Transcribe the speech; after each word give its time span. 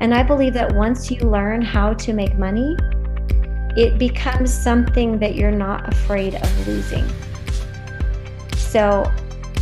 And 0.00 0.14
I 0.14 0.22
believe 0.22 0.52
that 0.54 0.74
once 0.74 1.10
you 1.10 1.18
learn 1.20 1.62
how 1.62 1.94
to 1.94 2.12
make 2.12 2.36
money, 2.36 2.76
it 3.76 3.98
becomes 3.98 4.52
something 4.52 5.18
that 5.18 5.34
you're 5.34 5.50
not 5.50 5.88
afraid 5.88 6.34
of 6.34 6.66
losing. 6.66 7.06
So 8.56 9.10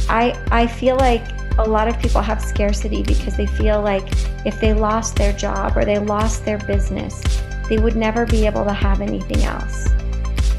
I 0.08 0.38
I 0.50 0.66
feel 0.66 0.96
like 0.96 1.22
a 1.58 1.62
lot 1.62 1.86
of 1.86 1.98
people 2.00 2.20
have 2.20 2.42
scarcity 2.42 3.02
because 3.02 3.36
they 3.36 3.46
feel 3.46 3.80
like 3.80 4.06
if 4.44 4.60
they 4.60 4.72
lost 4.74 5.16
their 5.16 5.32
job 5.32 5.76
or 5.76 5.84
they 5.84 5.98
lost 5.98 6.44
their 6.44 6.58
business, 6.58 7.22
they 7.68 7.78
would 7.78 7.96
never 7.96 8.26
be 8.26 8.44
able 8.44 8.64
to 8.64 8.72
have 8.72 9.00
anything 9.00 9.42
else. 9.44 9.88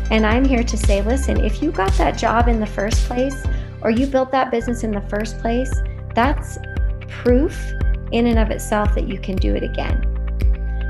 And 0.10 0.26
I'm 0.26 0.46
here 0.46 0.64
to 0.64 0.78
say, 0.78 1.02
listen, 1.02 1.44
if 1.44 1.62
you 1.62 1.72
got 1.72 1.92
that 1.94 2.18
job 2.18 2.48
in 2.48 2.60
the 2.60 2.66
first 2.66 3.06
place 3.08 3.44
or 3.82 3.90
you 3.90 4.08
built 4.08 4.32
that 4.32 4.52
business 4.52 4.84
in 4.84 4.92
the 4.92 5.02
first 5.02 5.40
place, 5.40 5.72
that's 6.14 6.58
proof 7.08 7.74
in 8.12 8.28
and 8.28 8.40
of 8.40 8.52
itself 8.52 8.94
that 8.96 9.08
you 9.08 9.20
can 9.20 9.36
do 9.36 9.56
it 9.56 9.64
again. 9.64 10.12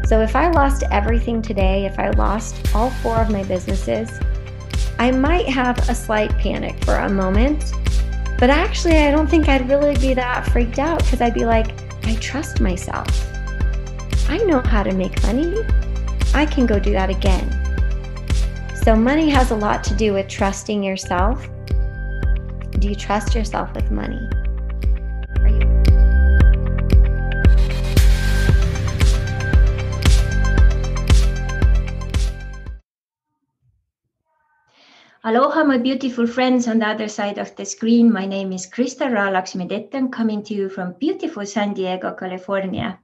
So 0.08 0.22
if 0.22 0.36
I 0.36 0.50
lost 0.52 0.84
everything 0.92 1.42
today, 1.42 1.86
if 1.86 1.98
I 1.98 2.12
lost 2.12 2.76
all 2.76 2.92
four 2.92 3.18
of 3.18 3.32
my 3.32 3.44
businesses, 3.44 4.20
I 5.00 5.12
might 5.12 5.48
have 5.50 5.78
a 5.90 5.96
slight 5.96 6.30
panic 6.38 6.84
for 6.86 6.96
a 6.96 7.10
moment. 7.10 7.74
But 8.38 8.50
actually, 8.50 8.98
I 8.98 9.12
don't 9.12 9.28
think 9.28 9.50
I'd 9.50 9.68
really 9.70 9.96
be 9.96 10.14
that 10.14 10.46
freaked 10.48 10.78
out 10.78 11.00
because 11.00 11.22
I'd 11.22 11.34
be 11.34 11.46
like, 11.46 11.68
I 12.06 12.16
trust 12.16 12.62
myself. 12.62 13.08
I 14.30 14.38
know 14.40 14.60
how 14.60 14.84
to 14.84 14.94
make 14.94 15.22
money. 15.24 15.56
I 16.34 16.46
can 16.46 16.66
go 16.66 16.80
do 16.80 16.92
that 16.92 17.10
again. 17.10 17.50
So, 18.84 18.96
money 18.96 19.30
has 19.30 19.52
a 19.52 19.56
lot 19.56 19.84
to 19.86 19.96
do 19.96 20.14
with 20.14 20.28
trusting 20.28 20.84
yourself. 20.84 21.48
Do 22.78 22.88
you 22.88 22.96
trust 22.96 23.34
yourself 23.34 23.74
with 23.74 23.90
money? 23.90 24.30
Aloha, 35.28 35.64
my 35.64 35.80
beautiful 35.80 36.28
friends 36.28 36.68
on 36.68 36.78
the 36.78 36.88
other 36.88 37.08
side 37.08 37.40
of 37.40 37.56
the 37.56 37.66
screen. 37.66 38.14
My 38.14 38.28
name 38.28 38.54
is 38.54 38.70
Krista 38.70 39.10
Ralaxmidettan, 39.10 40.12
coming 40.12 40.44
to 40.44 40.54
you 40.54 40.70
from 40.70 40.94
beautiful 41.00 41.48
San 41.48 41.74
Diego, 41.74 42.14
California. 42.14 43.00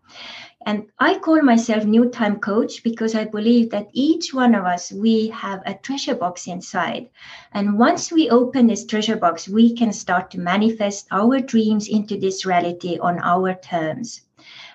And 0.67 0.85
I 0.99 1.17
call 1.17 1.41
myself 1.41 1.83
New 1.83 2.11
Time 2.11 2.39
Coach 2.39 2.83
because 2.83 3.15
I 3.15 3.23
believe 3.25 3.71
that 3.71 3.89
each 3.93 4.35
one 4.35 4.53
of 4.53 4.65
us, 4.65 4.91
we 4.91 5.29
have 5.29 5.63
a 5.65 5.73
treasure 5.73 6.13
box 6.13 6.45
inside. 6.45 7.09
And 7.53 7.79
once 7.79 8.11
we 8.11 8.29
open 8.29 8.67
this 8.67 8.85
treasure 8.85 9.15
box, 9.17 9.49
we 9.49 9.75
can 9.75 9.91
start 9.91 10.29
to 10.29 10.39
manifest 10.39 11.07
our 11.09 11.39
dreams 11.39 11.87
into 11.87 12.19
this 12.19 12.45
reality 12.45 12.99
on 12.99 13.17
our 13.17 13.55
terms. 13.55 14.21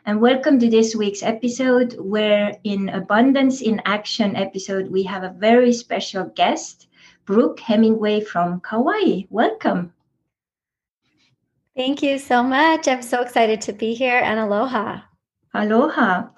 And 0.04 0.20
welcome 0.20 0.58
to 0.58 0.68
this 0.68 0.96
week's 0.96 1.22
episode, 1.22 1.94
where 2.00 2.56
in 2.64 2.88
Abundance 2.88 3.60
in 3.60 3.80
Action 3.84 4.34
episode, 4.34 4.90
we 4.90 5.04
have 5.04 5.22
a 5.22 5.34
very 5.38 5.72
special 5.72 6.24
guest. 6.24 6.85
Brooke 7.26 7.60
Hemingway 7.60 8.20
from 8.20 8.60
Kauai. 8.60 9.24
Welcome. 9.30 9.92
Thank 11.76 12.02
you 12.02 12.18
so 12.18 12.42
much. 12.42 12.88
I'm 12.88 13.02
so 13.02 13.20
excited 13.20 13.60
to 13.62 13.72
be 13.72 13.94
here 13.94 14.18
and 14.18 14.38
aloha. 14.40 15.00
Aloha. 15.52 16.28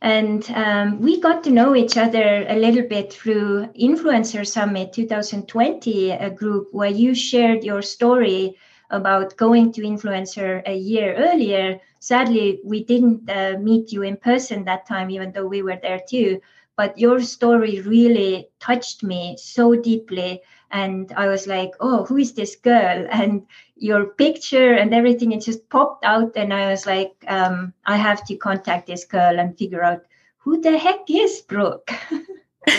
And 0.00 0.50
um, 0.52 1.00
we 1.00 1.20
got 1.20 1.44
to 1.44 1.50
know 1.50 1.76
each 1.76 1.98
other 1.98 2.46
a 2.48 2.56
little 2.56 2.86
bit 2.88 3.12
through 3.12 3.66
Influencer 3.78 4.46
Summit 4.46 4.94
2020, 4.94 6.12
a 6.12 6.30
group 6.30 6.68
where 6.72 6.88
you 6.88 7.14
shared 7.14 7.64
your 7.64 7.82
story 7.82 8.56
about 8.88 9.36
going 9.36 9.72
to 9.72 9.82
Influencer 9.82 10.62
a 10.66 10.74
year 10.74 11.14
earlier. 11.16 11.78
Sadly, 11.98 12.60
we 12.64 12.84
didn't 12.84 13.28
uh, 13.28 13.58
meet 13.60 13.92
you 13.92 14.02
in 14.02 14.16
person 14.16 14.64
that 14.64 14.86
time, 14.86 15.10
even 15.10 15.32
though 15.32 15.46
we 15.46 15.62
were 15.62 15.78
there 15.82 16.00
too 16.08 16.40
but 16.80 16.96
your 16.96 17.20
story 17.20 17.82
really 17.82 18.48
touched 18.58 19.02
me 19.02 19.36
so 19.36 19.76
deeply. 19.76 20.40
And 20.70 21.12
i 21.12 21.26
was 21.26 21.46
like 21.46 21.72
oh 21.80 22.06
who 22.06 22.16
is 22.16 22.32
this 22.32 22.56
girl? 22.56 23.06
And 23.20 23.46
your 23.76 24.06
picture 24.22 24.72
and 24.72 24.94
everything 24.94 25.32
it 25.32 25.44
just 25.44 25.68
popped 25.68 26.06
out. 26.06 26.32
And 26.36 26.54
i 26.54 26.70
was 26.70 26.86
like 26.86 27.12
um, 27.28 27.74
i 27.84 27.96
have 27.96 28.24
to 28.28 28.44
contact 28.46 28.86
this 28.86 29.04
girl 29.04 29.38
and 29.38 29.58
figure 29.58 29.84
out 29.84 30.00
who 30.38 30.58
the 30.62 30.78
heck 30.78 31.10
is 31.10 31.42
brooke? 31.42 31.90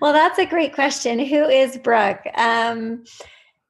Well 0.00 0.12
that's 0.12 0.38
a 0.38 0.46
great 0.46 0.74
question. 0.74 1.18
Who 1.18 1.44
is 1.44 1.76
brooke? 1.76 2.24
Um, 2.34 3.04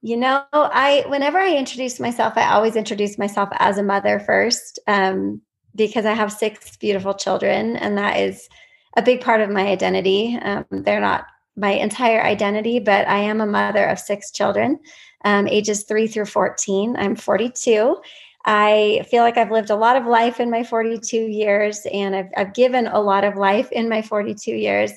you 0.00 0.16
know 0.16 0.44
i 0.52 1.04
whenever 1.08 1.38
i 1.38 1.56
introduce 1.56 1.98
myself 1.98 2.34
i 2.36 2.54
always 2.54 2.76
introduce 2.76 3.18
myself 3.18 3.48
as 3.58 3.78
a 3.78 3.82
mother 3.82 4.20
first. 4.20 4.78
Um, 4.86 5.42
because 5.74 6.06
I 6.06 6.12
have 6.12 6.32
six 6.32 6.76
beautiful 6.76 7.14
children, 7.14 7.76
and 7.76 7.96
that 7.98 8.18
is 8.18 8.48
a 8.96 9.02
big 9.02 9.20
part 9.20 9.40
of 9.40 9.50
my 9.50 9.66
identity. 9.66 10.38
Um, 10.42 10.64
they're 10.70 11.00
not 11.00 11.26
my 11.56 11.70
entire 11.70 12.22
identity, 12.22 12.78
but 12.78 13.06
I 13.08 13.18
am 13.18 13.40
a 13.40 13.46
mother 13.46 13.84
of 13.86 13.98
six 13.98 14.30
children, 14.30 14.78
um, 15.24 15.48
ages 15.48 15.84
three 15.84 16.06
through 16.06 16.26
14. 16.26 16.96
I'm 16.96 17.16
42. 17.16 17.96
I 18.44 19.04
feel 19.10 19.22
like 19.22 19.36
I've 19.36 19.50
lived 19.50 19.70
a 19.70 19.76
lot 19.76 19.96
of 19.96 20.06
life 20.06 20.40
in 20.40 20.50
my 20.50 20.64
42 20.64 21.16
years, 21.16 21.86
and 21.92 22.14
I've, 22.14 22.30
I've 22.36 22.54
given 22.54 22.86
a 22.86 23.00
lot 23.00 23.24
of 23.24 23.36
life 23.36 23.70
in 23.72 23.88
my 23.88 24.02
42 24.02 24.52
years. 24.52 24.92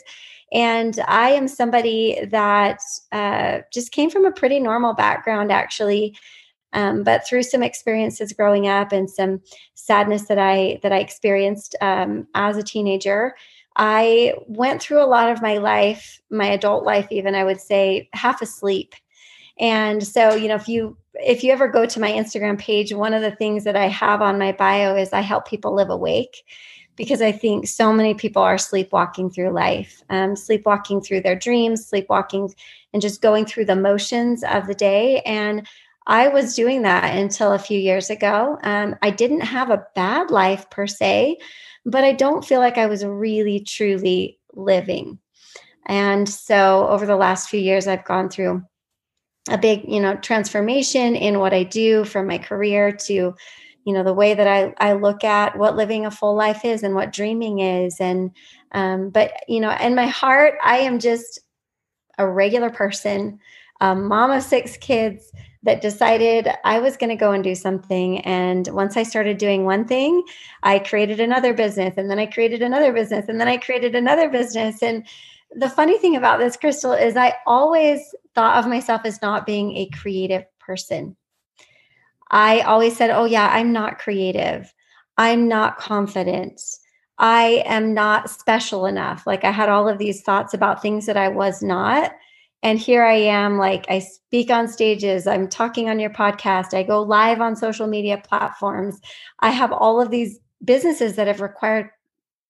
And 0.53 0.99
I 1.07 1.31
am 1.31 1.47
somebody 1.47 2.25
that 2.29 2.79
uh, 3.11 3.59
just 3.71 3.91
came 3.91 4.09
from 4.09 4.25
a 4.25 4.31
pretty 4.31 4.59
normal 4.59 4.93
background, 4.93 5.51
actually. 5.51 6.15
Um, 6.73 7.03
but 7.03 7.27
through 7.27 7.43
some 7.43 7.63
experiences 7.63 8.33
growing 8.33 8.67
up 8.67 8.91
and 8.91 9.09
some 9.09 9.41
sadness 9.73 10.27
that 10.27 10.39
I 10.39 10.79
that 10.83 10.91
I 10.91 10.99
experienced 10.99 11.75
um, 11.81 12.27
as 12.33 12.57
a 12.57 12.63
teenager, 12.63 13.35
I 13.75 14.33
went 14.47 14.81
through 14.81 15.03
a 15.03 15.07
lot 15.07 15.31
of 15.31 15.41
my 15.41 15.57
life, 15.57 16.21
my 16.29 16.47
adult 16.47 16.83
life, 16.83 17.07
even 17.11 17.35
I 17.35 17.43
would 17.43 17.59
say, 17.59 18.09
half 18.13 18.41
asleep. 18.41 18.95
And 19.59 20.05
so, 20.05 20.33
you 20.33 20.47
know, 20.47 20.55
if 20.55 20.67
you 20.67 20.97
if 21.15 21.43
you 21.43 21.51
ever 21.51 21.67
go 21.67 21.85
to 21.85 21.99
my 21.99 22.11
Instagram 22.11 22.57
page, 22.57 22.93
one 22.93 23.13
of 23.13 23.21
the 23.21 23.35
things 23.35 23.63
that 23.65 23.75
I 23.75 23.87
have 23.87 24.21
on 24.21 24.39
my 24.39 24.53
bio 24.53 24.95
is 24.95 25.13
I 25.13 25.21
help 25.21 25.47
people 25.47 25.75
live 25.75 25.89
awake 25.89 26.43
because 26.95 27.21
I 27.21 27.31
think 27.31 27.67
so 27.67 27.91
many 27.91 28.13
people 28.13 28.41
are 28.41 28.57
sleepwalking 28.57 29.29
through 29.29 29.51
life, 29.51 30.03
um, 30.09 30.35
sleepwalking 30.35 31.01
through 31.01 31.21
their 31.21 31.35
dreams, 31.35 31.85
sleepwalking 31.85 32.53
and 32.93 33.01
just 33.01 33.21
going 33.21 33.45
through 33.45 33.65
the 33.65 33.75
motions 33.75 34.43
of 34.43 34.67
the 34.67 34.73
day. 34.73 35.21
And 35.21 35.67
I 36.07 36.29
was 36.29 36.55
doing 36.55 36.81
that 36.81 37.15
until 37.15 37.53
a 37.53 37.59
few 37.59 37.79
years 37.79 38.09
ago. 38.09 38.57
Um, 38.63 38.95
I 39.01 39.11
didn't 39.11 39.41
have 39.41 39.69
a 39.69 39.85
bad 39.95 40.31
life 40.31 40.69
per 40.69 40.87
se, 40.87 41.37
but 41.85 42.03
I 42.03 42.13
don't 42.13 42.45
feel 42.45 42.59
like 42.59 42.77
I 42.77 42.87
was 42.87 43.05
really, 43.05 43.59
truly 43.59 44.39
living. 44.53 45.19
And 45.85 46.27
so 46.27 46.87
over 46.87 47.05
the 47.05 47.15
last 47.15 47.49
few 47.49 47.59
years, 47.59 47.87
I've 47.87 48.05
gone 48.05 48.29
through 48.29 48.63
a 49.49 49.57
big, 49.57 49.85
you 49.87 49.99
know, 49.99 50.15
transformation 50.15 51.15
in 51.15 51.39
what 51.39 51.53
I 51.53 51.63
do 51.63 52.05
from 52.05 52.27
my 52.27 52.37
career 52.37 52.91
to, 52.91 53.13
you 53.13 53.93
know, 53.93 54.03
the 54.03 54.13
way 54.13 54.33
that 54.33 54.47
I, 54.47 54.73
I 54.77 54.93
look 54.93 55.23
at 55.23 55.57
what 55.57 55.75
living 55.75 56.05
a 56.05 56.11
full 56.11 56.35
life 56.35 56.63
is 56.63 56.83
and 56.83 56.93
what 56.93 57.13
dreaming 57.13 57.59
is. 57.59 57.97
And, 57.99 58.31
um, 58.71 59.09
but, 59.09 59.31
you 59.47 59.59
know, 59.59 59.75
in 59.81 59.95
my 59.95 60.05
heart, 60.05 60.55
I 60.63 60.79
am 60.79 60.99
just 60.99 61.39
a 62.17 62.27
regular 62.27 62.69
person, 62.69 63.39
a 63.79 63.95
mom 63.95 64.29
of 64.31 64.43
six 64.43 64.77
kids 64.77 65.31
that 65.63 65.81
decided 65.81 66.47
I 66.63 66.79
was 66.79 66.97
going 66.97 67.09
to 67.09 67.15
go 67.15 67.31
and 67.31 67.43
do 67.43 67.53
something. 67.53 68.19
And 68.21 68.67
once 68.69 68.97
I 68.97 69.03
started 69.03 69.37
doing 69.37 69.63
one 69.63 69.85
thing, 69.85 70.23
I 70.63 70.79
created 70.79 71.19
another 71.19 71.53
business, 71.53 71.93
and 71.97 72.09
then 72.09 72.19
I 72.19 72.25
created 72.25 72.61
another 72.61 72.91
business, 72.91 73.27
and 73.29 73.39
then 73.39 73.47
I 73.47 73.57
created 73.57 73.95
another 73.95 74.29
business. 74.29 74.81
And 74.81 75.05
the 75.51 75.69
funny 75.69 75.97
thing 75.97 76.15
about 76.15 76.39
this, 76.39 76.57
Crystal, 76.57 76.93
is 76.93 77.15
I 77.15 77.35
always 77.45 78.15
thought 78.33 78.57
of 78.57 78.69
myself 78.69 79.01
as 79.05 79.21
not 79.21 79.45
being 79.45 79.75
a 79.75 79.89
creative 79.89 80.45
person. 80.59 81.15
I 82.31 82.61
always 82.61 82.95
said, 82.95 83.09
Oh, 83.11 83.25
yeah, 83.25 83.49
I'm 83.51 83.73
not 83.73 83.99
creative. 83.99 84.73
I'm 85.17 85.47
not 85.47 85.77
confident. 85.77 86.61
I 87.17 87.63
am 87.67 87.93
not 87.93 88.29
special 88.29 88.87
enough. 88.87 89.27
Like 89.27 89.43
I 89.43 89.51
had 89.51 89.69
all 89.69 89.87
of 89.87 89.99
these 89.99 90.23
thoughts 90.23 90.53
about 90.53 90.81
things 90.81 91.05
that 91.05 91.17
I 91.17 91.27
was 91.27 91.61
not. 91.61 92.13
And 92.63 92.77
here 92.77 93.03
I 93.03 93.15
am, 93.15 93.57
like 93.57 93.85
I 93.89 93.99
speak 93.99 94.51
on 94.51 94.67
stages, 94.67 95.25
I'm 95.25 95.47
talking 95.47 95.89
on 95.89 95.99
your 95.99 96.11
podcast, 96.11 96.73
I 96.73 96.83
go 96.83 97.01
live 97.01 97.41
on 97.41 97.55
social 97.55 97.87
media 97.87 98.21
platforms. 98.23 98.99
I 99.39 99.49
have 99.49 99.71
all 99.71 99.99
of 99.99 100.11
these 100.11 100.39
businesses 100.63 101.15
that 101.15 101.27
have 101.27 101.41
required 101.41 101.89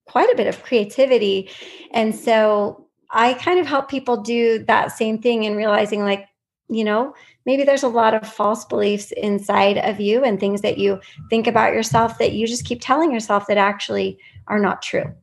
quite 0.06 0.32
a 0.32 0.36
bit 0.36 0.48
of 0.48 0.64
creativity. 0.64 1.50
And 1.92 2.14
so 2.14 2.88
I 3.12 3.34
kind 3.36 3.60
of 3.60 3.68
help 3.68 3.90
people 3.90 4.18
do 4.18 4.64
that 4.66 4.92
same 4.92 5.22
thing 5.22 5.46
and 5.46 5.56
realizing, 5.56 6.04
like, 6.04 6.28
you 6.70 6.84
know, 6.84 7.14
maybe 7.46 7.64
there's 7.64 7.84
a 7.84 7.90
lot 7.90 8.14
of 8.14 8.28
false 8.28 8.66
beliefs 8.66 9.12
inside 9.18 9.78
of 9.78 10.00
you 10.00 10.24
and 10.24 10.40
things 10.40 10.62
that 10.62 10.78
you 10.78 11.00
think 11.30 11.48
about 11.48 11.74
yourself 11.74 12.18
that 12.18 12.34
you 12.34 12.48
just 12.48 12.66
keep 12.66 12.80
telling 12.82 13.12
yourself 13.12 13.48
that 13.48 13.58
actually 13.58 14.18
are 14.48 14.60
not 14.60 14.82
true. 14.82 15.14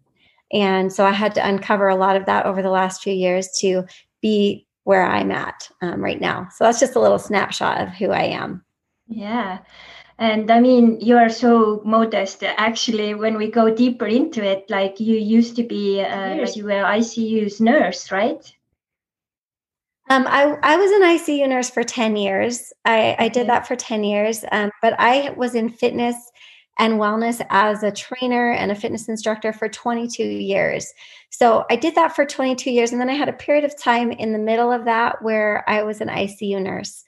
And 0.53 0.93
so 0.93 1.05
I 1.05 1.13
had 1.13 1.35
to 1.35 1.47
uncover 1.47 1.89
a 1.89 1.97
lot 1.97 2.17
of 2.17 2.27
that 2.27 2.47
over 2.47 2.63
the 2.63 2.71
last 2.71 3.03
few 3.03 3.13
years 3.13 3.49
to 3.61 3.85
be 4.21 4.67
where 4.89 5.05
I'm 5.05 5.31
at 5.31 5.69
um, 5.83 6.03
right 6.03 6.19
now. 6.19 6.49
So 6.51 6.65
that's 6.65 6.81
just 6.81 6.97
a 6.97 7.01
little 7.01 7.19
snapshot 7.19 7.83
of 7.83 7.91
who 7.91 8.11
I 8.11 8.23
am. 8.23 8.65
Yeah. 9.07 9.59
and 10.19 10.51
i 10.51 10.59
mean 10.59 10.87
you 11.01 11.17
are 11.17 11.29
so 11.29 11.81
modest 11.85 12.43
actually 12.43 13.15
when 13.15 13.37
we 13.41 13.49
go 13.57 13.65
deeper 13.83 14.07
into 14.07 14.41
it 14.53 14.69
like 14.69 14.99
you 14.99 15.17
used 15.17 15.55
to 15.59 15.63
be 15.63 15.83
uh, 16.03 16.35
like 16.41 16.57
you 16.57 16.65
were 16.65 16.83
icu's 16.97 17.61
nurse 17.61 18.11
right 18.11 18.53
um, 20.11 20.27
I, 20.27 20.57
I 20.63 20.77
was 20.79 20.91
an 20.91 21.03
ICU 21.03 21.47
nurse 21.51 21.69
for 21.69 21.85
10 21.85 22.17
years. 22.17 22.73
I, 22.87 23.15
I 23.19 23.29
did 23.29 23.47
that 23.49 23.67
for 23.69 23.77
10 23.77 24.05
years, 24.05 24.43
um, 24.53 24.71
but 24.81 24.95
I 24.99 25.35
was 25.37 25.55
in 25.55 25.69
fitness 25.69 26.17
and 26.79 26.95
wellness 26.95 27.45
as 27.51 27.83
a 27.83 27.91
trainer 27.91 28.53
and 28.53 28.71
a 28.71 28.75
fitness 28.75 29.09
instructor 29.09 29.53
for 29.53 29.69
22 29.69 30.23
years. 30.23 30.93
So 31.31 31.65
I 31.71 31.77
did 31.77 31.95
that 31.97 32.15
for 32.15 32.25
22 32.25 32.71
years. 32.71 32.93
And 32.93 33.01
then 33.01 33.11
I 33.11 33.15
had 33.15 33.29
a 33.29 33.33
period 33.33 33.65
of 33.65 33.77
time 33.77 34.13
in 34.13 34.33
the 34.33 34.39
middle 34.39 34.73
of 34.73 34.85
that 34.85 35.23
where 35.23 35.69
I 35.69 35.83
was 35.83 36.01
an 36.01 36.09
ICU 36.09 36.63
nurse. 36.63 37.05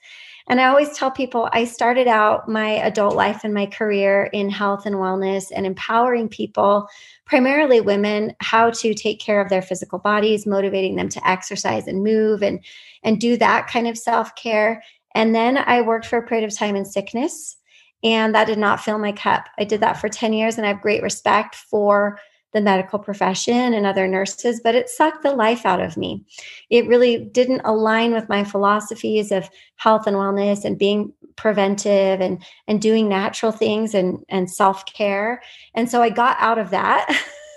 And 0.47 0.59
I 0.59 0.65
always 0.65 0.97
tell 0.97 1.11
people 1.11 1.47
I 1.53 1.65
started 1.65 2.07
out 2.07 2.49
my 2.49 2.71
adult 2.71 3.15
life 3.15 3.41
and 3.43 3.53
my 3.53 3.67
career 3.67 4.29
in 4.33 4.49
health 4.49 4.85
and 4.85 4.95
wellness 4.95 5.45
and 5.55 5.65
empowering 5.65 6.27
people, 6.27 6.87
primarily 7.25 7.79
women, 7.79 8.35
how 8.39 8.71
to 8.71 8.93
take 8.93 9.19
care 9.19 9.39
of 9.39 9.49
their 9.49 9.61
physical 9.61 9.99
bodies, 9.99 10.45
motivating 10.45 10.95
them 10.95 11.09
to 11.09 11.27
exercise 11.27 11.87
and 11.87 12.03
move 12.03 12.43
and 12.43 12.59
and 13.03 13.21
do 13.21 13.37
that 13.37 13.67
kind 13.67 13.87
of 13.87 13.97
self-care. 13.97 14.83
And 15.15 15.33
then 15.33 15.57
I 15.57 15.81
worked 15.81 16.05
for 16.05 16.17
a 16.17 16.27
period 16.27 16.45
of 16.45 16.55
time 16.55 16.75
in 16.75 16.85
sickness 16.85 17.57
and 18.03 18.33
that 18.35 18.47
did 18.47 18.57
not 18.57 18.81
fill 18.81 18.97
my 18.97 19.11
cup. 19.11 19.47
I 19.57 19.63
did 19.63 19.81
that 19.81 19.99
for 19.99 20.09
10 20.09 20.33
years 20.33 20.57
and 20.57 20.65
I 20.65 20.69
have 20.69 20.81
great 20.81 21.03
respect 21.03 21.55
for 21.55 22.19
the 22.53 22.61
medical 22.61 22.99
profession 22.99 23.73
and 23.73 23.85
other 23.85 24.07
nurses, 24.07 24.59
but 24.61 24.75
it 24.75 24.89
sucked 24.89 25.23
the 25.23 25.31
life 25.31 25.65
out 25.65 25.79
of 25.79 25.95
me. 25.95 26.25
It 26.69 26.87
really 26.87 27.17
didn't 27.17 27.61
align 27.63 28.13
with 28.13 28.27
my 28.27 28.43
philosophies 28.43 29.31
of 29.31 29.49
health 29.77 30.05
and 30.05 30.17
wellness 30.17 30.65
and 30.65 30.77
being 30.77 31.13
preventive 31.37 32.19
and 32.19 32.43
and 32.67 32.81
doing 32.81 33.07
natural 33.07 33.51
things 33.51 33.93
and 33.93 34.23
and 34.27 34.51
self-care. 34.51 35.41
And 35.75 35.89
so 35.89 36.01
I 36.01 36.09
got 36.09 36.37
out 36.39 36.57
of 36.57 36.71
that. 36.71 37.07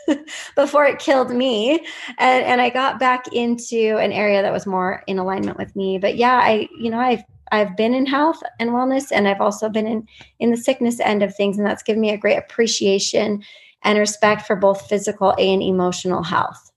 before 0.54 0.84
it 0.84 0.98
killed 0.98 1.30
me 1.30 1.80
and, 2.18 2.44
and 2.44 2.60
i 2.60 2.68
got 2.68 2.98
back 2.98 3.24
into 3.32 3.96
an 3.96 4.12
area 4.12 4.42
that 4.42 4.52
was 4.52 4.66
more 4.66 5.02
in 5.06 5.18
alignment 5.18 5.56
with 5.56 5.74
me 5.74 5.96
but 5.96 6.14
yeah 6.14 6.36
i 6.36 6.68
you 6.78 6.90
know 6.90 6.98
i've 6.98 7.24
I've 7.54 7.76
been 7.76 7.94
in 7.94 8.06
health 8.06 8.42
and 8.58 8.70
wellness 8.70 9.12
and 9.12 9.28
I've 9.28 9.40
also 9.40 9.68
been 9.68 9.86
in 9.86 10.08
in 10.40 10.50
the 10.50 10.56
sickness 10.56 11.00
end 11.00 11.22
of 11.22 11.34
things 11.34 11.56
and 11.56 11.66
that's 11.66 11.82
given 11.82 12.00
me 12.00 12.10
a 12.10 12.18
great 12.18 12.36
appreciation 12.36 13.42
and 13.82 13.98
respect 13.98 14.46
for 14.46 14.56
both 14.56 14.88
physical 14.88 15.34
and 15.38 15.62
emotional 15.62 16.22
health. 16.22 16.72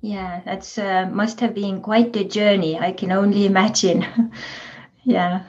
Yeah, 0.00 0.40
that's 0.44 0.78
uh, 0.78 1.08
must 1.10 1.40
have 1.40 1.54
been 1.54 1.80
quite 1.80 2.12
the 2.12 2.24
journey. 2.24 2.78
I 2.78 2.92
can 2.92 3.10
only 3.10 3.46
imagine. 3.46 4.06
yeah. 5.04 5.44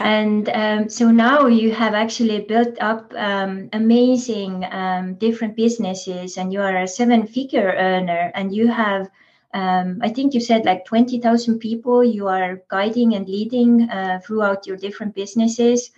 And 0.00 0.48
um, 0.48 0.88
so 0.88 1.10
now 1.10 1.46
you 1.46 1.72
have 1.72 1.94
actually 1.94 2.40
built 2.40 2.76
up 2.80 3.12
um, 3.16 3.68
amazing 3.72 4.64
um, 4.70 5.14
different 5.14 5.56
businesses, 5.56 6.36
and 6.36 6.52
you 6.52 6.60
are 6.60 6.76
a 6.76 6.88
seven-figure 6.88 7.74
earner, 7.76 8.30
and 8.34 8.54
you 8.54 8.68
have 8.68 9.08
um, 9.54 9.98
I 10.02 10.10
think 10.10 10.34
you 10.34 10.40
said 10.40 10.64
like 10.64 10.84
20,000 10.84 11.58
people 11.58 12.04
you 12.04 12.28
are 12.28 12.62
guiding 12.68 13.14
and 13.14 13.28
leading 13.28 13.88
uh, 13.88 14.20
throughout 14.24 14.66
your 14.66 14.76
different 14.76 15.14
businesses. 15.14 15.90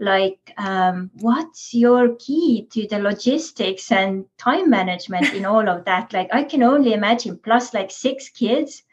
Like, 0.00 0.52
um, 0.58 1.10
what's 1.14 1.74
your 1.74 2.14
key 2.16 2.68
to 2.70 2.86
the 2.86 3.00
logistics 3.00 3.90
and 3.90 4.26
time 4.36 4.70
management 4.70 5.32
in 5.34 5.44
all 5.44 5.68
of 5.68 5.84
that? 5.86 6.12
Like, 6.12 6.28
I 6.32 6.44
can 6.44 6.62
only 6.62 6.92
imagine, 6.92 7.36
plus 7.38 7.74
like 7.74 7.90
six 7.90 8.28
kids. 8.28 8.84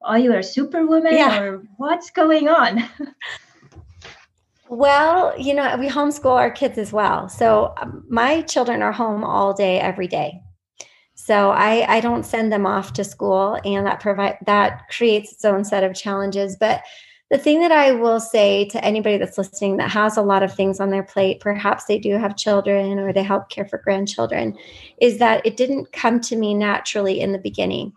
Are 0.00 0.18
you 0.18 0.34
a 0.34 0.42
superwoman 0.42 1.14
yeah. 1.14 1.38
or 1.38 1.62
what's 1.76 2.10
going 2.10 2.48
on? 2.48 2.82
well, 4.68 5.38
you 5.38 5.52
know, 5.52 5.76
we 5.76 5.88
homeschool 5.88 6.36
our 6.36 6.50
kids 6.50 6.78
as 6.78 6.92
well. 6.92 7.28
So 7.28 7.74
um, 7.76 8.04
my 8.08 8.40
children 8.42 8.80
are 8.80 8.92
home 8.92 9.22
all 9.22 9.52
day, 9.52 9.78
every 9.80 10.08
day. 10.08 10.43
So 11.24 11.52
I, 11.52 11.86
I 11.88 12.00
don't 12.00 12.26
send 12.26 12.52
them 12.52 12.66
off 12.66 12.92
to 12.92 13.02
school 13.02 13.58
and 13.64 13.86
that 13.86 13.98
provide 13.98 14.36
that 14.44 14.90
creates 14.90 15.32
its 15.32 15.42
own 15.42 15.64
set 15.64 15.82
of 15.82 15.94
challenges. 15.94 16.54
But 16.54 16.82
the 17.30 17.38
thing 17.38 17.60
that 17.60 17.72
I 17.72 17.92
will 17.92 18.20
say 18.20 18.66
to 18.66 18.84
anybody 18.84 19.16
that's 19.16 19.38
listening 19.38 19.78
that 19.78 19.90
has 19.90 20.18
a 20.18 20.22
lot 20.22 20.42
of 20.42 20.52
things 20.54 20.80
on 20.80 20.90
their 20.90 21.02
plate, 21.02 21.40
perhaps 21.40 21.86
they 21.86 21.98
do 21.98 22.18
have 22.18 22.36
children 22.36 22.98
or 22.98 23.10
they 23.10 23.22
help 23.22 23.48
care 23.48 23.64
for 23.64 23.78
grandchildren, 23.78 24.54
is 25.00 25.16
that 25.16 25.40
it 25.46 25.56
didn't 25.56 25.92
come 25.92 26.20
to 26.20 26.36
me 26.36 26.52
naturally 26.52 27.20
in 27.20 27.32
the 27.32 27.38
beginning. 27.38 27.94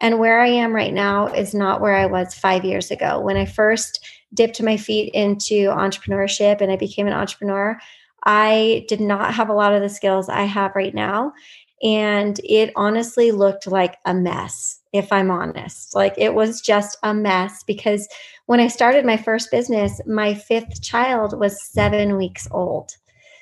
And 0.00 0.18
where 0.18 0.40
I 0.40 0.48
am 0.48 0.74
right 0.74 0.94
now 0.94 1.26
is 1.26 1.52
not 1.52 1.82
where 1.82 1.94
I 1.94 2.06
was 2.06 2.32
five 2.32 2.64
years 2.64 2.90
ago. 2.90 3.20
When 3.20 3.36
I 3.36 3.44
first 3.44 4.02
dipped 4.32 4.62
my 4.62 4.78
feet 4.78 5.12
into 5.12 5.68
entrepreneurship 5.68 6.62
and 6.62 6.72
I 6.72 6.76
became 6.76 7.06
an 7.06 7.12
entrepreneur, 7.12 7.78
I 8.24 8.84
did 8.88 9.00
not 9.00 9.34
have 9.34 9.48
a 9.48 9.54
lot 9.54 9.74
of 9.74 9.82
the 9.82 9.88
skills 9.88 10.28
I 10.28 10.44
have 10.44 10.76
right 10.76 10.94
now. 10.94 11.32
And 11.82 12.40
it 12.44 12.72
honestly 12.76 13.32
looked 13.32 13.66
like 13.66 13.96
a 14.04 14.14
mess, 14.14 14.80
if 14.92 15.12
I'm 15.12 15.30
honest. 15.30 15.94
Like 15.94 16.14
it 16.16 16.34
was 16.34 16.60
just 16.60 16.96
a 17.02 17.12
mess 17.12 17.62
because 17.64 18.08
when 18.46 18.60
I 18.60 18.68
started 18.68 19.04
my 19.04 19.16
first 19.16 19.50
business, 19.50 20.00
my 20.06 20.34
fifth 20.34 20.82
child 20.82 21.38
was 21.38 21.62
seven 21.62 22.16
weeks 22.16 22.46
old. 22.50 22.92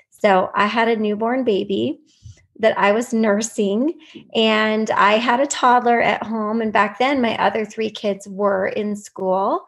So 0.08 0.50
I 0.54 0.66
had 0.66 0.88
a 0.88 0.96
newborn 0.96 1.44
baby 1.44 2.00
that 2.60 2.78
I 2.78 2.92
was 2.92 3.14
nursing, 3.14 3.98
and 4.34 4.90
I 4.90 5.14
had 5.14 5.40
a 5.40 5.46
toddler 5.46 6.00
at 6.00 6.22
home. 6.22 6.60
And 6.60 6.72
back 6.72 6.98
then, 6.98 7.22
my 7.22 7.34
other 7.38 7.64
three 7.64 7.90
kids 7.90 8.28
were 8.28 8.68
in 8.68 8.96
school. 8.96 9.64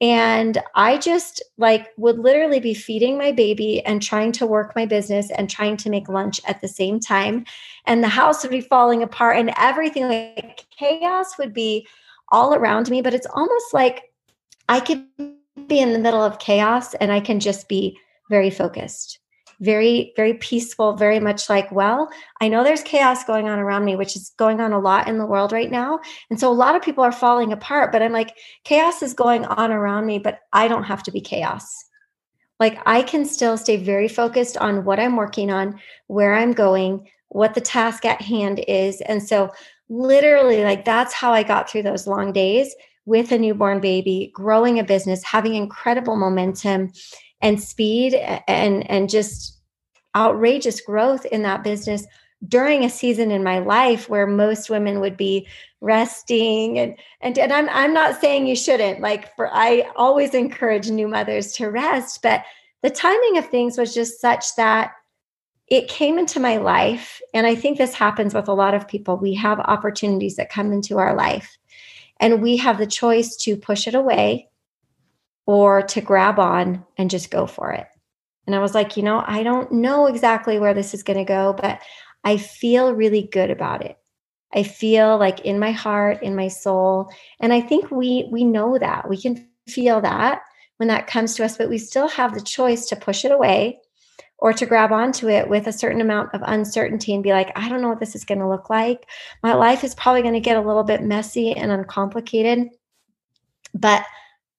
And 0.00 0.58
I 0.74 0.98
just 0.98 1.42
like 1.56 1.88
would 1.96 2.18
literally 2.18 2.60
be 2.60 2.74
feeding 2.74 3.16
my 3.16 3.32
baby 3.32 3.84
and 3.86 4.02
trying 4.02 4.32
to 4.32 4.46
work 4.46 4.74
my 4.74 4.86
business 4.86 5.30
and 5.30 5.48
trying 5.48 5.76
to 5.78 5.90
make 5.90 6.08
lunch 6.08 6.40
at 6.46 6.60
the 6.60 6.68
same 6.68 7.00
time. 7.00 7.44
And 7.86 8.02
the 8.02 8.08
house 8.08 8.42
would 8.42 8.50
be 8.50 8.60
falling 8.60 9.02
apart 9.02 9.38
and 9.38 9.52
everything 9.56 10.08
like 10.08 10.66
chaos 10.76 11.38
would 11.38 11.54
be 11.54 11.86
all 12.30 12.54
around 12.54 12.90
me. 12.90 13.02
But 13.02 13.14
it's 13.14 13.26
almost 13.32 13.72
like 13.72 14.12
I 14.68 14.80
could 14.80 15.06
be 15.68 15.78
in 15.78 15.92
the 15.92 15.98
middle 15.98 16.22
of 16.22 16.38
chaos 16.38 16.94
and 16.94 17.12
I 17.12 17.20
can 17.20 17.40
just 17.40 17.68
be 17.68 17.96
very 18.28 18.50
focused 18.50 19.20
very 19.60 20.12
very 20.16 20.34
peaceful 20.34 20.94
very 20.94 21.20
much 21.20 21.48
like 21.48 21.70
well 21.72 22.08
i 22.40 22.48
know 22.48 22.64
there's 22.64 22.82
chaos 22.82 23.24
going 23.24 23.48
on 23.48 23.58
around 23.58 23.84
me 23.84 23.96
which 23.96 24.16
is 24.16 24.32
going 24.36 24.60
on 24.60 24.72
a 24.72 24.78
lot 24.78 25.08
in 25.08 25.18
the 25.18 25.26
world 25.26 25.52
right 25.52 25.70
now. 25.70 25.98
And 26.30 26.38
so 26.38 26.50
a 26.50 26.52
lot 26.52 26.76
of 26.76 26.82
people 26.82 27.04
are 27.04 27.12
falling 27.12 27.52
apart 27.52 27.92
but 27.92 28.02
i'm 28.02 28.12
like 28.12 28.36
chaos 28.64 29.02
is 29.02 29.14
going 29.14 29.44
on 29.44 29.70
around 29.70 30.06
me 30.06 30.18
but 30.18 30.40
i 30.52 30.68
don't 30.68 30.84
have 30.84 31.02
to 31.04 31.12
be 31.12 31.20
chaos. 31.20 31.84
Like 32.60 32.78
i 32.86 33.02
can 33.02 33.24
still 33.24 33.56
stay 33.56 33.76
very 33.76 34.08
focused 34.08 34.56
on 34.56 34.84
what 34.84 35.00
i'm 35.00 35.16
working 35.16 35.50
on 35.50 35.80
where 36.06 36.34
i'm 36.34 36.52
going 36.52 37.08
what 37.28 37.54
the 37.54 37.60
task 37.60 38.04
at 38.04 38.22
hand 38.22 38.64
is. 38.68 39.00
And 39.00 39.20
so 39.20 39.50
literally 39.88 40.64
like 40.64 40.84
that's 40.84 41.12
how 41.12 41.32
i 41.32 41.42
got 41.42 41.68
through 41.68 41.82
those 41.82 42.06
long 42.06 42.32
days 42.32 42.74
with 43.06 43.32
a 43.32 43.38
newborn 43.38 43.80
baby 43.80 44.30
growing 44.34 44.78
a 44.78 44.84
business 44.84 45.22
having 45.22 45.54
incredible 45.54 46.16
momentum 46.16 46.90
and 47.44 47.62
speed 47.62 48.14
and 48.48 48.90
and 48.90 49.08
just 49.10 49.58
outrageous 50.16 50.80
growth 50.80 51.26
in 51.26 51.42
that 51.42 51.62
business 51.62 52.06
during 52.48 52.84
a 52.84 52.90
season 52.90 53.30
in 53.30 53.44
my 53.44 53.58
life 53.58 54.08
where 54.08 54.26
most 54.26 54.70
women 54.70 55.00
would 55.00 55.16
be 55.16 55.46
resting. 55.82 56.78
And 56.78 56.96
and, 57.20 57.38
and 57.38 57.52
I'm 57.52 57.68
I'm 57.68 57.92
not 57.92 58.20
saying 58.20 58.46
you 58.46 58.56
shouldn't 58.56 59.00
like 59.00 59.36
for 59.36 59.54
I 59.54 59.86
always 59.94 60.34
encourage 60.34 60.88
new 60.88 61.06
mothers 61.06 61.52
to 61.52 61.68
rest 61.68 62.22
but 62.22 62.42
the 62.82 62.90
timing 62.90 63.38
of 63.38 63.46
things 63.48 63.78
was 63.78 63.94
just 63.94 64.20
such 64.20 64.56
that 64.56 64.92
it 65.68 65.88
came 65.88 66.18
into 66.18 66.40
my 66.40 66.58
life. 66.58 67.20
And 67.32 67.46
I 67.46 67.54
think 67.54 67.78
this 67.78 67.94
happens 67.94 68.34
with 68.34 68.48
a 68.48 68.52
lot 68.52 68.74
of 68.74 68.86
people. 68.86 69.16
We 69.16 69.32
have 69.34 69.58
opportunities 69.60 70.36
that 70.36 70.50
come 70.50 70.72
into 70.72 70.98
our 70.98 71.14
life 71.14 71.56
and 72.20 72.42
we 72.42 72.56
have 72.58 72.78
the 72.78 72.86
choice 72.86 73.36
to 73.36 73.56
push 73.56 73.86
it 73.86 73.94
away 73.94 74.48
or 75.46 75.82
to 75.82 76.00
grab 76.00 76.38
on 76.38 76.84
and 76.96 77.10
just 77.10 77.30
go 77.30 77.46
for 77.46 77.72
it. 77.72 77.86
And 78.46 78.54
I 78.54 78.58
was 78.58 78.74
like, 78.74 78.96
you 78.96 79.02
know, 79.02 79.24
I 79.26 79.42
don't 79.42 79.72
know 79.72 80.06
exactly 80.06 80.58
where 80.58 80.74
this 80.74 80.94
is 80.94 81.02
going 81.02 81.18
to 81.18 81.24
go, 81.24 81.54
but 81.58 81.80
I 82.24 82.36
feel 82.36 82.94
really 82.94 83.22
good 83.22 83.50
about 83.50 83.84
it. 83.84 83.98
I 84.54 84.62
feel 84.62 85.18
like 85.18 85.40
in 85.40 85.58
my 85.58 85.72
heart, 85.72 86.22
in 86.22 86.36
my 86.36 86.48
soul, 86.48 87.10
and 87.40 87.52
I 87.52 87.60
think 87.60 87.90
we 87.90 88.28
we 88.30 88.44
know 88.44 88.78
that. 88.78 89.08
We 89.08 89.20
can 89.20 89.48
feel 89.68 90.00
that 90.02 90.42
when 90.76 90.88
that 90.88 91.06
comes 91.06 91.34
to 91.34 91.44
us, 91.44 91.56
but 91.56 91.68
we 91.68 91.78
still 91.78 92.08
have 92.08 92.34
the 92.34 92.40
choice 92.40 92.86
to 92.86 92.96
push 92.96 93.24
it 93.24 93.32
away 93.32 93.80
or 94.38 94.52
to 94.52 94.66
grab 94.66 94.92
onto 94.92 95.28
it 95.28 95.48
with 95.48 95.66
a 95.66 95.72
certain 95.72 96.00
amount 96.00 96.34
of 96.34 96.42
uncertainty 96.44 97.14
and 97.14 97.22
be 97.22 97.32
like, 97.32 97.50
I 97.56 97.68
don't 97.68 97.80
know 97.80 97.88
what 97.88 98.00
this 98.00 98.14
is 98.14 98.24
going 98.24 98.40
to 98.40 98.48
look 98.48 98.68
like. 98.68 99.08
My 99.42 99.54
life 99.54 99.84
is 99.84 99.94
probably 99.94 100.22
going 100.22 100.34
to 100.34 100.40
get 100.40 100.56
a 100.56 100.66
little 100.66 100.82
bit 100.84 101.02
messy 101.02 101.52
and 101.52 101.70
uncomplicated, 101.70 102.68
but 103.74 104.04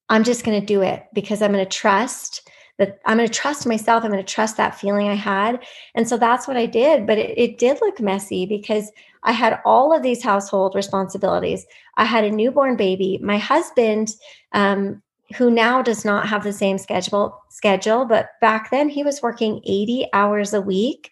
I'm 0.10 0.24
just 0.24 0.44
going 0.44 0.60
to 0.60 0.66
do 0.66 0.82
it 0.82 1.04
because 1.14 1.42
I'm 1.42 1.52
going 1.52 1.66
to 1.66 1.70
trust 1.70 2.50
that 2.78 3.00
I'm 3.06 3.18
going 3.18 3.28
to 3.28 3.34
trust 3.34 3.66
myself. 3.66 4.04
I'm 4.04 4.12
going 4.12 4.24
to 4.24 4.34
trust 4.34 4.58
that 4.58 4.78
feeling 4.78 5.08
I 5.08 5.16
had. 5.16 5.64
And 5.96 6.08
so 6.08 6.18
that's 6.18 6.48
what 6.48 6.58
I 6.58 6.66
did. 6.66 7.08
But 7.08 7.18
it, 7.18 7.38
it, 7.38 7.58
did 7.58 7.80
look 7.82 8.02
messy 8.02 8.46
because 8.46 8.92
I 9.24 9.32
had 9.32 9.62
all 9.66 9.96
of 9.96 10.04
these 10.04 10.22
household 10.22 10.76
responsibilities. 10.76 11.66
I 11.96 12.04
had 12.04 12.26
a 12.26 12.32
newborn 12.32 12.76
baby. 12.76 13.18
My 13.24 13.38
husband, 13.38 14.10
um, 14.52 15.02
who 15.36 15.50
now 15.50 15.82
does 15.82 16.06
not 16.06 16.28
have 16.28 16.44
the 16.44 16.54
same 16.54 16.78
schedule 16.78 17.42
schedule, 17.50 18.06
but 18.06 18.30
back 18.42 18.70
then 18.70 18.90
he 18.90 19.04
was 19.04 19.24
working 19.24 19.62
80 19.66 20.08
hours 20.14 20.54
a 20.54 20.62
week 20.62 21.12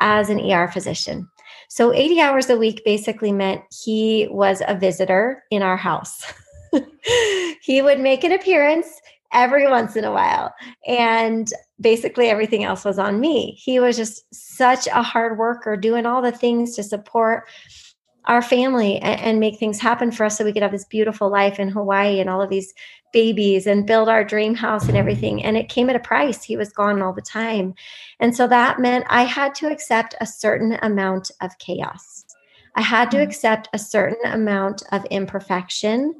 as 0.00 0.28
an 0.28 0.38
ER 0.38 0.68
physician. 0.68 1.28
So 1.68 1.92
80 1.92 2.20
hours 2.20 2.50
a 2.50 2.58
week 2.58 2.82
basically 2.84 3.32
meant 3.32 3.62
he 3.84 4.28
was 4.30 4.62
a 4.66 4.76
visitor 4.76 5.44
in 5.50 5.62
our 5.62 5.76
house. 5.76 6.24
he 7.62 7.82
would 7.82 8.00
make 8.00 8.24
an 8.24 8.32
appearance 8.32 9.00
every 9.32 9.68
once 9.68 9.96
in 9.96 10.04
a 10.04 10.12
while. 10.12 10.54
And 10.86 11.48
basically 11.80 12.28
everything 12.28 12.64
else 12.64 12.84
was 12.84 12.98
on 12.98 13.20
me. 13.20 13.58
He 13.60 13.80
was 13.80 13.96
just 13.96 14.24
such 14.32 14.86
a 14.86 15.02
hard 15.02 15.38
worker, 15.38 15.76
doing 15.76 16.06
all 16.06 16.22
the 16.22 16.32
things 16.32 16.76
to 16.76 16.82
support 16.82 17.48
our 18.26 18.40
family 18.40 18.98
and, 19.00 19.20
and, 19.20 19.40
make 19.40 19.58
things 19.58 19.78
happen 19.78 20.10
for 20.10 20.24
us 20.24 20.38
so 20.38 20.46
we 20.46 20.52
could 20.52 20.62
have 20.62 20.72
this 20.72 20.86
beautiful 20.86 21.30
life 21.30 21.60
in 21.60 21.68
Hawaii 21.68 22.20
and 22.20 22.30
all 22.30 22.40
of 22.40 22.48
these 22.48 22.72
babies 23.12 23.66
and 23.66 23.86
build 23.86 24.08
our 24.08 24.24
dream 24.24 24.54
house 24.54 24.88
and 24.88 24.96
everything. 24.96 25.44
And 25.44 25.58
it 25.58 25.68
came 25.68 25.90
at 25.90 25.96
a 25.96 26.00
price. 26.00 26.42
He 26.42 26.56
was 26.56 26.72
gone 26.72 27.02
all 27.02 27.12
the 27.12 27.20
time. 27.20 27.74
And 28.20 28.34
so 28.34 28.48
that 28.48 28.80
meant 28.80 29.04
I 29.10 29.24
had 29.24 29.54
to 29.56 29.70
accept 29.70 30.14
a 30.22 30.26
certain 30.26 30.78
amount 30.80 31.30
of 31.42 31.58
chaos. 31.58 32.24
I 32.76 32.80
had 32.80 33.10
to 33.10 33.18
mm. 33.18 33.22
accept 33.22 33.68
a 33.72 33.78
certain 33.78 34.18
amount 34.24 34.82
of 34.90 35.04
imperfection 35.10 36.14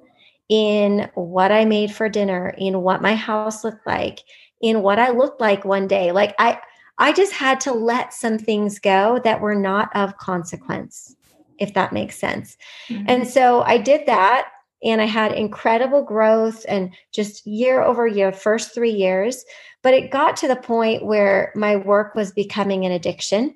in 0.48 1.10
what 1.14 1.50
I 1.50 1.64
made 1.64 1.92
for 1.92 2.08
dinner, 2.08 2.54
in 2.58 2.82
what 2.82 3.02
my 3.02 3.14
house 3.14 3.64
looked 3.64 3.86
like, 3.86 4.20
in 4.60 4.82
what 4.82 4.98
I 4.98 5.10
looked 5.10 5.40
like 5.40 5.64
one 5.64 5.86
day. 5.88 6.12
Like 6.12 6.34
I 6.38 6.60
I 6.98 7.12
just 7.12 7.32
had 7.32 7.60
to 7.62 7.72
let 7.72 8.14
some 8.14 8.38
things 8.38 8.78
go 8.78 9.20
that 9.24 9.40
were 9.40 9.56
not 9.56 9.94
of 9.96 10.16
consequence 10.18 11.16
if 11.58 11.74
that 11.74 11.92
makes 11.92 12.18
sense. 12.18 12.56
Mm-hmm. 12.88 13.04
And 13.08 13.28
so 13.28 13.62
I 13.62 13.78
did 13.78 14.06
that 14.06 14.48
and 14.82 15.00
I 15.00 15.06
had 15.06 15.32
incredible 15.32 16.02
growth 16.02 16.64
and 16.68 16.92
just 17.12 17.46
year 17.46 17.82
over 17.82 18.06
year, 18.06 18.32
first 18.32 18.74
three 18.74 18.90
years. 18.90 19.44
But 19.82 19.94
it 19.94 20.10
got 20.10 20.36
to 20.38 20.48
the 20.48 20.56
point 20.56 21.04
where 21.04 21.52
my 21.54 21.76
work 21.76 22.14
was 22.14 22.32
becoming 22.32 22.84
an 22.84 22.92
addiction 22.92 23.54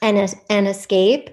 and 0.00 0.18
a, 0.18 0.28
an 0.50 0.66
escape. 0.66 1.30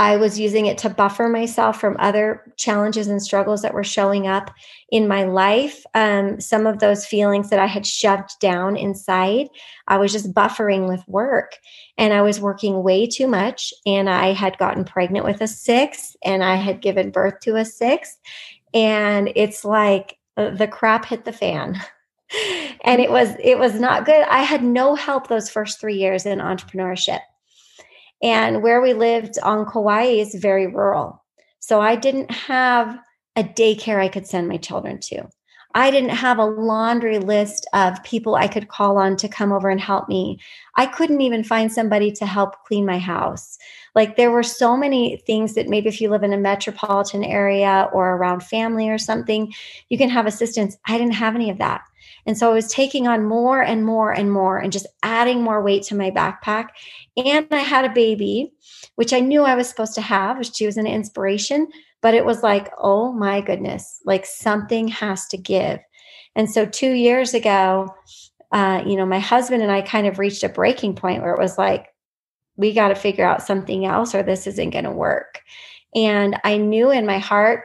I 0.00 0.16
was 0.16 0.40
using 0.40 0.64
it 0.64 0.78
to 0.78 0.88
buffer 0.88 1.28
myself 1.28 1.78
from 1.78 1.98
other 1.98 2.54
challenges 2.56 3.06
and 3.06 3.22
struggles 3.22 3.60
that 3.60 3.74
were 3.74 3.84
showing 3.84 4.26
up 4.26 4.50
in 4.90 5.06
my 5.06 5.24
life. 5.24 5.84
Um, 5.92 6.40
some 6.40 6.66
of 6.66 6.78
those 6.78 7.04
feelings 7.04 7.50
that 7.50 7.58
I 7.58 7.66
had 7.66 7.84
shoved 7.84 8.30
down 8.40 8.78
inside, 8.78 9.48
I 9.88 9.98
was 9.98 10.10
just 10.10 10.32
buffering 10.32 10.88
with 10.88 11.06
work. 11.06 11.58
And 11.98 12.14
I 12.14 12.22
was 12.22 12.40
working 12.40 12.82
way 12.82 13.06
too 13.06 13.26
much. 13.26 13.74
And 13.84 14.08
I 14.08 14.32
had 14.32 14.56
gotten 14.56 14.86
pregnant 14.86 15.26
with 15.26 15.42
a 15.42 15.46
sixth, 15.46 16.16
and 16.24 16.42
I 16.42 16.54
had 16.54 16.80
given 16.80 17.10
birth 17.10 17.40
to 17.40 17.56
a 17.56 17.64
sixth. 17.66 18.18
And 18.72 19.30
it's 19.36 19.66
like 19.66 20.16
uh, 20.38 20.48
the 20.48 20.66
crap 20.66 21.04
hit 21.04 21.26
the 21.26 21.32
fan. 21.32 21.78
and 22.84 23.02
it 23.02 23.10
was 23.10 23.34
it 23.38 23.58
was 23.58 23.78
not 23.78 24.06
good. 24.06 24.22
I 24.30 24.44
had 24.44 24.64
no 24.64 24.94
help 24.94 25.28
those 25.28 25.50
first 25.50 25.78
3 25.78 25.94
years 25.94 26.24
in 26.24 26.38
entrepreneurship. 26.38 27.20
And 28.22 28.62
where 28.62 28.80
we 28.80 28.92
lived 28.92 29.38
on 29.42 29.66
Kauai 29.66 30.04
is 30.04 30.34
very 30.34 30.66
rural. 30.66 31.24
So 31.58 31.80
I 31.80 31.96
didn't 31.96 32.30
have 32.30 32.98
a 33.36 33.44
daycare 33.44 34.00
I 34.00 34.08
could 34.08 34.26
send 34.26 34.48
my 34.48 34.56
children 34.56 34.98
to. 35.00 35.28
I 35.74 35.92
didn't 35.92 36.10
have 36.10 36.38
a 36.38 36.44
laundry 36.44 37.18
list 37.18 37.66
of 37.74 38.02
people 38.02 38.34
I 38.34 38.48
could 38.48 38.68
call 38.68 38.98
on 38.98 39.16
to 39.18 39.28
come 39.28 39.52
over 39.52 39.70
and 39.70 39.80
help 39.80 40.08
me. 40.08 40.40
I 40.74 40.86
couldn't 40.86 41.20
even 41.20 41.44
find 41.44 41.72
somebody 41.72 42.10
to 42.12 42.26
help 42.26 42.64
clean 42.64 42.84
my 42.84 42.98
house. 42.98 43.56
Like 43.94 44.16
there 44.16 44.32
were 44.32 44.42
so 44.42 44.76
many 44.76 45.22
things 45.26 45.54
that 45.54 45.68
maybe 45.68 45.88
if 45.88 46.00
you 46.00 46.10
live 46.10 46.24
in 46.24 46.32
a 46.32 46.38
metropolitan 46.38 47.22
area 47.22 47.88
or 47.92 48.16
around 48.16 48.42
family 48.42 48.88
or 48.88 48.98
something, 48.98 49.52
you 49.88 49.96
can 49.96 50.10
have 50.10 50.26
assistance. 50.26 50.76
I 50.86 50.98
didn't 50.98 51.14
have 51.14 51.36
any 51.36 51.50
of 51.50 51.58
that. 51.58 51.82
And 52.26 52.36
so 52.36 52.50
I 52.50 52.54
was 52.54 52.72
taking 52.72 53.08
on 53.08 53.24
more 53.24 53.62
and 53.62 53.84
more 53.84 54.12
and 54.12 54.32
more 54.32 54.58
and 54.58 54.72
just 54.72 54.86
adding 55.02 55.42
more 55.42 55.62
weight 55.62 55.82
to 55.84 55.94
my 55.94 56.10
backpack. 56.10 56.68
And 57.16 57.46
I 57.50 57.60
had 57.60 57.84
a 57.84 57.92
baby, 57.92 58.52
which 58.96 59.12
I 59.12 59.20
knew 59.20 59.42
I 59.42 59.54
was 59.54 59.68
supposed 59.68 59.94
to 59.94 60.00
have, 60.00 60.44
she 60.46 60.66
was 60.66 60.76
an 60.76 60.86
inspiration, 60.86 61.68
but 62.02 62.14
it 62.14 62.24
was 62.24 62.42
like, 62.42 62.70
oh 62.78 63.12
my 63.12 63.40
goodness, 63.40 64.00
like 64.04 64.26
something 64.26 64.88
has 64.88 65.26
to 65.28 65.36
give. 65.36 65.80
And 66.36 66.50
so 66.50 66.66
two 66.66 66.92
years 66.92 67.34
ago, 67.34 67.94
uh, 68.52 68.82
you 68.86 68.96
know, 68.96 69.06
my 69.06 69.18
husband 69.18 69.62
and 69.62 69.70
I 69.70 69.82
kind 69.82 70.06
of 70.06 70.18
reached 70.18 70.42
a 70.42 70.48
breaking 70.48 70.96
point 70.96 71.22
where 71.22 71.34
it 71.34 71.40
was 71.40 71.58
like, 71.58 71.88
we 72.56 72.72
got 72.72 72.88
to 72.88 72.94
figure 72.94 73.24
out 73.24 73.42
something 73.42 73.86
else 73.86 74.14
or 74.14 74.22
this 74.22 74.46
isn't 74.46 74.70
going 74.70 74.84
to 74.84 74.90
work. 74.90 75.40
And 75.94 76.38
I 76.44 76.56
knew 76.56 76.90
in 76.90 77.06
my 77.06 77.18
heart 77.18 77.64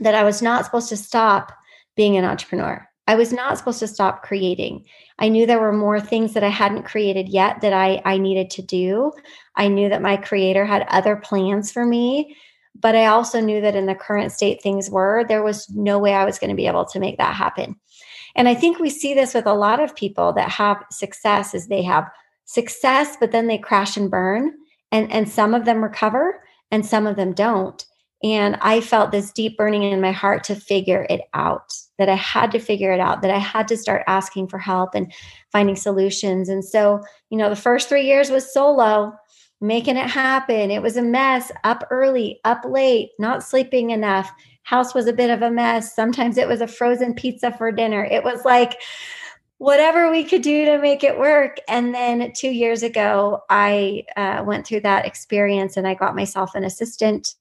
that 0.00 0.14
I 0.14 0.24
was 0.24 0.42
not 0.42 0.64
supposed 0.64 0.88
to 0.88 0.96
stop 0.96 1.52
being 1.96 2.16
an 2.16 2.24
entrepreneur. 2.24 2.86
I 3.12 3.14
was 3.14 3.30
not 3.30 3.58
supposed 3.58 3.80
to 3.80 3.86
stop 3.86 4.22
creating. 4.22 4.86
I 5.18 5.28
knew 5.28 5.44
there 5.44 5.60
were 5.60 5.70
more 5.70 6.00
things 6.00 6.32
that 6.32 6.42
I 6.42 6.48
hadn't 6.48 6.84
created 6.84 7.28
yet 7.28 7.60
that 7.60 7.74
I, 7.74 8.00
I 8.06 8.16
needed 8.16 8.48
to 8.52 8.62
do. 8.62 9.12
I 9.54 9.68
knew 9.68 9.90
that 9.90 10.00
my 10.00 10.16
creator 10.16 10.64
had 10.64 10.86
other 10.88 11.16
plans 11.16 11.70
for 11.70 11.84
me, 11.84 12.34
but 12.74 12.96
I 12.96 13.04
also 13.04 13.38
knew 13.38 13.60
that 13.60 13.76
in 13.76 13.84
the 13.84 13.94
current 13.94 14.32
state 14.32 14.62
things 14.62 14.88
were, 14.88 15.26
there 15.28 15.42
was 15.42 15.68
no 15.74 15.98
way 15.98 16.14
I 16.14 16.24
was 16.24 16.38
going 16.38 16.48
to 16.48 16.56
be 16.56 16.66
able 16.66 16.86
to 16.86 16.98
make 16.98 17.18
that 17.18 17.34
happen. 17.34 17.76
And 18.34 18.48
I 18.48 18.54
think 18.54 18.78
we 18.78 18.88
see 18.88 19.12
this 19.12 19.34
with 19.34 19.44
a 19.44 19.52
lot 19.52 19.78
of 19.78 19.94
people 19.94 20.32
that 20.32 20.48
have 20.48 20.82
success 20.90 21.52
is 21.52 21.66
they 21.66 21.82
have 21.82 22.10
success, 22.46 23.18
but 23.20 23.30
then 23.30 23.46
they 23.46 23.58
crash 23.58 23.94
and 23.94 24.10
burn. 24.10 24.54
And, 24.90 25.12
and 25.12 25.28
some 25.28 25.52
of 25.52 25.66
them 25.66 25.84
recover 25.84 26.42
and 26.70 26.86
some 26.86 27.06
of 27.06 27.16
them 27.16 27.34
don't. 27.34 27.84
And 28.22 28.56
I 28.60 28.80
felt 28.80 29.10
this 29.10 29.32
deep 29.32 29.56
burning 29.56 29.82
in 29.82 30.00
my 30.00 30.12
heart 30.12 30.44
to 30.44 30.54
figure 30.54 31.06
it 31.10 31.22
out, 31.34 31.72
that 31.98 32.08
I 32.08 32.14
had 32.14 32.52
to 32.52 32.60
figure 32.60 32.92
it 32.92 33.00
out, 33.00 33.22
that 33.22 33.30
I 33.30 33.38
had 33.38 33.66
to 33.68 33.76
start 33.76 34.04
asking 34.06 34.48
for 34.48 34.58
help 34.58 34.94
and 34.94 35.12
finding 35.50 35.76
solutions. 35.76 36.48
And 36.48 36.64
so, 36.64 37.00
you 37.30 37.38
know, 37.38 37.48
the 37.48 37.56
first 37.56 37.88
three 37.88 38.06
years 38.06 38.30
was 38.30 38.52
solo, 38.52 39.12
making 39.60 39.96
it 39.96 40.08
happen. 40.08 40.70
It 40.70 40.82
was 40.82 40.96
a 40.96 41.02
mess, 41.02 41.50
up 41.64 41.84
early, 41.90 42.40
up 42.44 42.64
late, 42.64 43.10
not 43.18 43.42
sleeping 43.42 43.90
enough. 43.90 44.30
House 44.62 44.94
was 44.94 45.08
a 45.08 45.12
bit 45.12 45.30
of 45.30 45.42
a 45.42 45.50
mess. 45.50 45.94
Sometimes 45.94 46.36
it 46.38 46.46
was 46.46 46.60
a 46.60 46.68
frozen 46.68 47.14
pizza 47.14 47.50
for 47.50 47.72
dinner. 47.72 48.04
It 48.04 48.22
was 48.22 48.44
like, 48.44 48.80
whatever 49.58 50.10
we 50.10 50.24
could 50.24 50.42
do 50.42 50.64
to 50.64 50.76
make 50.78 51.04
it 51.04 51.16
work. 51.16 51.58
And 51.68 51.94
then 51.94 52.32
two 52.36 52.50
years 52.50 52.82
ago, 52.82 53.42
I 53.48 54.02
uh, 54.16 54.42
went 54.44 54.66
through 54.66 54.80
that 54.80 55.06
experience 55.06 55.76
and 55.76 55.86
I 55.86 55.94
got 55.94 56.16
myself 56.16 56.56
an 56.56 56.64
assistant 56.64 57.36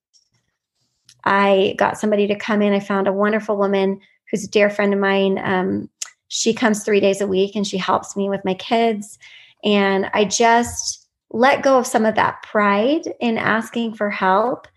I 1.24 1.76
got 1.78 1.98
somebody 1.98 2.28
to 2.28 2.36
come 2.36 2.62
in. 2.62 2.74
I 2.74 2.80
found 2.80 3.08
a 3.08 3.14
wonderful 3.14 3.58
woman 3.58 4.00
who's 4.30 4.44
a 4.44 4.50
dear 4.50 4.70
friend 4.70 4.94
of 4.94 5.00
mine. 5.00 5.40
Um, 5.44 5.90
she 6.30 6.54
comes 6.54 6.84
three 6.84 7.00
days 7.00 7.22
a 7.22 7.28
week 7.28 7.56
and 7.56 7.68
she 7.68 7.78
helps 7.78 8.16
me 8.16 8.30
with 8.30 8.46
my 8.46 8.54
kids. 8.54 9.20
And 9.64 10.10
I 10.14 10.26
just 10.26 11.08
let 11.32 11.64
go 11.64 11.80
of 11.80 11.88
some 11.88 12.06
of 12.06 12.16
that 12.16 12.42
pride 12.44 13.14
in 13.20 13.38
asking 13.38 13.96
for 13.96 14.10
help 14.10 14.68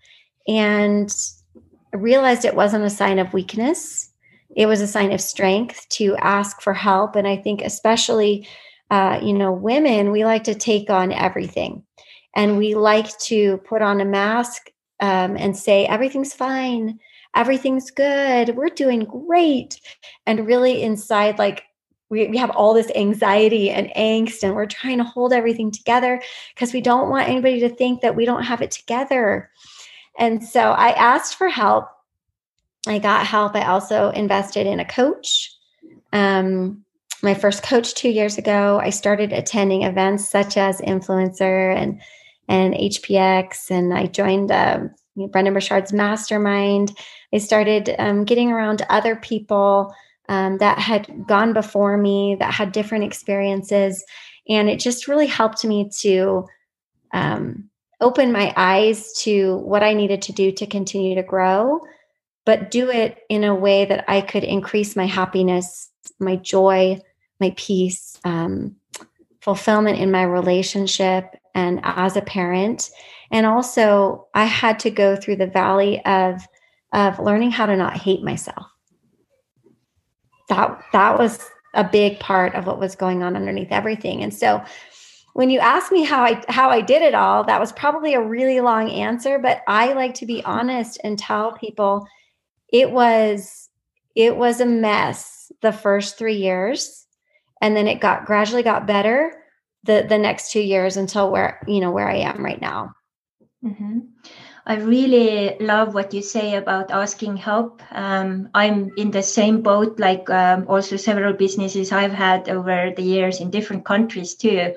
and 0.47 1.13
realized 1.93 2.45
it 2.45 2.55
wasn't 2.55 2.83
a 2.83 2.89
sign 2.89 3.19
of 3.19 3.33
weakness. 3.33 4.09
It 4.55 4.67
was 4.67 4.81
a 4.81 4.87
sign 4.87 5.11
of 5.11 5.21
strength 5.21 5.87
to 5.89 6.15
ask 6.17 6.61
for 6.61 6.73
help. 6.73 7.15
And 7.15 7.27
I 7.27 7.37
think, 7.37 7.61
especially, 7.61 8.47
uh, 8.91 9.19
you 9.21 9.33
know, 9.33 9.51
women, 9.51 10.11
we 10.11 10.23
like 10.23 10.43
to 10.45 10.55
take 10.55 10.89
on 10.89 11.11
everything 11.11 11.83
and 12.35 12.57
we 12.57 12.75
like 12.75 13.17
to 13.19 13.57
put 13.59 13.81
on 13.81 14.01
a 14.01 14.05
mask 14.05 14.69
um, 14.99 15.35
and 15.37 15.55
say 15.55 15.85
everything's 15.85 16.33
fine. 16.33 16.99
Everything's 17.35 17.91
good. 17.91 18.55
We're 18.55 18.69
doing 18.69 19.05
great. 19.05 19.81
And 20.25 20.47
really 20.47 20.81
inside 20.81 21.37
like 21.37 21.63
we, 22.09 22.27
we 22.27 22.37
have 22.37 22.51
all 22.51 22.73
this 22.73 22.91
anxiety 22.95 23.71
and 23.71 23.89
angst 23.95 24.43
and 24.43 24.55
we're 24.55 24.67
trying 24.67 24.99
to 24.99 25.03
hold 25.03 25.33
everything 25.33 25.71
together 25.71 26.21
because 26.53 26.71
we 26.71 26.81
don't 26.81 27.09
want 27.09 27.27
anybody 27.27 27.59
to 27.61 27.69
think 27.69 28.01
that 28.01 28.15
we 28.15 28.25
don't 28.25 28.43
have 28.43 28.61
it 28.61 28.71
together. 28.71 29.49
And 30.17 30.43
so 30.43 30.71
i 30.71 30.91
asked 30.91 31.35
for 31.35 31.49
help. 31.49 31.89
I 32.87 32.99
got 32.99 33.25
help. 33.25 33.55
I 33.55 33.65
also 33.65 34.11
invested 34.11 34.67
in 34.67 34.79
a 34.79 34.85
coach. 34.85 35.51
Um, 36.13 36.85
my 37.23 37.33
first 37.33 37.63
coach 37.63 37.95
two 37.95 38.09
years 38.09 38.37
ago 38.37 38.79
i 38.83 38.89
started 38.89 39.33
attending 39.33 39.81
events 39.81 40.29
such 40.29 40.57
as 40.57 40.79
influencer 40.81 41.75
and 41.75 41.99
and 42.47 42.73
HPX, 42.73 43.71
and 43.71 43.93
I 43.93 44.05
joined 44.07 44.49
know, 44.49 45.27
Brendon 45.27 45.53
Burchard's 45.53 45.93
mastermind. 45.93 46.97
I 47.33 47.37
started 47.37 47.95
um, 47.97 48.25
getting 48.25 48.51
around 48.51 48.85
other 48.89 49.15
people 49.15 49.93
um, 50.27 50.57
that 50.57 50.79
had 50.79 51.27
gone 51.27 51.53
before 51.53 51.97
me, 51.97 52.35
that 52.39 52.53
had 52.53 52.71
different 52.71 53.03
experiences, 53.03 54.03
and 54.49 54.69
it 54.69 54.79
just 54.79 55.07
really 55.07 55.27
helped 55.27 55.63
me 55.63 55.89
to 56.01 56.45
um, 57.13 57.69
open 58.01 58.31
my 58.31 58.53
eyes 58.55 59.13
to 59.13 59.57
what 59.57 59.83
I 59.83 59.93
needed 59.93 60.21
to 60.23 60.33
do 60.33 60.51
to 60.53 60.65
continue 60.65 61.15
to 61.15 61.23
grow, 61.23 61.79
but 62.45 62.69
do 62.69 62.89
it 62.89 63.19
in 63.29 63.43
a 63.43 63.55
way 63.55 63.85
that 63.85 64.05
I 64.07 64.21
could 64.21 64.43
increase 64.43 64.95
my 64.95 65.05
happiness, 65.05 65.89
my 66.19 66.35
joy, 66.35 66.99
my 67.39 67.53
peace, 67.55 68.19
um, 68.23 68.75
fulfillment 69.41 69.99
in 69.99 70.11
my 70.11 70.23
relationship, 70.23 71.35
and 71.55 71.79
as 71.83 72.15
a 72.15 72.21
parent. 72.21 72.91
And 73.31 73.45
also 73.45 74.27
i 74.35 74.45
had 74.45 74.79
to 74.79 74.91
go 74.91 75.15
through 75.15 75.37
the 75.37 75.47
valley 75.47 76.05
of 76.05 76.41
of 76.93 77.19
learning 77.19 77.51
how 77.51 77.65
to 77.65 77.75
not 77.75 77.97
hate 77.97 78.23
myself. 78.23 78.67
That 80.49 80.79
that 80.93 81.17
was 81.17 81.39
a 81.73 81.83
big 81.83 82.19
part 82.19 82.55
of 82.55 82.67
what 82.67 82.79
was 82.79 82.95
going 82.95 83.23
on 83.23 83.35
underneath 83.35 83.71
everything. 83.71 84.23
And 84.23 84.33
so 84.33 84.63
when 85.33 85.49
you 85.49 85.59
ask 85.59 85.91
me 85.91 86.03
how 86.03 86.23
I 86.23 86.41
how 86.47 86.69
I 86.69 86.81
did 86.81 87.01
it 87.01 87.13
all, 87.13 87.43
that 87.43 87.59
was 87.59 87.73
probably 87.73 88.13
a 88.13 88.21
really 88.21 88.61
long 88.61 88.89
answer, 88.89 89.39
but 89.39 89.61
I 89.67 89.93
like 89.93 90.13
to 90.15 90.25
be 90.25 90.43
honest 90.45 90.99
and 91.03 91.19
tell 91.19 91.53
people 91.53 92.07
it 92.71 92.91
was 92.91 93.69
it 94.15 94.37
was 94.37 94.61
a 94.61 94.65
mess 94.65 95.51
the 95.61 95.73
first 95.73 96.17
3 96.17 96.35
years 96.35 97.05
and 97.61 97.75
then 97.75 97.87
it 97.87 97.99
got 97.99 98.25
gradually 98.25 98.63
got 98.63 98.87
better 98.87 99.33
the 99.85 100.05
the 100.07 100.17
next 100.17 100.51
2 100.51 100.59
years 100.59 100.97
until 100.97 101.31
where 101.31 101.59
you 101.67 101.79
know 101.79 101.91
where 101.91 102.09
I 102.09 102.17
am 102.17 102.43
right 102.43 102.61
now. 102.61 102.95
Mm-hmm. 103.63 103.99
I 104.67 104.77
really 104.77 105.57
love 105.59 105.93
what 105.93 106.13
you 106.13 106.21
say 106.21 106.55
about 106.55 106.89
asking 106.89 107.37
help. 107.37 107.83
Um, 107.91 108.49
I'm 108.53 108.91
in 108.97 109.11
the 109.11 109.21
same 109.21 109.61
boat, 109.61 109.99
like 109.99 110.27
um, 110.29 110.65
also 110.67 110.97
several 110.97 111.33
businesses 111.33 111.91
I've 111.91 112.13
had 112.13 112.49
over 112.49 112.91
the 112.95 113.03
years 113.03 113.41
in 113.41 113.51
different 113.51 113.85
countries 113.85 114.33
too. 114.33 114.73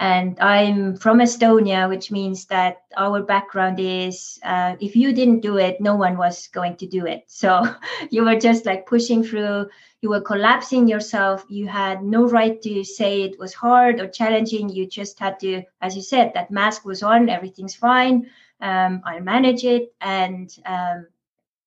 And 0.00 0.40
I'm 0.40 0.96
from 0.96 1.20
Estonia, 1.20 1.88
which 1.88 2.10
means 2.10 2.46
that 2.46 2.82
our 2.96 3.22
background 3.22 3.78
is 3.78 4.40
uh, 4.42 4.74
if 4.80 4.96
you 4.96 5.12
didn't 5.12 5.40
do 5.40 5.58
it, 5.58 5.80
no 5.80 5.94
one 5.94 6.16
was 6.16 6.48
going 6.48 6.76
to 6.78 6.86
do 6.86 7.06
it. 7.06 7.24
So 7.28 7.62
you 8.10 8.24
were 8.24 8.40
just 8.40 8.66
like 8.66 8.86
pushing 8.86 9.22
through, 9.22 9.68
you 10.00 10.08
were 10.08 10.22
collapsing 10.22 10.88
yourself. 10.88 11.44
You 11.48 11.68
had 11.68 12.02
no 12.02 12.26
right 12.26 12.60
to 12.62 12.82
say 12.82 13.22
it 13.22 13.38
was 13.38 13.54
hard 13.54 14.00
or 14.00 14.08
challenging. 14.08 14.68
You 14.68 14.88
just 14.88 15.20
had 15.20 15.38
to, 15.40 15.62
as 15.80 15.94
you 15.94 16.02
said, 16.02 16.32
that 16.34 16.50
mask 16.50 16.84
was 16.84 17.02
on, 17.02 17.28
everything's 17.28 17.76
fine 17.76 18.26
um, 18.60 19.02
i 19.04 19.20
manage 19.20 19.64
it 19.64 19.92
and 20.00 20.56
um, 20.66 21.06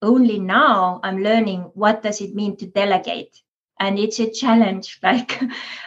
only 0.02 0.40
now 0.40 1.00
i'm 1.04 1.22
learning 1.24 1.62
what 1.74 2.04
does 2.04 2.22
it 2.22 2.36
mean 2.36 2.56
to 2.56 2.66
delegate 2.68 3.42
and 3.80 4.00
it's 4.00 4.20
a 4.20 4.30
challenge 4.30 5.00
like 5.04 5.42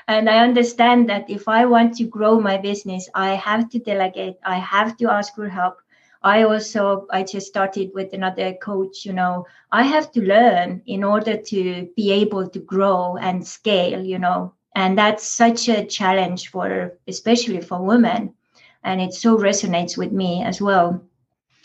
and 0.08 0.28
i 0.28 0.38
understand 0.38 1.08
that 1.08 1.28
if 1.28 1.48
i 1.48 1.64
want 1.64 1.94
to 1.96 2.04
grow 2.04 2.40
my 2.40 2.56
business 2.56 3.08
i 3.14 3.30
have 3.34 3.68
to 3.70 3.78
delegate 3.78 4.36
i 4.44 4.56
have 4.56 4.96
to 4.96 5.10
ask 5.10 5.34
for 5.34 5.48
help. 5.48 5.76
I 6.22 6.42
also 6.42 7.06
i 7.12 7.22
just 7.22 7.46
started 7.46 7.90
with 7.94 8.12
another 8.12 8.54
coach 8.54 9.04
you 9.04 9.12
know. 9.12 9.46
I 9.70 9.82
have 9.84 10.10
to 10.12 10.20
learn 10.22 10.82
in 10.86 11.04
order 11.04 11.36
to 11.36 11.88
be 11.94 12.10
able 12.10 12.48
to 12.48 12.58
grow 12.58 13.16
and 13.16 13.46
scale 13.46 14.02
you 14.02 14.18
know. 14.18 14.54
And 14.74 14.98
that's 14.98 15.28
such 15.28 15.68
a 15.68 15.84
challenge 15.86 16.48
for 16.48 16.98
especially 17.06 17.60
for 17.60 17.80
women. 17.80 18.34
And 18.82 19.00
it 19.00 19.12
so 19.14 19.38
resonates 19.38 19.96
with 19.96 20.10
me 20.10 20.42
as 20.42 20.60
well. 20.60 21.02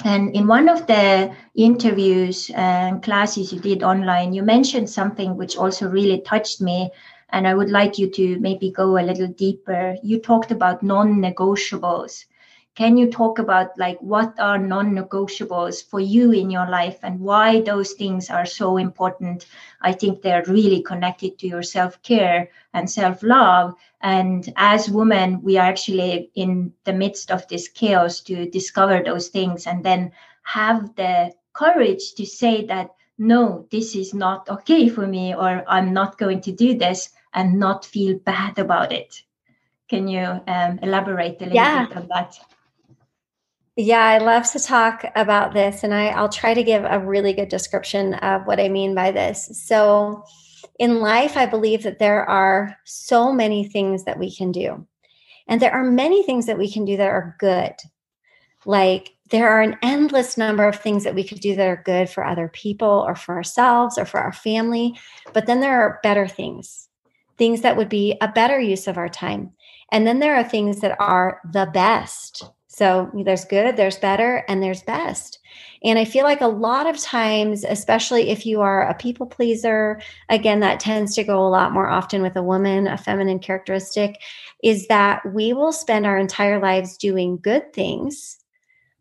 And 0.03 0.35
in 0.35 0.47
one 0.47 0.67
of 0.69 0.87
the 0.87 1.33
interviews 1.55 2.51
and 2.55 3.01
classes 3.03 3.53
you 3.53 3.59
did 3.59 3.83
online, 3.83 4.33
you 4.33 4.43
mentioned 4.43 4.89
something 4.89 5.37
which 5.37 5.57
also 5.57 5.87
really 5.87 6.21
touched 6.21 6.61
me. 6.61 6.91
And 7.29 7.47
I 7.47 7.53
would 7.53 7.69
like 7.69 7.97
you 7.97 8.09
to 8.11 8.39
maybe 8.39 8.71
go 8.71 8.97
a 8.97 9.05
little 9.05 9.27
deeper. 9.27 9.95
You 10.03 10.19
talked 10.19 10.51
about 10.51 10.83
non 10.83 11.21
negotiables 11.21 12.25
can 12.75 12.97
you 12.97 13.11
talk 13.11 13.39
about 13.39 13.77
like 13.77 13.99
what 13.99 14.39
are 14.39 14.57
non-negotiables 14.57 15.83
for 15.83 15.99
you 15.99 16.31
in 16.31 16.49
your 16.49 16.69
life 16.69 16.99
and 17.03 17.19
why 17.19 17.61
those 17.61 17.93
things 17.93 18.29
are 18.29 18.45
so 18.45 18.77
important? 18.77 19.45
I 19.81 19.91
think 19.91 20.21
they're 20.21 20.45
really 20.47 20.81
connected 20.81 21.37
to 21.39 21.47
your 21.47 21.63
self-care 21.63 22.49
and 22.73 22.89
self-love. 22.89 23.75
And 24.01 24.51
as 24.55 24.89
women 24.89 25.41
we 25.41 25.57
are 25.57 25.67
actually 25.67 26.31
in 26.35 26.73
the 26.85 26.93
midst 26.93 27.31
of 27.31 27.47
this 27.47 27.67
chaos 27.67 28.21
to 28.21 28.49
discover 28.49 29.01
those 29.03 29.27
things 29.27 29.67
and 29.67 29.83
then 29.83 30.11
have 30.43 30.95
the 30.95 31.33
courage 31.53 32.13
to 32.15 32.25
say 32.25 32.65
that 32.65 32.91
no 33.17 33.67
this 33.71 33.95
is 33.95 34.13
not 34.13 34.49
okay 34.49 34.87
for 34.87 35.05
me 35.05 35.35
or 35.35 35.63
i'm 35.67 35.93
not 35.93 36.17
going 36.17 36.39
to 36.41 36.51
do 36.51 36.77
this 36.77 37.09
and 37.33 37.59
not 37.59 37.85
feel 37.85 38.17
bad 38.19 38.59
about 38.59 38.91
it. 38.91 39.21
Can 39.89 40.07
you 40.07 40.21
um, 40.47 40.79
elaborate 40.81 41.41
a 41.41 41.45
little 41.45 41.55
yeah. 41.55 41.87
bit 41.87 41.97
on 41.97 42.07
that 42.07 42.39
yeah, 43.77 44.03
I 44.03 44.17
love 44.17 44.51
to 44.51 44.59
talk 44.59 45.05
about 45.15 45.53
this, 45.53 45.83
and 45.83 45.93
I, 45.93 46.07
I'll 46.07 46.29
try 46.29 46.53
to 46.53 46.63
give 46.63 46.83
a 46.83 46.99
really 46.99 47.33
good 47.33 47.49
description 47.49 48.15
of 48.15 48.45
what 48.45 48.59
I 48.59 48.67
mean 48.67 48.93
by 48.93 49.11
this. 49.11 49.49
So, 49.65 50.23
in 50.77 50.99
life, 50.99 51.37
I 51.37 51.45
believe 51.45 51.83
that 51.83 51.99
there 51.99 52.27
are 52.27 52.77
so 52.85 53.31
many 53.31 53.63
things 53.63 54.03
that 54.03 54.19
we 54.19 54.33
can 54.35 54.51
do, 54.51 54.85
and 55.47 55.61
there 55.61 55.71
are 55.71 55.83
many 55.83 56.23
things 56.23 56.47
that 56.47 56.57
we 56.57 56.71
can 56.71 56.83
do 56.83 56.97
that 56.97 57.07
are 57.07 57.35
good. 57.39 57.73
Like, 58.65 59.11
there 59.29 59.49
are 59.49 59.61
an 59.61 59.77
endless 59.81 60.37
number 60.37 60.67
of 60.67 60.75
things 60.75 61.05
that 61.05 61.15
we 61.15 61.23
could 61.23 61.39
do 61.39 61.55
that 61.55 61.67
are 61.67 61.81
good 61.85 62.09
for 62.09 62.25
other 62.25 62.49
people 62.49 63.05
or 63.07 63.15
for 63.15 63.35
ourselves 63.35 63.97
or 63.97 64.05
for 64.05 64.19
our 64.19 64.33
family. 64.33 64.99
But 65.31 65.45
then 65.45 65.61
there 65.61 65.81
are 65.81 66.01
better 66.03 66.27
things, 66.27 66.89
things 67.37 67.61
that 67.61 67.77
would 67.77 67.87
be 67.87 68.17
a 68.19 68.27
better 68.27 68.59
use 68.59 68.87
of 68.87 68.97
our 68.97 69.07
time. 69.07 69.53
And 69.91 70.05
then 70.05 70.19
there 70.19 70.35
are 70.35 70.43
things 70.43 70.81
that 70.81 70.99
are 70.99 71.39
the 71.49 71.69
best 71.73 72.43
so 72.81 73.11
there's 73.13 73.45
good, 73.45 73.77
there's 73.77 73.99
better, 73.99 74.43
and 74.47 74.63
there's 74.63 74.81
best. 74.81 75.37
And 75.83 75.99
I 75.99 76.03
feel 76.03 76.23
like 76.23 76.41
a 76.41 76.47
lot 76.47 76.87
of 76.87 76.99
times, 76.99 77.63
especially 77.63 78.31
if 78.31 78.43
you 78.43 78.61
are 78.61 78.89
a 78.89 78.95
people 78.95 79.27
pleaser, 79.27 80.01
again, 80.29 80.61
that 80.61 80.79
tends 80.79 81.13
to 81.13 81.23
go 81.23 81.45
a 81.45 81.47
lot 81.47 81.73
more 81.73 81.87
often 81.87 82.23
with 82.23 82.35
a 82.35 82.41
woman, 82.41 82.87
a 82.87 82.97
feminine 82.97 83.37
characteristic, 83.37 84.19
is 84.63 84.87
that 84.87 85.21
we 85.31 85.53
will 85.53 85.71
spend 85.71 86.07
our 86.07 86.17
entire 86.17 86.59
lives 86.59 86.97
doing 86.97 87.37
good 87.39 87.71
things, 87.71 88.39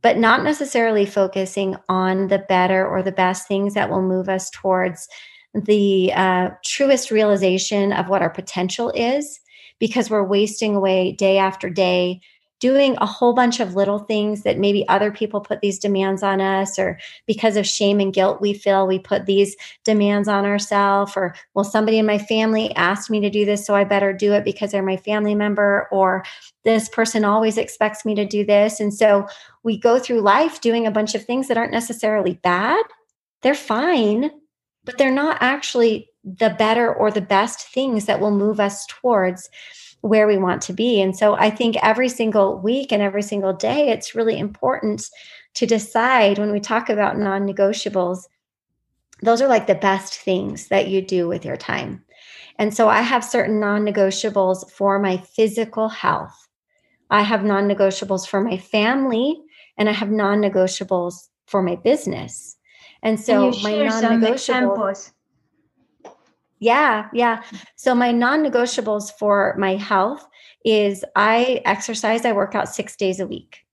but 0.02 0.18
not 0.18 0.44
necessarily 0.44 1.06
focusing 1.06 1.74
on 1.88 2.28
the 2.28 2.44
better 2.50 2.86
or 2.86 3.02
the 3.02 3.12
best 3.12 3.48
things 3.48 3.72
that 3.72 3.88
will 3.88 4.02
move 4.02 4.28
us 4.28 4.50
towards 4.50 5.08
the 5.54 6.12
uh, 6.14 6.50
truest 6.66 7.10
realization 7.10 7.94
of 7.94 8.10
what 8.10 8.20
our 8.20 8.28
potential 8.28 8.90
is 8.94 9.40
because 9.78 10.10
we're 10.10 10.22
wasting 10.22 10.76
away 10.76 11.12
day 11.12 11.38
after 11.38 11.70
day 11.70 12.20
doing 12.60 12.96
a 12.98 13.06
whole 13.06 13.32
bunch 13.32 13.58
of 13.58 13.74
little 13.74 13.98
things 13.98 14.42
that 14.42 14.58
maybe 14.58 14.86
other 14.88 15.10
people 15.10 15.40
put 15.40 15.60
these 15.60 15.78
demands 15.78 16.22
on 16.22 16.40
us 16.40 16.78
or 16.78 16.98
because 17.26 17.56
of 17.56 17.66
shame 17.66 17.98
and 17.98 18.12
guilt 18.12 18.40
we 18.40 18.54
feel 18.54 18.86
we 18.86 18.98
put 18.98 19.26
these 19.26 19.56
demands 19.84 20.28
on 20.28 20.44
ourselves 20.44 21.14
or 21.16 21.34
well 21.54 21.64
somebody 21.64 21.98
in 21.98 22.06
my 22.06 22.18
family 22.18 22.74
asked 22.76 23.10
me 23.10 23.20
to 23.20 23.30
do 23.30 23.44
this 23.44 23.66
so 23.66 23.74
i 23.74 23.82
better 23.82 24.12
do 24.12 24.32
it 24.32 24.44
because 24.44 24.70
they're 24.70 24.82
my 24.82 24.96
family 24.96 25.34
member 25.34 25.88
or 25.90 26.22
this 26.62 26.88
person 26.88 27.24
always 27.24 27.56
expects 27.56 28.04
me 28.04 28.14
to 28.14 28.26
do 28.26 28.44
this. 28.44 28.80
And 28.80 28.92
so 28.92 29.26
we 29.62 29.78
go 29.78 29.98
through 29.98 30.20
life 30.20 30.60
doing 30.60 30.86
a 30.86 30.90
bunch 30.90 31.14
of 31.14 31.24
things 31.24 31.48
that 31.48 31.56
aren't 31.56 31.72
necessarily 31.72 32.34
bad. 32.42 32.84
They're 33.40 33.54
fine 33.54 34.30
but 34.84 34.98
they're 34.98 35.10
not 35.10 35.36
actually 35.40 36.08
the 36.24 36.50
better 36.58 36.92
or 36.92 37.10
the 37.10 37.20
best 37.20 37.68
things 37.68 38.06
that 38.06 38.20
will 38.20 38.30
move 38.30 38.60
us 38.60 38.86
towards 38.86 39.48
where 40.00 40.26
we 40.26 40.38
want 40.38 40.62
to 40.62 40.72
be. 40.72 41.00
And 41.00 41.16
so 41.16 41.34
I 41.34 41.50
think 41.50 41.76
every 41.82 42.08
single 42.08 42.58
week 42.58 42.92
and 42.92 43.02
every 43.02 43.22
single 43.22 43.52
day, 43.52 43.90
it's 43.90 44.14
really 44.14 44.38
important 44.38 45.08
to 45.54 45.66
decide 45.66 46.38
when 46.38 46.52
we 46.52 46.60
talk 46.60 46.88
about 46.88 47.18
non 47.18 47.46
negotiables, 47.46 48.24
those 49.22 49.42
are 49.42 49.48
like 49.48 49.66
the 49.66 49.74
best 49.74 50.14
things 50.14 50.68
that 50.68 50.88
you 50.88 51.02
do 51.02 51.28
with 51.28 51.44
your 51.44 51.56
time. 51.56 52.04
And 52.56 52.74
so 52.74 52.88
I 52.88 53.02
have 53.02 53.24
certain 53.24 53.60
non 53.60 53.84
negotiables 53.84 54.70
for 54.70 54.98
my 54.98 55.18
physical 55.18 55.88
health. 55.88 56.48
I 57.10 57.22
have 57.22 57.44
non 57.44 57.68
negotiables 57.68 58.26
for 58.26 58.40
my 58.40 58.56
family, 58.56 59.40
and 59.76 59.88
I 59.88 59.92
have 59.92 60.10
non 60.10 60.40
negotiables 60.40 61.28
for 61.46 61.62
my 61.62 61.76
business. 61.76 62.56
And 63.02 63.18
so 63.18 63.50
my 63.62 63.84
non 63.84 64.20
negotiables 64.20 65.12
yeah, 66.60 67.08
yeah. 67.12 67.42
Mm. 67.42 67.64
So 67.76 67.94
my 67.94 68.12
non-negotiables 68.12 69.12
for 69.18 69.56
my 69.58 69.76
health 69.76 70.26
is 70.64 71.04
I 71.16 71.62
exercise, 71.64 72.24
I 72.24 72.32
work 72.32 72.54
out 72.54 72.68
six 72.68 72.94
days 72.96 73.18
a 73.18 73.26
week. 73.26 73.64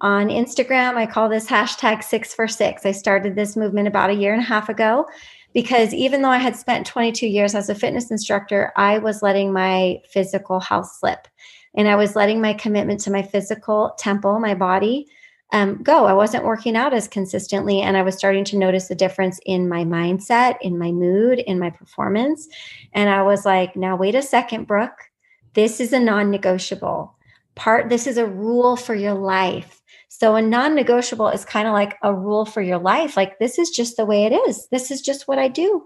On 0.00 0.28
Instagram, 0.28 0.96
I 0.96 1.06
call 1.06 1.28
this 1.28 1.46
hashtag 1.46 2.02
six 2.02 2.34
for 2.34 2.46
six. 2.48 2.84
I 2.84 2.92
started 2.92 3.36
this 3.36 3.56
movement 3.56 3.88
about 3.88 4.10
a 4.10 4.14
year 4.14 4.34
and 4.34 4.42
a 4.42 4.44
half 4.44 4.68
ago 4.68 5.06
because 5.54 5.94
even 5.94 6.20
though 6.20 6.30
I 6.30 6.38
had 6.38 6.56
spent 6.56 6.86
22 6.86 7.26
years 7.28 7.54
as 7.54 7.70
a 7.70 7.74
fitness 7.74 8.10
instructor, 8.10 8.72
I 8.76 8.98
was 8.98 9.22
letting 9.22 9.52
my 9.52 10.00
physical 10.10 10.58
health 10.58 10.90
slip. 10.98 11.28
And 11.76 11.88
I 11.88 11.96
was 11.96 12.16
letting 12.16 12.40
my 12.40 12.52
commitment 12.52 13.00
to 13.00 13.10
my 13.10 13.22
physical 13.22 13.94
temple, 13.98 14.38
my 14.40 14.54
body, 14.54 15.06
um, 15.52 15.82
go. 15.82 16.06
I 16.06 16.12
wasn't 16.12 16.44
working 16.44 16.76
out 16.76 16.92
as 16.92 17.06
consistently, 17.06 17.80
and 17.80 17.96
I 17.96 18.02
was 18.02 18.16
starting 18.16 18.44
to 18.46 18.58
notice 18.58 18.90
a 18.90 18.94
difference 18.94 19.38
in 19.46 19.68
my 19.68 19.84
mindset, 19.84 20.56
in 20.60 20.78
my 20.78 20.90
mood, 20.90 21.38
in 21.38 21.58
my 21.58 21.70
performance. 21.70 22.48
And 22.92 23.08
I 23.08 23.22
was 23.22 23.44
like, 23.44 23.76
now, 23.76 23.96
wait 23.96 24.14
a 24.14 24.22
second, 24.22 24.66
Brooke. 24.66 25.10
This 25.54 25.80
is 25.80 25.92
a 25.92 26.00
non 26.00 26.30
negotiable 26.30 27.16
part. 27.54 27.88
This 27.88 28.06
is 28.06 28.16
a 28.16 28.26
rule 28.26 28.76
for 28.76 28.94
your 28.94 29.14
life. 29.14 29.80
So 30.16 30.36
a 30.36 30.42
non-negotiable 30.42 31.26
is 31.30 31.44
kind 31.44 31.66
of 31.66 31.72
like 31.72 31.98
a 32.00 32.14
rule 32.14 32.46
for 32.46 32.62
your 32.62 32.78
life. 32.78 33.16
Like 33.16 33.40
this 33.40 33.58
is 33.58 33.68
just 33.68 33.96
the 33.96 34.06
way 34.06 34.26
it 34.26 34.32
is. 34.32 34.68
This 34.70 34.92
is 34.92 35.02
just 35.02 35.26
what 35.26 35.40
I 35.40 35.48
do. 35.48 35.84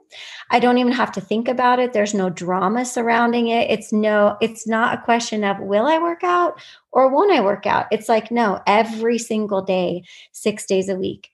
I 0.50 0.60
don't 0.60 0.76
even 0.76 0.92
have 0.92 1.10
to 1.12 1.22
think 1.22 1.48
about 1.48 1.78
it. 1.78 1.94
There's 1.94 2.12
no 2.12 2.28
drama 2.28 2.84
surrounding 2.84 3.48
it. 3.48 3.70
It's 3.70 3.90
no 3.90 4.36
it's 4.42 4.68
not 4.68 4.98
a 4.98 5.02
question 5.02 5.44
of 5.44 5.58
will 5.60 5.86
I 5.86 5.98
work 5.98 6.22
out 6.24 6.60
or 6.92 7.08
won't 7.08 7.32
I 7.32 7.40
work 7.40 7.66
out? 7.66 7.86
It's 7.90 8.06
like 8.06 8.30
no, 8.30 8.60
every 8.66 9.16
single 9.16 9.62
day, 9.62 10.02
6 10.32 10.66
days 10.66 10.90
a 10.90 10.96
week. 10.96 11.30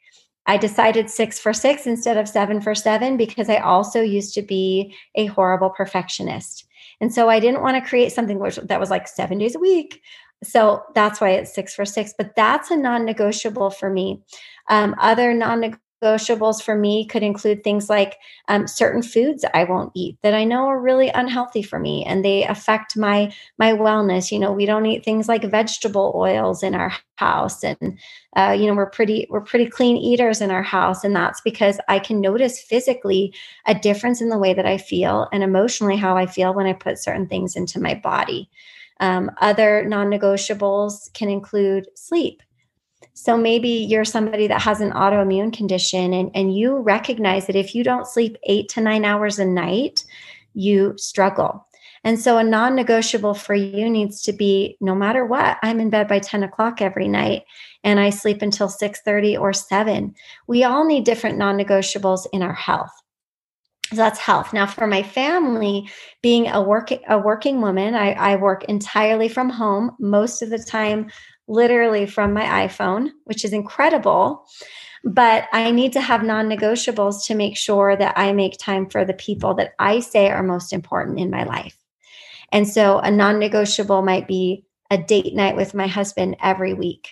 I 0.47 0.57
decided 0.57 1.11
6 1.11 1.41
for 1.41 1.53
6 1.53 1.89
instead 1.89 2.17
of 2.17 2.29
7 2.29 2.61
for 2.61 2.77
7 2.77 3.17
because 3.17 3.51
I 3.51 3.57
also 3.57 4.03
used 4.03 4.35
to 4.35 4.43
be 4.43 4.95
a 5.17 5.27
horrible 5.27 5.71
perfectionist. 5.71 6.65
And 7.01 7.13
so 7.13 7.29
I 7.29 7.41
didn't 7.41 7.63
want 7.63 7.77
to 7.77 7.89
create 7.89 8.13
something 8.13 8.39
which, 8.39 8.57
that 8.57 8.79
was 8.79 8.91
like 8.91 9.09
seven 9.09 9.39
days 9.39 9.57
a 9.57 9.59
week. 9.59 10.01
So 10.45 10.83
that's 10.95 11.21
why 11.21 11.31
it's 11.31 11.55
six 11.55 11.75
for 11.75 11.85
six, 11.85 12.15
but 12.17 12.35
that's 12.37 12.71
a 12.71 12.77
non 12.77 13.05
negotiable 13.05 13.71
for 13.71 13.91
me. 13.91 14.23
Um, 14.69 14.95
other 14.99 15.35
non 15.35 15.63
negotiables 16.03 16.63
for 16.63 16.77
me 16.77 17.07
could 17.07 17.23
include 17.23 17.65
things 17.65 17.89
like 17.89 18.17
um, 18.49 18.67
certain 18.67 19.03
foods 19.03 19.45
I 19.55 19.65
won't 19.65 19.93
eat 19.95 20.19
that 20.23 20.35
I 20.35 20.45
know 20.45 20.67
are 20.67 20.81
really 20.81 21.09
unhealthy 21.09 21.63
for 21.63 21.79
me 21.79 22.05
and 22.05 22.23
they 22.25 22.45
affect 22.45 22.97
my 22.97 23.33
my 23.59 23.73
wellness. 23.73 24.31
You 24.31 24.39
know, 24.39 24.53
we 24.53 24.67
don't 24.67 24.87
eat 24.87 25.05
things 25.05 25.29
like 25.29 25.45
vegetable 25.45 26.13
oils 26.15 26.63
in 26.63 26.75
our 26.75 26.93
house, 27.17 27.65
and 27.65 27.99
uh, 28.37 28.57
you 28.59 28.67
know 28.67 28.75
we're 28.75 28.91
pretty 28.91 29.27
we're 29.31 29.41
pretty 29.41 29.67
clean 29.67 29.97
eaters 29.97 30.41
in 30.41 30.51
our 30.51 30.63
house, 30.63 31.05
and 31.05 31.15
that's 31.17 31.41
because 31.41 31.79
I 31.89 31.99
can 31.99 32.21
notice 32.21 32.61
physically 32.61 33.35
a 33.67 33.75
difference 33.75 34.21
in 34.21 34.29
the 34.29 34.39
way 34.39 34.53
that 34.55 34.67
I 34.67 34.79
feel 34.79 35.29
and 35.33 35.43
emotionally 35.43 35.97
how 35.97 36.17
I 36.17 36.27
feel 36.27 36.55
when 36.55 36.67
I 36.67 36.73
put 36.75 36.99
certain 36.99 37.27
things 37.29 37.57
into 37.57 37.81
my 37.81 37.95
body. 37.95 38.51
Um, 39.01 39.31
other 39.41 39.85
non 39.85 40.09
negotiables 40.09 41.13
can 41.15 41.29
include 41.29 41.87
sleep. 41.95 42.43
So 43.13 43.37
maybe 43.37 43.69
you're 43.69 44.05
somebody 44.05 44.47
that 44.49 44.63
has 44.63 44.81
an 44.81 44.91
autoimmune 44.91 45.53
condition 45.53 46.13
and, 46.13 46.31
and 46.35 46.57
you 46.57 46.79
recognize 46.79 47.47
that 47.47 47.57
if 47.57 47.75
you 47.75 47.85
don't 47.85 48.09
sleep 48.09 48.37
eight 48.45 48.69
to 48.71 48.81
nine 48.81 49.05
hours 49.05 49.39
a 49.39 49.45
night, 49.45 50.05
you 50.55 50.95
struggle. 50.97 51.67
And 52.03 52.21
so 52.21 52.37
a 52.37 52.45
non 52.45 52.75
negotiable 52.75 53.35
for 53.35 53.55
you 53.55 53.89
needs 53.89 54.21
to 54.23 54.33
be 54.33 54.77
no 54.81 54.95
matter 54.95 55.25
what, 55.25 55.59
I'm 55.63 55.81
in 55.81 55.91
bed 55.91 56.07
by 56.07 56.19
10 56.19 56.43
o'clock 56.43 56.83
every 56.83 57.09
night 57.09 57.45
and 57.83 57.99
I 57.99 58.11
sleep 58.11 58.43
until 58.43 58.69
6 58.69 59.01
30 59.01 59.37
or 59.37 59.53
7. 59.53 60.15
We 60.47 60.65
all 60.65 60.85
need 60.85 61.05
different 61.05 61.39
non 61.39 61.57
negotiables 61.57 62.27
in 62.33 62.43
our 62.43 62.53
health. 62.53 62.93
So 63.95 63.99
that's 63.99 64.19
health. 64.19 64.53
Now, 64.53 64.67
for 64.67 64.89
my 64.89 65.05
family, 65.05 65.89
being 66.21 66.49
a 66.49 66.61
working 66.61 66.99
a 67.09 67.17
working 67.17 67.61
woman, 67.61 67.95
I, 67.95 68.13
I 68.13 68.37
work 68.37 68.65
entirely 68.65 69.29
from 69.29 69.51
home 69.51 69.93
most 70.01 70.43
of 70.43 70.51
the 70.51 70.59
time 70.59 71.11
literally 71.47 72.05
from 72.07 72.33
my 72.33 72.67
iPhone, 72.67 73.11
which 73.25 73.45
is 73.45 73.53
incredible. 73.53 74.47
But 75.05 75.45
I 75.53 75.71
need 75.71 75.93
to 75.93 76.01
have 76.01 76.25
non 76.25 76.49
negotiables 76.49 77.25
to 77.27 77.37
make 77.37 77.57
sure 77.57 77.95
that 77.95 78.19
I 78.19 78.33
make 78.33 78.59
time 78.59 78.91
for 78.91 79.05
the 79.05 79.15
people 79.15 79.55
that 79.55 79.75
I 79.79 80.01
say 80.01 80.29
are 80.29 80.43
most 80.43 80.73
important 80.73 81.21
in 81.21 81.31
my 81.31 81.45
life. 81.45 81.79
And 82.51 82.67
so 82.67 82.99
a 82.99 83.13
non 83.13 83.39
negotiable 83.39 84.03
might 84.03 84.27
be 84.27 84.65
a 84.91 84.99
date 84.99 85.35
night 85.35 85.55
with 85.55 85.73
my 85.73 85.87
husband 85.87 86.37
every 86.43 86.75
week. 86.75 87.11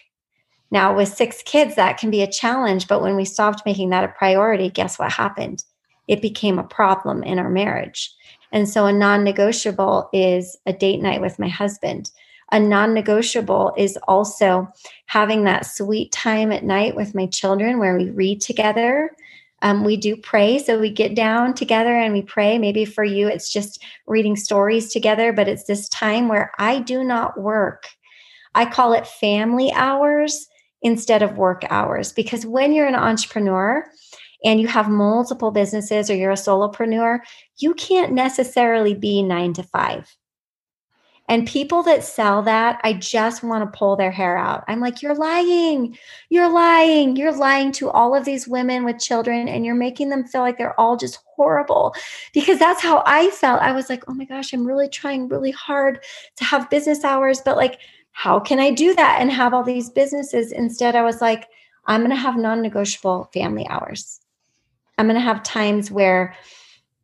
Now, 0.72 0.96
with 0.96 1.14
six 1.14 1.42
kids, 1.44 1.76
that 1.76 1.98
can 1.98 2.10
be 2.10 2.22
a 2.22 2.32
challenge. 2.32 2.88
But 2.88 3.02
when 3.02 3.14
we 3.14 3.24
stopped 3.24 3.62
making 3.64 3.90
that 3.90 4.04
a 4.04 4.08
priority, 4.08 4.68
guess 4.68 4.98
what 4.98 5.12
happened? 5.12 5.62
It 6.08 6.22
became 6.22 6.58
a 6.58 6.64
problem 6.64 7.22
in 7.22 7.38
our 7.38 7.50
marriage. 7.50 8.14
And 8.50 8.68
so 8.68 8.86
a 8.86 8.92
non 8.92 9.24
negotiable 9.24 10.10
is 10.12 10.56
a 10.66 10.72
date 10.72 11.00
night 11.00 11.20
with 11.20 11.38
my 11.38 11.48
husband 11.48 12.10
a 12.52 12.60
non 12.60 12.92
negotiable 12.92 13.72
is 13.78 13.98
also 14.06 14.68
having 15.06 15.44
that 15.44 15.66
sweet 15.66 16.12
time 16.12 16.52
at 16.52 16.62
night 16.62 16.94
with 16.94 17.14
my 17.14 17.26
children 17.26 17.78
where 17.78 17.96
we 17.96 18.10
read 18.10 18.42
together. 18.42 19.10
Um, 19.62 19.84
we 19.84 19.96
do 19.96 20.16
pray. 20.16 20.58
So 20.58 20.78
we 20.78 20.90
get 20.90 21.14
down 21.14 21.54
together 21.54 21.94
and 21.94 22.12
we 22.12 22.20
pray. 22.20 22.58
Maybe 22.58 22.84
for 22.84 23.04
you, 23.04 23.26
it's 23.26 23.50
just 23.50 23.82
reading 24.06 24.36
stories 24.36 24.92
together, 24.92 25.32
but 25.32 25.48
it's 25.48 25.64
this 25.64 25.88
time 25.88 26.28
where 26.28 26.52
I 26.58 26.80
do 26.80 27.02
not 27.02 27.40
work. 27.40 27.88
I 28.54 28.66
call 28.66 28.92
it 28.92 29.06
family 29.06 29.72
hours 29.72 30.48
instead 30.82 31.22
of 31.22 31.38
work 31.38 31.62
hours 31.70 32.12
because 32.12 32.44
when 32.44 32.72
you're 32.72 32.88
an 32.88 32.96
entrepreneur, 32.96 33.86
and 34.44 34.60
you 34.60 34.66
have 34.66 34.88
multiple 34.88 35.50
businesses 35.50 36.10
or 36.10 36.14
you're 36.14 36.30
a 36.30 36.34
solopreneur, 36.34 37.20
you 37.58 37.74
can't 37.74 38.12
necessarily 38.12 38.94
be 38.94 39.22
nine 39.22 39.52
to 39.54 39.62
five. 39.62 40.16
And 41.28 41.46
people 41.46 41.82
that 41.84 42.02
sell 42.02 42.42
that, 42.42 42.80
I 42.82 42.94
just 42.94 43.42
want 43.44 43.64
to 43.64 43.78
pull 43.78 43.96
their 43.96 44.10
hair 44.10 44.36
out. 44.36 44.64
I'm 44.66 44.80
like, 44.80 45.02
you're 45.02 45.14
lying. 45.14 45.96
You're 46.28 46.52
lying. 46.52 47.16
You're 47.16 47.34
lying 47.34 47.72
to 47.72 47.90
all 47.90 48.14
of 48.14 48.24
these 48.24 48.48
women 48.48 48.84
with 48.84 48.98
children, 48.98 49.48
and 49.48 49.64
you're 49.64 49.74
making 49.74 50.08
them 50.08 50.24
feel 50.24 50.40
like 50.40 50.58
they're 50.58 50.78
all 50.78 50.96
just 50.96 51.20
horrible. 51.36 51.94
Because 52.34 52.58
that's 52.58 52.82
how 52.82 53.02
I 53.06 53.30
felt. 53.30 53.62
I 53.62 53.72
was 53.72 53.88
like, 53.88 54.02
oh 54.08 54.14
my 54.14 54.24
gosh, 54.24 54.52
I'm 54.52 54.66
really 54.66 54.88
trying 54.88 55.28
really 55.28 55.52
hard 55.52 56.00
to 56.36 56.44
have 56.44 56.68
business 56.68 57.04
hours, 57.04 57.40
but 57.40 57.56
like, 57.56 57.78
how 58.10 58.38
can 58.38 58.60
I 58.60 58.70
do 58.70 58.94
that 58.94 59.18
and 59.20 59.30
have 59.30 59.54
all 59.54 59.62
these 59.62 59.90
businesses? 59.90 60.52
Instead, 60.52 60.96
I 60.96 61.02
was 61.02 61.20
like, 61.20 61.48
I'm 61.86 62.00
going 62.00 62.10
to 62.10 62.16
have 62.16 62.36
non 62.36 62.62
negotiable 62.62 63.30
family 63.32 63.66
hours. 63.68 64.21
I'm 64.98 65.06
going 65.06 65.16
to 65.16 65.20
have 65.20 65.42
times 65.42 65.90
where 65.90 66.34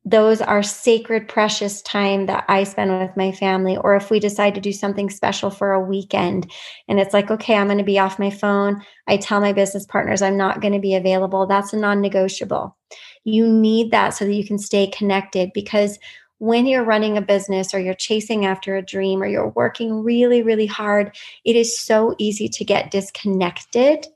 those 0.04 0.40
are 0.40 0.62
sacred, 0.62 1.28
precious 1.28 1.82
time 1.82 2.26
that 2.26 2.44
I 2.48 2.64
spend 2.64 2.98
with 2.98 3.16
my 3.16 3.30
family. 3.30 3.76
Or 3.76 3.94
if 3.94 4.10
we 4.10 4.20
decide 4.20 4.54
to 4.54 4.60
do 4.60 4.72
something 4.72 5.10
special 5.10 5.50
for 5.50 5.72
a 5.72 5.80
weekend 5.80 6.50
and 6.88 6.98
it's 6.98 7.12
like, 7.12 7.30
okay, 7.30 7.56
I'm 7.56 7.66
going 7.66 7.78
to 7.78 7.84
be 7.84 7.98
off 7.98 8.18
my 8.18 8.30
phone. 8.30 8.82
I 9.06 9.18
tell 9.18 9.40
my 9.40 9.52
business 9.52 9.84
partners 9.84 10.22
I'm 10.22 10.36
not 10.36 10.62
going 10.62 10.72
to 10.72 10.78
be 10.78 10.94
available. 10.94 11.46
That's 11.46 11.74
a 11.74 11.76
non 11.76 12.00
negotiable. 12.00 12.76
You 13.24 13.46
need 13.46 13.90
that 13.90 14.10
so 14.10 14.24
that 14.24 14.32
you 14.32 14.46
can 14.46 14.58
stay 14.58 14.86
connected 14.86 15.50
because 15.52 15.98
when 16.38 16.66
you're 16.66 16.84
running 16.84 17.18
a 17.18 17.22
business 17.22 17.74
or 17.74 17.80
you're 17.80 17.94
chasing 17.94 18.46
after 18.46 18.76
a 18.76 18.82
dream 18.82 19.22
or 19.22 19.26
you're 19.26 19.50
working 19.50 20.02
really, 20.02 20.42
really 20.42 20.66
hard, 20.66 21.14
it 21.44 21.56
is 21.56 21.78
so 21.78 22.14
easy 22.16 22.48
to 22.48 22.64
get 22.64 22.90
disconnected 22.90 24.06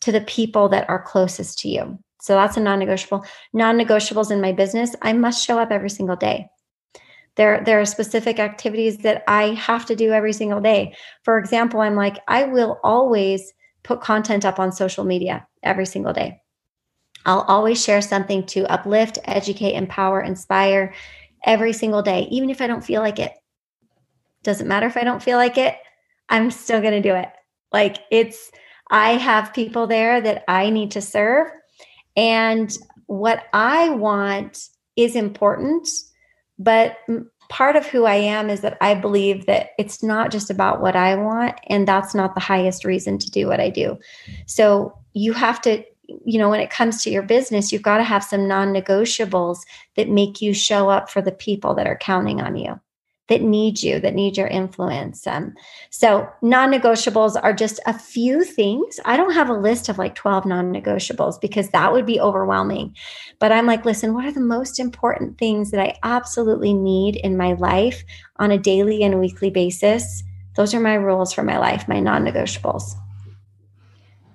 to 0.00 0.12
the 0.12 0.20
people 0.20 0.68
that 0.68 0.88
are 0.88 1.02
closest 1.02 1.58
to 1.60 1.68
you. 1.68 1.98
So 2.26 2.34
that's 2.34 2.56
a 2.56 2.60
non 2.60 2.80
negotiable. 2.80 3.24
Non 3.52 3.78
negotiables 3.78 4.32
in 4.32 4.40
my 4.40 4.50
business, 4.50 4.96
I 5.00 5.12
must 5.12 5.46
show 5.46 5.60
up 5.60 5.70
every 5.70 5.88
single 5.90 6.16
day. 6.16 6.48
There, 7.36 7.62
there 7.64 7.80
are 7.80 7.84
specific 7.84 8.40
activities 8.40 8.98
that 8.98 9.22
I 9.28 9.54
have 9.54 9.86
to 9.86 9.94
do 9.94 10.10
every 10.10 10.32
single 10.32 10.60
day. 10.60 10.96
For 11.22 11.38
example, 11.38 11.80
I'm 11.80 11.94
like, 11.94 12.18
I 12.26 12.42
will 12.42 12.80
always 12.82 13.52
put 13.84 14.00
content 14.00 14.44
up 14.44 14.58
on 14.58 14.72
social 14.72 15.04
media 15.04 15.46
every 15.62 15.86
single 15.86 16.12
day. 16.12 16.40
I'll 17.24 17.42
always 17.42 17.80
share 17.80 18.02
something 18.02 18.44
to 18.46 18.66
uplift, 18.72 19.20
educate, 19.24 19.74
empower, 19.74 20.20
inspire 20.20 20.94
every 21.44 21.72
single 21.72 22.02
day, 22.02 22.26
even 22.32 22.50
if 22.50 22.60
I 22.60 22.66
don't 22.66 22.84
feel 22.84 23.02
like 23.02 23.20
it. 23.20 23.34
Doesn't 24.42 24.66
matter 24.66 24.88
if 24.88 24.96
I 24.96 25.04
don't 25.04 25.22
feel 25.22 25.38
like 25.38 25.58
it, 25.58 25.76
I'm 26.28 26.50
still 26.50 26.80
going 26.80 27.00
to 27.00 27.08
do 27.08 27.14
it. 27.14 27.28
Like 27.72 27.98
it's, 28.10 28.50
I 28.90 29.10
have 29.12 29.54
people 29.54 29.86
there 29.86 30.20
that 30.20 30.42
I 30.48 30.70
need 30.70 30.90
to 30.92 31.00
serve 31.00 31.52
and 32.16 32.76
what 33.06 33.44
I 33.52 33.90
want 33.90 34.68
is 34.96 35.14
important, 35.14 35.88
but 36.58 36.98
part 37.48 37.76
of 37.76 37.86
who 37.86 38.04
I 38.04 38.14
am 38.14 38.50
is 38.50 38.62
that 38.62 38.76
I 38.80 38.94
believe 38.94 39.46
that 39.46 39.70
it's 39.78 40.02
not 40.02 40.30
just 40.32 40.50
about 40.50 40.80
what 40.80 40.96
I 40.96 41.14
want, 41.14 41.58
and 41.68 41.86
that's 41.86 42.14
not 42.14 42.34
the 42.34 42.40
highest 42.40 42.84
reason 42.84 43.18
to 43.18 43.30
do 43.30 43.46
what 43.46 43.60
I 43.60 43.70
do. 43.70 43.98
So 44.46 44.96
you 45.12 45.32
have 45.32 45.60
to, 45.62 45.84
you 46.24 46.38
know, 46.38 46.48
when 46.48 46.60
it 46.60 46.70
comes 46.70 47.02
to 47.02 47.10
your 47.10 47.22
business, 47.22 47.72
you've 47.72 47.82
got 47.82 47.98
to 47.98 48.04
have 48.04 48.24
some 48.24 48.48
non 48.48 48.72
negotiables 48.72 49.58
that 49.96 50.08
make 50.08 50.40
you 50.40 50.54
show 50.54 50.88
up 50.88 51.10
for 51.10 51.22
the 51.22 51.32
people 51.32 51.74
that 51.74 51.86
are 51.86 51.98
counting 51.98 52.40
on 52.40 52.56
you 52.56 52.80
that 53.28 53.42
need 53.42 53.82
you, 53.82 53.98
that 54.00 54.14
need 54.14 54.36
your 54.36 54.46
influence. 54.46 55.26
Um, 55.26 55.54
so, 55.90 56.28
non 56.42 56.70
negotiables 56.70 57.38
are 57.42 57.52
just 57.52 57.80
a 57.86 57.98
few 57.98 58.44
things. 58.44 59.00
I 59.04 59.16
don't 59.16 59.34
have 59.34 59.48
a 59.48 59.54
list 59.54 59.88
of 59.88 59.98
like 59.98 60.14
12 60.14 60.46
non 60.46 60.72
negotiables 60.72 61.40
because 61.40 61.70
that 61.70 61.92
would 61.92 62.06
be 62.06 62.20
overwhelming. 62.20 62.94
But 63.38 63.52
I'm 63.52 63.66
like, 63.66 63.84
listen, 63.84 64.14
what 64.14 64.24
are 64.24 64.32
the 64.32 64.40
most 64.40 64.78
important 64.78 65.38
things 65.38 65.70
that 65.70 65.80
I 65.80 65.96
absolutely 66.02 66.72
need 66.72 67.16
in 67.16 67.36
my 67.36 67.54
life 67.54 68.04
on 68.36 68.50
a 68.50 68.58
daily 68.58 69.02
and 69.02 69.20
weekly 69.20 69.50
basis? 69.50 70.22
Those 70.54 70.72
are 70.74 70.80
my 70.80 70.94
rules 70.94 71.32
for 71.32 71.42
my 71.42 71.58
life, 71.58 71.88
my 71.88 72.00
non 72.00 72.24
negotiables. 72.24 72.94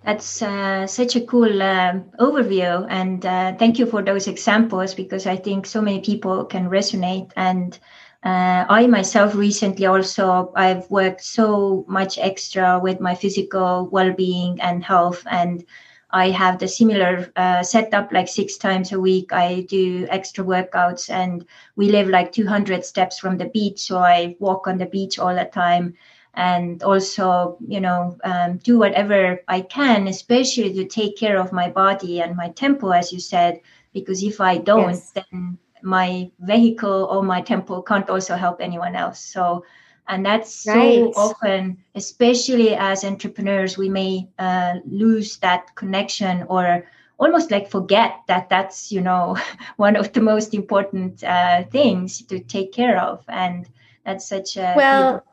That's 0.04 0.42
uh, 0.42 0.88
such 0.88 1.16
a 1.16 1.22
cool 1.22 1.62
uh, 1.62 1.94
overview. 2.20 2.88
And 2.90 3.24
uh, 3.26 3.54
thank 3.56 3.78
you 3.78 3.86
for 3.86 4.02
those 4.02 4.28
examples 4.28 4.96
because 4.96 5.28
I 5.28 5.36
think 5.36 5.68
so 5.68 5.80
many 5.82 6.02
people 6.02 6.46
can 6.46 6.70
resonate 6.70 7.32
and 7.36 7.78
uh, 8.24 8.66
I 8.70 8.86
myself 8.86 9.34
recently 9.34 9.88
also 9.88 10.52
I've 10.56 10.90
worked 10.92 11.24
so 11.24 11.86
much 11.88 12.20
extra 12.20 12.80
with 12.80 13.00
my 13.00 13.16
physical 13.16 13.90
well-being 13.92 14.62
and 14.62 14.84
health, 14.84 15.26
and 15.30 15.66
I 16.12 16.30
have 16.30 16.60
the 16.60 16.68
similar 16.68 17.32
uh, 17.36 17.64
setup 17.64 18.12
like 18.12 18.28
six 18.28 18.58
times 18.58 18.92
a 18.92 19.00
week. 19.00 19.34
I 19.34 19.62
do 19.62 20.06
extra 20.10 20.44
workouts, 20.44 21.10
and 21.10 21.46
we 21.76 21.90
live 21.90 22.10
like 22.10 22.32
200 22.32 22.86
steps 22.86 23.18
from 23.18 23.38
the 23.40 23.46
beach, 23.46 23.80
so 23.80 23.98
I 23.98 24.36
walk 24.40 24.68
on 24.68 24.78
the 24.78 24.86
beach 24.86 25.18
all 25.18 25.34
the 25.34 25.46
time, 25.46 25.96
and 26.36 26.84
also 26.84 27.58
you 27.68 27.80
know 27.80 28.20
um, 28.24 28.58
do 28.58 28.78
whatever 28.78 29.42
I 29.48 29.62
can, 29.62 30.08
especially 30.08 30.72
to 30.74 30.86
take 30.86 31.18
care 31.18 31.40
of 31.40 31.52
my 31.52 31.72
body 31.72 32.22
and 32.22 32.38
my 32.38 32.50
tempo, 32.50 32.90
as 32.90 33.12
you 33.12 33.20
said, 33.20 33.62
because 33.94 34.22
if 34.22 34.40
I 34.40 34.60
don't, 34.60 34.90
yes. 34.90 35.12
then 35.12 35.58
my 35.84 36.30
vehicle 36.40 37.08
or 37.12 37.24
my 37.24 37.42
temple 37.42 37.82
can't 37.82 38.10
also 38.10 38.36
help 38.36 38.62
anyone 38.62 38.96
else. 38.96 39.20
So 39.20 39.64
and 40.08 40.26
that's 40.26 40.66
right. 40.68 41.14
so 41.14 41.14
often 41.16 41.78
especially 41.96 42.76
as 42.76 43.04
entrepreneurs 43.06 43.78
we 43.78 43.88
may 43.88 44.28
uh, 44.40 44.76
lose 44.86 45.38
that 45.38 45.74
connection 45.76 46.44
or 46.50 46.86
almost 47.18 47.52
like 47.52 47.70
forget 47.70 48.20
that 48.28 48.50
that's 48.50 48.92
you 48.92 49.00
know 49.00 49.38
one 49.78 49.96
of 49.96 50.12
the 50.14 50.22
most 50.22 50.54
important 50.54 51.24
uh, 51.24 51.64
things 51.66 52.22
to 52.24 52.40
take 52.40 52.74
care 52.74 53.00
of. 53.00 53.24
And 53.28 53.70
that's 54.06 54.28
such 54.28 54.58
a 54.58 54.74
well 54.76 55.24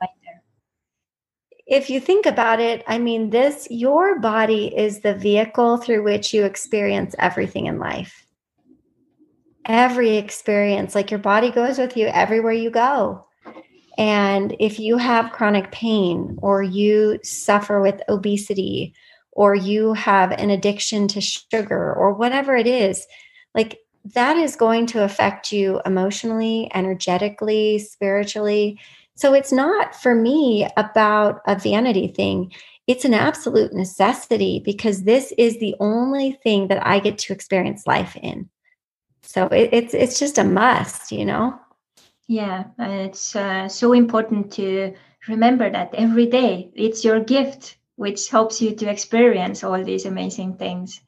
if 1.67 1.91
you 1.91 2.01
think 2.01 2.27
about 2.27 2.61
it 2.61 2.83
i 2.87 2.99
mean 2.99 3.31
this 3.31 3.69
your 3.71 4.19
body 4.21 4.75
is 4.77 5.01
the 5.01 5.15
vehicle 5.15 5.77
through 5.77 6.03
which 6.03 6.33
you 6.33 6.45
experience 6.45 7.15
everything 7.19 7.67
in 7.67 7.79
life 7.79 8.27
every 9.69 10.17
experience 10.17 10.95
like 10.95 11.11
your 11.11 11.21
body 11.21 11.51
goes 11.51 11.79
with 11.79 11.97
you 11.97 12.07
everywhere 12.07 12.53
you 12.53 12.71
go 12.71 13.25
and 13.99 14.55
if 14.61 14.79
you 14.79 14.97
have 14.97 15.33
chronic 15.33 15.73
pain 15.73 16.39
or 16.41 16.63
you 16.63 17.19
suffer 17.25 17.81
with 17.81 18.01
obesity 18.09 18.95
or 19.33 19.57
you 19.57 19.93
have 19.95 20.31
an 20.31 20.51
addiction 20.51 21.09
to 21.09 21.21
sugar 21.21 21.95
or 21.95 22.15
whatever 22.15 22.55
it 22.55 22.69
is, 22.69 23.07
like 23.57 23.81
that 24.15 24.37
is 24.37 24.55
going 24.55 24.87
to 24.87 25.03
affect 25.03 25.51
you 25.51 25.81
emotionally, 25.85 26.71
energetically, 26.75 27.81
spiritually. 27.81 28.79
So 29.17 29.35
it's 29.35 29.53
not 29.53 29.97
for 29.97 30.15
me 30.15 30.69
about 30.77 31.41
a 31.49 31.59
vanity 31.59 32.07
thing. 32.07 32.53
It's 32.87 33.05
an 33.05 33.15
absolute 33.15 33.73
necessity 33.73 34.63
because 34.65 35.03
this 35.03 35.33
is 35.37 35.59
the 35.59 35.75
only 35.81 36.39
thing 36.45 36.69
that 36.69 36.87
I 36.87 37.01
get 37.01 37.19
to 37.19 37.33
experience 37.33 37.85
life 37.85 38.17
in. 38.23 38.49
So 39.29 39.45
it, 39.49 39.69
it's 39.73 39.93
it's 39.93 40.19
just 40.19 40.39
a 40.39 40.45
must, 40.45 41.13
you 41.13 41.27
know. 41.27 41.61
Yeah, 42.29 42.65
it's 42.79 43.37
uh, 43.37 43.69
so 43.69 43.93
important 43.93 44.51
to 44.53 44.95
remember 45.29 45.69
that 45.69 45.95
every 45.95 46.25
day. 46.25 46.71
It's 46.75 47.05
your 47.05 47.21
gift, 47.21 47.77
which 47.97 48.31
helps 48.31 48.63
you 48.63 48.75
to 48.77 48.89
experience 48.89 49.63
all 49.63 49.85
these 49.85 50.07
amazing 50.07 50.57
things. 50.57 51.03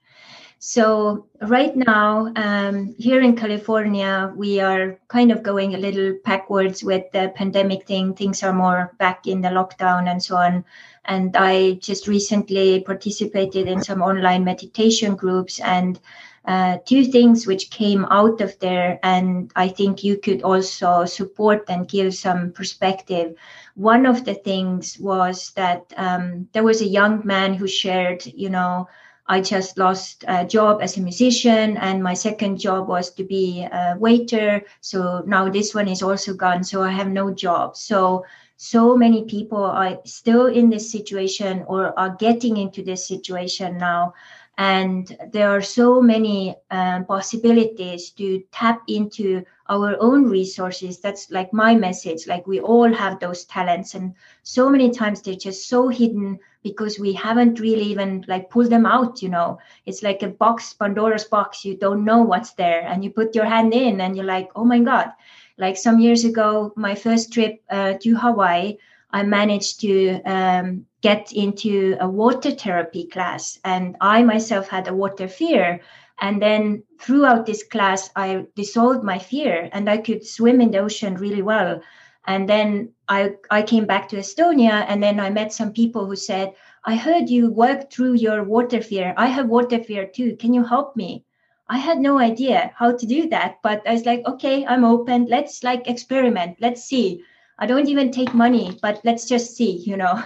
So, 0.59 1.29
right 1.41 1.75
now, 1.75 2.31
um, 2.37 2.95
here 2.99 3.23
in 3.23 3.37
California, 3.37 4.31
we 4.37 4.61
are 4.61 4.99
kind 5.09 5.33
of 5.33 5.43
going 5.43 5.75
a 5.75 5.79
little 5.79 6.19
backwards 6.23 6.85
with 6.85 7.11
the 7.13 7.33
pandemic 7.35 7.87
thing. 7.87 8.13
Things 8.13 8.43
are 8.43 8.53
more 8.53 8.95
back 8.99 9.27
in 9.27 9.41
the 9.41 9.49
lockdown 9.49 10.11
and 10.11 10.23
so 10.23 10.37
on. 10.37 10.63
And 11.07 11.35
I 11.39 11.79
just 11.81 12.07
recently 12.07 12.83
participated 12.83 13.67
in 13.67 13.83
some 13.83 14.03
online 14.03 14.45
meditation 14.45 15.17
groups 15.17 15.59
and 15.61 15.99
uh, 16.47 16.79
two 16.87 17.05
things 17.05 17.47
which 17.47 17.71
came 17.71 18.07
out 18.07 18.41
of 18.41 18.59
there, 18.61 18.99
and 19.03 19.53
I 19.57 19.69
think 19.69 20.03
you 20.03 20.17
could 20.17 20.43
also 20.43 21.05
support 21.05 21.65
and 21.69 21.89
give 21.89 22.15
some 22.15 22.53
perspective. 22.53 23.35
One 23.75 24.07
of 24.07 24.25
the 24.25 24.35
things 24.35 24.99
was 24.99 25.53
that 25.57 25.93
um, 25.97 26.49
there 26.53 26.65
was 26.65 26.81
a 26.81 26.87
young 26.87 27.23
man 27.25 27.55
who 27.55 27.69
shared, 27.69 28.25
you 28.27 28.49
know, 28.49 28.89
I 29.27 29.41
just 29.41 29.79
lost 29.79 30.25
a 30.27 30.45
job 30.45 30.81
as 30.83 30.97
a 30.97 31.01
musician, 31.01 31.77
and 31.77 32.03
my 32.03 32.15
second 32.15 32.59
job 32.59 32.89
was 32.89 33.11
to 33.15 33.23
be 33.23 33.63
a 33.63 33.95
waiter. 33.99 34.63
So 34.81 35.23
now 35.27 35.49
this 35.49 35.75
one 35.75 35.89
is 35.89 36.03
also 36.03 36.35
gone. 36.35 36.65
So 36.65 36.83
I 36.83 36.91
have 36.91 37.09
no 37.09 37.33
job. 37.33 37.77
So 37.77 38.25
so 38.57 38.95
many 38.95 39.25
people 39.25 39.63
are 39.65 39.99
still 40.05 40.47
in 40.47 40.69
this 40.69 40.93
situation 40.93 41.65
or 41.67 41.99
are 41.99 42.17
getting 42.17 42.59
into 42.59 42.83
this 42.83 43.07
situation 43.07 43.79
now 43.79 44.13
and 44.61 45.17
there 45.33 45.49
are 45.49 45.63
so 45.63 46.03
many 46.03 46.55
um, 46.71 47.07
possibilities 47.07 48.11
to 48.11 48.43
tap 48.53 48.83
into 48.89 49.43
our 49.71 49.97
own 50.01 50.29
resources. 50.29 51.01
That's 51.01 51.31
like 51.31 51.51
my 51.55 51.75
message 51.75 52.27
like 52.27 52.47
we 52.47 52.61
all 52.61 52.93
have 52.93 53.19
those 53.21 53.47
talents. 53.47 53.95
And 53.95 54.13
so 54.43 54.69
many 54.69 54.91
times 54.91 55.23
they're 55.23 55.35
just 55.35 55.67
so 55.71 55.89
hidden 55.89 56.39
because 56.63 56.99
we 56.99 57.15
haven't 57.15 57.59
really 57.59 57.85
even 57.85 58.23
like 58.29 58.51
pulled 58.51 58.69
them 58.69 58.85
out 58.85 59.23
you 59.23 59.31
know. 59.31 59.59
It's 59.87 60.03
like 60.03 60.23
a 60.23 60.29
box 60.29 60.75
pandora's 60.75 61.25
box. 61.25 61.65
You 61.65 61.79
don't 61.79 62.05
know 62.05 62.21
what's 62.21 62.53
there. 62.53 62.83
And 62.83 63.03
you 63.03 63.09
put 63.09 63.35
your 63.35 63.47
hand 63.47 63.73
in 63.73 64.03
and 64.03 64.15
you're 64.15 64.27
like 64.27 64.51
oh 64.57 64.65
my 64.65 64.81
god. 64.81 65.09
Like 65.57 65.79
some 65.79 66.01
years 66.01 66.27
ago 66.27 66.75
my 66.77 66.95
first 66.95 67.33
trip 67.33 67.63
uh, 67.71 67.95
to 68.03 68.15
hawaii 68.15 68.77
I 69.13 69.23
managed 69.23 69.81
to 69.81 70.23
um, 70.23 70.87
get 71.03 71.33
into 71.33 71.97
a 72.01 72.09
water 72.09 72.51
therapy 72.51 73.07
class, 73.07 73.59
and 73.65 73.97
I 74.01 74.23
myself 74.23 74.69
had 74.69 74.89
a 74.89 74.95
water 74.95 75.29
fear. 75.29 75.81
And 76.21 76.41
then 76.41 76.83
throughout 77.01 77.47
this 77.47 77.63
class, 77.63 78.11
I 78.15 78.47
dissolved 78.55 79.03
my 79.03 79.19
fear 79.19 79.71
and 79.73 79.89
I 79.89 79.97
could 79.97 80.27
swim 80.27 80.61
in 80.61 80.71
the 80.71 80.79
ocean 80.79 81.15
really 81.15 81.41
well. 81.41 81.81
And 82.27 82.47
then 82.47 82.91
I, 83.09 83.37
I 83.51 83.63
came 83.63 83.87
back 83.87 84.11
to 84.11 84.17
Estonia, 84.17 84.85
and 84.87 85.03
then 85.03 85.19
I 85.19 85.31
met 85.31 85.53
some 85.53 85.73
people 85.73 86.07
who 86.07 86.17
said, 86.17 86.53
I 86.85 86.97
heard 86.97 87.31
you 87.31 87.51
worked 87.51 87.93
through 87.93 88.15
your 88.15 88.45
water 88.45 88.83
fear. 88.83 89.15
I 89.17 89.27
have 89.27 89.49
water 89.49 89.83
fear 89.83 90.07
too. 90.07 90.37
Can 90.37 90.53
you 90.53 90.63
help 90.63 90.95
me? 90.95 91.25
I 91.69 91.79
had 91.79 91.99
no 91.99 92.19
idea 92.19 92.73
how 92.77 92.93
to 92.93 93.07
do 93.07 93.29
that, 93.31 93.59
but 93.63 93.83
I 93.87 93.93
was 93.93 94.05
like, 94.05 94.23
okay, 94.27 94.67
I'm 94.67 94.85
open. 94.85 95.27
Let's 95.27 95.65
like 95.65 95.89
experiment. 95.89 96.59
Let's 96.61 96.85
see. 96.85 97.23
I 97.61 97.67
don't 97.67 97.89
even 97.89 98.11
take 98.11 98.35
money, 98.35 98.79
but 98.83 99.01
let's 99.05 99.29
just 99.29 99.57
see, 99.57 99.71
you 99.87 99.97
know. 99.97 100.23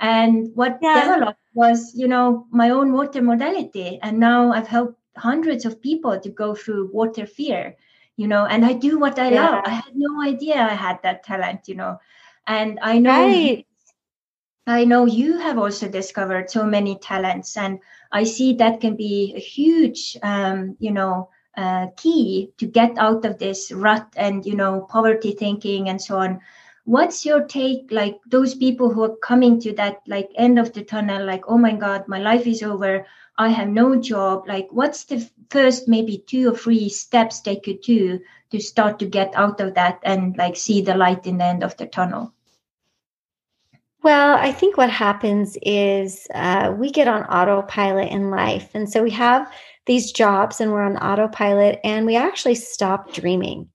And 0.00 0.54
what 0.54 0.78
yeah. 0.80 1.00
developed 1.00 1.40
was, 1.54 1.92
you 1.94 2.08
know, 2.08 2.46
my 2.50 2.70
own 2.70 2.92
water 2.92 3.20
modality. 3.20 3.98
And 4.02 4.18
now 4.18 4.52
I've 4.52 4.68
helped 4.68 4.98
hundreds 5.16 5.64
of 5.64 5.82
people 5.82 6.18
to 6.20 6.28
go 6.30 6.54
through 6.54 6.90
water 6.92 7.26
fear, 7.26 7.76
you 8.16 8.28
know, 8.28 8.46
and 8.46 8.64
I 8.64 8.72
do 8.72 8.98
what 8.98 9.18
I 9.18 9.30
yeah. 9.30 9.50
love. 9.50 9.64
I 9.66 9.70
had 9.70 9.92
no 9.94 10.22
idea 10.22 10.54
I 10.54 10.74
had 10.74 11.00
that 11.02 11.24
talent, 11.24 11.66
you 11.66 11.74
know. 11.74 11.98
And 12.46 12.78
I 12.80 12.98
know 12.98 13.10
right. 13.10 13.66
I 14.66 14.84
know 14.84 15.06
you 15.06 15.38
have 15.38 15.58
also 15.58 15.88
discovered 15.88 16.50
so 16.50 16.64
many 16.64 16.98
talents, 16.98 17.56
and 17.56 17.80
I 18.12 18.24
see 18.24 18.54
that 18.54 18.80
can 18.80 18.96
be 18.96 19.32
a 19.34 19.40
huge, 19.40 20.16
um, 20.22 20.76
you 20.78 20.90
know, 20.90 21.30
uh, 21.56 21.86
key 21.96 22.52
to 22.58 22.66
get 22.66 22.96
out 22.98 23.24
of 23.24 23.38
this 23.38 23.72
rut 23.72 24.06
and 24.16 24.46
you 24.46 24.54
know 24.54 24.86
poverty 24.88 25.32
thinking 25.32 25.88
and 25.88 26.00
so 26.00 26.18
on 26.18 26.40
what's 26.88 27.26
your 27.26 27.42
take 27.44 27.86
like 27.90 28.18
those 28.26 28.54
people 28.54 28.90
who 28.90 29.02
are 29.02 29.16
coming 29.16 29.60
to 29.60 29.74
that 29.74 30.00
like 30.06 30.30
end 30.36 30.58
of 30.58 30.72
the 30.72 30.82
tunnel 30.82 31.22
like 31.22 31.42
oh 31.46 31.58
my 31.58 31.74
god 31.74 32.08
my 32.08 32.18
life 32.18 32.46
is 32.46 32.62
over 32.62 33.04
i 33.36 33.48
have 33.48 33.68
no 33.68 33.94
job 33.94 34.48
like 34.48 34.66
what's 34.70 35.04
the 35.04 35.18
first 35.50 35.86
maybe 35.86 36.24
two 36.26 36.48
or 36.50 36.56
three 36.56 36.88
steps 36.88 37.42
they 37.42 37.56
could 37.56 37.78
do 37.82 38.18
to 38.50 38.58
start 38.58 38.98
to 38.98 39.04
get 39.04 39.30
out 39.34 39.60
of 39.60 39.74
that 39.74 40.00
and 40.02 40.34
like 40.38 40.56
see 40.56 40.80
the 40.80 40.94
light 40.94 41.26
in 41.26 41.36
the 41.36 41.44
end 41.44 41.62
of 41.62 41.76
the 41.76 41.86
tunnel 41.86 42.32
well, 44.00 44.36
I 44.36 44.52
think 44.52 44.76
what 44.76 44.90
happens 44.90 45.58
is 45.60 46.28
uh, 46.32 46.72
we 46.74 46.92
get 46.92 47.08
on 47.08 47.24
autopilot 47.24 48.10
in 48.10 48.30
life. 48.30 48.70
And 48.72 48.88
so 48.88 49.02
we 49.02 49.10
have 49.10 49.52
these 49.86 50.12
jobs 50.12 50.60
and 50.60 50.70
we're 50.70 50.84
on 50.84 50.96
autopilot 50.96 51.80
and 51.82 52.06
we 52.06 52.14
actually 52.14 52.54
stop 52.54 53.12
dreaming. 53.12 53.68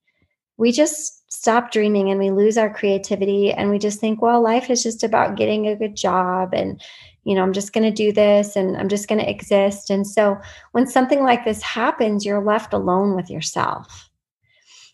We 0.55 0.71
just 0.71 1.22
stop 1.43 1.71
dreaming 1.71 2.09
and 2.09 2.21
we 2.21 2.31
lose 2.31 2.57
our 2.57 2.73
creativity 2.73 3.51
and 3.51 3.69
we 3.69 3.77
just 3.77 3.99
think 3.99 4.21
well 4.21 4.41
life 4.41 4.69
is 4.69 4.81
just 4.81 5.03
about 5.03 5.35
getting 5.35 5.67
a 5.67 5.75
good 5.75 5.93
job 5.93 6.53
and 6.53 6.81
you 7.25 7.35
know 7.35 7.43
i'm 7.43 7.51
just 7.51 7.73
going 7.73 7.83
to 7.83 7.91
do 7.91 8.13
this 8.13 8.55
and 8.55 8.77
i'm 8.77 8.87
just 8.87 9.09
going 9.09 9.19
to 9.19 9.29
exist. 9.29 9.89
And 9.89 10.07
so 10.07 10.37
when 10.71 10.87
something 10.87 11.21
like 11.21 11.43
this 11.43 11.61
happens 11.61 12.25
you're 12.25 12.41
left 12.41 12.73
alone 12.73 13.13
with 13.13 13.29
yourself. 13.29 14.09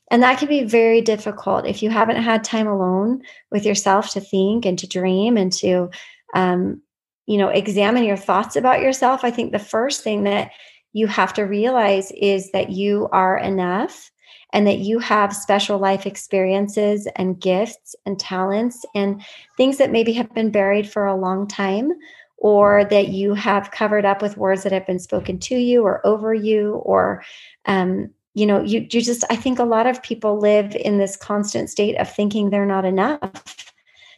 And 0.09 0.23
that 0.23 0.39
can 0.39 0.47
be 0.47 0.63
very 0.63 1.01
difficult 1.01 1.67
if 1.67 1.83
you 1.83 1.91
haven't 1.91 2.23
had 2.23 2.43
time 2.43 2.65
alone 2.65 3.21
with 3.51 3.63
yourself 3.63 4.09
to 4.13 4.19
think 4.19 4.65
and 4.65 4.79
to 4.79 4.87
dream 4.87 5.37
and 5.37 5.53
to 5.53 5.91
um, 6.33 6.81
you 7.27 7.37
know 7.37 7.49
examine 7.49 8.05
your 8.05 8.17
thoughts 8.17 8.55
about 8.55 8.81
yourself. 8.81 9.23
I 9.23 9.29
think 9.29 9.51
the 9.51 9.59
first 9.59 10.03
thing 10.03 10.23
that 10.23 10.49
you 10.93 11.05
have 11.05 11.31
to 11.35 11.43
realize 11.43 12.11
is 12.13 12.51
that 12.53 12.71
you 12.71 13.07
are 13.11 13.37
enough 13.37 14.09
and 14.51 14.65
that 14.65 14.79
you 14.79 14.99
have 14.99 15.35
special 15.35 15.77
life 15.77 16.05
experiences 16.05 17.07
and 17.15 17.39
gifts 17.39 17.95
and 18.05 18.19
talents 18.19 18.85
and 18.95 19.21
things 19.57 19.77
that 19.77 19.91
maybe 19.91 20.13
have 20.13 20.33
been 20.33 20.51
buried 20.51 20.89
for 20.89 21.05
a 21.05 21.15
long 21.15 21.47
time 21.47 21.91
or 22.37 22.85
that 22.85 23.09
you 23.09 23.33
have 23.33 23.71
covered 23.71 24.05
up 24.05 24.21
with 24.21 24.37
words 24.37 24.63
that 24.63 24.71
have 24.71 24.87
been 24.87 24.99
spoken 24.99 25.37
to 25.37 25.55
you 25.55 25.83
or 25.83 26.05
over 26.05 26.33
you 26.33 26.75
or 26.85 27.23
um, 27.65 28.09
you 28.33 28.45
know 28.45 28.63
you, 28.63 28.87
you 28.91 29.01
just 29.01 29.23
i 29.29 29.35
think 29.35 29.59
a 29.59 29.63
lot 29.63 29.87
of 29.87 30.01
people 30.03 30.39
live 30.39 30.75
in 30.75 30.97
this 30.97 31.17
constant 31.17 31.69
state 31.69 31.95
of 31.95 32.09
thinking 32.11 32.49
they're 32.49 32.65
not 32.65 32.85
enough. 32.85 33.73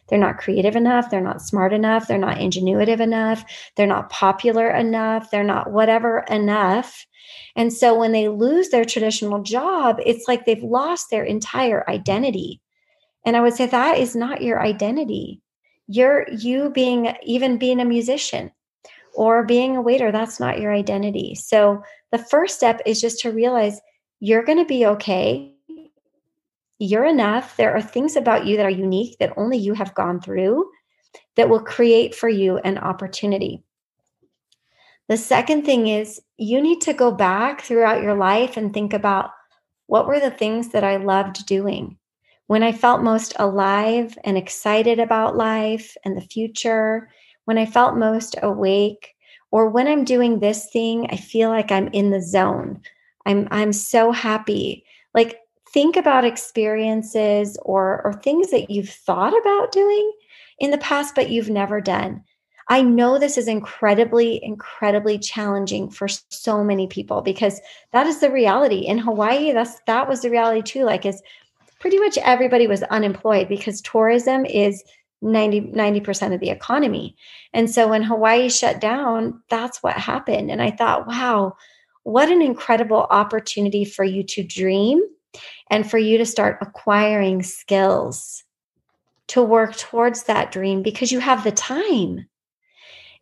They're 0.08 0.18
not 0.18 0.36
creative 0.36 0.76
enough. 0.76 1.10
They're 1.10 1.22
not 1.22 1.40
smart 1.40 1.72
enough. 1.72 2.06
They're 2.06 2.18
not 2.18 2.36
ingenuitive 2.36 3.00
enough. 3.00 3.44
They're 3.76 3.86
not 3.86 4.10
popular 4.10 4.68
enough. 4.68 5.30
They're 5.30 5.42
not 5.42 5.70
whatever 5.70 6.18
enough 6.28 7.06
and 7.56 7.72
so 7.72 7.98
when 7.98 8.12
they 8.12 8.28
lose 8.28 8.70
their 8.70 8.84
traditional 8.84 9.42
job, 9.42 9.98
it's 10.04 10.26
like 10.26 10.44
they've 10.44 10.62
lost 10.62 11.10
their 11.10 11.24
entire 11.24 11.88
identity. 11.88 12.60
And 13.26 13.36
I 13.36 13.40
would 13.40 13.54
say 13.54 13.66
that 13.66 13.98
is 13.98 14.16
not 14.16 14.42
your 14.42 14.60
identity. 14.62 15.40
You're 15.86 16.26
you 16.30 16.70
being 16.70 17.14
even 17.22 17.58
being 17.58 17.80
a 17.80 17.84
musician 17.84 18.50
or 19.14 19.44
being 19.44 19.76
a 19.76 19.82
waiter, 19.82 20.10
that's 20.10 20.40
not 20.40 20.58
your 20.58 20.72
identity. 20.72 21.34
So 21.34 21.82
the 22.10 22.18
first 22.18 22.56
step 22.56 22.80
is 22.86 23.00
just 23.00 23.20
to 23.20 23.32
realize 23.32 23.80
you're 24.20 24.44
going 24.44 24.58
to 24.58 24.64
be 24.64 24.86
okay. 24.86 25.54
You're 26.78 27.04
enough. 27.04 27.56
There 27.56 27.74
are 27.74 27.82
things 27.82 28.16
about 28.16 28.46
you 28.46 28.56
that 28.56 28.66
are 28.66 28.70
unique 28.70 29.18
that 29.18 29.34
only 29.36 29.58
you 29.58 29.74
have 29.74 29.94
gone 29.94 30.20
through 30.20 30.70
that 31.36 31.48
will 31.48 31.60
create 31.60 32.14
for 32.14 32.28
you 32.28 32.58
an 32.58 32.78
opportunity. 32.78 33.62
The 35.12 35.18
second 35.18 35.66
thing 35.66 35.88
is 35.88 36.22
you 36.38 36.58
need 36.62 36.80
to 36.80 36.94
go 36.94 37.12
back 37.12 37.60
throughout 37.60 38.02
your 38.02 38.14
life 38.14 38.56
and 38.56 38.72
think 38.72 38.94
about 38.94 39.30
what 39.86 40.06
were 40.06 40.18
the 40.18 40.30
things 40.30 40.70
that 40.70 40.84
I 40.84 40.96
loved 40.96 41.44
doing? 41.44 41.98
When 42.46 42.62
I 42.62 42.72
felt 42.72 43.02
most 43.02 43.34
alive 43.38 44.16
and 44.24 44.38
excited 44.38 44.98
about 44.98 45.36
life 45.36 45.98
and 46.06 46.16
the 46.16 46.22
future, 46.22 47.10
when 47.44 47.58
I 47.58 47.66
felt 47.66 47.98
most 47.98 48.36
awake, 48.42 49.14
or 49.50 49.68
when 49.68 49.86
I'm 49.86 50.04
doing 50.04 50.38
this 50.38 50.70
thing, 50.70 51.06
I 51.10 51.16
feel 51.16 51.50
like 51.50 51.70
I'm 51.70 51.88
in 51.88 52.08
the 52.08 52.22
zone. 52.22 52.80
I'm 53.26 53.48
I'm 53.50 53.74
so 53.74 54.12
happy. 54.12 54.82
Like 55.12 55.40
think 55.74 55.98
about 55.98 56.24
experiences 56.24 57.58
or 57.66 58.00
or 58.06 58.14
things 58.14 58.50
that 58.50 58.70
you've 58.70 58.88
thought 58.88 59.38
about 59.38 59.72
doing 59.72 60.10
in 60.58 60.70
the 60.70 60.78
past 60.78 61.14
but 61.14 61.28
you've 61.28 61.50
never 61.50 61.82
done. 61.82 62.24
I 62.68 62.82
know 62.82 63.18
this 63.18 63.36
is 63.36 63.48
incredibly 63.48 64.42
incredibly 64.42 65.18
challenging 65.18 65.90
for 65.90 66.08
so 66.08 66.62
many 66.62 66.86
people 66.86 67.22
because 67.22 67.60
that 67.92 68.06
is 68.06 68.20
the 68.20 68.30
reality 68.30 68.78
in 68.78 68.98
Hawaii 68.98 69.52
that's 69.52 69.80
that 69.86 70.08
was 70.08 70.22
the 70.22 70.30
reality 70.30 70.62
too 70.62 70.84
like 70.84 71.04
is 71.04 71.22
pretty 71.80 71.98
much 71.98 72.16
everybody 72.18 72.66
was 72.66 72.82
unemployed 72.84 73.48
because 73.48 73.80
tourism 73.80 74.46
is 74.46 74.82
90 75.22 75.72
90% 75.72 76.34
of 76.34 76.40
the 76.40 76.50
economy. 76.50 77.16
And 77.52 77.70
so 77.70 77.88
when 77.88 78.02
Hawaii 78.02 78.48
shut 78.48 78.80
down, 78.80 79.40
that's 79.50 79.82
what 79.82 79.96
happened 79.96 80.50
and 80.50 80.60
I 80.60 80.70
thought, 80.70 81.06
wow, 81.06 81.56
what 82.04 82.28
an 82.28 82.42
incredible 82.42 83.06
opportunity 83.10 83.84
for 83.84 84.04
you 84.04 84.24
to 84.24 84.42
dream 84.42 85.00
and 85.70 85.88
for 85.88 85.98
you 85.98 86.18
to 86.18 86.26
start 86.26 86.58
acquiring 86.60 87.42
skills 87.42 88.44
to 89.28 89.42
work 89.42 89.76
towards 89.76 90.24
that 90.24 90.52
dream 90.52 90.82
because 90.82 91.12
you 91.12 91.20
have 91.20 91.44
the 91.44 91.52
time. 91.52 92.26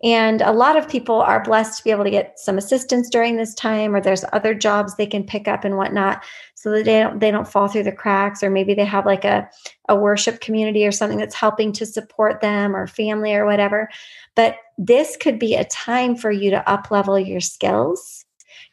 And 0.03 0.41
a 0.41 0.53
lot 0.53 0.79
of 0.79 0.89
people 0.89 1.17
are 1.17 1.43
blessed 1.43 1.77
to 1.77 1.85
be 1.85 1.91
able 1.91 2.05
to 2.05 2.11
get 2.11 2.39
some 2.39 2.57
assistance 2.57 3.11
during 3.11 3.37
this 3.37 3.55
time, 3.55 3.95
or 3.95 4.01
there's 4.01 4.25
other 4.33 4.55
jobs 4.55 4.97
they 4.97 5.07
can 5.07 5.25
pick 5.25 5.47
up 5.47 5.63
and 5.63 5.77
whatnot, 5.77 6.25
so 6.55 6.71
that 6.71 6.87
they 6.87 7.01
don't 7.01 7.19
they 7.21 7.31
don't 7.31 7.49
fall 7.49 7.69
through 7.69 7.83
the 7.83 7.93
cracks, 7.93 8.43
or 8.43 8.49
maybe 8.49 8.73
they 8.73 8.85
have 8.85 9.05
like 9.05 9.27
a, 9.27 9.47
a 9.91 9.97
worship 9.97 10.41
community 10.41 10.87
or 10.87 10.93
something 10.93 11.19
that's 11.19 11.35
helping 11.35 11.71
to 11.73 11.85
support 11.85 12.41
them 12.41 12.75
or 12.75 12.87
family 12.87 13.35
or 13.35 13.45
whatever. 13.45 13.91
But 14.37 14.57
this 14.79 15.19
could 15.19 15.39
be 15.39 15.55
a 15.55 15.65
time 15.65 16.17
for 16.17 16.31
you 16.31 16.51
to 16.51 16.71
up 16.71 16.91
level 16.91 17.19
your 17.19 17.41
skills, 17.41 18.25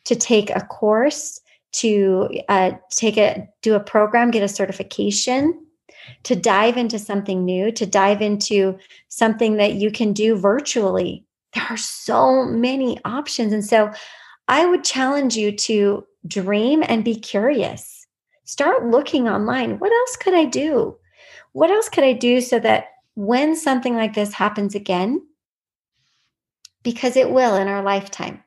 to 0.06 0.16
take 0.16 0.50
a 0.52 0.62
course, 0.62 1.42
to 1.74 2.30
uh, 2.48 2.72
take 2.92 3.18
a 3.18 3.46
do 3.62 3.76
a 3.76 3.82
program, 3.82 4.32
get 4.32 4.44
a 4.44 4.48
certification, 4.48 5.67
to 6.24 6.36
dive 6.36 6.78
into 6.78 7.00
something 7.00 7.46
new, 7.46 7.72
to 7.72 7.86
dive 7.86 8.22
into 8.22 8.78
something 9.08 9.58
that 9.58 9.74
you 9.74 9.92
can 9.92 10.14
do 10.14 10.36
virtually. 10.36 11.26
There 11.54 11.66
are 11.70 11.78
so 11.78 12.46
many 12.46 13.00
options. 13.06 13.54
And 13.54 13.66
so 13.66 13.92
I 14.48 14.66
would 14.66 14.84
challenge 14.84 15.36
you 15.36 15.52
to 15.52 16.06
dream 16.28 16.84
and 16.88 17.04
be 17.04 17.16
curious. 17.16 18.06
Start 18.44 18.86
looking 18.86 19.28
online. 19.28 19.80
What 19.80 19.92
else 19.92 20.16
could 20.18 20.34
I 20.34 20.46
do? 20.46 20.98
What 21.54 21.72
else 21.72 21.90
could 21.90 22.04
I 22.04 22.14
do 22.14 22.42
so 22.42 22.60
that 22.60 22.90
when 23.16 23.56
something 23.56 23.96
like 23.96 24.14
this 24.14 24.34
happens 24.34 24.76
again, 24.76 25.22
because 26.84 27.18
it 27.18 27.32
will 27.32 27.56
in 27.56 27.68
our 27.68 27.82
lifetime. 27.82 28.44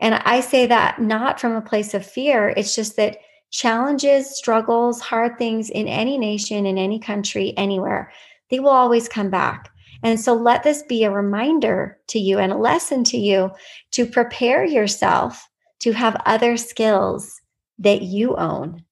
And 0.00 0.14
I 0.14 0.40
say 0.40 0.66
that 0.66 1.00
not 1.00 1.40
from 1.40 1.52
a 1.52 1.62
place 1.62 1.94
of 1.94 2.04
fear, 2.04 2.48
it's 2.50 2.74
just 2.74 2.96
that 2.96 3.18
challenges, 3.50 4.36
struggles, 4.36 5.00
hard 5.00 5.38
things 5.38 5.70
in 5.70 5.88
any 5.88 6.18
nation, 6.18 6.66
in 6.66 6.78
any 6.78 6.98
country, 6.98 7.54
anywhere, 7.56 8.12
they 8.50 8.60
will 8.60 8.70
always 8.70 9.08
come 9.08 9.30
back. 9.30 9.70
And 10.02 10.20
so 10.20 10.34
let 10.34 10.62
this 10.62 10.82
be 10.82 11.04
a 11.04 11.10
reminder 11.10 11.98
to 12.08 12.18
you 12.18 12.38
and 12.38 12.52
a 12.52 12.56
lesson 12.56 13.04
to 13.04 13.16
you 13.16 13.50
to 13.92 14.06
prepare 14.06 14.64
yourself 14.64 15.48
to 15.80 15.92
have 15.92 16.20
other 16.26 16.56
skills 16.56 17.40
that 17.78 18.02
you 18.02 18.36
own 18.36 18.84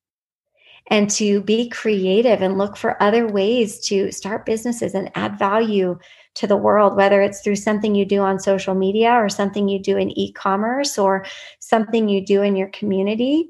and 0.89 1.11
to 1.11 1.41
be 1.41 1.69
creative 1.69 2.43
and 2.43 2.59
look 2.59 2.77
for 2.77 3.01
other 3.03 3.27
ways 3.27 3.81
to 3.81 4.13
start 4.13 4.47
businesses 4.47 4.95
and 4.95 5.11
add 5.17 5.39
value 5.39 5.99
to 6.35 6.47
the 6.47 6.57
world, 6.57 6.97
whether 6.97 7.23
it's 7.23 7.41
through 7.41 7.57
something 7.57 7.95
you 7.95 8.05
do 8.05 8.21
on 8.21 8.39
social 8.39 8.75
media 8.75 9.11
or 9.11 9.29
something 9.29 9.69
you 9.69 9.81
do 9.81 9.97
in 9.97 10.17
e 10.17 10.33
commerce 10.33 10.99
or 10.99 11.25
something 11.59 12.09
you 12.09 12.25
do 12.25 12.43
in 12.43 12.55
your 12.55 12.69
community 12.69 13.49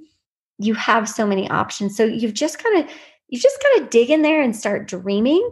you 0.58 0.74
have 0.74 1.08
so 1.08 1.26
many 1.26 1.48
options. 1.50 1.96
So 1.96 2.04
you've 2.04 2.34
just 2.34 2.62
kind 2.62 2.84
of 2.84 2.90
you 3.28 3.40
just 3.40 3.62
got 3.62 3.80
to 3.80 3.88
dig 3.90 4.10
in 4.10 4.22
there 4.22 4.40
and 4.40 4.54
start 4.54 4.88
dreaming 4.88 5.50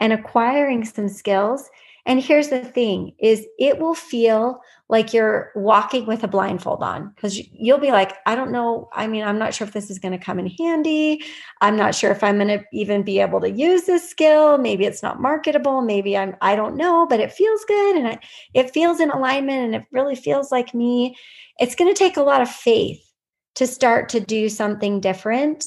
and 0.00 0.12
acquiring 0.12 0.84
some 0.84 1.08
skills. 1.08 1.68
And 2.04 2.20
here's 2.20 2.48
the 2.48 2.64
thing 2.64 3.14
is 3.20 3.46
it 3.60 3.78
will 3.78 3.94
feel 3.94 4.60
like 4.88 5.14
you're 5.14 5.52
walking 5.54 6.04
with 6.04 6.24
a 6.24 6.28
blindfold 6.28 6.82
on 6.82 7.12
because 7.14 7.38
you'll 7.52 7.78
be 7.78 7.92
like, 7.92 8.16
I 8.26 8.34
don't 8.34 8.50
know. 8.50 8.88
I 8.92 9.06
mean, 9.06 9.22
I'm 9.22 9.38
not 9.38 9.54
sure 9.54 9.66
if 9.66 9.72
this 9.72 9.88
is 9.88 10.00
going 10.00 10.18
to 10.18 10.24
come 10.24 10.40
in 10.40 10.48
handy. 10.48 11.22
I'm 11.60 11.76
not 11.76 11.94
sure 11.94 12.10
if 12.10 12.24
I'm 12.24 12.36
going 12.36 12.48
to 12.48 12.64
even 12.72 13.04
be 13.04 13.20
able 13.20 13.40
to 13.40 13.50
use 13.50 13.84
this 13.84 14.08
skill. 14.08 14.58
Maybe 14.58 14.84
it's 14.84 15.02
not 15.02 15.20
marketable. 15.20 15.80
Maybe 15.80 16.16
I'm, 16.16 16.34
I 16.40 16.56
don't 16.56 16.76
know, 16.76 17.06
but 17.06 17.20
it 17.20 17.32
feels 17.32 17.64
good 17.66 17.96
and 17.96 18.08
it, 18.08 18.18
it 18.52 18.72
feels 18.72 18.98
in 18.98 19.10
alignment 19.10 19.64
and 19.64 19.74
it 19.76 19.84
really 19.92 20.16
feels 20.16 20.50
like 20.50 20.74
me. 20.74 21.16
It's 21.60 21.76
going 21.76 21.92
to 21.92 21.98
take 21.98 22.16
a 22.16 22.22
lot 22.22 22.42
of 22.42 22.50
faith 22.50 23.11
to 23.54 23.66
start 23.66 24.08
to 24.10 24.20
do 24.20 24.48
something 24.48 25.00
different 25.00 25.64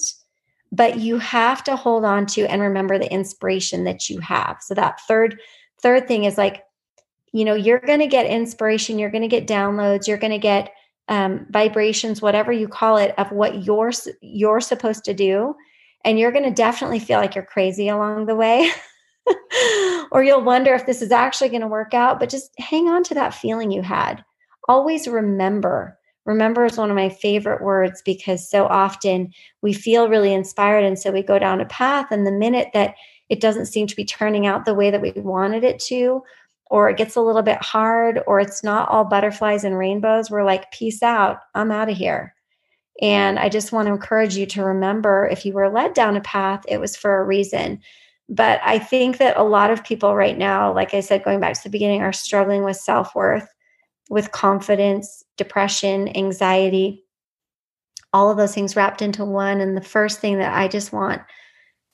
but 0.71 0.99
you 0.99 1.17
have 1.19 1.63
to 1.63 1.75
hold 1.75 2.03
on 2.03 2.25
to 2.25 2.45
and 2.45 2.61
remember 2.61 2.97
the 2.97 3.11
inspiration 3.11 3.85
that 3.85 4.09
you 4.09 4.19
have. 4.19 4.57
So 4.61 4.73
that 4.73 4.99
third 5.07 5.39
third 5.81 6.07
thing 6.07 6.25
is 6.25 6.37
like 6.37 6.63
you 7.31 7.45
know 7.45 7.55
you're 7.55 7.79
going 7.79 7.99
to 7.99 8.07
get 8.07 8.25
inspiration 8.25 8.99
you're 8.99 9.11
going 9.11 9.21
to 9.21 9.27
get 9.27 9.47
downloads 9.47 10.07
you're 10.07 10.17
going 10.17 10.31
to 10.31 10.39
get 10.39 10.71
um, 11.07 11.45
vibrations 11.49 12.21
whatever 12.21 12.51
you 12.51 12.67
call 12.67 12.97
it 12.97 13.13
of 13.17 13.31
what 13.31 13.63
you're 13.63 13.91
you're 14.21 14.61
supposed 14.61 15.05
to 15.05 15.13
do. 15.13 15.55
And 16.03 16.19
you're 16.19 16.31
going 16.31 16.45
to 16.45 16.51
definitely 16.51 16.99
feel 16.99 17.19
like 17.19 17.33
you're 17.33 17.43
crazy 17.43 17.89
along 17.89 18.25
the 18.25 18.35
way. 18.35 18.69
Or 20.11 20.23
you'll 20.23 20.43
wonder 20.43 20.73
if 20.75 20.85
this 20.85 21.01
is 21.01 21.11
actually 21.11 21.49
going 21.49 21.61
to 21.61 21.67
work 21.67 21.95
out 21.95 22.19
but 22.19 22.29
just 22.29 22.51
hang 22.59 22.87
on 22.87 23.03
to 23.05 23.15
that 23.15 23.33
feeling 23.33 23.71
you 23.71 23.81
had. 23.81 24.23
Always 24.69 25.07
remember 25.07 25.97
remember 26.25 26.65
is 26.65 26.77
one 26.77 26.89
of 26.89 26.95
my 26.95 27.09
favorite 27.09 27.61
words 27.61 28.01
because 28.03 28.49
so 28.49 28.65
often 28.65 29.31
we 29.61 29.73
feel 29.73 30.09
really 30.09 30.33
inspired 30.33 30.83
and 30.83 30.99
so 30.99 31.11
we 31.11 31.21
go 31.21 31.39
down 31.39 31.61
a 31.61 31.65
path 31.65 32.07
and 32.11 32.25
the 32.25 32.31
minute 32.31 32.69
that 32.73 32.95
it 33.29 33.39
doesn't 33.39 33.67
seem 33.67 33.87
to 33.87 33.95
be 33.95 34.05
turning 34.05 34.45
out 34.45 34.65
the 34.65 34.73
way 34.73 34.91
that 34.91 35.01
we 35.01 35.11
wanted 35.11 35.63
it 35.63 35.79
to 35.79 36.21
or 36.71 36.89
it 36.89 36.97
gets 36.97 37.15
a 37.15 37.21
little 37.21 37.43
bit 37.43 37.61
hard 37.61 38.21
or 38.27 38.39
it's 38.39 38.63
not 38.63 38.89
all 38.89 39.05
butterflies 39.05 39.63
and 39.63 39.77
rainbows 39.77 40.29
we're 40.29 40.43
like 40.43 40.71
peace 40.71 41.03
out. 41.03 41.37
I'm 41.53 41.71
out 41.71 41.89
of 41.89 41.97
here. 41.97 42.33
And 43.01 43.37
i 43.39 43.49
just 43.49 43.71
want 43.71 43.87
to 43.87 43.93
encourage 43.93 44.35
you 44.35 44.45
to 44.47 44.63
remember 44.63 45.27
if 45.31 45.45
you 45.45 45.53
were 45.53 45.69
led 45.69 45.93
down 45.93 46.17
a 46.17 46.21
path 46.21 46.63
it 46.67 46.79
was 46.79 46.95
for 46.95 47.19
a 47.19 47.25
reason. 47.25 47.79
But 48.27 48.59
i 48.63 48.79
think 48.79 49.17
that 49.17 49.37
a 49.37 49.43
lot 49.43 49.69
of 49.69 49.83
people 49.83 50.15
right 50.15 50.37
now 50.37 50.73
like 50.73 50.95
i 50.95 50.99
said 50.99 51.23
going 51.23 51.39
back 51.39 51.53
to 51.53 51.63
the 51.63 51.69
beginning 51.69 52.01
are 52.01 52.13
struggling 52.13 52.63
with 52.63 52.77
self-worth 52.77 53.47
with 54.09 54.31
confidence, 54.31 55.23
depression, 55.37 56.15
anxiety, 56.15 57.03
all 58.13 58.29
of 58.29 58.37
those 58.37 58.53
things 58.53 58.75
wrapped 58.75 59.01
into 59.01 59.25
one. 59.25 59.59
And 59.59 59.75
the 59.75 59.81
first 59.81 60.19
thing 60.19 60.37
that 60.37 60.53
I 60.55 60.67
just 60.67 60.93
want 60.93 61.21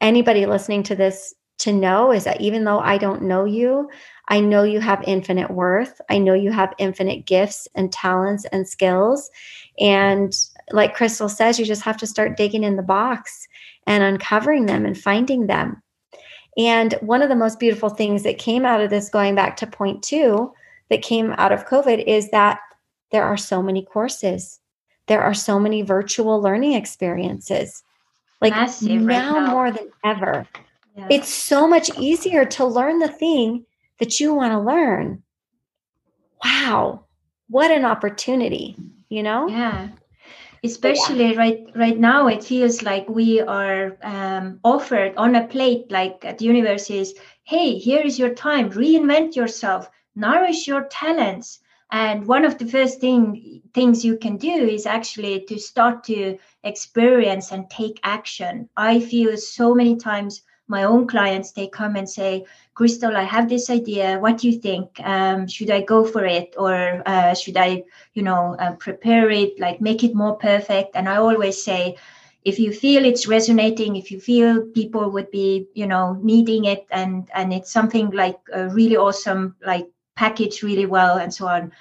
anybody 0.02 0.46
listening 0.46 0.84
to 0.84 0.96
this 0.96 1.34
to 1.60 1.72
know 1.72 2.12
is 2.12 2.24
that 2.24 2.42
even 2.42 2.64
though 2.64 2.80
I 2.80 2.98
don't 2.98 3.24
know 3.24 3.46
you, 3.46 3.90
I 4.28 4.40
know 4.40 4.64
you 4.64 4.80
have 4.80 5.04
infinite 5.06 5.52
worth. 5.52 6.02
I 6.10 6.18
know 6.18 6.34
you 6.34 6.52
have 6.52 6.74
infinite 6.78 7.26
gifts 7.26 7.68
and 7.76 7.92
talents 7.92 8.46
and 8.52 8.68
skills. 8.68 9.30
And 9.80 10.34
like 10.72 10.96
Crystal 10.96 11.30
says, 11.30 11.60
you 11.60 11.66
just 11.66 11.84
have 11.84 11.98
to 11.98 12.08
start 12.08 12.38
digging 12.38 12.64
in 12.64 12.78
the 12.78 12.84
box 12.84 13.48
and 13.88 14.04
uncovering 14.04 14.66
them 14.66 14.86
and 14.86 14.98
finding 14.98 15.48
them. 15.48 15.82
And 16.58 16.94
one 17.02 17.22
of 17.22 17.30
the 17.30 17.36
most 17.36 17.60
beautiful 17.60 17.90
things 17.90 18.24
that 18.24 18.38
came 18.38 18.66
out 18.66 18.82
of 18.82 18.90
this, 18.90 19.10
going 19.10 19.36
back 19.36 19.58
to 19.58 19.68
point 19.68 20.04
two, 20.04 20.52
that 20.92 21.02
came 21.02 21.34
out 21.38 21.54
of 21.54 21.66
COVID 21.66 22.04
is 22.06 22.30
that 22.32 22.60
there 23.12 23.24
are 23.24 23.38
so 23.38 23.64
many 23.64 23.84
courses. 23.84 24.60
There 25.08 25.24
are 25.24 25.34
so 25.34 25.58
many 25.58 25.82
virtual 25.82 26.42
learning 26.42 26.74
experiences. 26.74 27.82
Like 28.42 28.54
Massive 28.54 29.02
now, 29.02 29.34
right 29.34 29.42
now, 29.42 29.52
more 29.52 29.72
than 29.72 29.90
ever. 30.04 30.46
It's 31.10 31.34
so 31.34 31.66
much 31.68 31.90
easier 31.98 32.44
to 32.46 32.66
learn 32.66 33.00
the 33.00 33.08
thing 33.08 33.66
that 34.00 34.20
you 34.20 34.34
want 34.34 34.52
to 34.52 34.60
learn. 34.60 35.24
Wow. 36.44 37.06
What 37.48 37.72
an 37.72 37.86
opportunity, 37.86 38.76
you 39.10 39.24
know? 39.24 39.48
Yeah 39.48 39.90
especially 40.64 41.32
yeah. 41.32 41.38
right 41.38 41.66
right 41.76 41.98
now 41.98 42.28
it 42.28 42.44
feels 42.44 42.84
like 42.84 43.10
we 43.10 43.42
are 43.42 43.98
um, 44.04 44.60
offered 44.64 45.12
on 45.18 45.36
a 45.36 45.48
plate 45.48 45.92
like 45.92 46.24
at 46.24 46.38
the 46.38 46.46
universities 46.46 47.16
hey 47.46 47.80
here 47.80 48.02
is 48.02 48.20
your 48.20 48.34
time 48.36 48.70
reinvent 48.70 49.36
yourself 49.36 49.90
nourish 50.16 50.68
your 50.68 50.84
talents 50.86 51.60
and 51.92 52.26
one 52.26 52.46
of 52.46 52.58
the 52.58 52.66
first 52.66 53.00
thing 53.00 53.62
things 53.74 54.06
you 54.06 54.18
can 54.18 54.38
do 54.38 54.54
is 54.54 54.86
actually 54.86 55.42
to 55.48 55.60
start 55.60 56.04
to 56.04 56.38
experience 56.64 57.52
and 57.52 57.70
take 57.70 58.00
action 58.04 58.68
i 58.78 59.00
feel 59.00 59.36
so 59.38 59.74
many 59.76 59.96
times 59.96 60.42
my 60.68 60.84
own 60.84 61.06
clients 61.08 61.52
they 61.52 61.68
come 61.68 61.96
and 61.96 62.10
say 62.10 62.46
Crystal, 62.74 63.16
I 63.16 63.24
have 63.24 63.50
this 63.50 63.70
idea. 63.70 64.18
What 64.20 64.38
do 64.38 64.50
you 64.50 64.58
think? 64.60 65.00
Um, 65.04 65.48
should 65.48 65.70
I 65.70 65.82
go 65.82 66.06
for 66.06 66.26
it, 66.26 66.56
or 66.58 67.04
uh, 67.06 67.34
should 67.36 67.58
I, 67.58 67.84
you 68.14 68.24
know, 68.24 68.56
uh, 68.60 68.76
prepare 68.76 69.30
it, 69.30 69.60
like 69.60 69.82
make 69.82 70.04
it 70.04 70.16
more 70.16 70.36
perfect? 70.38 70.96
And 70.96 71.08
I 71.08 71.18
always 71.18 71.62
say, 71.62 71.98
if 72.44 72.58
you 72.58 72.72
feel 72.72 73.06
it's 73.06 73.28
resonating, 73.28 73.98
if 73.98 74.10
you 74.10 74.20
feel 74.20 74.62
people 74.74 75.12
would 75.12 75.30
be, 75.32 75.68
you 75.76 75.86
know, 75.86 76.18
needing 76.24 76.66
it, 76.66 76.88
and 76.90 77.30
and 77.36 77.54
it's 77.54 77.72
something 77.72 78.10
like 78.12 78.40
a 78.54 78.70
really 78.70 78.98
awesome, 78.98 79.56
like 79.66 79.88
packaged 80.22 80.62
really 80.62 80.86
well, 80.86 81.18
and 81.18 81.34
so 81.34 81.48
on, 81.48 81.72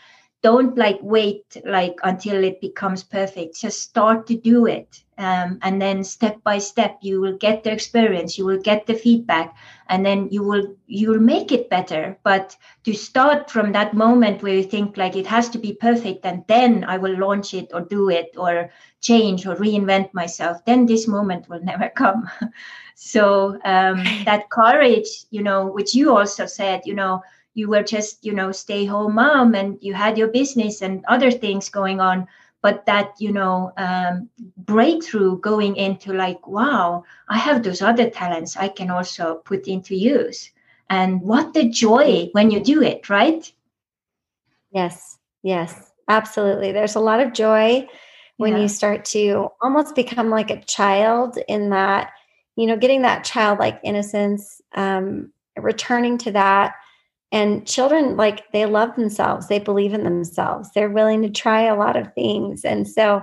don't 0.43 0.79
like 0.79 0.99
wait 1.03 1.45
like 1.67 1.97
until 2.03 2.43
it 2.43 2.61
becomes 2.61 3.05
perfect. 3.05 3.61
Just 3.61 3.83
start 3.83 4.27
to 4.29 4.35
do 4.35 4.67
it. 4.67 5.03
Um, 5.19 5.59
and 5.61 5.83
then 5.83 6.03
step 6.03 6.43
by 6.43 6.57
step 6.57 6.97
you 7.03 7.21
will 7.21 7.37
get 7.37 7.63
the 7.63 7.71
experience 7.71 8.39
you 8.39 8.47
will 8.47 8.63
get 8.71 8.87
the 8.87 8.95
feedback 8.95 9.55
and 9.91 10.07
then 10.07 10.29
you 10.31 10.43
will 10.43 10.75
you 10.87 11.11
will 11.11 11.21
make 11.21 11.53
it 11.53 11.69
better. 11.69 12.17
But 12.25 12.57
to 12.85 12.95
start 12.95 13.51
from 13.51 13.73
that 13.73 13.93
moment 13.93 14.43
where 14.43 14.55
you 14.55 14.63
think 14.63 14.97
like 14.97 15.17
it 15.17 15.27
has 15.27 15.51
to 15.51 15.59
be 15.59 15.75
perfect 15.75 16.25
and 16.25 16.43
then 16.49 16.85
i 16.85 16.97
will 16.97 17.19
launch 17.19 17.53
it 17.53 17.69
or 17.75 17.83
do 17.83 18.09
it 18.09 18.31
or 18.39 18.71
change 19.03 19.47
or 19.47 19.57
reinvent 19.57 20.15
myself 20.15 20.65
then 20.65 20.87
this 20.87 21.07
moment 21.07 21.49
will 21.51 21.63
never 21.63 21.91
come. 22.03 22.31
So 22.95 23.59
um, 23.65 23.97
that 24.29 24.49
courage 24.49 25.11
you 25.31 25.43
know 25.43 25.67
which 25.67 25.95
you 25.95 26.17
also 26.17 26.47
said 26.47 26.81
you 26.87 26.95
know 26.95 27.21
you 27.55 27.69
were 27.69 27.83
just 27.83 28.25
you 28.25 28.33
know 28.33 28.53
stay 28.53 28.85
home 28.85 29.15
mom 29.15 29.55
and 29.55 29.79
you 29.81 29.95
had 29.95 30.17
your 30.17 30.29
business 30.29 30.83
and 30.83 31.05
other 31.07 31.31
things 31.31 31.69
going 31.69 32.01
on 32.01 32.27
but 32.63 32.85
that 32.87 33.15
you 33.19 33.33
know 33.33 33.73
um, 33.77 34.29
breakthrough 34.59 35.39
going 35.41 35.77
into 35.77 36.13
like 36.13 36.47
wow 36.47 37.03
i 37.29 37.39
have 37.39 37.63
those 37.63 37.83
other 37.83 38.09
talents 38.09 38.57
i 38.57 38.69
can 38.69 38.91
also 38.91 39.37
put 39.45 39.67
into 39.69 39.95
use. 39.95 40.51
And 40.89 41.23
what 41.23 41.55
the 41.55 41.69
joy 41.69 42.31
when 42.33 42.51
you 42.51 42.59
do 42.59 42.83
it 42.83 43.09
right? 43.09 43.51
Yes 44.73 45.19
yes 45.43 45.93
absolutely. 46.09 46.73
There's 46.73 46.97
a 46.97 47.01
lot 47.01 47.21
of 47.21 47.33
joy 47.33 47.87
when 48.37 48.55
yeah. 48.55 48.63
you 48.63 48.69
start 48.69 49.05
to 49.05 49.49
almost 49.63 49.95
become 49.95 50.31
like 50.31 50.51
a 50.51 50.63
child 50.65 51.39
in 51.47 51.71
that 51.71 52.11
you 52.57 52.67
know 52.67 52.77
getting 52.77 53.03
that 53.03 53.25
childlike 53.25 53.79
innocence 53.85 54.61
um, 54.75 55.33
returning 55.57 56.19
to 56.19 56.33
that 56.33 56.75
and 57.33 57.67
children 57.67 58.17
like 58.17 58.51
they 58.53 58.67
love 58.67 58.97
themselves. 58.97 59.49
They 59.49 59.59
believe 59.59 59.95
in 59.95 60.05
themselves. 60.05 60.71
They're 60.75 60.91
willing 60.91 61.23
to 61.23 61.31
try 61.31 61.63
a 61.63 61.77
lot 61.77 61.97
of 61.97 62.13
things. 62.15 62.65
And 62.65 62.89
so 62.89 63.23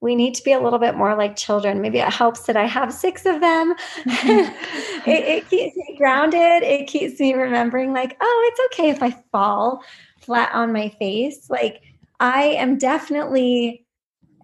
we 0.00 0.14
need 0.14 0.34
to 0.34 0.44
be 0.44 0.52
a 0.52 0.60
little 0.60 0.78
bit 0.78 0.94
more 0.94 1.16
like 1.16 1.36
children. 1.36 1.80
Maybe 1.80 1.98
it 1.98 2.12
helps 2.12 2.42
that 2.42 2.56
i 2.56 2.66
have 2.66 2.92
six 2.92 3.24
of 3.26 3.40
them. 3.40 3.74
It, 5.06 5.24
it, 5.24 5.48
keeps 5.48 5.76
me 5.76 5.94
grounded. 5.96 6.64
It 6.64 6.88
keeps 6.88 7.20
me 7.20 7.32
remembering 7.32 7.92
like 7.92 8.16
oh 8.20 8.50
it's 8.50 8.74
okay 8.74 8.90
if 8.90 9.04
i 9.04 9.12
fall 9.30 9.84
flat 10.20 10.50
on 10.52 10.72
my 10.72 10.88
face. 10.98 11.48
Like 11.48 11.80
i 12.18 12.42
am 12.42 12.76
definitely 12.76 13.86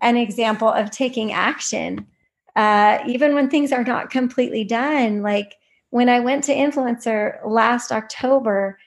an 0.01 0.17
example 0.17 0.69
of 0.69 0.91
taking 0.91 1.33
action. 1.33 2.07
Uh, 2.55 2.99
even 3.07 3.35
when 3.35 3.51
things 3.51 3.73
are 3.73 3.83
not 3.83 4.11
completely 4.11 4.63
done 4.63 5.23
like 5.23 5.55
when 5.89 6.11
i 6.11 6.21
went 6.21 6.45
to 6.45 6.55
influencer 6.55 7.39
last 7.47 7.91
october 7.91 8.79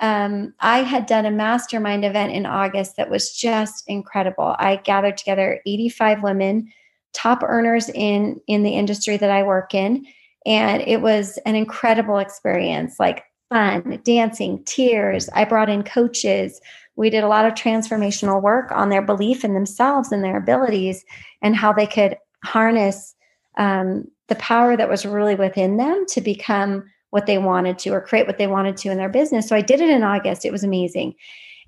um, 0.00 0.52
I 0.60 0.78
had 0.78 1.06
done 1.06 1.26
a 1.26 1.30
mastermind 1.30 2.04
event 2.04 2.32
in 2.32 2.46
August 2.46 2.96
that 2.96 3.10
was 3.10 3.32
just 3.32 3.84
incredible. 3.86 4.54
I 4.58 4.76
gathered 4.76 5.16
together 5.16 5.60
85 5.66 6.22
women, 6.22 6.72
top 7.12 7.42
earners 7.42 7.88
in 7.88 8.40
in 8.46 8.62
the 8.62 8.76
industry 8.76 9.16
that 9.16 9.30
I 9.30 9.42
work 9.42 9.74
in, 9.74 10.06
and 10.44 10.82
it 10.82 11.00
was 11.00 11.38
an 11.46 11.54
incredible 11.54 12.18
experience. 12.18 13.00
Like 13.00 13.24
fun, 13.48 14.00
dancing, 14.04 14.62
tears. 14.64 15.28
I 15.32 15.44
brought 15.44 15.70
in 15.70 15.82
coaches. 15.82 16.60
We 16.96 17.10
did 17.10 17.24
a 17.24 17.28
lot 17.28 17.46
of 17.46 17.54
transformational 17.54 18.42
work 18.42 18.72
on 18.72 18.88
their 18.88 19.02
belief 19.02 19.44
in 19.44 19.54
themselves 19.54 20.12
and 20.12 20.22
their 20.22 20.36
abilities, 20.36 21.04
and 21.40 21.56
how 21.56 21.72
they 21.72 21.86
could 21.86 22.16
harness 22.44 23.14
um, 23.56 24.04
the 24.28 24.34
power 24.34 24.76
that 24.76 24.88
was 24.88 25.06
really 25.06 25.34
within 25.34 25.78
them 25.78 26.04
to 26.08 26.20
become 26.20 26.84
what 27.10 27.26
they 27.26 27.38
wanted 27.38 27.78
to 27.78 27.90
or 27.90 28.00
create 28.00 28.26
what 28.26 28.38
they 28.38 28.46
wanted 28.46 28.76
to 28.78 28.90
in 28.90 28.98
their 28.98 29.08
business. 29.08 29.48
So 29.48 29.56
I 29.56 29.60
did 29.60 29.80
it 29.80 29.90
in 29.90 30.02
August. 30.02 30.44
It 30.44 30.52
was 30.52 30.64
amazing. 30.64 31.14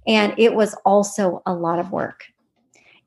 And 0.07 0.35
it 0.39 0.55
was 0.55 0.75
also 0.85 1.43
a 1.47 1.55
lot 1.55 1.79
of 1.79 1.93
work. 1.93 2.25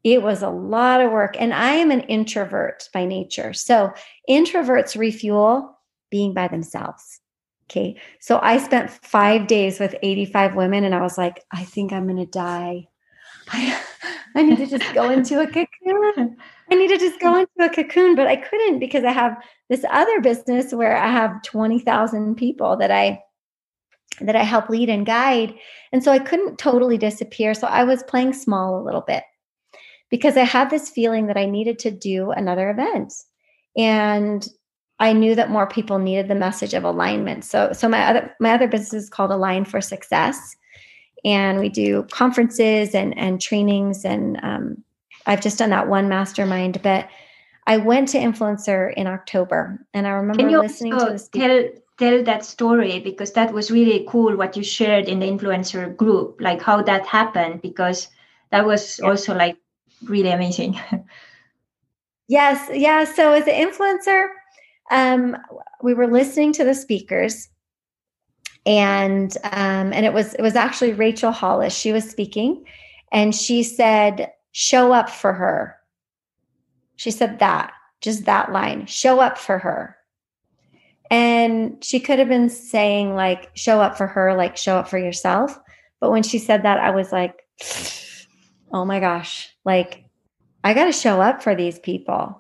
It 0.04 0.24
was 0.24 0.42
a 0.42 0.50
lot 0.50 1.02
of 1.02 1.12
work. 1.12 1.36
And 1.40 1.54
I 1.54 1.74
am 1.74 1.92
an 1.92 2.02
introvert 2.02 2.90
by 2.94 3.06
nature. 3.06 3.54
So 3.54 3.92
introverts 4.30 4.98
refuel 4.98 5.78
being 6.10 6.34
by 6.34 6.48
themselves. 6.48 7.20
Okay. 7.70 8.00
So 8.20 8.40
I 8.42 8.58
spent 8.58 8.90
five 8.90 9.48
days 9.48 9.80
with 9.80 9.96
85 10.04 10.56
women 10.56 10.84
and 10.84 10.94
I 10.94 11.02
was 11.02 11.18
like, 11.18 11.44
I 11.52 11.64
think 11.64 11.94
I'm 11.94 12.06
going 12.06 12.18
to 12.18 12.26
die. 12.26 12.88
I, 13.48 13.82
I 14.36 14.44
need 14.44 14.58
to 14.58 14.68
just 14.68 14.94
go 14.94 15.10
into 15.10 15.40
a 15.40 15.48
cocoon. 15.48 16.38
I 16.70 16.76
need 16.76 16.90
to 16.90 16.98
just 16.98 17.20
go 17.20 17.36
into 17.40 17.50
a 17.60 17.70
cocoon, 17.70 18.16
but 18.16 18.28
I 18.28 18.36
couldn't 18.36 18.80
because 18.80 19.04
I 19.04 19.12
have 19.12 19.38
this 19.72 19.86
other 19.90 20.20
business 20.20 20.74
where 20.74 20.98
I 20.98 21.10
have 21.10 21.42
20,000 21.44 22.36
people 22.36 22.76
that 22.76 22.92
I 22.92 23.24
that 24.20 24.36
I 24.36 24.44
help 24.44 24.68
lead 24.68 24.90
and 24.90 25.06
guide. 25.06 25.56
And 25.94 26.04
so 26.04 26.12
I 26.12 26.20
couldn't 26.20 26.60
totally 26.60 26.98
disappear. 26.98 27.54
So 27.54 27.68
I 27.68 27.86
was 27.86 28.04
playing 28.04 28.34
small 28.34 28.78
a 28.78 28.84
little 28.84 29.06
bit 29.08 29.24
because 30.10 30.36
I 30.36 30.44
had 30.44 30.70
this 30.70 30.90
feeling 30.90 31.28
that 31.28 31.38
I 31.38 31.46
needed 31.46 31.80
to 31.80 31.90
do 31.90 32.32
another 32.32 32.70
event. 32.70 33.14
And 33.78 34.46
I 35.00 35.14
knew 35.14 35.36
that 35.36 35.50
more 35.50 35.68
people 35.68 36.00
needed 36.00 36.28
the 36.28 36.36
message 36.36 36.74
of 36.74 36.84
alignment. 36.84 37.46
So 37.46 37.72
so 37.72 37.88
my 37.88 38.06
other 38.06 38.36
my 38.42 38.52
other 38.52 38.68
business 38.68 39.04
is 39.04 39.10
called 39.10 39.32
Align 39.32 39.64
for 39.64 39.80
Success. 39.80 40.54
And 41.24 41.60
we 41.60 41.70
do 41.70 42.04
conferences 42.12 42.94
and 42.94 43.18
and 43.18 43.42
trainings 43.42 44.04
and 44.04 44.38
um, 44.44 44.84
I've 45.28 45.42
just 45.42 45.60
done 45.60 45.70
that 45.70 45.88
one 45.88 46.10
mastermind, 46.10 46.82
but 46.82 47.08
I 47.68 47.78
went 47.78 48.10
to 48.10 48.18
Influencer 48.18 48.94
in 48.96 49.08
October 49.08 49.86
and 49.94 50.08
I 50.08 50.12
remember 50.12 50.50
you 50.50 50.60
listening 50.60 50.98
to 50.98 51.06
this. 51.06 51.30
Tell, 51.30 51.64
tell 52.00 52.24
that 52.24 52.44
story 52.44 53.00
because 53.00 53.32
that 53.34 53.54
was 53.54 53.72
really 53.72 54.06
cool 54.10 54.36
what 54.36 54.58
you 54.58 54.64
shared 54.64 55.08
in 55.08 55.20
the 55.20 55.28
influencer 55.28 55.96
group, 55.96 56.42
like 56.42 56.62
how 56.62 56.82
that 56.82 57.06
happened, 57.06 57.62
because 57.62 58.08
that 58.50 58.66
was 58.66 59.00
yeah. 59.00 59.10
also 59.10 59.36
like 59.36 59.58
really 60.04 60.32
amazing. 60.32 60.80
yes. 62.28 62.70
Yeah. 62.74 63.04
So 63.04 63.34
as 63.34 63.48
an 63.48 63.54
influencer, 63.54 64.28
um, 64.90 65.38
we 65.84 65.94
were 65.94 66.08
listening 66.08 66.54
to 66.54 66.64
the 66.64 66.74
speakers 66.74 67.48
and 68.66 69.36
um, 69.44 69.94
and 69.94 70.06
it 70.06 70.14
was 70.14 70.34
it 70.36 70.42
was 70.42 70.56
actually 70.56 70.94
Rachel 70.94 71.32
Hollis. 71.32 71.76
She 71.76 71.92
was 71.92 72.10
speaking 72.10 72.66
and 73.12 73.36
she 73.36 73.64
said 73.64 74.32
show 74.52 74.92
up 74.92 75.10
for 75.10 75.34
her. 75.34 75.78
She 77.02 77.10
said 77.10 77.40
that, 77.40 77.74
just 78.00 78.26
that 78.26 78.52
line, 78.52 78.86
show 78.86 79.20
up 79.20 79.40
for 79.40 79.58
her. 79.58 79.98
And 81.10 81.84
she 81.84 82.00
could 82.00 82.20
have 82.20 82.28
been 82.28 82.48
saying, 82.48 83.16
like, 83.16 83.50
show 83.56 83.82
up 83.82 83.98
for 83.98 84.06
her, 84.06 84.36
like, 84.36 84.56
show 84.56 84.78
up 84.78 84.88
for 84.88 85.00
yourself. 85.00 85.58
But 86.00 86.12
when 86.12 86.22
she 86.22 86.38
said 86.38 86.62
that, 86.62 86.78
I 86.78 86.92
was 86.92 87.12
like, 87.12 87.42
oh 88.72 88.86
my 88.86 89.00
gosh, 89.00 89.50
like, 89.66 90.06
I 90.64 90.76
got 90.76 90.86
to 90.86 90.92
show 90.92 91.20
up 91.20 91.42
for 91.42 91.56
these 91.56 91.80
people 91.80 92.40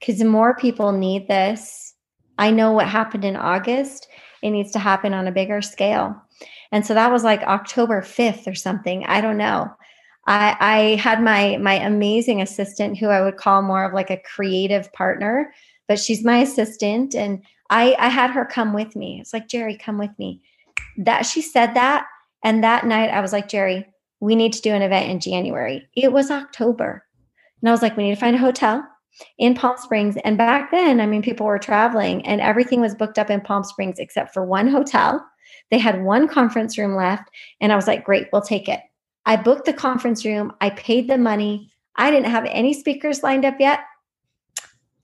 because 0.00 0.24
more 0.24 0.56
people 0.56 0.92
need 0.92 1.28
this. 1.28 1.92
I 2.38 2.50
know 2.50 2.72
what 2.72 2.88
happened 2.88 3.26
in 3.26 3.36
August. 3.36 4.08
It 4.40 4.48
needs 4.48 4.72
to 4.72 4.78
happen 4.78 5.12
on 5.12 5.26
a 5.26 5.30
bigger 5.30 5.60
scale. 5.60 6.16
And 6.72 6.86
so 6.86 6.94
that 6.94 7.12
was 7.12 7.22
like 7.22 7.42
October 7.42 8.00
5th 8.00 8.46
or 8.46 8.54
something. 8.54 9.04
I 9.04 9.20
don't 9.20 9.36
know. 9.36 9.70
I, 10.28 10.56
I 10.60 10.78
had 10.96 11.22
my 11.22 11.56
my 11.56 11.74
amazing 11.74 12.42
assistant 12.42 12.98
who 12.98 13.06
I 13.06 13.22
would 13.22 13.38
call 13.38 13.62
more 13.62 13.84
of 13.84 13.94
like 13.94 14.10
a 14.10 14.22
creative 14.34 14.92
partner, 14.92 15.54
but 15.88 15.98
she's 15.98 16.22
my 16.22 16.38
assistant, 16.38 17.14
and 17.14 17.42
I 17.70 17.96
I 17.98 18.08
had 18.08 18.30
her 18.30 18.44
come 18.44 18.74
with 18.74 18.94
me. 18.94 19.18
It's 19.20 19.32
like 19.32 19.48
Jerry, 19.48 19.76
come 19.76 19.96
with 19.96 20.10
me. 20.18 20.42
That 20.98 21.24
she 21.24 21.40
said 21.40 21.72
that, 21.74 22.06
and 22.44 22.62
that 22.62 22.84
night 22.84 23.08
I 23.08 23.22
was 23.22 23.32
like 23.32 23.48
Jerry, 23.48 23.86
we 24.20 24.36
need 24.36 24.52
to 24.52 24.60
do 24.60 24.74
an 24.74 24.82
event 24.82 25.10
in 25.10 25.18
January. 25.18 25.88
It 25.96 26.12
was 26.12 26.30
October, 26.30 27.06
and 27.62 27.68
I 27.70 27.72
was 27.72 27.80
like, 27.80 27.96
we 27.96 28.04
need 28.04 28.14
to 28.14 28.20
find 28.20 28.36
a 28.36 28.38
hotel 28.38 28.86
in 29.38 29.54
Palm 29.54 29.78
Springs. 29.78 30.18
And 30.24 30.36
back 30.36 30.70
then, 30.70 31.00
I 31.00 31.06
mean, 31.06 31.22
people 31.22 31.46
were 31.46 31.58
traveling, 31.58 32.24
and 32.26 32.42
everything 32.42 32.82
was 32.82 32.94
booked 32.94 33.18
up 33.18 33.30
in 33.30 33.40
Palm 33.40 33.64
Springs 33.64 33.98
except 33.98 34.34
for 34.34 34.44
one 34.44 34.68
hotel. 34.68 35.24
They 35.70 35.78
had 35.78 36.04
one 36.04 36.28
conference 36.28 36.76
room 36.76 36.96
left, 36.96 37.30
and 37.62 37.72
I 37.72 37.76
was 37.76 37.86
like, 37.86 38.04
great, 38.04 38.26
we'll 38.30 38.42
take 38.42 38.68
it. 38.68 38.80
I 39.28 39.36
booked 39.36 39.66
the 39.66 39.74
conference 39.74 40.24
room, 40.24 40.54
I 40.62 40.70
paid 40.70 41.06
the 41.06 41.18
money. 41.18 41.70
I 41.96 42.10
didn't 42.10 42.30
have 42.30 42.46
any 42.46 42.72
speakers 42.72 43.22
lined 43.22 43.44
up 43.44 43.56
yet. 43.60 43.80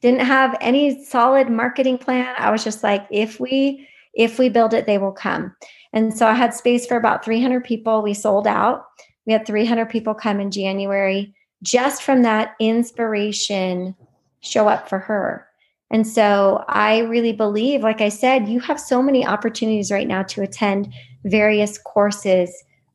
Didn't 0.00 0.26
have 0.26 0.56
any 0.62 1.04
solid 1.04 1.50
marketing 1.50 1.98
plan. 1.98 2.34
I 2.38 2.50
was 2.50 2.64
just 2.64 2.82
like 2.82 3.06
if 3.10 3.38
we 3.38 3.86
if 4.14 4.38
we 4.38 4.48
build 4.48 4.72
it 4.72 4.86
they 4.86 4.96
will 4.96 5.12
come. 5.12 5.54
And 5.92 6.16
so 6.16 6.26
I 6.26 6.32
had 6.32 6.54
space 6.54 6.86
for 6.86 6.96
about 6.96 7.22
300 7.22 7.64
people. 7.64 8.00
We 8.00 8.14
sold 8.14 8.46
out. 8.46 8.86
We 9.26 9.34
had 9.34 9.46
300 9.46 9.90
people 9.90 10.14
come 10.14 10.40
in 10.40 10.50
January 10.50 11.34
just 11.62 12.02
from 12.02 12.22
that 12.22 12.54
inspiration 12.58 13.94
show 14.40 14.68
up 14.68 14.88
for 14.88 15.00
her. 15.00 15.46
And 15.90 16.06
so 16.06 16.64
I 16.68 17.00
really 17.00 17.32
believe, 17.32 17.82
like 17.82 18.00
I 18.00 18.08
said, 18.08 18.48
you 18.48 18.58
have 18.60 18.80
so 18.80 19.02
many 19.02 19.26
opportunities 19.26 19.90
right 19.90 20.08
now 20.08 20.22
to 20.24 20.42
attend 20.42 20.92
various 21.24 21.76
courses, 21.76 22.50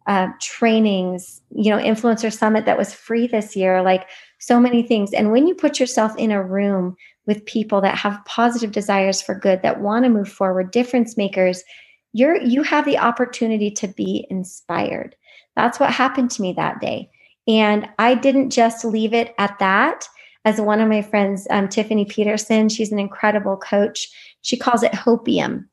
uh, 0.09 0.27
trainings, 0.41 1.39
you 1.51 1.69
know, 1.69 1.77
influencer 1.77 2.33
summit 2.35 2.65
that 2.65 2.79
was 2.79 2.91
free 2.91 3.27
this 3.27 3.55
year, 3.55 3.83
like 3.83 4.09
so 4.39 4.59
many 4.59 4.81
things. 4.81 5.13
And 5.13 5.31
when 5.31 5.45
you 5.45 5.53
put 5.53 5.79
yourself 5.79 6.17
in 6.17 6.31
a 6.31 6.43
room 6.43 6.95
with 7.27 7.45
people 7.45 7.79
that 7.81 7.95
have 7.95 8.25
positive 8.25 8.71
desires 8.71 9.21
for 9.21 9.35
good, 9.35 9.61
that 9.61 9.81
want 9.81 10.05
to 10.05 10.09
move 10.09 10.27
forward, 10.27 10.71
difference 10.71 11.15
makers, 11.15 11.63
you're 12.11 12.41
you 12.41 12.63
have 12.63 12.85
the 12.85 12.97
opportunity 12.97 13.69
to 13.69 13.87
be 13.87 14.25
inspired. 14.31 15.15
That's 15.55 15.79
what 15.79 15.93
happened 15.93 16.31
to 16.31 16.41
me 16.41 16.53
that 16.53 16.81
day. 16.81 17.11
And 17.47 17.87
I 17.99 18.15
didn't 18.15 18.49
just 18.49 18.83
leave 18.83 19.13
it 19.13 19.35
at 19.37 19.59
that. 19.59 20.07
As 20.43 20.59
one 20.59 20.81
of 20.81 20.89
my 20.89 21.03
friends, 21.03 21.45
um, 21.51 21.69
Tiffany 21.69 22.05
Peterson, 22.05 22.67
she's 22.69 22.91
an 22.91 22.97
incredible 22.97 23.57
coach. 23.57 24.09
She 24.41 24.57
calls 24.57 24.81
it 24.81 24.91
hopium. 24.93 25.65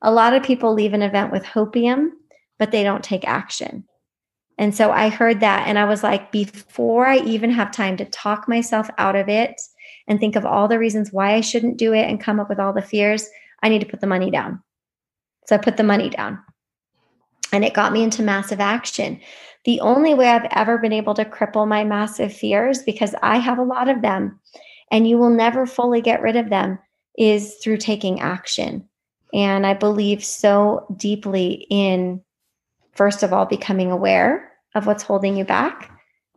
A 0.00 0.10
lot 0.10 0.32
of 0.32 0.42
people 0.42 0.72
leave 0.72 0.94
an 0.94 1.02
event 1.02 1.30
with 1.30 1.44
hopium, 1.44 2.08
but 2.58 2.70
they 2.70 2.82
don't 2.82 3.04
take 3.04 3.26
action. 3.26 3.84
And 4.58 4.74
so 4.74 4.92
I 4.92 5.08
heard 5.08 5.40
that 5.40 5.66
and 5.66 5.78
I 5.78 5.84
was 5.86 6.02
like, 6.02 6.30
before 6.30 7.06
I 7.06 7.18
even 7.18 7.50
have 7.50 7.72
time 7.72 7.96
to 7.96 8.04
talk 8.04 8.48
myself 8.48 8.88
out 8.98 9.16
of 9.16 9.28
it 9.28 9.60
and 10.06 10.20
think 10.20 10.36
of 10.36 10.44
all 10.44 10.68
the 10.68 10.78
reasons 10.78 11.12
why 11.12 11.34
I 11.34 11.40
shouldn't 11.40 11.78
do 11.78 11.92
it 11.92 12.08
and 12.08 12.20
come 12.20 12.38
up 12.38 12.48
with 12.48 12.60
all 12.60 12.72
the 12.72 12.82
fears, 12.82 13.28
I 13.62 13.68
need 13.68 13.80
to 13.80 13.86
put 13.86 14.00
the 14.00 14.06
money 14.06 14.30
down. 14.30 14.62
So 15.46 15.56
I 15.56 15.58
put 15.58 15.76
the 15.76 15.82
money 15.82 16.10
down 16.10 16.38
and 17.52 17.64
it 17.64 17.74
got 17.74 17.92
me 17.92 18.02
into 18.02 18.22
massive 18.22 18.60
action. 18.60 19.20
The 19.64 19.80
only 19.80 20.14
way 20.14 20.28
I've 20.28 20.48
ever 20.50 20.78
been 20.78 20.92
able 20.92 21.14
to 21.14 21.24
cripple 21.24 21.66
my 21.66 21.84
massive 21.84 22.32
fears, 22.32 22.82
because 22.82 23.14
I 23.22 23.38
have 23.38 23.58
a 23.58 23.64
lot 23.64 23.88
of 23.88 24.02
them 24.02 24.40
and 24.90 25.08
you 25.08 25.18
will 25.18 25.30
never 25.30 25.66
fully 25.66 26.02
get 26.02 26.22
rid 26.22 26.36
of 26.36 26.50
them, 26.50 26.78
is 27.18 27.56
through 27.62 27.78
taking 27.78 28.20
action. 28.20 28.88
And 29.32 29.66
I 29.66 29.74
believe 29.74 30.24
so 30.24 30.86
deeply 30.96 31.66
in, 31.70 32.22
first 32.92 33.22
of 33.22 33.32
all, 33.32 33.46
becoming 33.46 33.90
aware 33.90 34.52
of 34.74 34.86
what's 34.86 35.02
holding 35.02 35.36
you 35.36 35.44
back, 35.44 35.90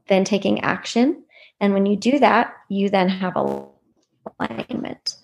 then 0.07 0.23
taking 0.23 0.61
action. 0.61 1.23
And 1.59 1.73
when 1.73 1.85
you 1.85 1.95
do 1.95 2.19
that, 2.19 2.53
you 2.69 2.89
then 2.89 3.09
have 3.09 3.35
alignment. 3.35 5.15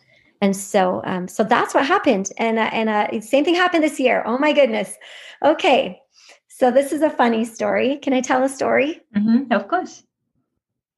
And 0.42 0.56
so, 0.56 1.02
um, 1.06 1.28
so 1.28 1.44
that's 1.44 1.74
what 1.74 1.86
happened. 1.86 2.32
And 2.38 2.58
uh, 2.58 2.70
and 2.72 2.90
uh, 2.90 3.22
same 3.22 3.46
thing 3.46 3.56
happened 3.56 3.84
this 3.84 4.00
year. 4.00 4.24
Oh 4.26 4.38
my 4.38 4.54
goodness. 4.54 4.96
Okay, 5.44 6.00
so 6.48 6.72
this 6.72 6.92
is 6.92 7.02
a 7.02 7.10
funny 7.10 7.46
story. 7.46 7.98
Can 7.98 8.14
I 8.14 8.22
tell 8.22 8.44
a 8.44 8.50
story? 8.50 9.02
Mm-hmm, 9.16 9.52
of 9.52 9.68
course. 9.68 10.04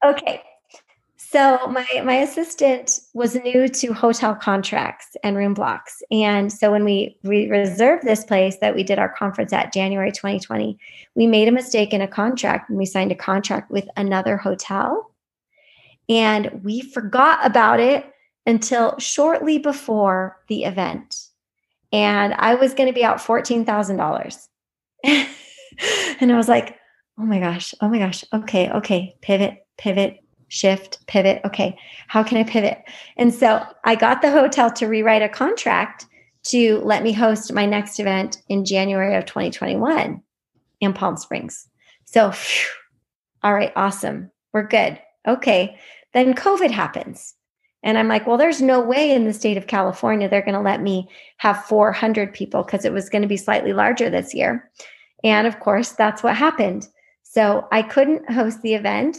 Okay. 0.05 0.41
So 1.33 1.65
my 1.65 1.87
my 2.05 2.17
assistant 2.17 2.99
was 3.15 3.33
new 3.33 3.67
to 3.67 3.91
hotel 3.91 4.35
contracts 4.35 5.17
and 5.23 5.35
room 5.35 5.55
blocks, 5.55 6.03
and 6.11 6.53
so 6.53 6.71
when 6.71 6.85
we 6.85 7.17
we 7.23 7.49
reserved 7.49 8.03
this 8.03 8.23
place 8.23 8.57
that 8.57 8.75
we 8.75 8.83
did 8.83 8.99
our 8.99 9.09
conference 9.09 9.51
at 9.51 9.73
January 9.73 10.11
2020, 10.11 10.77
we 11.15 11.25
made 11.25 11.47
a 11.47 11.51
mistake 11.51 11.91
in 11.91 12.01
a 12.01 12.07
contract 12.07 12.69
and 12.69 12.77
we 12.77 12.85
signed 12.85 13.11
a 13.11 13.15
contract 13.15 13.71
with 13.71 13.89
another 13.97 14.37
hotel, 14.37 15.11
and 16.07 16.61
we 16.63 16.81
forgot 16.81 17.43
about 17.43 17.79
it 17.79 18.05
until 18.45 18.95
shortly 18.99 19.57
before 19.57 20.37
the 20.49 20.65
event. 20.65 21.29
And 21.91 22.35
I 22.35 22.53
was 22.53 22.75
going 22.75 22.89
to 22.89 22.93
be 22.93 23.03
out 23.03 23.17
$14,000. 23.17 24.47
and 26.21 26.31
I 26.31 26.37
was 26.37 26.47
like, 26.47 26.77
oh 27.17 27.25
my 27.25 27.39
gosh, 27.39 27.73
oh 27.81 27.89
my 27.89 27.97
gosh, 27.97 28.23
okay, 28.31 28.69
okay, 28.69 29.15
pivot, 29.21 29.65
pivot, 29.79 30.22
shift, 30.53 31.05
pivot. 31.07 31.41
Okay, 31.43 31.77
how 32.07 32.23
can 32.23 32.37
I 32.37 32.43
pivot? 32.43 32.83
And 33.17 33.33
so 33.33 33.65
I 33.83 33.95
got 33.95 34.21
the 34.21 34.31
hotel 34.31 34.71
to 34.73 34.85
rewrite 34.85 35.23
a 35.23 35.29
contract 35.29 36.05
to 36.43 36.79
let 36.79 37.01
me 37.01 37.11
host 37.11 37.51
my 37.53 37.65
next 37.65 37.99
event 37.99 38.41
in 38.49 38.65
January 38.65 39.15
of 39.15 39.25
2021 39.25 40.21
in 40.79 40.93
Palm 40.93 41.17
Springs. 41.17 41.67
So, 42.05 42.31
phew, 42.31 42.69
all 43.41 43.53
right, 43.53 43.73
awesome. 43.75 44.29
We're 44.53 44.67
good. 44.67 44.99
Okay. 45.27 45.77
Then 46.13 46.35
COVID 46.35 46.69
happens. 46.69 47.33
And 47.81 47.97
I'm 47.97 48.07
like, 48.07 48.27
well, 48.27 48.37
there's 48.37 48.61
no 48.61 48.79
way 48.79 49.11
in 49.11 49.25
the 49.25 49.33
state 49.33 49.57
of 49.57 49.67
California 49.67 50.29
they're 50.29 50.41
going 50.41 50.53
to 50.53 50.61
let 50.61 50.81
me 50.81 51.09
have 51.37 51.65
400 51.65 52.31
people 52.31 52.63
because 52.63 52.85
it 52.85 52.93
was 52.93 53.09
going 53.09 53.23
to 53.23 53.27
be 53.27 53.37
slightly 53.37 53.73
larger 53.73 54.09
this 54.09 54.33
year. 54.33 54.69
And 55.23 55.47
of 55.47 55.59
course, 55.59 55.93
that's 55.93 56.21
what 56.21 56.35
happened. 56.35 56.87
So 57.23 57.67
I 57.71 57.81
couldn't 57.81 58.31
host 58.31 58.61
the 58.61 58.75
event. 58.75 59.17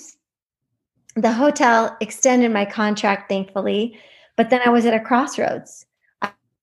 The 1.17 1.33
hotel 1.33 1.97
extended 2.01 2.51
my 2.53 2.65
contract, 2.65 3.29
thankfully, 3.29 3.99
but 4.37 4.51
then 4.51 4.61
I 4.65 4.71
was 4.71 4.85
at 4.85 4.95
a 4.95 5.01
crossroads. 5.01 5.87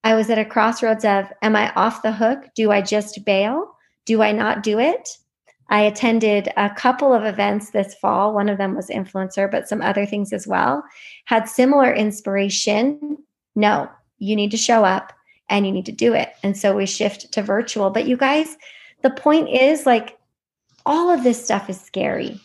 I 0.04 0.16
was 0.16 0.30
at 0.30 0.40
a 0.40 0.46
crossroads 0.46 1.06
of, 1.06 1.32
am 1.42 1.56
I 1.56 1.72
off 1.74 2.02
the 2.02 2.12
hook? 2.12 2.50
Do 2.56 2.72
I 2.72 2.82
just 2.82 3.24
bail? 3.24 3.76
Do 4.06 4.22
I 4.22 4.32
not 4.32 4.64
do 4.64 4.80
it? 4.80 5.18
I 5.70 5.82
attended 5.82 6.52
a 6.58 6.70
couple 6.70 7.14
of 7.14 7.24
events 7.24 7.70
this 7.70 7.96
fall. 7.96 8.34
One 8.34 8.50
of 8.50 8.58
them 8.58 8.76
was 8.76 8.90
influencer, 8.90 9.50
but 9.50 9.70
some 9.70 9.82
other 9.82 10.06
things 10.06 10.34
as 10.34 10.46
well. 10.46 10.84
Had 11.26 11.48
similar 11.48 11.94
inspiration. 11.94 13.18
No, 13.56 13.90
you 14.18 14.36
need 14.36 14.52
to 14.52 14.58
show 14.58 14.84
up 14.84 15.14
and 15.50 15.66
you 15.66 15.72
need 15.72 15.86
to 15.86 15.94
do 15.94 16.14
it. 16.14 16.34
And 16.44 16.58
so 16.58 16.76
we 16.76 16.86
shift 16.86 17.32
to 17.32 17.42
virtual. 17.42 17.90
But 17.90 18.06
you 18.06 18.18
guys, 18.18 18.58
the 19.02 19.12
point 19.12 19.50
is 19.50 19.86
like 19.86 20.18
all 20.86 21.10
of 21.10 21.24
this 21.24 21.42
stuff 21.42 21.70
is 21.70 21.80
scary. 21.80 22.40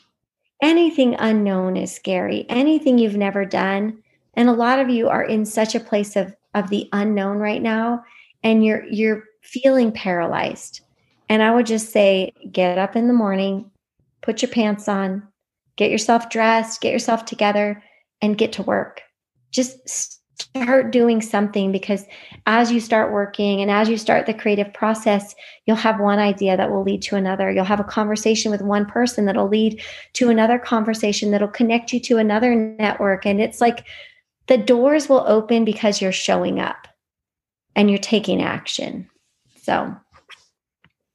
Anything 0.63 1.15
unknown 1.19 1.77
is 1.77 1.95
scary. 1.95 2.47
Anything 2.49 2.99
you've 2.99 3.17
never 3.17 3.45
done. 3.45 4.03
And 4.35 4.49
a 4.49 4.55
lot 4.55 4.79
of 4.79 4.89
you 4.89 5.09
are 5.09 5.25
in 5.25 5.45
such 5.45 5.75
a 5.75 5.81
place 5.81 6.17
of 6.17 6.35
of 6.55 6.71
the 6.71 6.89
unknown 6.93 7.37
right 7.39 7.61
now 7.61 8.03
and 8.43 8.65
you're 8.65 8.85
you're 8.87 9.25
feeling 9.43 9.93
paralyzed 9.93 10.81
and 11.29 11.43
I 11.43 11.55
would 11.55 11.67
just 11.67 11.91
say, 11.91 12.33
get 12.53 12.79
up 12.79 12.97
in 12.97 13.09
the 13.09 13.15
morning, 13.15 13.71
put 14.21 14.43
your 14.43 14.51
pants 14.51 14.89
on, 14.89 15.27
get 15.77 15.91
yourself 15.91 16.31
dressed, 16.31 16.81
get 16.81 16.93
yourself 16.93 17.25
together, 17.25 17.83
and 18.23 18.39
get 18.39 18.53
to 18.55 18.63
work. 18.63 19.03
Just 19.51 20.16
start 20.39 20.93
doing 20.93 21.23
something 21.23 21.73
because 21.73 22.05
as 22.47 22.71
you 22.71 22.81
start 22.81 23.13
working 23.13 23.61
and 23.61 23.71
as 23.71 23.89
you 23.89 23.97
start 23.97 24.27
the 24.27 24.35
creative 24.35 24.73
process, 24.75 25.35
you'll 25.65 25.77
have 25.77 26.01
one 26.01 26.19
idea 26.19 26.57
that 26.57 26.71
will 26.71 26.83
lead 26.83 27.03
to 27.03 27.17
another. 27.17 27.51
You'll 27.51 27.65
have 27.65 27.81
a 27.81 27.85
conversation 27.85 28.51
with 28.51 28.61
one 28.61 28.87
person 28.87 29.25
that'll 29.25 29.49
lead 29.49 29.83
to 30.15 30.29
another 30.29 30.59
conversation 30.59 31.31
that'll 31.31 31.49
connect 31.49 31.93
you 31.93 32.01
to 32.01 32.19
another 32.19 32.55
network. 32.55 33.25
And 33.25 33.41
it's 33.41 33.61
like 33.61 33.87
the 34.47 34.59
doors 34.59 35.09
will 35.09 35.25
open 35.27 35.65
because 35.65 36.01
you're 36.03 36.13
showing 36.13 36.61
up 36.61 36.87
and 37.75 37.91
you're 37.91 37.99
taking 37.99 38.43
action. 38.43 39.09
So 39.63 39.97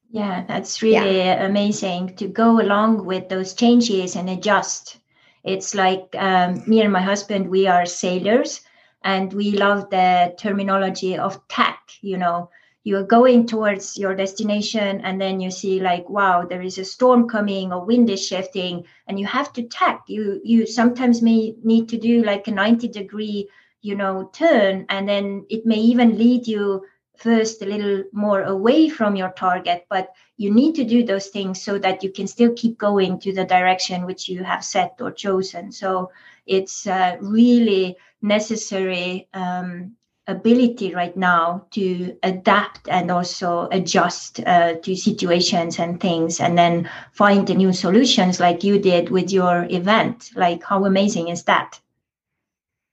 yeah, 0.10 0.44
that's 0.48 0.82
really 0.82 1.18
yeah. 1.18 1.46
amazing 1.46 2.16
to 2.18 2.28
go 2.28 2.60
along 2.60 3.06
with 3.06 3.30
those 3.30 3.54
changes 3.54 4.16
and 4.16 4.30
adjust. 4.30 4.98
It's 5.44 5.74
like 5.74 6.16
um, 6.18 6.64
me 6.68 6.82
and 6.82 6.92
my 6.92 7.02
husband, 7.02 7.50
we 7.50 7.68
are 7.68 7.86
sailors 7.86 8.62
and 9.04 9.34
we 9.34 9.52
love 9.52 9.90
the 9.90 10.34
terminology 10.38 11.18
of 11.18 11.48
tack. 11.48 11.80
You 12.02 12.18
know, 12.18 12.50
you're 12.84 13.04
going 13.04 13.46
towards 13.46 13.98
your 13.98 14.16
destination 14.16 15.02
and 15.02 15.20
then 15.20 15.40
you 15.40 15.52
see 15.52 15.80
like, 15.80 16.10
wow, 16.10 16.46
there 16.46 16.62
is 16.62 16.78
a 16.78 16.86
storm 16.86 17.28
coming 17.28 17.72
or 17.72 17.86
wind 17.86 18.10
is 18.10 18.26
shifting 18.26 18.86
and 19.08 19.20
you 19.20 19.26
have 19.26 19.54
to 19.54 19.64
tack. 19.64 20.04
You, 20.08 20.42
you 20.44 20.66
sometimes 20.66 21.22
may 21.22 21.56
need 21.64 21.90
to 21.90 21.98
do 21.98 22.24
like 22.24 22.48
a 22.48 22.52
90 22.52 22.88
degree, 22.88 23.50
you 23.82 23.96
know, 23.96 24.30
turn 24.34 24.86
and 24.90 25.08
then 25.08 25.46
it 25.50 25.66
may 25.66 25.78
even 25.78 26.18
lead 26.18 26.48
you 26.48 26.84
first 27.18 27.62
a 27.62 27.66
little 27.66 28.04
more 28.14 28.42
away 28.44 28.90
from 28.90 29.16
your 29.16 29.30
target 29.34 29.86
but 29.90 30.12
you 30.38 30.52
need 30.52 30.74
to 30.74 30.84
do 30.84 31.04
those 31.04 31.28
things 31.28 31.62
so 31.62 31.78
that 31.78 32.02
you 32.02 32.12
can 32.12 32.26
still 32.26 32.52
keep 32.56 32.80
going 32.80 33.20
to 33.20 33.32
the 33.32 33.46
direction 33.46 34.08
which 34.08 34.28
you 34.28 34.44
have 34.44 34.64
set 34.64 34.96
or 35.00 35.12
chosen 35.12 35.72
so 35.72 36.10
it's 36.48 36.88
uh, 36.88 37.18
really 37.22 37.96
necessary 38.22 39.28
um, 39.34 39.96
ability 40.28 40.94
right 40.94 41.16
now 41.18 41.66
to 41.72 42.16
adapt 42.24 42.88
and 42.88 43.12
also 43.12 43.68
adjust 43.72 44.40
uh, 44.46 44.76
to 44.76 44.96
situations 44.96 45.80
and 45.80 46.00
things 46.00 46.40
and 46.40 46.58
then 46.58 46.90
find 47.12 47.48
the 47.48 47.56
new 47.56 47.74
solutions 47.74 48.40
like 48.40 48.64
you 48.64 48.80
did 48.80 49.10
with 49.10 49.32
your 49.32 49.68
event. 49.70 50.32
Like 50.36 50.64
how 50.64 50.86
amazing 50.86 51.30
is 51.30 51.44
that? 51.44 51.80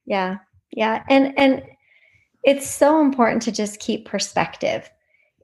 Yeah. 0.06 0.38
Yeah. 0.70 1.04
And 1.08 1.38
and 1.38 1.62
it's 2.44 2.68
so 2.68 3.00
important 3.00 3.42
to 3.42 3.52
just 3.52 3.80
keep 3.80 4.06
perspective. 4.06 4.90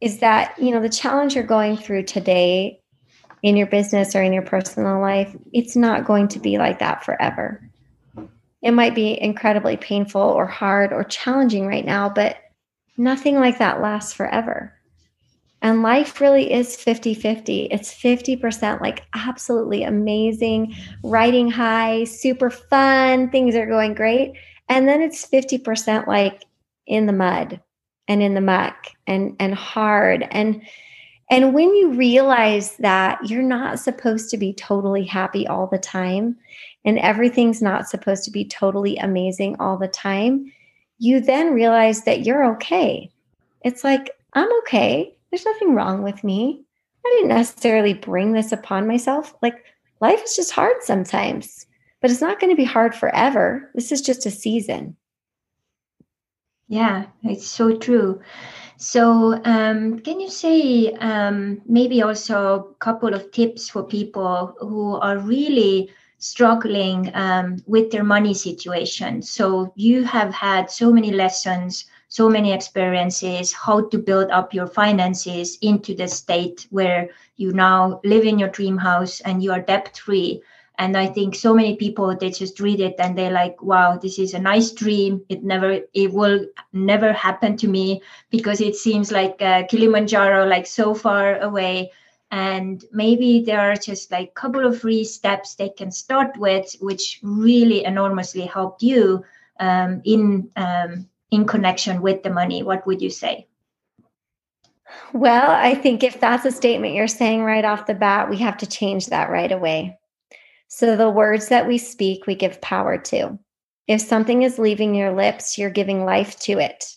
Is 0.01 0.18
that 0.18 0.59
you 0.59 0.70
know 0.70 0.80
the 0.80 0.89
challenge 0.89 1.35
you're 1.35 1.45
going 1.45 1.76
through 1.76 2.05
today 2.05 2.80
in 3.45 3.59
your 3.59 3.66
business 3.66 4.16
or 4.16 4.22
in 4.22 4.32
your 4.32 4.43
personal 4.43 5.01
life 5.01 5.37
it's 5.53 5.76
not 5.76 6.07
going 6.07 6.26
to 6.26 6.39
be 6.39 6.57
like 6.57 6.78
that 6.78 7.05
forever 7.05 7.61
it 8.64 8.72
might 8.72 8.94
be 8.94 9.20
incredibly 9.22 9.76
painful 9.76 10.20
or 10.20 10.46
hard 10.46 10.92
or 10.92 11.04
challenging 11.04 11.66
right 11.66 11.84
now 11.84 12.08
but 12.08 12.36
nothing 12.96 13.36
like 13.36 13.58
that 13.58 13.80
lasts 13.80 14.12
forever 14.12 14.72
and 15.64 15.80
life 15.80 16.20
really 16.20 16.52
is 16.52 16.76
50 16.76 17.14
50. 17.14 17.68
It's 17.70 17.90
50% 17.90 18.82
like 18.82 19.06
absolutely 19.14 19.82
amazing, 19.82 20.74
riding 21.02 21.50
high, 21.50 22.04
super 22.04 22.50
fun, 22.50 23.30
things 23.30 23.54
are 23.56 23.64
going 23.64 23.94
great. 23.94 24.34
And 24.68 24.86
then 24.86 25.00
it's 25.00 25.26
50% 25.26 26.06
like 26.06 26.44
in 26.86 27.06
the 27.06 27.14
mud 27.14 27.62
and 28.08 28.22
in 28.22 28.34
the 28.34 28.40
muck 28.40 28.88
and 29.06 29.36
and 29.40 29.54
hard 29.54 30.26
and 30.30 30.62
and 31.30 31.54
when 31.54 31.74
you 31.74 31.94
realize 31.94 32.76
that 32.76 33.18
you're 33.30 33.42
not 33.42 33.80
supposed 33.80 34.28
to 34.30 34.36
be 34.36 34.52
totally 34.52 35.04
happy 35.04 35.46
all 35.46 35.66
the 35.66 35.78
time 35.78 36.36
and 36.85 36.99
everything's 36.99 37.62
not 37.62 37.89
supposed 37.89 38.24
to 38.24 38.30
be 38.30 38.45
totally 38.45 38.97
amazing 38.99 39.57
all 39.59 39.76
the 39.76 39.89
time, 39.89 40.53
you 40.99 41.20
then 41.20 41.53
realize 41.53 42.03
that 42.03 42.24
you're 42.24 42.45
okay. 42.53 43.11
It's 43.62 43.85
like, 43.85 44.11
I'm 44.35 44.49
okay. 44.61 45.14
There's 45.30 45.45
nothing 45.45 45.74
wrong 45.74 46.03
with 46.03 46.22
me. 46.22 46.62
I 47.05 47.11
didn't 47.16 47.37
necessarily 47.37 47.95
bring 47.95 48.32
this 48.32 48.53
upon 48.53 48.87
myself. 48.87 49.35
Like, 49.43 49.64
life 50.01 50.22
is 50.22 50.37
just 50.37 50.53
hard 50.53 50.76
sometimes, 50.82 51.66
but 52.01 52.11
it's 52.11 52.20
not 52.20 52.41
going 52.41 52.51
to 52.51 52.57
be 52.57 52.64
hard 52.64 52.95
forever. 52.95 53.70
This 53.74 53.93
is 53.93 54.01
just 54.01 54.26
a 54.26 54.30
season. 54.30 54.97
Yeah, 56.68 57.07
it's 57.22 57.47
so 57.47 57.76
true. 57.76 58.20
So, 58.76 59.41
um, 59.45 60.01
can 60.01 60.20
you 60.20 60.30
say 60.30 60.93
um, 60.95 61.62
maybe 61.66 62.03
also 62.03 62.37
a 62.59 62.74
couple 62.85 63.14
of 63.14 63.30
tips 63.30 63.68
for 63.68 63.85
people 63.85 64.55
who 64.59 64.97
are 64.97 65.18
really 65.18 65.91
struggling 66.24 67.10
um, 67.14 67.56
with 67.66 67.90
their 67.90 68.04
money 68.04 68.34
situation? 68.34 69.22
So, 69.22 69.72
you 69.76 70.04
have 70.04 70.32
had 70.34 70.70
so 70.70 70.92
many 70.92 71.10
lessons, 71.12 71.84
so 72.08 72.28
many 72.28 72.52
experiences, 72.52 73.52
how 73.52 73.88
to 73.88 73.98
build 73.98 74.30
up 74.30 74.54
your 74.54 74.66
finances 74.66 75.58
into 75.62 75.94
the 75.94 76.08
state 76.08 76.66
where 76.70 77.10
you 77.36 77.52
now 77.52 78.00
live 78.04 78.24
in 78.24 78.38
your 78.38 78.48
dream 78.50 78.78
house 78.78 79.20
and 79.20 79.42
you 79.42 79.52
are 79.52 79.60
debt 79.60 79.96
free 79.96 80.42
and 80.78 80.96
i 80.96 81.06
think 81.06 81.34
so 81.34 81.54
many 81.54 81.76
people 81.76 82.16
they 82.16 82.30
just 82.30 82.60
read 82.60 82.80
it 82.80 82.94
and 82.98 83.16
they're 83.16 83.30
like 83.30 83.62
wow 83.62 83.96
this 83.96 84.18
is 84.18 84.34
a 84.34 84.38
nice 84.38 84.72
dream. 84.72 85.22
It 85.28 85.44
never 85.44 85.80
it 85.92 86.12
will 86.12 86.46
never 86.72 87.12
happen 87.12 87.56
to 87.58 87.68
me 87.68 88.02
because 88.30 88.60
it 88.60 88.74
seems 88.76 89.10
like 89.12 89.40
uh, 89.40 89.64
kilimanjaro 89.68 90.46
like 90.46 90.66
so 90.66 90.94
far 90.94 91.38
away 91.40 91.90
and 92.35 92.85
maybe 92.93 93.43
there 93.45 93.61
are 93.61 93.76
just 93.76 94.11
like 94.11 94.28
a 94.28 94.41
couple 94.41 94.66
of 94.66 94.80
free 94.80 95.05
steps 95.05 95.55
they 95.55 95.68
can 95.68 95.91
start 95.91 96.37
with 96.37 96.74
which 96.80 97.20
really 97.22 97.85
enormously 97.85 98.43
helped 98.43 98.82
you 98.82 99.24
um, 99.61 100.01
in 100.05 100.51
um, 100.57 101.09
in 101.30 101.47
connection 101.47 102.03
with 102.03 102.22
the 102.22 102.30
money 102.30 102.62
what 102.62 102.87
would 102.87 103.01
you 103.01 103.11
say 103.11 103.47
well 105.12 105.51
i 105.51 105.74
think 105.74 106.03
if 106.03 106.20
that's 106.20 106.45
a 106.45 106.51
statement 106.51 106.95
you're 106.95 107.09
saying 107.09 107.43
right 107.43 107.64
off 107.64 107.87
the 107.87 107.95
bat 107.95 108.28
we 108.28 108.37
have 108.37 108.57
to 108.57 108.66
change 108.66 109.07
that 109.07 109.30
right 109.30 109.53
away 109.53 109.99
so 110.76 110.97
the 110.97 111.09
words 111.09 111.49
that 111.51 111.68
we 111.68 111.78
speak, 111.78 112.26
we 112.26 112.35
give 112.35 112.61
power 112.61 112.99
to. 112.99 113.39
If 113.87 114.01
something 114.01 114.43
is 114.43 114.59
leaving 114.59 114.95
your 114.97 115.12
lips, 115.12 115.57
you're 115.57 115.70
giving 115.70 116.05
life 116.05 116.37
to 116.41 116.59
it. 116.59 116.97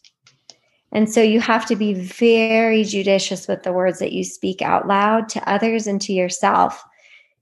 And 0.92 1.12
so 1.12 1.22
you 1.22 1.42
have 1.42 1.66
to 1.68 1.76
be 1.76 1.94
very 1.94 2.84
judicious 2.84 3.48
with 3.48 3.64
the 3.64 3.74
words 3.74 4.00
that 4.00 4.14
you 4.14 4.24
speak 4.24 4.62
out 4.62 4.88
loud 4.88 5.30
to 5.30 5.50
others 5.50 5.86
and 5.88 6.02
to 6.02 6.14
yourself. 6.14 6.84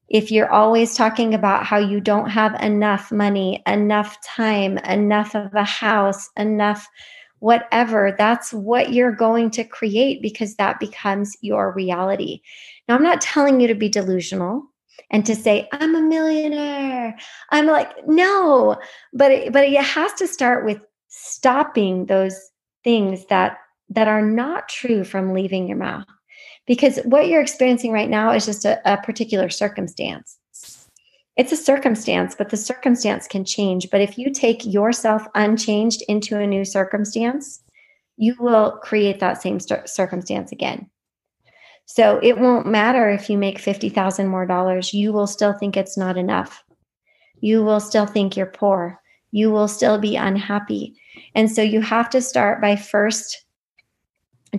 If 0.09 0.31
you're 0.31 0.51
always 0.51 0.95
talking 0.95 1.33
about 1.33 1.65
how 1.65 1.77
you 1.77 1.99
don't 1.99 2.29
have 2.29 2.59
enough 2.61 3.11
money, 3.11 3.63
enough 3.67 4.17
time, 4.23 4.77
enough 4.79 5.35
of 5.35 5.53
a 5.53 5.63
house, 5.63 6.29
enough 6.37 6.87
whatever, 7.39 8.15
that's 8.17 8.53
what 8.53 8.93
you're 8.93 9.11
going 9.11 9.51
to 9.51 9.63
create 9.63 10.21
because 10.21 10.55
that 10.55 10.79
becomes 10.79 11.35
your 11.41 11.71
reality. 11.73 12.41
Now, 12.87 12.95
I'm 12.95 13.03
not 13.03 13.21
telling 13.21 13.59
you 13.59 13.67
to 13.67 13.75
be 13.75 13.89
delusional 13.89 14.63
and 15.11 15.25
to 15.25 15.35
say 15.35 15.67
i'm 15.71 15.93
a 15.95 16.01
millionaire 16.01 17.15
i'm 17.51 17.67
like 17.67 17.91
no 18.07 18.75
but 19.13 19.31
it, 19.31 19.53
but 19.53 19.63
it 19.63 19.75
has 19.83 20.13
to 20.13 20.27
start 20.27 20.65
with 20.65 20.79
stopping 21.09 22.05
those 22.07 22.51
things 22.85 23.25
that 23.25 23.57
that 23.89 24.07
are 24.07 24.21
not 24.21 24.69
true 24.69 25.03
from 25.03 25.33
leaving 25.33 25.67
your 25.67 25.77
mouth 25.77 26.05
because 26.65 26.99
what 27.03 27.27
you're 27.27 27.41
experiencing 27.41 27.91
right 27.91 28.09
now 28.09 28.31
is 28.31 28.45
just 28.45 28.63
a, 28.63 28.79
a 28.89 28.95
particular 29.01 29.49
circumstance 29.49 30.37
it's 31.35 31.51
a 31.51 31.57
circumstance 31.57 32.33
but 32.33 32.49
the 32.49 32.57
circumstance 32.57 33.27
can 33.27 33.43
change 33.43 33.89
but 33.91 33.99
if 33.99 34.17
you 34.17 34.31
take 34.31 34.65
yourself 34.65 35.27
unchanged 35.35 36.01
into 36.07 36.39
a 36.39 36.47
new 36.47 36.63
circumstance 36.63 37.61
you 38.15 38.33
will 38.39 38.71
create 38.81 39.19
that 39.19 39.41
same 39.41 39.59
circumstance 39.59 40.53
again 40.53 40.89
so 41.85 42.19
it 42.21 42.37
won't 42.37 42.65
matter 42.65 43.09
if 43.09 43.29
you 43.29 43.37
make 43.37 43.59
50,000 43.59 44.27
more 44.27 44.45
dollars, 44.45 44.93
you 44.93 45.13
will 45.13 45.27
still 45.27 45.53
think 45.53 45.77
it's 45.77 45.97
not 45.97 46.17
enough. 46.17 46.63
You 47.39 47.63
will 47.63 47.79
still 47.79 48.07
think 48.07 48.35
you're 48.35 48.47
poor. 48.47 48.99
You 49.35 49.51
will 49.51 49.67
still 49.67 49.99
be 49.99 50.15
unhappy. 50.15 50.95
And 51.35 51.51
so 51.51 51.61
you 51.61 51.81
have 51.81 52.09
to 52.11 52.21
start 52.21 52.61
by 52.61 52.77
first 52.77 53.45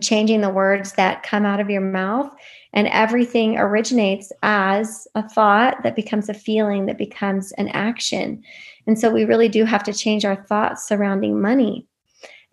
changing 0.02 0.42
the 0.42 0.50
words 0.50 0.92
that 0.92 1.22
come 1.22 1.46
out 1.46 1.60
of 1.60 1.70
your 1.70 1.80
mouth 1.80 2.30
and 2.74 2.86
everything 2.88 3.56
originates 3.56 4.30
as 4.42 5.08
a 5.14 5.26
thought 5.26 5.82
that 5.82 5.96
becomes 5.96 6.28
a 6.28 6.34
feeling 6.34 6.84
that 6.84 6.98
becomes 6.98 7.52
an 7.52 7.68
action. 7.68 8.42
And 8.86 8.98
so 8.98 9.10
we 9.10 9.24
really 9.24 9.48
do 9.48 9.64
have 9.64 9.82
to 9.84 9.94
change 9.94 10.26
our 10.26 10.44
thoughts 10.44 10.86
surrounding 10.86 11.40
money 11.40 11.86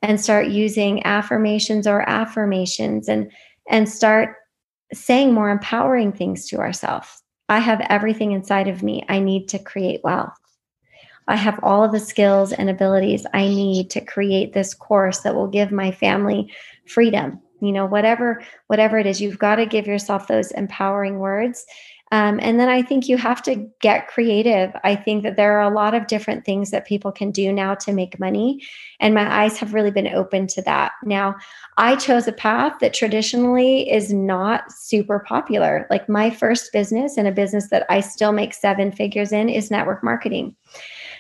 and 0.02 0.22
start 0.22 0.48
using 0.48 1.06
affirmations 1.06 1.86
or 1.86 2.08
affirmations 2.08 3.10
and 3.10 3.30
and 3.70 3.90
start 3.90 4.38
saying 4.94 5.34
more 5.34 5.50
empowering 5.50 6.14
things 6.14 6.48
to 6.48 6.60
ourselves. 6.60 7.22
I 7.50 7.60
have 7.60 7.86
everything 7.90 8.32
inside 8.32 8.70
of 8.70 8.82
me 8.82 9.04
I 9.10 9.20
need 9.20 9.50
to 9.50 9.60
create 9.60 10.00
wealth. 10.06 10.38
I 11.28 11.36
have 11.36 11.60
all 11.64 11.84
of 11.84 11.92
the 11.92 12.00
skills 12.00 12.52
and 12.52 12.70
abilities 12.70 13.26
I 13.34 13.48
need 13.48 13.90
to 13.92 14.02
create 14.02 14.54
this 14.54 14.74
course 14.74 15.20
that 15.20 15.36
will 15.36 15.48
give 15.48 15.72
my 15.72 15.92
family 15.92 16.52
freedom. 16.86 17.40
You 17.62 17.72
know, 17.72 17.86
whatever 17.86 18.44
whatever 18.68 18.98
it 18.98 19.06
is, 19.06 19.22
you've 19.22 19.40
got 19.40 19.56
to 19.56 19.66
give 19.66 19.88
yourself 19.88 20.28
those 20.28 20.52
empowering 20.52 21.20
words 21.20 21.66
um, 22.14 22.40
and 22.44 22.60
then 22.60 22.70
I 22.70 22.84
think 22.84 23.10
you 23.10 23.18
have 23.18 23.42
to 23.42 23.68
get 23.82 24.08
creative. 24.08 24.72
I 24.84 24.96
think 24.96 25.24
that 25.24 25.36
there 25.36 25.58
are 25.58 25.72
a 25.72 25.74
lot 25.74 25.96
of 25.96 26.06
different 26.06 26.46
things 26.46 26.70
that 26.70 26.86
people 26.86 27.12
can 27.12 27.32
do 27.32 27.52
now 27.52 27.74
to 27.74 27.92
make 27.92 28.20
money. 28.20 28.62
And 29.00 29.16
my 29.16 29.44
eyes 29.44 29.58
have 29.58 29.74
really 29.74 29.90
been 29.90 30.14
open 30.14 30.46
to 30.50 30.62
that. 30.62 30.92
Now, 31.04 31.36
I 31.78 31.96
chose 31.96 32.28
a 32.28 32.32
path 32.32 32.74
that 32.82 32.94
traditionally 32.94 33.92
is 33.92 34.14
not 34.14 34.72
super 34.72 35.26
popular. 35.28 35.88
Like 35.90 36.08
my 36.08 36.30
first 36.30 36.72
business 36.72 37.18
and 37.18 37.28
a 37.28 37.32
business 37.32 37.70
that 37.72 37.88
I 37.90 38.02
still 38.02 38.32
make 38.32 38.54
seven 38.54 38.92
figures 38.92 39.32
in 39.32 39.50
is 39.50 39.72
network 39.72 40.04
marketing. 40.04 40.56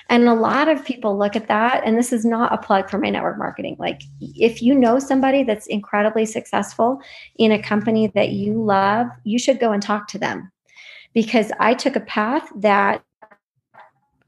And 0.09 0.27
a 0.27 0.33
lot 0.33 0.67
of 0.67 0.83
people 0.83 1.17
look 1.17 1.35
at 1.35 1.47
that, 1.47 1.83
and 1.85 1.97
this 1.97 2.11
is 2.11 2.25
not 2.25 2.53
a 2.53 2.57
plug 2.57 2.89
for 2.89 2.97
my 2.97 3.09
network 3.09 3.37
marketing. 3.37 3.77
Like, 3.79 4.01
if 4.19 4.61
you 4.61 4.75
know 4.75 4.99
somebody 4.99 5.43
that's 5.43 5.67
incredibly 5.67 6.25
successful 6.25 7.01
in 7.37 7.51
a 7.51 7.61
company 7.61 8.11
that 8.15 8.29
you 8.29 8.61
love, 8.61 9.07
you 9.23 9.39
should 9.39 9.59
go 9.59 9.71
and 9.71 9.81
talk 9.81 10.07
to 10.09 10.19
them 10.19 10.51
because 11.13 11.51
I 11.59 11.73
took 11.73 11.95
a 11.95 12.01
path 12.01 12.47
that 12.57 13.03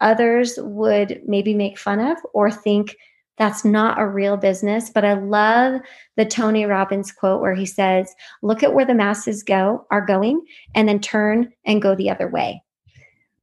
others 0.01 0.57
would 0.61 1.21
maybe 1.26 1.53
make 1.53 1.78
fun 1.78 1.99
of 1.99 2.17
or 2.34 2.51
think 2.51 2.95
that's 3.38 3.65
not 3.65 3.99
a 3.99 4.07
real 4.07 4.38
business. 4.38 4.89
But 4.89 5.03
I 5.03 5.13
love 5.13 5.82
the 6.15 6.26
Tony 6.26 6.65
Robbins 6.65 7.11
quote 7.11 7.41
where 7.41 7.55
he 7.55 7.65
says, 7.65 8.13
Look 8.41 8.63
at 8.63 8.73
where 8.73 8.86
the 8.86 8.93
masses 8.93 9.43
go, 9.43 9.86
are 9.91 10.05
going, 10.05 10.45
and 10.73 10.88
then 10.88 10.99
turn 10.99 11.51
and 11.65 11.82
go 11.82 11.95
the 11.95 12.09
other 12.09 12.30
way. 12.30 12.61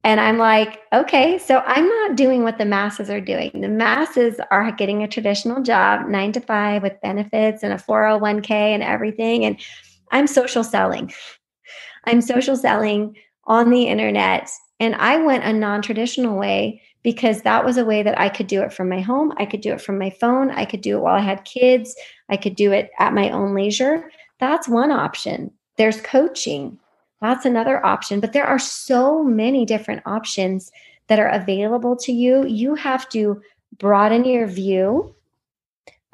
And 0.03 0.19
I'm 0.19 0.37
like, 0.37 0.81
okay, 0.91 1.37
so 1.37 1.59
I'm 1.65 1.87
not 1.87 2.17
doing 2.17 2.43
what 2.43 2.57
the 2.57 2.65
masses 2.65 3.09
are 3.09 3.21
doing. 3.21 3.51
The 3.53 3.69
masses 3.69 4.39
are 4.51 4.71
getting 4.71 5.01
a 5.01 5.07
traditional 5.07 5.63
job, 5.63 6.07
nine 6.07 6.33
to 6.33 6.41
five 6.41 6.83
with 6.83 6.99
benefits 7.01 7.63
and 7.63 7.71
a 7.71 7.77
401k 7.77 8.51
and 8.51 8.83
everything. 8.83 9.45
And 9.45 9.59
I'm 10.11 10.27
social 10.27 10.63
selling. 10.63 11.13
I'm 12.03 12.21
social 12.21 12.57
selling 12.57 13.15
on 13.45 13.69
the 13.69 13.83
internet. 13.83 14.49
And 14.79 14.95
I 14.95 15.17
went 15.17 15.45
a 15.45 15.53
non 15.53 15.81
traditional 15.81 16.37
way 16.37 16.81
because 17.03 17.41
that 17.41 17.63
was 17.63 17.77
a 17.77 17.85
way 17.85 18.03
that 18.03 18.19
I 18.19 18.29
could 18.29 18.47
do 18.47 18.61
it 18.61 18.73
from 18.73 18.89
my 18.89 18.99
home. 18.99 19.33
I 19.37 19.45
could 19.45 19.61
do 19.61 19.73
it 19.73 19.81
from 19.81 19.97
my 19.97 20.09
phone. 20.09 20.51
I 20.51 20.65
could 20.65 20.81
do 20.81 20.97
it 20.97 21.01
while 21.01 21.15
I 21.15 21.21
had 21.21 21.45
kids. 21.45 21.95
I 22.29 22.37
could 22.37 22.55
do 22.55 22.71
it 22.71 22.91
at 22.99 23.13
my 23.13 23.29
own 23.29 23.53
leisure. 23.53 24.09
That's 24.39 24.67
one 24.67 24.91
option. 24.91 25.51
There's 25.77 26.01
coaching. 26.01 26.79
That's 27.23 27.45
another 27.45 27.83
option. 27.85 28.19
But 28.19 28.33
there 28.33 28.45
are 28.45 28.59
so 28.59 29.23
many 29.23 29.65
different 29.65 30.01
options 30.05 30.73
that 31.07 31.19
are 31.19 31.29
available 31.29 31.95
to 31.95 32.11
you. 32.11 32.45
You 32.45 32.75
have 32.75 33.07
to 33.09 33.41
broaden 33.79 34.25
your 34.25 34.45
view 34.45 35.15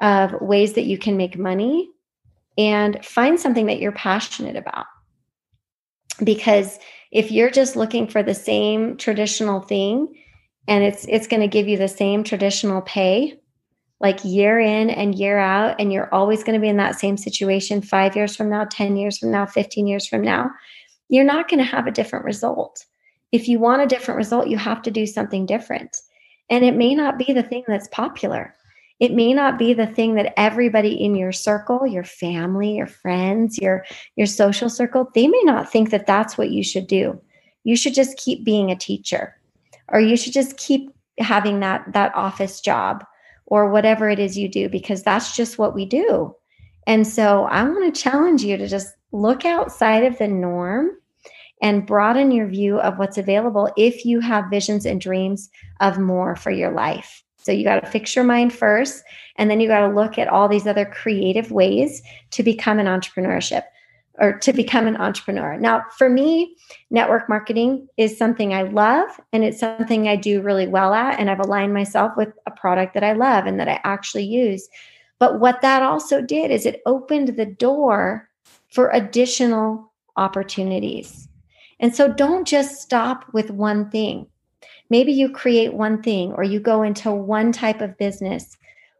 of 0.00 0.40
ways 0.40 0.74
that 0.74 0.84
you 0.84 0.96
can 0.96 1.16
make 1.16 1.36
money 1.36 1.90
and 2.56 3.04
find 3.04 3.40
something 3.40 3.66
that 3.66 3.80
you're 3.80 3.90
passionate 3.90 4.54
about. 4.54 4.86
Because 6.22 6.78
if 7.10 7.32
you're 7.32 7.50
just 7.50 7.74
looking 7.74 8.06
for 8.06 8.22
the 8.22 8.34
same 8.34 8.96
traditional 8.96 9.60
thing 9.60 10.14
and 10.68 10.84
it's 10.84 11.06
it's 11.08 11.26
going 11.26 11.40
to 11.40 11.48
give 11.48 11.66
you 11.66 11.76
the 11.76 11.88
same 11.88 12.22
traditional 12.22 12.82
pay 12.82 13.40
like 13.98 14.24
year 14.24 14.60
in 14.60 14.90
and 14.90 15.16
year 15.16 15.38
out 15.38 15.74
and 15.80 15.92
you're 15.92 16.12
always 16.14 16.44
going 16.44 16.54
to 16.54 16.60
be 16.60 16.68
in 16.68 16.76
that 16.76 16.98
same 16.98 17.16
situation 17.16 17.82
5 17.82 18.14
years 18.14 18.36
from 18.36 18.48
now 18.48 18.64
10 18.70 18.96
years 18.96 19.18
from 19.18 19.32
now 19.32 19.44
15 19.44 19.86
years 19.86 20.06
from 20.06 20.22
now 20.22 20.50
you're 21.10 21.24
not 21.24 21.48
going 21.48 21.58
to 21.58 21.64
have 21.64 21.86
a 21.86 21.92
different 21.92 22.24
result 22.24 22.86
if 23.32 23.48
you 23.48 23.58
want 23.58 23.82
a 23.82 23.86
different 23.86 24.16
result 24.16 24.48
you 24.48 24.56
have 24.56 24.82
to 24.82 24.90
do 24.90 25.06
something 25.06 25.44
different 25.46 25.98
And 26.50 26.64
it 26.64 26.74
may 26.76 26.94
not 26.94 27.18
be 27.18 27.32
the 27.32 27.44
thing 27.44 27.64
that's 27.66 27.88
popular. 27.88 28.54
It 28.98 29.14
may 29.14 29.32
not 29.32 29.58
be 29.58 29.72
the 29.72 29.86
thing 29.86 30.14
that 30.16 30.34
everybody 30.36 30.92
in 31.02 31.14
your 31.14 31.32
circle, 31.32 31.86
your 31.86 32.04
family, 32.04 32.76
your 32.76 32.86
friends, 32.86 33.56
your 33.56 33.84
your 34.16 34.26
social 34.26 34.68
circle, 34.68 35.08
they 35.14 35.26
may 35.26 35.40
not 35.44 35.72
think 35.72 35.90
that 35.90 36.06
that's 36.06 36.36
what 36.36 36.50
you 36.50 36.62
should 36.62 36.86
do. 36.86 37.18
You 37.64 37.76
should 37.76 37.94
just 37.94 38.18
keep 38.18 38.44
being 38.44 38.70
a 38.70 38.76
teacher 38.76 39.36
or 39.88 40.00
you 40.00 40.16
should 40.16 40.34
just 40.34 40.56
keep 40.58 40.90
having 41.18 41.60
that 41.60 41.84
that 41.92 42.14
office 42.14 42.60
job 42.60 43.04
or 43.46 43.70
whatever 43.70 44.10
it 44.10 44.18
is 44.18 44.36
you 44.36 44.48
do 44.48 44.68
because 44.68 45.02
that's 45.02 45.34
just 45.34 45.58
what 45.58 45.74
we 45.74 45.86
do. 45.86 46.34
And 46.86 47.06
so 47.06 47.44
I 47.44 47.62
want 47.62 47.94
to 47.94 48.02
challenge 48.02 48.42
you 48.42 48.56
to 48.56 48.68
just 48.68 48.94
look 49.12 49.44
outside 49.44 50.04
of 50.04 50.18
the 50.18 50.28
norm 50.28 50.90
and 51.62 51.86
broaden 51.86 52.30
your 52.30 52.46
view 52.46 52.80
of 52.80 52.98
what's 52.98 53.18
available 53.18 53.70
if 53.76 54.04
you 54.04 54.20
have 54.20 54.50
visions 54.50 54.86
and 54.86 55.00
dreams 55.00 55.50
of 55.80 55.98
more 55.98 56.34
for 56.34 56.50
your 56.50 56.70
life. 56.70 57.22
So 57.36 57.52
you 57.52 57.64
got 57.64 57.80
to 57.80 57.90
fix 57.90 58.14
your 58.14 58.24
mind 58.24 58.52
first, 58.52 59.02
and 59.36 59.50
then 59.50 59.60
you 59.60 59.68
got 59.68 59.86
to 59.86 59.94
look 59.94 60.18
at 60.18 60.28
all 60.28 60.48
these 60.48 60.66
other 60.66 60.84
creative 60.84 61.50
ways 61.50 62.02
to 62.32 62.42
become 62.42 62.78
an 62.78 62.86
entrepreneurship 62.86 63.62
or 64.18 64.38
to 64.38 64.52
become 64.52 64.86
an 64.86 64.98
entrepreneur. 64.98 65.56
Now, 65.56 65.84
for 65.96 66.10
me, 66.10 66.54
network 66.90 67.28
marketing 67.28 67.88
is 67.96 68.18
something 68.18 68.52
I 68.52 68.62
love 68.62 69.08
and 69.32 69.42
it's 69.42 69.58
something 69.58 70.06
I 70.08 70.16
do 70.16 70.42
really 70.42 70.66
well 70.66 70.92
at. 70.92 71.18
And 71.18 71.30
I've 71.30 71.40
aligned 71.40 71.72
myself 71.72 72.12
with 72.18 72.28
a 72.46 72.50
product 72.50 72.92
that 72.94 73.04
I 73.04 73.12
love 73.12 73.46
and 73.46 73.58
that 73.58 73.68
I 73.68 73.80
actually 73.82 74.26
use. 74.26 74.68
But 75.18 75.40
what 75.40 75.62
that 75.62 75.82
also 75.82 76.20
did 76.20 76.50
is 76.50 76.66
it 76.66 76.82
opened 76.84 77.28
the 77.28 77.46
door 77.46 78.28
for 78.70 78.90
additional 78.90 79.92
opportunities. 80.16 81.28
And 81.80 81.94
so 81.94 82.12
don't 82.12 82.46
just 82.46 82.80
stop 82.80 83.24
with 83.32 83.50
one 83.50 83.90
thing. 83.90 84.26
Maybe 84.90 85.12
you 85.12 85.30
create 85.30 85.74
one 85.74 86.02
thing 86.02 86.32
or 86.32 86.42
you 86.42 86.60
go 86.60 86.82
into 86.82 87.10
one 87.12 87.52
type 87.52 87.80
of 87.80 87.96
business. 87.96 88.56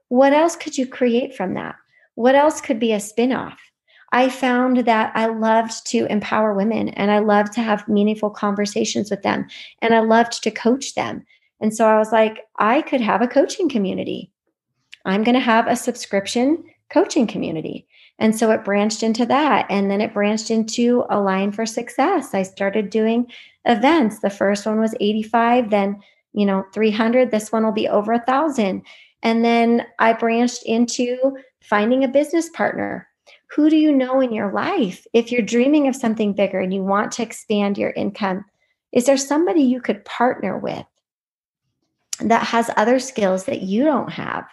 What 0.09 0.33
else 0.33 0.57
could 0.57 0.79
you 0.79 0.87
create 0.87 1.35
from 1.35 1.55
that? 1.55 1.77
What 2.15 2.35
else 2.35 2.61
could 2.61 2.79
be 2.79 2.93
a 2.93 3.01
spin-off? 3.01 3.59
I 4.13 4.29
found 4.29 4.79
that 4.87 5.13
I 5.15 5.27
loved 5.27 5.87
to 5.89 6.07
empower 6.07 6.53
women 6.55 6.89
and 6.91 7.11
I 7.11 7.21
loved 7.21 7.53
to 7.53 7.61
have 7.61 7.87
meaningful 7.87 8.31
conversations 8.31 9.11
with 9.11 9.23
them 9.23 9.47
and 9.83 9.95
I 9.95 10.01
loved 10.01 10.43
to 10.43 10.51
coach 10.51 10.95
them. 10.95 11.25
And 11.61 11.75
so 11.75 11.87
I 11.87 11.99
was 11.99 12.11
like, 12.11 12.41
I 12.59 12.83
could 12.83 13.01
have 13.01 13.23
a 13.23 13.29
coaching 13.29 13.69
community. 13.69 14.33
I'm 15.05 15.23
going 15.23 15.35
to 15.35 15.41
have 15.41 15.67
a 15.67 15.77
subscription 15.77 16.65
coaching 16.91 17.27
community. 17.27 17.87
And 18.21 18.39
so 18.39 18.51
it 18.51 18.65
branched 18.65 19.03
into 19.03 19.27
that. 19.27 19.67
And 19.69 19.91
then 19.91 20.01
it 20.01 20.15
branched 20.15 20.51
into 20.51 21.05
Align 21.11 21.53
for 21.53 21.67
Success. 21.67 22.35
I 22.35 22.43
started 22.43 22.91
doing 22.91 23.27
events. 23.65 24.21
The 24.21 24.31
first 24.31 24.67
one 24.67 24.79
was 24.79 24.95
85, 25.01 25.71
then, 25.71 26.01
you 26.33 26.47
know, 26.47 26.65
300. 26.73 27.31
This 27.31 27.51
one 27.51 27.65
will 27.65 27.73
be 27.73 27.89
over 27.89 28.13
a 28.13 28.25
thousand. 28.25 28.83
And 29.23 29.45
then 29.45 29.87
I 29.99 30.13
branched 30.13 30.63
into 30.65 31.37
finding 31.63 32.05
a 32.05 32.09
business 32.09 32.49
partner 32.51 33.09
who 33.51 33.69
do 33.69 33.77
you 33.77 33.93
know 33.93 34.21
in 34.21 34.33
your 34.33 34.53
life? 34.53 35.07
If 35.13 35.33
you're 35.33 35.43
dreaming 35.43 35.89
of 35.89 35.97
something 35.97 36.33
bigger 36.33 36.61
and 36.61 36.73
you 36.73 36.83
want 36.83 37.13
to 37.13 37.23
expand 37.23 37.79
your 37.79 37.91
income, 37.91 38.45
is 38.93 39.07
there 39.07 39.17
somebody 39.17 39.63
you 39.63 39.81
could 39.81 40.05
partner 40.05 40.57
with 40.57 40.87
that 42.21 42.47
has 42.47 42.71
other 42.77 43.01
skills 43.01 43.45
that 43.45 43.63
you 43.63 43.85
don't 43.85 44.13
have? 44.13 44.45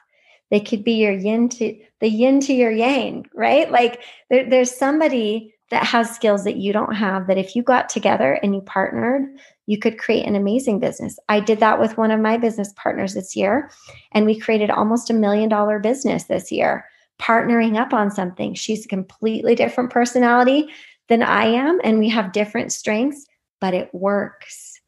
They 0.49 0.59
could 0.59 0.83
be 0.83 0.93
your 0.93 1.13
yin 1.13 1.49
to 1.49 1.77
the 1.99 2.09
yin 2.09 2.39
to 2.41 2.53
your 2.53 2.71
yang, 2.71 3.25
right? 3.33 3.69
Like 3.71 4.01
there, 4.29 4.49
there's 4.49 4.75
somebody 4.75 5.53
that 5.69 5.85
has 5.85 6.09
skills 6.15 6.43
that 6.45 6.57
you 6.57 6.71
don't 6.71 6.95
have 6.95 7.27
that 7.27 7.37
if 7.37 7.55
you 7.55 7.61
got 7.61 7.89
together 7.89 8.39
and 8.41 8.55
you 8.55 8.61
partnered, 8.61 9.27
you 9.65 9.77
could 9.77 9.97
create 9.97 10.25
an 10.25 10.35
amazing 10.35 10.79
business. 10.79 11.19
I 11.27 11.41
did 11.41 11.59
that 11.59 11.79
with 11.79 11.97
one 11.97 12.11
of 12.11 12.21
my 12.21 12.37
business 12.37 12.73
partners 12.77 13.13
this 13.13 13.35
year, 13.35 13.69
and 14.13 14.25
we 14.25 14.39
created 14.39 14.69
almost 14.69 15.09
a 15.09 15.13
million 15.13 15.49
dollar 15.49 15.79
business 15.79 16.25
this 16.25 16.51
year 16.51 16.85
partnering 17.19 17.77
up 17.77 17.93
on 17.93 18.11
something. 18.11 18.53
She's 18.53 18.85
a 18.85 18.89
completely 18.89 19.55
different 19.55 19.89
personality 19.89 20.69
than 21.09 21.23
I 21.23 21.45
am, 21.45 21.79
and 21.83 21.99
we 21.99 22.09
have 22.09 22.31
different 22.31 22.71
strengths, 22.71 23.25
but 23.59 23.73
it 23.73 23.93
works. 23.93 24.79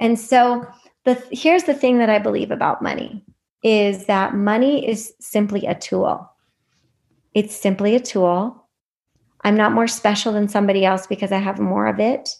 And 0.00 0.18
so, 0.18 0.66
the 1.04 1.14
here's 1.32 1.64
the 1.64 1.74
thing 1.74 1.98
that 1.98 2.10
I 2.10 2.18
believe 2.18 2.50
about 2.50 2.82
money 2.82 3.24
is 3.62 4.06
that 4.06 4.34
money 4.34 4.88
is 4.88 5.14
simply 5.20 5.66
a 5.66 5.74
tool. 5.74 6.30
It's 7.34 7.54
simply 7.54 7.94
a 7.94 8.00
tool. 8.00 8.68
I'm 9.44 9.56
not 9.56 9.72
more 9.72 9.88
special 9.88 10.32
than 10.32 10.48
somebody 10.48 10.84
else 10.84 11.06
because 11.06 11.32
I 11.32 11.38
have 11.38 11.58
more 11.58 11.86
of 11.86 12.00
it. 12.00 12.36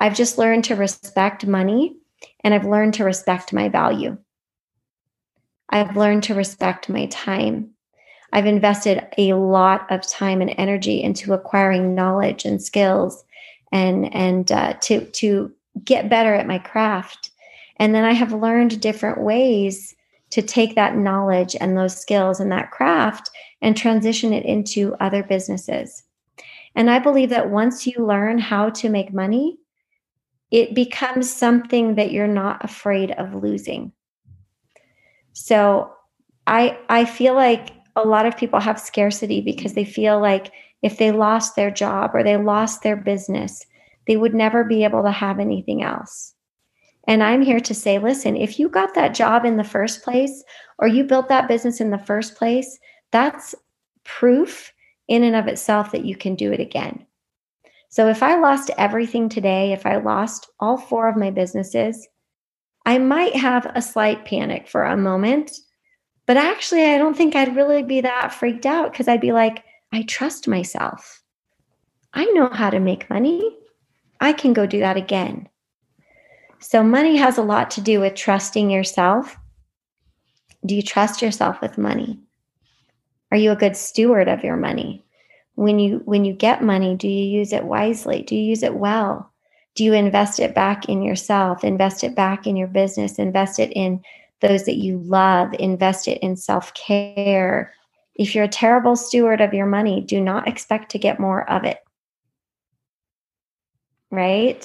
I've 0.00 0.16
just 0.16 0.38
learned 0.38 0.64
to 0.64 0.74
respect 0.74 1.46
money 1.46 1.96
and 2.42 2.54
I've 2.54 2.66
learned 2.66 2.94
to 2.94 3.04
respect 3.04 3.52
my 3.52 3.68
value. 3.68 4.16
I've 5.68 5.96
learned 5.96 6.24
to 6.24 6.34
respect 6.34 6.88
my 6.88 7.06
time. 7.06 7.70
I've 8.32 8.46
invested 8.46 9.06
a 9.18 9.34
lot 9.34 9.90
of 9.90 10.06
time 10.06 10.40
and 10.40 10.54
energy 10.56 11.02
into 11.02 11.34
acquiring 11.34 11.94
knowledge 11.94 12.44
and 12.44 12.62
skills 12.62 13.24
and 13.70 14.14
and 14.14 14.50
uh, 14.52 14.74
to 14.82 15.04
to 15.06 15.52
get 15.84 16.10
better 16.10 16.34
at 16.34 16.46
my 16.46 16.58
craft. 16.58 17.30
And 17.76 17.94
then 17.94 18.04
I 18.04 18.12
have 18.12 18.32
learned 18.32 18.80
different 18.80 19.22
ways 19.22 19.94
to 20.32 20.42
take 20.42 20.74
that 20.74 20.96
knowledge 20.96 21.54
and 21.60 21.76
those 21.76 21.96
skills 21.96 22.40
and 22.40 22.50
that 22.50 22.70
craft 22.70 23.30
and 23.60 23.76
transition 23.76 24.32
it 24.32 24.44
into 24.44 24.96
other 24.98 25.22
businesses. 25.22 26.02
And 26.74 26.90
I 26.90 26.98
believe 26.98 27.28
that 27.28 27.50
once 27.50 27.86
you 27.86 28.04
learn 28.04 28.38
how 28.38 28.70
to 28.70 28.88
make 28.88 29.12
money, 29.12 29.58
it 30.50 30.74
becomes 30.74 31.30
something 31.30 31.94
that 31.96 32.12
you're 32.12 32.26
not 32.26 32.64
afraid 32.64 33.10
of 33.12 33.34
losing. 33.34 33.92
So 35.34 35.92
I 36.46 36.78
I 36.88 37.04
feel 37.04 37.34
like 37.34 37.70
a 37.94 38.02
lot 38.02 38.26
of 38.26 38.36
people 38.36 38.58
have 38.60 38.80
scarcity 38.80 39.42
because 39.42 39.74
they 39.74 39.84
feel 39.84 40.18
like 40.18 40.50
if 40.80 40.96
they 40.96 41.12
lost 41.12 41.56
their 41.56 41.70
job 41.70 42.12
or 42.14 42.22
they 42.22 42.38
lost 42.38 42.82
their 42.82 42.96
business, 42.96 43.64
they 44.06 44.16
would 44.16 44.34
never 44.34 44.64
be 44.64 44.82
able 44.84 45.02
to 45.02 45.10
have 45.10 45.38
anything 45.38 45.82
else. 45.82 46.34
And 47.08 47.22
I'm 47.22 47.42
here 47.42 47.60
to 47.60 47.74
say, 47.74 47.98
listen, 47.98 48.36
if 48.36 48.58
you 48.58 48.68
got 48.68 48.94
that 48.94 49.14
job 49.14 49.44
in 49.44 49.56
the 49.56 49.64
first 49.64 50.02
place 50.02 50.44
or 50.78 50.86
you 50.86 51.04
built 51.04 51.28
that 51.28 51.48
business 51.48 51.80
in 51.80 51.90
the 51.90 51.98
first 51.98 52.36
place, 52.36 52.78
that's 53.10 53.54
proof 54.04 54.72
in 55.08 55.24
and 55.24 55.36
of 55.36 55.48
itself 55.48 55.92
that 55.92 56.04
you 56.04 56.16
can 56.16 56.34
do 56.34 56.52
it 56.52 56.60
again. 56.60 57.04
So 57.88 58.08
if 58.08 58.22
I 58.22 58.38
lost 58.38 58.70
everything 58.78 59.28
today, 59.28 59.72
if 59.72 59.84
I 59.84 59.96
lost 59.96 60.48
all 60.60 60.78
four 60.78 61.08
of 61.08 61.16
my 61.16 61.30
businesses, 61.30 62.08
I 62.86 62.98
might 62.98 63.36
have 63.36 63.70
a 63.74 63.82
slight 63.82 64.24
panic 64.24 64.68
for 64.68 64.84
a 64.84 64.96
moment 64.96 65.52
but 66.26 66.36
actually, 66.36 66.84
I 66.84 66.98
don't 66.98 67.16
think 67.16 67.34
I'd 67.34 67.56
really 67.56 67.82
be 67.82 68.00
that 68.00 68.32
freaked 68.32 68.66
out 68.66 68.92
because 68.92 69.08
I'd 69.08 69.20
be 69.20 69.32
like, 69.32 69.64
I 69.92 70.02
trust 70.02 70.48
myself. 70.48 71.22
I 72.14 72.24
know 72.26 72.48
how 72.48 72.70
to 72.70 72.80
make 72.80 73.10
money. 73.10 73.56
I 74.20 74.32
can 74.32 74.52
go 74.52 74.66
do 74.66 74.80
that 74.80 74.96
again. 74.96 75.48
So, 76.62 76.84
money 76.84 77.16
has 77.16 77.38
a 77.38 77.42
lot 77.42 77.72
to 77.72 77.80
do 77.80 77.98
with 77.98 78.14
trusting 78.14 78.70
yourself. 78.70 79.36
Do 80.64 80.76
you 80.76 80.82
trust 80.82 81.20
yourself 81.20 81.60
with 81.60 81.76
money? 81.76 82.20
Are 83.32 83.36
you 83.36 83.50
a 83.50 83.56
good 83.56 83.76
steward 83.76 84.28
of 84.28 84.44
your 84.44 84.56
money? 84.56 85.04
When 85.56 85.80
you 85.80 86.02
when 86.04 86.24
you 86.24 86.32
get 86.32 86.62
money, 86.62 86.94
do 86.94 87.08
you 87.08 87.24
use 87.24 87.52
it 87.52 87.64
wisely? 87.64 88.22
Do 88.22 88.36
you 88.36 88.42
use 88.42 88.62
it 88.62 88.76
well? 88.76 89.32
Do 89.74 89.82
you 89.82 89.92
invest 89.92 90.38
it 90.38 90.54
back 90.54 90.88
in 90.88 91.02
yourself? 91.02 91.64
Invest 91.64 92.04
it 92.04 92.14
back 92.14 92.46
in 92.46 92.56
your 92.56 92.68
business? 92.68 93.18
Invest 93.18 93.58
it 93.58 93.72
in 93.72 94.00
those 94.40 94.64
that 94.64 94.76
you 94.76 94.98
love, 94.98 95.52
invest 95.58 96.06
it 96.06 96.18
in 96.22 96.36
self 96.36 96.72
care. 96.74 97.74
If 98.14 98.36
you're 98.36 98.44
a 98.44 98.48
terrible 98.48 98.94
steward 98.94 99.40
of 99.40 99.52
your 99.52 99.66
money, 99.66 100.00
do 100.00 100.20
not 100.20 100.46
expect 100.46 100.92
to 100.92 100.98
get 100.98 101.18
more 101.18 101.48
of 101.50 101.64
it. 101.64 101.78
Right? 104.12 104.64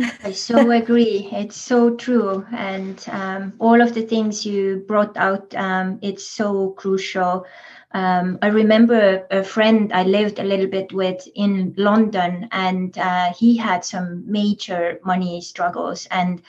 I 0.00 0.32
so 0.32 0.70
agree. 0.70 1.28
It's 1.32 1.56
so 1.56 1.96
true. 1.96 2.46
And 2.52 3.02
um, 3.10 3.54
all 3.58 3.80
of 3.80 3.94
the 3.94 4.02
things 4.02 4.44
you 4.44 4.84
brought 4.86 5.16
out, 5.16 5.54
um, 5.54 5.98
it's 6.02 6.26
so 6.26 6.70
crucial. 6.72 7.46
Um, 7.92 8.38
I 8.42 8.48
remember 8.48 9.26
a 9.30 9.42
friend 9.42 9.92
I 9.92 10.02
lived 10.02 10.38
a 10.38 10.44
little 10.44 10.66
bit 10.66 10.92
with 10.92 11.26
in 11.34 11.74
London, 11.78 12.48
and 12.52 12.96
uh, 12.98 13.32
he 13.32 13.56
had 13.56 13.84
some 13.84 14.30
major 14.30 15.00
money 15.04 15.40
struggles. 15.40 16.06
And 16.10 16.42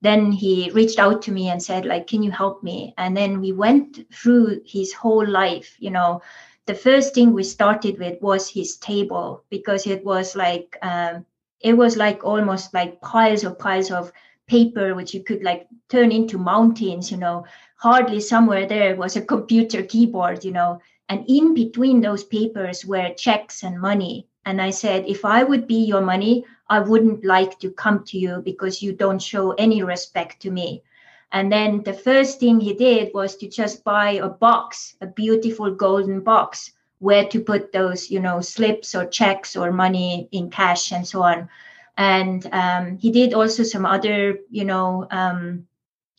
then 0.00 0.30
he 0.32 0.70
reached 0.72 0.98
out 0.98 1.22
to 1.22 1.32
me 1.32 1.48
and 1.48 1.62
said 1.62 1.84
like 1.86 2.06
can 2.08 2.22
you 2.22 2.30
help 2.30 2.62
me 2.62 2.92
and 2.98 3.16
then 3.16 3.40
we 3.40 3.52
went 3.52 4.00
through 4.12 4.60
his 4.66 4.92
whole 4.92 5.26
life 5.26 5.76
you 5.78 5.90
know 5.90 6.20
the 6.66 6.74
first 6.74 7.14
thing 7.14 7.32
we 7.32 7.44
started 7.44 7.98
with 7.98 8.20
was 8.20 8.48
his 8.50 8.76
table 8.76 9.44
because 9.48 9.86
it 9.86 10.04
was 10.04 10.34
like 10.34 10.76
um, 10.82 11.24
it 11.62 11.74
was 11.74 11.96
like 11.96 12.24
almost 12.24 12.74
like 12.74 13.00
piles 13.00 13.44
of 13.44 13.58
piles 13.58 13.90
of 13.90 14.12
paper 14.46 14.94
which 14.94 15.14
you 15.14 15.22
could 15.22 15.42
like 15.42 15.66
turn 15.88 16.12
into 16.12 16.38
mountains 16.38 17.10
you 17.10 17.16
know. 17.16 17.44
Hardly 17.76 18.20
somewhere 18.20 18.66
there 18.66 18.96
was 18.96 19.16
a 19.16 19.22
computer 19.22 19.82
keyboard 19.82 20.44
you 20.44 20.52
know. 20.52 20.80
And 21.08 21.24
in 21.28 21.54
between 21.54 22.00
those 22.00 22.24
papers 22.24 22.84
were 22.84 23.14
checks 23.14 23.62
and 23.62 23.80
money. 23.80 24.26
And 24.44 24.60
i 24.60 24.70
said 24.70 25.04
if 25.06 25.24
i 25.24 25.44
would 25.44 25.66
be 25.66 25.84
your 25.84 26.00
money 26.00 26.44
I 26.72 26.80
wouldn't 26.80 27.22
like 27.22 27.58
to 27.58 27.70
come 27.70 28.02
to 28.04 28.18
you 28.18 28.40
because 28.42 28.80
you 28.80 28.94
don't 28.94 29.20
show 29.20 29.52
any 29.52 29.82
respect 29.82 30.40
to 30.40 30.50
me. 30.50 30.82
And 31.30 31.52
then 31.52 31.82
the 31.82 31.92
first 31.92 32.40
thing 32.40 32.60
he 32.60 32.72
did 32.72 33.12
was 33.12 33.36
to 33.36 33.46
just 33.46 33.84
buy 33.84 34.12
a 34.12 34.30
box, 34.30 34.96
a 35.02 35.06
beautiful 35.06 35.70
golden 35.70 36.20
box, 36.20 36.72
where 37.02 37.26
to 37.26 37.40
put 37.40 37.72
those, 37.72 38.10
you 38.10 38.20
know, 38.20 38.40
slips 38.40 38.94
or 38.94 39.04
checks 39.06 39.56
or 39.56 39.72
money 39.72 40.28
in 40.30 40.50
cash 40.50 40.92
and 40.92 41.06
so 41.06 41.22
on. 41.22 41.48
And 41.98 42.48
um, 42.52 42.96
he 42.98 43.10
did 43.10 43.34
also 43.34 43.64
some 43.64 43.84
other, 43.84 44.38
you 44.50 44.64
know, 44.64 45.06
um, 45.10 45.66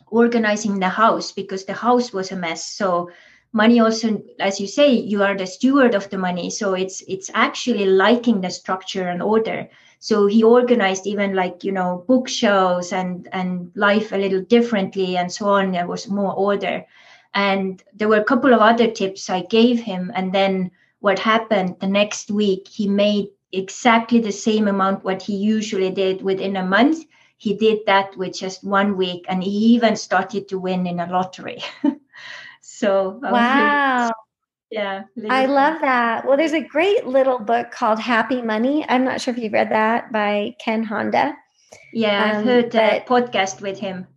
organizing 0.08 0.80
the 0.80 0.90
house 0.90 1.32
because 1.32 1.66
the 1.66 1.74
house 1.74 2.12
was 2.14 2.32
a 2.32 2.36
mess. 2.36 2.66
So 2.66 3.10
money 3.54 3.80
also, 3.80 4.22
as 4.40 4.60
you 4.60 4.68
say, 4.68 4.92
you 4.92 5.24
are 5.24 5.38
the 5.38 5.48
steward 5.48 5.96
of 5.96 6.10
the 6.10 6.18
money. 6.18 6.50
So 6.50 6.74
it's 6.74 7.02
it's 7.08 7.32
actually 7.34 7.86
liking 7.86 8.42
the 8.42 8.50
structure 8.50 9.08
and 9.08 9.22
order 9.22 9.70
so 10.04 10.26
he 10.26 10.44
organized 10.44 11.08
even 11.08 11.34
like 11.34 11.64
you 11.64 11.72
know 11.72 12.04
book 12.10 12.28
shows 12.28 12.92
and 12.92 13.30
and 13.32 13.72
life 13.74 14.12
a 14.12 14.18
little 14.18 14.42
differently 14.42 15.16
and 15.16 15.32
so 15.32 15.48
on 15.48 15.72
there 15.72 15.88
was 15.88 16.10
more 16.10 16.34
order 16.34 16.86
and 17.34 17.84
there 17.94 18.08
were 18.08 18.18
a 18.18 18.24
couple 18.24 18.54
of 18.54 18.62
other 18.62 18.90
tips 18.90 19.30
i 19.30 19.42
gave 19.42 19.80
him. 19.80 20.12
And 20.16 20.34
then 20.34 20.72
what 21.00 21.20
happened 21.20 21.76
the 21.80 21.88
next 21.88 22.32
week 22.32 22.68
he 22.68 22.88
made 22.88 23.28
exactly 23.52 24.20
the 24.20 24.32
same 24.32 24.68
amount 24.68 25.04
what 25.04 25.22
he 25.22 25.36
usually 25.36 25.92
did 25.92 26.22
within 26.22 26.56
a 26.56 26.66
month. 26.66 27.06
He 27.38 27.54
did 27.54 27.80
that 27.88 28.16
with 28.16 28.38
just 28.38 28.64
one 28.64 28.96
week 28.96 29.26
and 29.28 29.44
he 29.44 29.50
even 29.50 29.96
started 29.96 30.48
to 30.48 30.60
win 30.60 30.88
in 30.88 31.00
a 31.00 31.08
lottery. 31.08 31.62
So 32.66 33.20
wow. 33.22 34.12
yeah 34.72 35.04
i 35.30 35.46
love 35.46 35.82
that. 35.82 36.26
Well 36.26 36.38
there's 36.38 36.54
a 36.54 36.62
great 36.62 37.06
little 37.06 37.38
book 37.38 37.72
called 37.72 38.00
happy 38.00 38.42
money. 38.42 38.86
I'm 38.88 39.04
not 39.04 39.22
sure 39.22 39.34
if 39.34 39.40
you've 39.40 39.54
read 39.54 39.72
that 39.72 40.12
by 40.12 40.56
ken 40.64 40.84
honda. 40.84 41.36
Yeah 41.92 42.24
i've 42.24 42.38
um, 42.38 42.44
heard 42.46 42.76
a 42.76 43.04
podcast 43.08 43.62
with 43.62 43.78
him. 43.78 44.08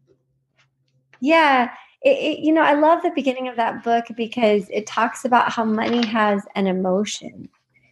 Yeah 1.21 1.71
it, 2.03 2.19
it, 2.19 2.39
you 2.41 2.53
know 2.53 2.63
i 2.63 2.75
love 2.75 3.03
the 3.03 3.11
beginning 3.15 3.49
of 3.49 3.57
that 3.57 3.83
book 3.83 4.05
because 4.17 4.69
it 4.71 4.87
talks 4.87 5.25
about 5.25 5.53
how 5.53 5.65
money 5.65 6.05
has 6.07 6.43
an 6.55 6.67
emotion. 6.67 7.49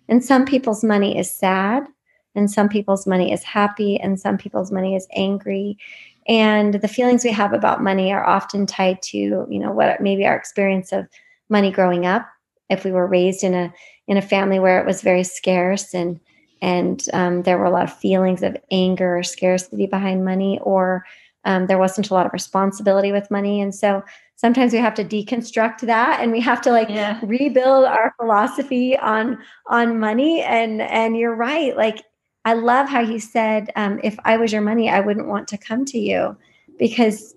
And 0.09 0.25
some 0.25 0.45
people's 0.45 0.85
money 0.85 1.19
is 1.19 1.31
sad 1.31 1.87
and 2.35 2.51
some 2.51 2.69
people's 2.69 3.07
money 3.07 3.33
is 3.33 3.43
happy 3.43 3.99
and 3.99 4.21
some 4.21 4.37
people's 4.37 4.71
money 4.71 4.95
is 4.95 5.07
angry. 5.15 5.79
And 6.27 6.75
the 6.75 6.89
feelings 6.89 7.25
we 7.25 7.31
have 7.33 7.53
about 7.53 7.83
money 7.83 8.13
are 8.13 8.27
often 8.27 8.67
tied 8.67 9.01
to 9.03 9.19
you 9.19 9.59
know 9.59 9.73
what 9.73 10.01
maybe 10.01 10.27
our 10.27 10.37
experience 10.37 10.93
of 10.93 11.07
money 11.49 11.71
growing 11.71 12.07
up. 12.07 12.27
If 12.71 12.85
we 12.85 12.93
were 12.93 13.07
raised 13.07 13.45
in 13.45 13.55
a 13.55 13.73
in 14.07 14.17
a 14.17 14.23
family 14.23 14.59
where 14.59 14.81
it 14.81 14.87
was 14.87 15.03
very 15.03 15.25
scarce 15.25 15.95
and 15.95 16.21
and 16.63 17.05
um, 17.13 17.43
there 17.43 17.59
were 17.59 17.67
a 17.67 17.71
lot 17.71 17.85
of 17.85 17.99
feelings 17.99 18.43
of 18.43 18.57
anger 18.71 19.19
or 19.19 19.23
scarcity 19.23 19.87
behind 19.87 20.25
money 20.25 20.59
or 20.63 21.05
um, 21.45 21.67
there 21.67 21.79
wasn't 21.79 22.11
a 22.11 22.15
lot 22.15 22.27
of 22.27 22.33
responsibility 22.33 23.13
with 23.13 23.31
money. 23.31 23.61
And 23.61 23.75
so 23.75 24.03
sometimes 24.37 24.73
we 24.73 24.79
have 24.79 24.95
to 24.95 25.05
deconstruct 25.05 25.81
that 25.81 26.21
and 26.21 26.33
we 26.33 26.41
have 26.41 26.61
to 26.63 26.71
like 26.71 26.89
yeah. 26.89 27.21
rebuild 27.23 27.85
our 27.85 28.15
philosophy 28.19 28.97
on 28.99 29.39
on 29.69 29.99
money. 29.99 30.43
And 30.43 30.83
and 30.83 31.17
you're 31.17 31.35
right. 31.35 31.77
Like 31.77 32.05
i 32.47 32.53
love 32.53 32.87
how 32.87 33.01
you 33.01 33.19
said 33.19 33.71
um, 33.75 33.99
if 34.05 34.19
i 34.27 34.37
was 34.37 34.53
your 34.53 34.61
money 34.61 34.91
i 34.91 35.01
wouldn't 35.01 35.29
want 35.29 35.49
to 35.49 35.57
come 35.57 35.83
to 35.83 35.99
you 35.99 36.37
because 36.79 37.35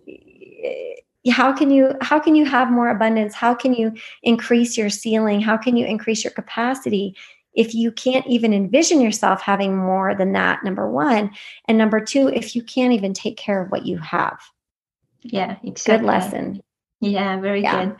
how 1.29 1.51
can 1.51 1.69
you 1.69 1.93
how 2.01 2.19
can 2.19 2.35
you 2.35 2.45
have 2.45 2.71
more 2.71 2.89
abundance? 2.89 3.33
How 3.33 3.53
can 3.53 3.73
you 3.73 3.93
increase 4.23 4.77
your 4.77 4.89
ceiling? 4.89 5.41
How 5.41 5.57
can 5.57 5.75
you 5.75 5.85
increase 5.85 6.23
your 6.23 6.31
capacity 6.31 7.15
if 7.57 7.73
you 7.73 7.91
can't 7.91 8.25
even 8.27 8.53
envision 8.53 9.01
yourself 9.01 9.41
having 9.41 9.75
more 9.75 10.15
than 10.15 10.31
that 10.33 10.63
number 10.63 10.89
one. 10.89 11.31
And 11.67 11.77
number 11.77 11.99
two 11.99 12.29
if 12.29 12.55
you 12.55 12.63
can't 12.63 12.93
even 12.93 13.13
take 13.13 13.35
care 13.35 13.61
of 13.61 13.71
what 13.71 13.85
you 13.85 13.97
have. 13.97 14.39
Yeah 15.23 15.57
exactly. 15.63 15.97
good 15.97 16.05
lesson. 16.05 16.61
Yeah 17.01 17.39
very 17.41 17.63
yeah. 17.63 17.85
good. 17.85 17.95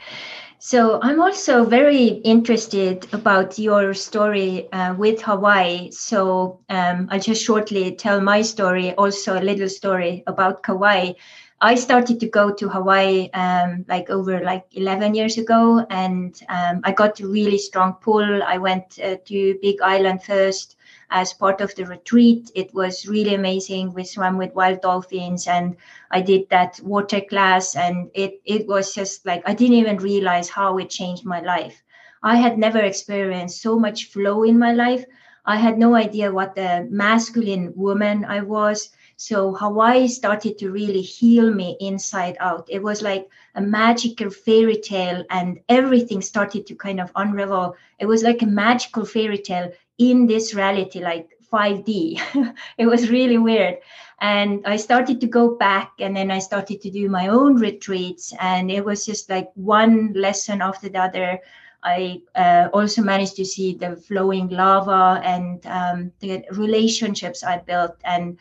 So 0.60 0.99
i'm 1.01 1.22
also 1.22 1.66
very 1.66 2.05
interested 2.34 3.08
about 3.14 3.60
your 3.60 3.93
story 3.93 4.72
uh, 4.72 4.93
with 4.95 5.22
hawaii. 5.22 5.91
So 5.91 6.62
um, 6.70 7.10
i'll 7.12 7.20
just 7.20 7.43
shortly 7.43 7.95
tell 7.95 8.22
my 8.22 8.41
story 8.43 8.93
also 8.93 9.38
a 9.38 9.43
little 9.49 9.70
story 9.70 10.24
about 10.28 10.64
kauai 10.64 11.14
I 11.60 11.76
started 11.76 12.20
to 12.20 12.28
go 12.28 12.51
to 12.53 12.70
Hawaii 12.70 13.30
um, 13.34 13.86
like 13.88 14.10
over 14.10 14.39
like 14.41 14.68
11 14.74 15.16
years 15.16 15.38
ago, 15.38 15.86
and 15.89 16.39
um, 16.49 16.82
I 16.84 16.91
got 16.91 17.20
a 17.20 17.28
really 17.28 17.58
strong 17.58 17.93
pull. 18.01 18.43
I 18.43 18.58
went 18.58 18.99
uh, 19.03 19.18
to 19.26 19.58
Big 19.62 19.82
Island 19.82 20.24
first 20.24 20.76
as 21.10 21.34
part 21.34 21.62
of 21.62 21.74
the 21.76 21.86
retreat. 21.86 22.51
It 22.53 22.74
was 22.76 23.08
really 23.08 23.34
amazing. 23.34 23.93
We 23.93 24.03
swam 24.03 24.38
with 24.38 24.53
wild 24.53 24.82
dolphins, 24.82 25.47
and 25.47 25.76
I 26.12 26.22
did 26.22 26.47
that 26.49 26.80
water 26.84 27.22
class, 27.22 27.76
and 27.76 28.12
it 28.14 28.39
it 28.45 28.68
was 28.68 28.93
just 28.93 29.26
like 29.26 29.41
I 29.47 29.55
didn't 29.55 29.78
even 29.78 29.97
realize 29.97 30.49
how 30.49 30.78
it 30.78 30.91
changed 30.91 31.26
my 31.26 31.39
life. 31.41 31.82
I 32.22 32.36
had 32.36 32.60
never 32.60 32.80
experienced 32.80 33.62
so 33.64 33.80
much 33.80 34.05
flow 34.12 34.43
in 34.43 34.60
my 34.60 34.74
life. 34.74 35.05
I 35.45 35.55
had 35.55 35.80
no 35.80 35.95
idea 35.95 36.32
what 36.32 36.55
the 36.55 36.88
masculine 36.91 37.74
woman 37.76 38.26
I 38.26 38.41
was 38.41 38.89
so 39.18 39.55
Hawaii 39.55 40.07
started 40.07 40.59
to 40.59 40.70
really 40.70 41.01
heal 41.01 41.51
me 41.51 41.76
inside 41.80 42.38
out. 42.39 42.68
It 42.70 42.84
was 42.84 43.01
like 43.01 43.28
a 43.55 43.61
magical 43.61 44.30
fairy 44.30 44.78
tale, 44.78 45.26
and 45.32 45.59
everything 45.70 46.22
started 46.22 46.68
to 46.68 46.76
kind 46.76 46.99
of 46.99 47.11
unravel. 47.15 47.76
It 47.97 48.05
was 48.05 48.22
like 48.22 48.43
a 48.43 48.45
magical 48.45 49.05
fairy 49.05 49.39
tale 49.39 49.72
in 49.97 50.28
this 50.28 50.53
reality, 50.53 50.99
like 50.99 51.30
5D. 51.51 52.22
it 52.78 52.86
was 52.86 53.09
really 53.09 53.39
weird. 53.39 53.80
And 54.22 54.61
I 54.68 54.78
started 54.78 55.20
to 55.22 55.28
go 55.28 55.55
back, 55.55 55.93
and 55.97 56.15
then 56.15 56.30
I 56.30 56.38
started 56.38 56.80
to 56.82 56.91
do 56.91 57.09
my 57.09 57.28
own 57.28 57.55
retreats, 57.55 58.36
and 58.39 58.70
it 58.70 58.86
was 58.86 59.03
just 59.03 59.32
like 59.32 59.49
one 59.55 60.13
lesson 60.13 60.61
after 60.61 60.89
the 60.89 60.99
other. 60.99 61.39
I 61.84 62.22
uh, 62.36 62.70
also 62.74 63.01
managed 63.01 63.36
to 63.38 63.45
see 63.45 63.74
the 63.74 63.95
flowing 63.95 64.49
lava 64.49 65.22
and 65.24 65.65
um, 65.68 66.11
the 66.20 66.43
relationships 66.51 67.43
I 67.43 67.59
built 67.59 67.95
and 68.03 68.38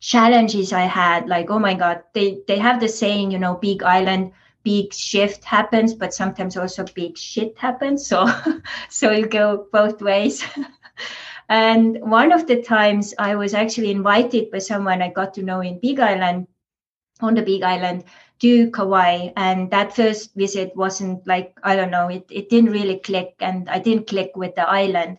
challenges 0.00 0.72
I 0.72 0.82
had, 0.82 1.28
like, 1.28 1.50
oh 1.50 1.58
my 1.58 1.74
God, 1.74 2.02
they, 2.14 2.40
they 2.48 2.58
have 2.58 2.80
the 2.80 2.88
saying, 2.88 3.30
you 3.30 3.38
know, 3.38 3.54
big 3.54 3.82
island, 3.82 4.32
big 4.62 4.92
shift 4.92 5.44
happens, 5.44 5.94
but 5.94 6.14
sometimes 6.14 6.56
also 6.56 6.84
big 6.94 7.16
shit 7.16 7.56
happens. 7.58 8.06
So, 8.06 8.26
so 8.88 9.10
you 9.12 9.26
go 9.26 9.66
both 9.72 10.02
ways. 10.02 10.44
and 11.48 11.98
one 12.00 12.32
of 12.32 12.46
the 12.46 12.62
times 12.62 13.14
I 13.18 13.34
was 13.34 13.54
actually 13.54 13.90
invited 13.90 14.50
by 14.50 14.58
someone 14.58 15.02
I 15.02 15.10
got 15.10 15.34
to 15.34 15.42
know 15.42 15.60
in 15.60 15.78
Big 15.78 16.00
Island, 16.00 16.46
on 17.20 17.34
the 17.34 17.42
Big 17.42 17.62
Island, 17.62 18.04
to 18.40 18.70
Kauai. 18.70 19.28
And 19.36 19.70
that 19.70 19.94
first 19.94 20.34
visit 20.34 20.74
wasn't 20.74 21.26
like, 21.26 21.54
I 21.62 21.76
don't 21.76 21.90
know, 21.90 22.08
it, 22.08 22.24
it 22.30 22.48
didn't 22.48 22.72
really 22.72 22.98
click 22.98 23.34
and 23.40 23.68
I 23.68 23.78
didn't 23.78 24.06
click 24.06 24.32
with 24.34 24.54
the 24.54 24.68
island. 24.68 25.18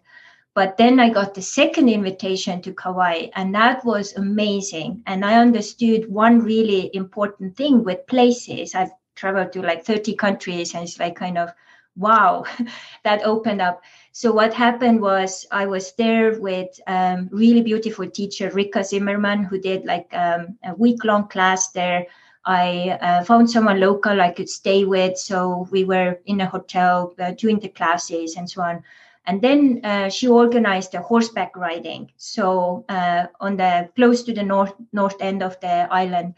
But 0.54 0.76
then 0.78 1.00
I 1.00 1.10
got 1.10 1.34
the 1.34 1.42
second 1.42 1.88
invitation 1.88 2.62
to 2.64 2.74
Kauai, 2.74 3.28
and 3.36 3.56
that 3.56 3.86
was 3.86 4.16
amazing. 4.16 5.02
And 5.08 5.24
I 5.24 5.36
understood 5.36 6.12
one 6.12 6.40
really 6.40 6.94
important 6.94 7.56
thing 7.56 7.84
with 7.84 8.06
places. 8.08 8.76
I've 8.76 8.92
traveled 9.16 9.54
to 9.54 9.62
like 9.62 9.86
30 9.86 10.16
countries, 10.16 10.74
and 10.74 10.84
it's 10.84 11.00
like 11.00 11.16
kind 11.16 11.38
of 11.38 11.52
wow, 11.96 12.46
that 13.04 13.24
opened 13.24 13.62
up. 13.62 13.82
So 14.12 14.32
what 14.32 14.54
happened 14.54 15.02
was 15.02 15.46
I 15.52 15.66
was 15.66 15.94
there 15.94 16.40
with 16.40 16.80
um, 16.88 17.30
really 17.32 17.62
beautiful 17.62 18.10
teacher 18.10 18.50
Rikka 18.50 18.84
Zimmerman, 18.84 19.44
who 19.44 19.60
did 19.60 19.86
like 19.86 20.10
um, 20.14 20.58
a 20.64 20.76
week 20.76 21.04
long 21.04 21.28
class 21.28 21.70
there. 21.70 22.06
I 22.44 22.98
uh, 23.02 23.24
found 23.24 23.50
someone 23.50 23.80
local 23.80 24.20
I 24.20 24.32
could 24.32 24.50
stay 24.50 24.84
with, 24.84 25.18
so 25.18 25.68
we 25.72 25.84
were 25.84 26.20
in 26.26 26.42
a 26.42 26.46
hotel 26.46 27.14
uh, 27.20 27.32
doing 27.32 27.60
the 27.60 27.70
classes 27.70 28.36
and 28.36 28.50
so 28.50 28.64
on. 28.64 28.84
And 29.26 29.42
then 29.42 29.82
uh, 29.84 30.10
she 30.10 30.28
organized 30.28 30.96
a 30.96 31.02
horseback 31.02 31.56
riding. 31.56 32.12
So 32.18 32.86
uh, 32.90 33.28
on 33.40 33.58
the 33.58 33.90
close 33.96 34.24
to 34.24 34.34
the 34.34 34.44
north 34.44 34.74
north 34.92 35.22
end 35.22 35.44
of 35.44 35.60
the 35.60 35.88
island, 35.92 36.36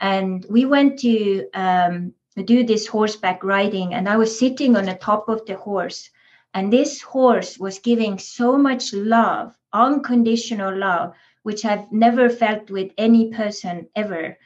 and 0.00 0.44
we 0.50 0.66
went 0.66 0.98
to 1.00 1.48
um, 1.54 2.12
do 2.44 2.64
this 2.64 2.86
horseback 2.86 3.42
riding. 3.42 3.94
And 3.94 4.08
I 4.08 4.16
was 4.16 4.38
sitting 4.38 4.76
on 4.76 4.84
the 4.84 4.94
top 4.94 5.28
of 5.28 5.46
the 5.46 5.56
horse, 5.56 6.10
and 6.52 6.72
this 6.72 7.00
horse 7.00 7.58
was 7.58 7.78
giving 7.78 8.18
so 8.18 8.58
much 8.58 8.92
love, 8.92 9.56
unconditional 9.72 10.76
love, 10.76 11.14
which 11.42 11.64
I've 11.64 11.90
never 11.90 12.28
felt 12.28 12.70
with 12.70 12.92
any 12.98 13.30
person 13.30 13.88
ever 13.96 14.36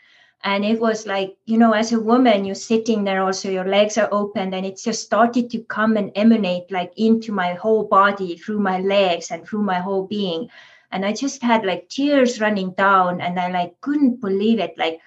and 0.42 0.64
it 0.64 0.80
was 0.80 1.06
like 1.06 1.36
you 1.44 1.58
know 1.58 1.72
as 1.72 1.92
a 1.92 2.00
woman 2.00 2.44
you're 2.44 2.54
sitting 2.54 3.04
there 3.04 3.22
also 3.22 3.50
your 3.50 3.66
legs 3.66 3.98
are 3.98 4.08
open 4.10 4.54
and 4.54 4.64
it 4.64 4.80
just 4.82 5.02
started 5.02 5.50
to 5.50 5.62
come 5.64 5.96
and 5.96 6.10
emanate 6.14 6.70
like 6.70 6.92
into 6.96 7.30
my 7.32 7.52
whole 7.54 7.84
body 7.84 8.36
through 8.36 8.58
my 8.58 8.80
legs 8.80 9.30
and 9.30 9.46
through 9.46 9.62
my 9.62 9.78
whole 9.78 10.06
being. 10.06 10.48
And 10.92 11.04
i 11.04 11.12
just 11.12 11.42
had 11.42 11.64
like 11.64 11.88
tears 11.88 12.40
running 12.40 12.72
down 12.72 13.20
and 13.20 13.38
i 13.38 13.50
like 13.50 13.80
couldn't 13.80 14.20
believe 14.20 14.58
it. 14.58 14.76
Like 14.78 15.00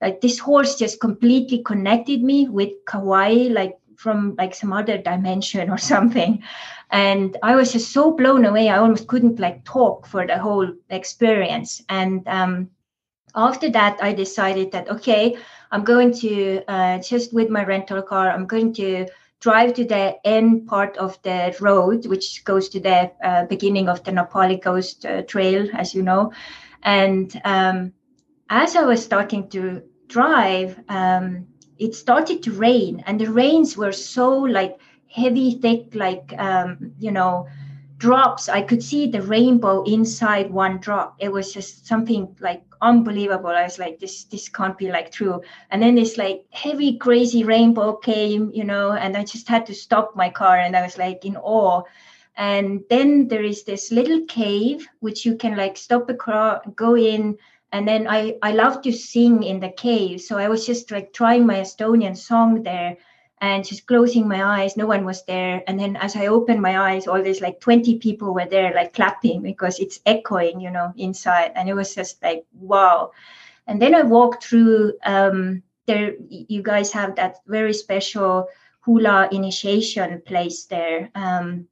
like 0.00 0.20
this 0.20 0.38
horse 0.38 0.76
just 0.76 1.00
completely 1.00 1.62
connected 1.62 2.22
me 2.22 2.48
with 2.48 2.70
kauai 2.86 3.48
like 3.50 3.78
from 3.96 4.34
like 4.36 4.54
some 4.54 4.72
other 4.72 4.98
dimension 4.98 5.70
or 5.70 5.78
something. 5.92 6.42
And 6.92 7.36
i 7.42 7.56
was 7.56 7.72
just 7.72 7.92
so 7.92 8.12
blown 8.12 8.44
away 8.44 8.68
i 8.68 8.78
almost 8.78 9.08
couldn't 9.08 9.40
like 9.40 9.64
talk 9.64 10.06
for 10.06 10.24
the 10.28 10.38
whole 10.38 10.72
experience. 10.90 11.82
And 11.88 12.22
um 12.28 12.70
after 13.36 13.70
that, 13.70 13.98
I 14.02 14.12
decided 14.12 14.72
that, 14.72 14.88
okay, 14.88 15.36
I'm 15.70 15.84
going 15.84 16.12
to 16.20 16.62
uh, 16.68 16.98
just 16.98 17.34
with 17.34 17.50
my 17.50 17.64
rental 17.64 18.02
car, 18.02 18.30
I'm 18.30 18.46
going 18.46 18.72
to 18.74 19.06
drive 19.40 19.74
to 19.74 19.84
the 19.84 20.16
end 20.26 20.66
part 20.66 20.96
of 20.96 21.20
the 21.22 21.54
road, 21.60 22.06
which 22.06 22.44
goes 22.44 22.68
to 22.70 22.80
the 22.80 23.12
uh, 23.22 23.44
beginning 23.44 23.88
of 23.88 24.02
the 24.04 24.12
Na 24.12 24.24
Pali 24.24 24.58
Coast 24.58 25.04
uh, 25.04 25.22
Trail, 25.22 25.68
as 25.74 25.94
you 25.94 26.02
know. 26.02 26.32
And 26.82 27.40
um, 27.44 27.92
as 28.48 28.74
I 28.76 28.82
was 28.82 29.04
starting 29.04 29.48
to 29.50 29.82
drive, 30.08 30.80
um, 30.88 31.46
it 31.78 31.94
started 31.94 32.42
to 32.44 32.52
rain, 32.52 33.04
and 33.06 33.20
the 33.20 33.30
rains 33.30 33.76
were 33.76 33.92
so 33.92 34.30
like 34.30 34.78
heavy, 35.08 35.58
thick, 35.60 35.94
like 35.94 36.32
um, 36.38 36.92
you 36.98 37.10
know, 37.10 37.46
drops. 37.98 38.48
I 38.48 38.62
could 38.62 38.82
see 38.82 39.06
the 39.06 39.22
rainbow 39.22 39.82
inside 39.84 40.50
one 40.50 40.78
drop. 40.78 41.16
It 41.18 41.32
was 41.32 41.52
just 41.52 41.86
something 41.86 42.36
like 42.40 42.62
unbelievable. 42.82 43.48
I 43.48 43.62
was 43.62 43.78
like, 43.78 43.98
this 43.98 44.24
this 44.24 44.48
can't 44.48 44.76
be 44.76 44.90
like 44.90 45.10
true. 45.10 45.40
And 45.70 45.82
then 45.82 45.94
this 45.94 46.18
like 46.18 46.44
heavy, 46.50 46.98
crazy 46.98 47.44
rainbow 47.44 47.96
came, 47.96 48.50
you 48.52 48.64
know, 48.64 48.92
and 48.92 49.16
I 49.16 49.24
just 49.24 49.48
had 49.48 49.66
to 49.66 49.74
stop 49.74 50.14
my 50.14 50.30
car, 50.30 50.58
and 50.58 50.76
I 50.76 50.82
was 50.82 50.98
like 50.98 51.24
in 51.24 51.36
awe. 51.36 51.82
And 52.36 52.82
then 52.90 53.28
there 53.28 53.44
is 53.44 53.64
this 53.64 53.90
little 53.90 54.26
cave 54.26 54.86
which 55.00 55.24
you 55.24 55.36
can 55.36 55.56
like 55.56 55.76
stop 55.76 56.06
the 56.06 56.14
car, 56.14 56.60
go 56.74 56.96
in, 56.96 57.38
and 57.72 57.88
then 57.88 58.06
I 58.08 58.36
I 58.42 58.52
love 58.52 58.82
to 58.82 58.92
sing 58.92 59.42
in 59.42 59.60
the 59.60 59.70
cave. 59.70 60.20
So 60.20 60.36
I 60.36 60.48
was 60.48 60.66
just 60.66 60.90
like 60.90 61.12
trying 61.12 61.46
my 61.46 61.60
Estonian 61.60 62.16
song 62.16 62.62
there 62.62 62.96
and 63.40 63.64
just 63.64 63.86
closing 63.86 64.26
my 64.26 64.44
eyes 64.44 64.76
no 64.76 64.86
one 64.86 65.04
was 65.04 65.24
there. 65.24 65.62
And 65.66 65.78
then 65.78 65.96
as 65.96 66.16
i 66.16 66.26
opened 66.26 66.62
my 66.62 66.92
eyes 66.92 67.06
all 67.06 67.22
these 67.22 67.40
like 67.40 67.60
20 67.60 67.98
people 67.98 68.32
were 68.34 68.46
there 68.46 68.72
like 68.74 68.94
clapping 68.94 69.42
because 69.42 69.78
it's 69.78 70.00
echoing 70.06 70.60
you 70.60 70.70
know 70.70 70.92
inside. 70.96 71.52
And 71.54 71.68
it 71.68 71.74
was 71.74 71.94
just 71.94 72.22
like 72.22 72.44
wow. 72.54 73.12
And 73.66 73.80
then 73.80 73.94
i 73.94 74.02
walked 74.02 74.44
through 74.44 74.94
um 75.04 75.62
there 75.86 76.14
you 76.28 76.62
guys 76.62 76.92
have 76.92 77.14
that 77.16 77.38
very 77.46 77.72
special 77.72 78.48
hula 78.80 79.28
initiation 79.32 80.22
place 80.24 80.64
there. 80.64 81.10
Um 81.14 81.68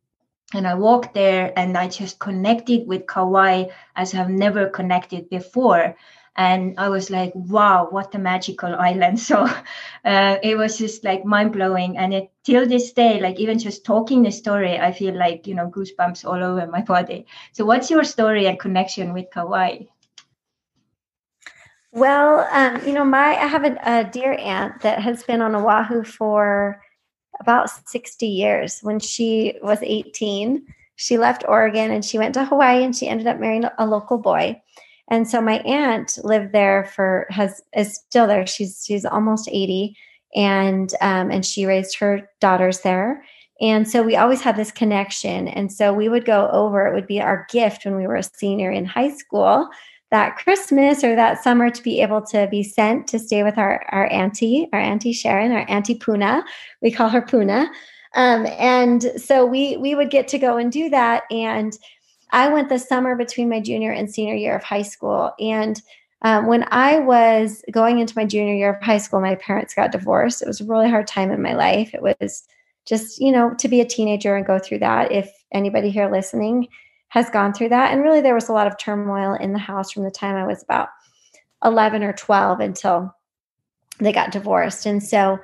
and 0.54 0.68
I 0.68 0.74
walked 0.74 1.14
there 1.14 1.52
and 1.56 1.76
I 1.76 1.88
just 1.88 2.20
connected 2.20 2.86
with 2.86 3.06
Kauai 3.06 3.64
as 3.96 4.14
I've 4.14 4.30
never 4.30 4.68
connected 4.68 5.28
before 5.28 5.96
and 6.36 6.74
i 6.78 6.88
was 6.88 7.10
like 7.10 7.32
wow 7.34 7.86
what 7.90 8.14
a 8.14 8.18
magical 8.18 8.74
island. 8.74 9.20
So 9.24 9.46
uh, 10.04 10.36
it 10.42 10.56
was 10.56 10.76
just 10.76 11.04
like 11.04 11.24
mind-blowing. 11.24 11.96
And 11.96 12.12
it 12.12 12.30
till 12.44 12.66
this 12.66 12.92
day 12.92 13.20
like 13.20 13.38
even 13.40 13.58
just 13.58 13.84
talking 13.84 14.22
the 14.22 14.30
story 14.30 14.78
i 14.78 14.92
feel 14.92 15.16
like 15.16 15.46
you 15.46 15.54
know 15.54 15.68
goosebumps 15.68 16.24
all 16.24 16.42
over 16.42 16.66
my 16.66 16.82
body. 16.82 17.26
So 17.52 17.64
what's 17.64 17.90
your 17.90 18.04
story 18.04 18.46
and 18.46 18.58
connection 18.58 19.12
with 19.12 19.30
kauai 19.32 19.78
well 21.92 22.46
um, 22.50 22.84
you 22.86 22.92
know 22.92 23.04
my 23.04 23.36
i 23.36 23.46
have 23.46 23.64
a, 23.64 23.78
a 23.84 24.04
dear 24.04 24.34
aunt 24.34 24.80
that 24.80 25.00
has 25.00 25.22
been 25.22 25.40
on 25.40 25.54
oahu 25.54 26.02
for 26.04 26.82
about 27.40 27.68
60 27.88 28.26
years. 28.26 28.78
When 28.82 29.00
she 29.00 29.54
was 29.62 29.78
18 29.82 30.66
she 30.96 31.18
left 31.18 31.44
oregon 31.48 31.90
and 31.90 32.04
she 32.04 32.18
went 32.18 32.34
to 32.34 32.44
hawaii 32.44 32.84
and 32.84 32.94
she 32.94 33.08
ended 33.08 33.26
up 33.26 33.40
marrying 33.40 33.64
a 33.78 33.86
local 33.86 34.18
boy 34.18 34.60
and 35.08 35.28
so 35.28 35.40
my 35.40 35.58
aunt 35.60 36.18
lived 36.24 36.52
there 36.52 36.84
for 36.84 37.26
has 37.30 37.62
is 37.76 37.96
still 37.96 38.26
there. 38.26 38.46
She's 38.46 38.84
she's 38.86 39.04
almost 39.04 39.48
80 39.50 39.96
and 40.34 40.92
um, 41.00 41.30
and 41.30 41.44
she 41.44 41.66
raised 41.66 41.98
her 41.98 42.28
daughters 42.40 42.80
there. 42.80 43.24
And 43.60 43.88
so 43.88 44.02
we 44.02 44.16
always 44.16 44.40
had 44.40 44.56
this 44.56 44.72
connection. 44.72 45.48
And 45.48 45.72
so 45.72 45.92
we 45.92 46.08
would 46.08 46.24
go 46.24 46.48
over, 46.50 46.86
it 46.86 46.94
would 46.94 47.06
be 47.06 47.20
our 47.20 47.46
gift 47.50 47.84
when 47.84 47.96
we 47.96 48.06
were 48.06 48.16
a 48.16 48.22
senior 48.22 48.70
in 48.70 48.84
high 48.84 49.10
school 49.10 49.68
that 50.10 50.36
Christmas 50.36 51.02
or 51.02 51.14
that 51.16 51.42
summer 51.42 51.70
to 51.70 51.82
be 51.82 52.00
able 52.00 52.22
to 52.22 52.46
be 52.50 52.62
sent 52.62 53.06
to 53.08 53.18
stay 53.18 53.42
with 53.42 53.56
our, 53.56 53.84
our 53.90 54.10
auntie, 54.12 54.68
our 54.72 54.80
auntie 54.80 55.12
Sharon, 55.12 55.52
our 55.52 55.64
auntie 55.68 55.94
Puna. 55.94 56.44
We 56.82 56.90
call 56.90 57.08
her 57.08 57.22
Puna. 57.22 57.70
Um, 58.14 58.46
and 58.46 59.10
so 59.16 59.44
we 59.44 59.76
we 59.76 59.94
would 59.94 60.10
get 60.10 60.28
to 60.28 60.38
go 60.38 60.56
and 60.56 60.70
do 60.70 60.88
that. 60.90 61.24
And 61.30 61.76
I 62.34 62.48
went 62.48 62.68
the 62.68 62.80
summer 62.80 63.14
between 63.14 63.48
my 63.48 63.60
junior 63.60 63.92
and 63.92 64.12
senior 64.12 64.34
year 64.34 64.56
of 64.56 64.64
high 64.64 64.82
school. 64.82 65.32
And 65.38 65.80
um, 66.22 66.46
when 66.46 66.66
I 66.72 66.98
was 66.98 67.62
going 67.70 68.00
into 68.00 68.14
my 68.16 68.24
junior 68.24 68.54
year 68.54 68.74
of 68.74 68.82
high 68.82 68.98
school, 68.98 69.20
my 69.20 69.36
parents 69.36 69.72
got 69.72 69.92
divorced. 69.92 70.42
It 70.42 70.48
was 70.48 70.60
a 70.60 70.64
really 70.64 70.90
hard 70.90 71.06
time 71.06 71.30
in 71.30 71.40
my 71.40 71.54
life. 71.54 71.94
It 71.94 72.02
was 72.02 72.42
just, 72.86 73.20
you 73.20 73.30
know, 73.30 73.54
to 73.54 73.68
be 73.68 73.80
a 73.80 73.86
teenager 73.86 74.34
and 74.34 74.44
go 74.44 74.58
through 74.58 74.80
that. 74.80 75.12
If 75.12 75.30
anybody 75.52 75.90
here 75.90 76.10
listening 76.10 76.66
has 77.10 77.30
gone 77.30 77.54
through 77.54 77.68
that. 77.68 77.92
And 77.92 78.02
really, 78.02 78.20
there 78.20 78.34
was 78.34 78.48
a 78.48 78.52
lot 78.52 78.66
of 78.66 78.76
turmoil 78.78 79.34
in 79.34 79.52
the 79.52 79.58
house 79.60 79.92
from 79.92 80.02
the 80.02 80.10
time 80.10 80.34
I 80.34 80.44
was 80.44 80.64
about 80.64 80.88
11 81.64 82.02
or 82.02 82.12
12 82.12 82.58
until 82.58 83.14
they 84.00 84.12
got 84.12 84.32
divorced. 84.32 84.86
And 84.86 85.00
so 85.00 85.38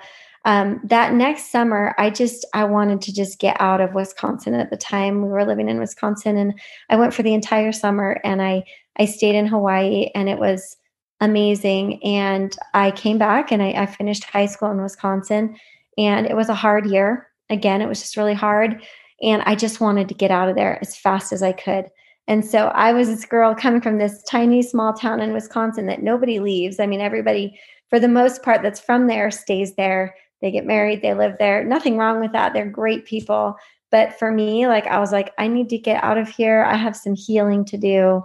um, 0.44 0.80
that 0.84 1.12
next 1.12 1.50
summer 1.50 1.94
i 1.98 2.08
just 2.08 2.46
i 2.54 2.64
wanted 2.64 3.00
to 3.02 3.12
just 3.12 3.38
get 3.38 3.56
out 3.60 3.80
of 3.80 3.94
wisconsin 3.94 4.54
at 4.54 4.70
the 4.70 4.76
time. 4.76 5.22
We 5.22 5.28
were 5.28 5.44
living 5.44 5.68
in 5.68 5.78
wisconsin 5.78 6.36
and 6.36 6.58
i 6.88 6.96
went 6.96 7.14
for 7.14 7.22
the 7.22 7.34
entire 7.34 7.72
summer 7.72 8.20
and 8.24 8.40
i 8.40 8.64
i 8.98 9.04
stayed 9.04 9.34
in 9.34 9.46
hawaii 9.46 10.10
and 10.14 10.28
it 10.28 10.38
was 10.38 10.76
amazing. 11.20 12.02
And 12.02 12.56
i 12.74 12.90
came 12.90 13.18
back 13.18 13.52
and 13.52 13.62
I, 13.62 13.70
I 13.72 13.86
finished 13.86 14.24
high 14.24 14.46
school 14.46 14.70
in 14.70 14.82
wisconsin 14.82 15.56
and 15.98 16.26
it 16.26 16.36
was 16.36 16.48
a 16.48 16.54
hard 16.54 16.86
year. 16.86 17.28
Again 17.50 17.82
it 17.82 17.88
was 17.88 18.00
just 18.00 18.16
really 18.16 18.34
hard 18.34 18.82
and 19.22 19.42
i 19.42 19.54
just 19.54 19.80
wanted 19.80 20.08
to 20.08 20.14
get 20.14 20.30
out 20.30 20.48
of 20.48 20.56
there 20.56 20.78
as 20.80 20.96
fast 20.96 21.32
as 21.32 21.42
i 21.42 21.52
could. 21.52 21.86
And 22.30 22.44
so 22.44 22.68
I 22.68 22.92
was 22.92 23.08
this 23.08 23.24
girl 23.24 23.56
coming 23.56 23.80
from 23.80 23.98
this 23.98 24.22
tiny 24.22 24.62
small 24.62 24.92
town 24.92 25.20
in 25.20 25.32
Wisconsin 25.32 25.86
that 25.86 26.00
nobody 26.00 26.38
leaves. 26.38 26.78
I 26.78 26.86
mean, 26.86 27.00
everybody, 27.00 27.58
for 27.88 27.98
the 27.98 28.06
most 28.06 28.44
part, 28.44 28.62
that's 28.62 28.78
from 28.78 29.08
there 29.08 29.32
stays 29.32 29.74
there 29.74 30.14
they 30.40 30.50
get 30.50 30.66
married, 30.66 31.02
they 31.02 31.14
live 31.14 31.36
there. 31.38 31.64
Nothing 31.64 31.96
wrong 31.96 32.20
with 32.20 32.32
that. 32.32 32.52
They're 32.52 32.68
great 32.68 33.04
people. 33.04 33.56
But 33.90 34.18
for 34.18 34.30
me, 34.30 34.66
like 34.66 34.86
I 34.86 34.98
was 34.98 35.12
like, 35.12 35.32
I 35.38 35.48
need 35.48 35.68
to 35.70 35.78
get 35.78 36.02
out 36.02 36.18
of 36.18 36.28
here. 36.28 36.64
I 36.64 36.76
have 36.76 36.96
some 36.96 37.14
healing 37.14 37.64
to 37.66 37.76
do. 37.76 38.24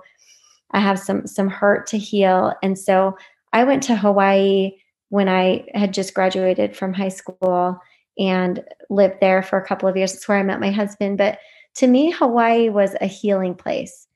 I 0.71 0.79
have 0.79 0.99
some 0.99 1.25
some 1.27 1.49
hurt 1.49 1.87
to 1.87 1.97
heal. 1.97 2.53
And 2.61 2.77
so 2.77 3.17
I 3.53 3.63
went 3.63 3.83
to 3.83 3.95
Hawaii 3.95 4.71
when 5.09 5.29
I 5.29 5.65
had 5.73 5.93
just 5.93 6.13
graduated 6.13 6.75
from 6.75 6.93
high 6.93 7.09
school 7.09 7.79
and 8.17 8.63
lived 8.89 9.17
there 9.21 9.41
for 9.41 9.57
a 9.57 9.65
couple 9.65 9.87
of 9.89 9.97
years. 9.97 10.13
That's 10.13 10.27
where 10.27 10.37
I 10.37 10.43
met 10.43 10.59
my 10.59 10.71
husband. 10.71 11.17
But 11.17 11.39
to 11.75 11.87
me, 11.87 12.11
Hawaii 12.11 12.69
was 12.69 12.95
a 13.01 13.07
healing 13.07 13.55
place. 13.55 14.07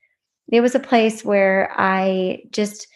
It 0.50 0.60
was 0.60 0.74
a 0.74 0.80
place 0.80 1.24
where 1.24 1.72
I 1.76 2.42
just, 2.50 2.88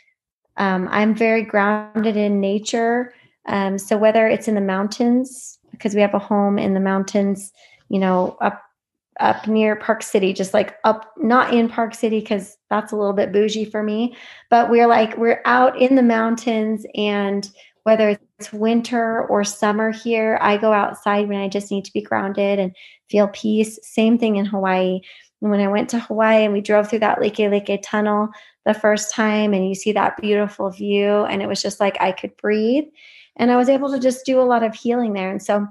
um, 0.56 0.88
I'm 0.90 1.14
very 1.14 1.42
grounded 1.42 2.16
in 2.16 2.40
nature. 2.40 3.12
Um, 3.46 3.78
so 3.78 3.96
whether 3.96 4.26
it's 4.26 4.48
in 4.48 4.54
the 4.54 4.60
mountains, 4.60 5.58
because 5.70 5.94
we 5.94 6.00
have 6.00 6.14
a 6.14 6.18
home 6.18 6.58
in 6.58 6.74
the 6.74 6.80
mountains, 6.80 7.52
you 7.88 7.98
know, 7.98 8.36
up 8.40 8.62
up 9.20 9.46
near 9.46 9.76
Park 9.76 10.02
City, 10.02 10.32
just 10.32 10.54
like 10.54 10.76
up, 10.82 11.12
not 11.18 11.54
in 11.54 11.68
Park 11.68 11.94
City 11.94 12.18
because 12.18 12.56
that's 12.68 12.90
a 12.90 12.96
little 12.96 13.12
bit 13.12 13.32
bougie 13.32 13.64
for 13.64 13.82
me, 13.82 14.16
but 14.50 14.70
we're 14.70 14.88
like 14.88 15.16
we're 15.16 15.40
out 15.44 15.80
in 15.80 15.94
the 15.94 16.02
mountains, 16.02 16.84
and 16.96 17.48
whether 17.84 18.18
it's 18.38 18.52
winter 18.52 19.26
or 19.28 19.44
summer 19.44 19.92
here, 19.92 20.38
I 20.40 20.56
go 20.56 20.72
outside 20.72 21.28
when 21.28 21.38
I 21.40 21.48
just 21.48 21.70
need 21.70 21.84
to 21.84 21.92
be 21.92 22.00
grounded 22.00 22.58
and 22.58 22.74
feel 23.10 23.28
peace. 23.28 23.78
Same 23.82 24.18
thing 24.18 24.36
in 24.36 24.46
Hawaii. 24.46 25.00
And 25.42 25.50
when 25.50 25.60
I 25.60 25.68
went 25.68 25.90
to 25.90 26.00
Hawaii 26.00 26.44
and 26.44 26.54
we 26.54 26.62
drove 26.62 26.88
through 26.88 27.00
that 27.00 27.18
Likelike 27.18 27.80
tunnel 27.84 28.30
the 28.64 28.74
first 28.74 29.12
time, 29.12 29.52
and 29.52 29.68
you 29.68 29.74
see 29.74 29.92
that 29.92 30.16
beautiful 30.16 30.70
view, 30.70 31.24
and 31.26 31.42
it 31.42 31.46
was 31.46 31.62
just 31.62 31.78
like 31.78 32.00
I 32.00 32.12
could 32.12 32.36
breathe 32.38 32.86
and 33.36 33.50
I 33.50 33.56
was 33.56 33.68
able 33.68 33.90
to 33.92 33.98
just 33.98 34.24
do 34.24 34.40
a 34.40 34.42
lot 34.42 34.62
of 34.62 34.74
healing 34.74 35.12
there. 35.12 35.30
And 35.30 35.42
so 35.42 35.66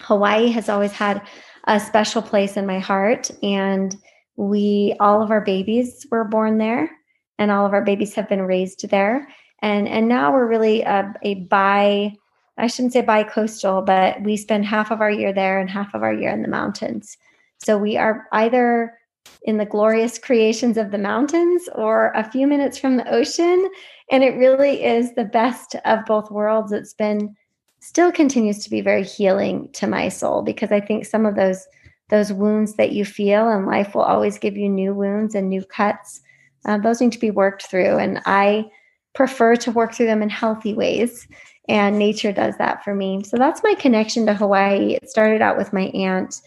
Hawaii 0.00 0.48
has 0.48 0.68
always 0.68 0.92
had 0.92 1.22
a 1.64 1.78
special 1.78 2.22
place 2.22 2.56
in 2.56 2.66
my 2.66 2.78
heart. 2.78 3.30
And 3.42 3.96
we, 4.36 4.94
all 5.00 5.22
of 5.22 5.30
our 5.30 5.42
babies 5.42 6.06
were 6.10 6.24
born 6.24 6.58
there, 6.58 6.90
and 7.38 7.50
all 7.50 7.66
of 7.66 7.72
our 7.72 7.84
babies 7.84 8.14
have 8.14 8.28
been 8.28 8.42
raised 8.42 8.88
there. 8.88 9.28
And, 9.62 9.86
and 9.86 10.08
now 10.08 10.32
we're 10.32 10.48
really 10.48 10.82
a, 10.82 11.12
a 11.22 11.34
bi, 11.34 12.14
I 12.56 12.66
shouldn't 12.66 12.94
say 12.94 13.02
bi 13.02 13.24
coastal, 13.24 13.82
but 13.82 14.22
we 14.22 14.36
spend 14.36 14.64
half 14.64 14.90
of 14.90 15.00
our 15.00 15.10
year 15.10 15.32
there 15.32 15.60
and 15.60 15.68
half 15.68 15.94
of 15.94 16.02
our 16.02 16.14
year 16.14 16.30
in 16.30 16.42
the 16.42 16.48
mountains. 16.48 17.18
So 17.58 17.76
we 17.76 17.98
are 17.98 18.26
either 18.32 18.94
in 19.42 19.58
the 19.58 19.66
glorious 19.66 20.18
creations 20.18 20.78
of 20.78 20.90
the 20.90 20.98
mountains 20.98 21.68
or 21.74 22.12
a 22.14 22.28
few 22.30 22.46
minutes 22.46 22.78
from 22.78 22.96
the 22.96 23.08
ocean. 23.12 23.70
And 24.10 24.24
it 24.24 24.36
really 24.36 24.84
is 24.84 25.14
the 25.14 25.24
best 25.24 25.76
of 25.84 26.04
both 26.04 26.30
worlds. 26.30 26.72
It's 26.72 26.94
been 26.94 27.36
still 27.80 28.12
continues 28.12 28.62
to 28.64 28.70
be 28.70 28.80
very 28.80 29.04
healing 29.04 29.70
to 29.72 29.86
my 29.86 30.08
soul 30.08 30.42
because 30.42 30.70
I 30.70 30.80
think 30.80 31.06
some 31.06 31.24
of 31.24 31.36
those 31.36 31.66
those 32.08 32.32
wounds 32.32 32.74
that 32.74 32.90
you 32.90 33.04
feel 33.04 33.48
and 33.48 33.66
life 33.66 33.94
will 33.94 34.02
always 34.02 34.36
give 34.36 34.56
you 34.56 34.68
new 34.68 34.92
wounds 34.92 35.36
and 35.36 35.48
new 35.48 35.64
cuts. 35.64 36.20
Uh, 36.64 36.76
those 36.76 37.00
need 37.00 37.12
to 37.12 37.20
be 37.20 37.30
worked 37.30 37.62
through. 37.62 37.98
And 37.98 38.20
I 38.26 38.68
prefer 39.14 39.54
to 39.56 39.70
work 39.70 39.94
through 39.94 40.06
them 40.06 40.20
in 40.20 40.28
healthy 40.28 40.74
ways. 40.74 41.28
And 41.68 42.00
nature 42.00 42.32
does 42.32 42.56
that 42.58 42.82
for 42.82 42.96
me. 42.96 43.22
So 43.22 43.36
that's 43.36 43.62
my 43.62 43.74
connection 43.74 44.26
to 44.26 44.34
Hawaii. 44.34 44.94
It 44.94 45.08
started 45.08 45.40
out 45.40 45.56
with 45.56 45.72
my 45.72 45.82
aunt 45.94 46.42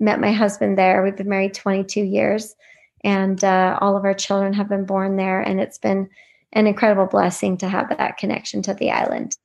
met 0.00 0.20
my 0.20 0.32
husband 0.32 0.76
there. 0.76 1.02
We've 1.02 1.16
been 1.16 1.28
married 1.28 1.54
22 1.54 2.02
years, 2.02 2.54
and 3.04 3.42
uh, 3.42 3.78
all 3.80 3.96
of 3.96 4.04
our 4.04 4.14
children 4.14 4.52
have 4.52 4.68
been 4.68 4.84
born 4.84 5.16
there. 5.16 5.40
And 5.40 5.60
it's 5.60 5.78
been 5.78 6.08
an 6.56 6.66
incredible 6.66 7.06
blessing 7.06 7.58
to 7.58 7.68
have 7.68 7.90
that 7.90 8.16
connection 8.16 8.62
to 8.62 8.72
the 8.74 8.90
island. 8.90 9.36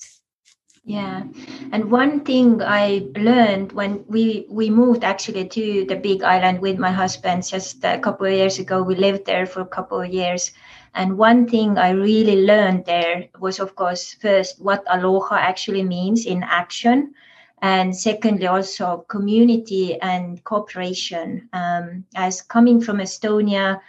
Yeah, 0.83 1.23
and 1.71 1.91
one 1.91 2.21
thing 2.21 2.63
I 2.63 3.05
learned 3.15 3.71
when 3.73 4.03
we 4.07 4.47
we 4.49 4.71
moved 4.71 5.03
actually 5.03 5.47
to 5.49 5.85
the 5.85 5.95
Big 5.95 6.23
Island 6.23 6.59
with 6.59 6.79
my 6.79 6.89
husband 6.89 7.45
just 7.45 7.83
a 7.83 7.99
couple 7.99 8.25
of 8.25 8.33
years 8.33 8.57
ago. 8.57 8.81
We 8.81 8.95
lived 8.95 9.25
there 9.25 9.45
for 9.45 9.61
a 9.61 9.73
couple 9.75 10.01
of 10.01 10.11
years, 10.11 10.51
and 10.95 11.19
one 11.19 11.47
thing 11.47 11.77
I 11.77 11.91
really 11.91 12.47
learned 12.47 12.85
there 12.85 13.27
was, 13.39 13.59
of 13.59 13.75
course, 13.75 14.15
first 14.15 14.59
what 14.59 14.83
aloha 14.89 15.35
actually 15.35 15.83
means 15.83 16.25
in 16.25 16.41
action, 16.41 17.13
and 17.61 17.95
secondly 17.95 18.47
also 18.47 19.05
community 19.07 20.01
and 20.01 20.43
cooperation. 20.45 21.47
Um, 21.53 22.05
as 22.15 22.41
coming 22.41 22.81
from 22.81 22.97
Estonia 22.97 23.81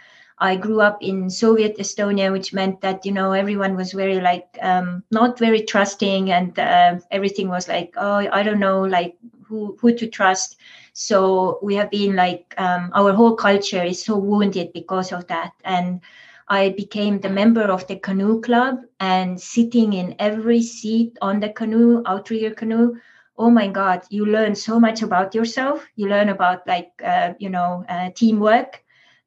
I 0.43 0.57
grew 0.57 0.81
up 0.81 0.99
in 1.01 1.29
Soviet 1.31 1.77
Estonia, 1.79 2.31
which 2.31 2.53
meant 2.53 2.81
that 2.81 3.05
you 3.05 3.11
know 3.13 3.31
everyone 3.33 3.75
was 3.77 3.93
very 3.93 4.19
like 4.21 4.57
um, 4.61 5.03
not 5.11 5.39
very 5.39 5.61
trusting, 5.63 6.31
and 6.31 6.57
uh, 6.59 6.99
everything 7.11 7.49
was 7.49 7.67
like, 7.69 7.93
oh, 7.97 8.27
I 8.31 8.43
don't 8.43 8.59
know, 8.59 8.81
like 8.83 9.15
who 9.47 9.77
who 9.81 9.93
to 9.95 10.07
trust. 10.07 10.57
So 10.93 11.59
we 11.63 11.75
have 11.75 11.89
been 11.91 12.15
like 12.15 12.53
um, 12.57 12.91
our 12.93 13.13
whole 13.13 13.35
culture 13.35 13.83
is 13.83 14.03
so 14.03 14.17
wounded 14.17 14.73
because 14.73 15.11
of 15.13 15.27
that, 15.27 15.53
and 15.63 16.01
I 16.49 16.69
became 16.69 17.19
the 17.21 17.29
member 17.29 17.63
of 17.63 17.87
the 17.87 17.97
canoe 17.97 18.41
club 18.41 18.79
and 18.99 19.39
sitting 19.41 19.93
in 19.93 20.15
every 20.19 20.61
seat 20.61 21.17
on 21.21 21.39
the 21.39 21.49
canoe, 21.49 22.03
outrigger 22.05 22.51
canoe. 22.53 22.95
Oh 23.37 23.49
my 23.49 23.67
God, 23.67 24.03
you 24.09 24.25
learn 24.25 24.55
so 24.55 24.79
much 24.79 25.01
about 25.01 25.33
yourself. 25.33 25.87
You 25.95 26.07
learn 26.09 26.29
about 26.29 26.67
like 26.67 26.91
uh, 27.03 27.33
you 27.39 27.49
know 27.49 27.85
uh, 27.89 28.11
teamwork 28.15 28.82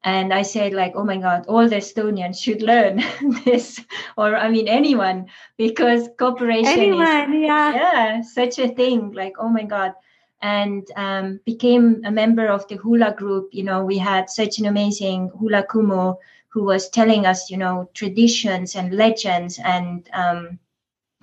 and 0.07 0.33
i 0.33 0.41
said 0.41 0.73
like 0.73 0.93
oh 0.95 1.03
my 1.03 1.17
god 1.17 1.45
all 1.47 1.67
the 1.67 1.75
estonians 1.75 2.41
should 2.41 2.61
learn 2.61 3.03
this 3.45 3.81
or 4.15 4.35
i 4.37 4.49
mean 4.49 4.67
anyone 4.67 5.25
because 5.57 6.07
cooperation 6.17 6.79
anyone, 6.79 7.33
is 7.35 7.47
yeah. 7.47 7.73
yeah 7.73 8.21
such 8.21 8.57
a 8.57 8.69
thing 8.69 9.11
like 9.11 9.33
oh 9.37 9.49
my 9.49 9.63
god. 9.63 9.93
And 10.39 10.85
um, 10.95 11.39
became 11.45 12.05
a 12.05 12.11
member 12.11 12.45
of 12.45 12.67
the 12.67 12.75
hula 12.75 13.15
group. 13.17 13.49
You 13.51 13.63
know 13.63 13.83
we 13.83 13.97
had 13.97 14.29
such 14.29 14.59
an 14.59 14.67
amazing 14.67 15.31
hula 15.39 15.63
kumu 15.63 16.15
who 16.49 16.63
was 16.63 16.89
telling 16.89 17.25
us 17.25 17.49
you 17.49 17.57
know 17.57 17.89
traditions 17.95 18.75
and 18.75 18.93
legends. 18.93 19.59
And 19.63 20.07
um, 20.13 20.59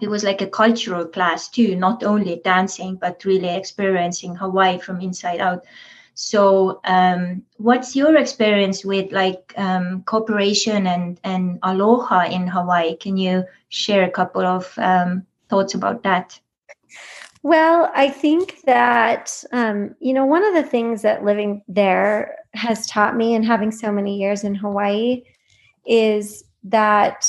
it 0.00 0.08
was 0.08 0.24
like 0.24 0.42
a 0.42 0.48
cultural 0.62 1.06
class 1.06 1.48
too 1.48 1.76
not 1.76 2.02
only 2.02 2.40
dancing 2.44 2.96
but 2.96 3.24
really 3.24 3.54
experiencing 3.54 4.34
hawaii 4.34 4.78
from 4.78 5.00
inside 5.00 5.40
out 5.40 5.64
so, 6.14 6.80
um, 6.84 7.42
what's 7.56 7.96
your 7.96 8.16
experience 8.16 8.84
with 8.84 9.10
like 9.10 9.52
um, 9.56 10.04
cooperation 10.04 10.86
and 10.86 11.20
and 11.24 11.58
aloha 11.64 12.26
in 12.26 12.46
Hawaii? 12.46 12.96
Can 12.96 13.16
you 13.16 13.44
share 13.68 14.04
a 14.04 14.10
couple 14.10 14.42
of 14.42 14.72
um, 14.78 15.26
thoughts 15.48 15.74
about 15.74 16.04
that? 16.04 16.38
Well, 17.42 17.90
I 17.94 18.08
think 18.08 18.62
that 18.62 19.42
um, 19.50 19.96
you 19.98 20.14
know 20.14 20.24
one 20.24 20.44
of 20.44 20.54
the 20.54 20.62
things 20.62 21.02
that 21.02 21.24
living 21.24 21.62
there 21.66 22.36
has 22.54 22.86
taught 22.86 23.16
me, 23.16 23.34
and 23.34 23.44
having 23.44 23.72
so 23.72 23.90
many 23.90 24.16
years 24.16 24.44
in 24.44 24.54
Hawaii, 24.54 25.24
is 25.84 26.44
that 26.62 27.26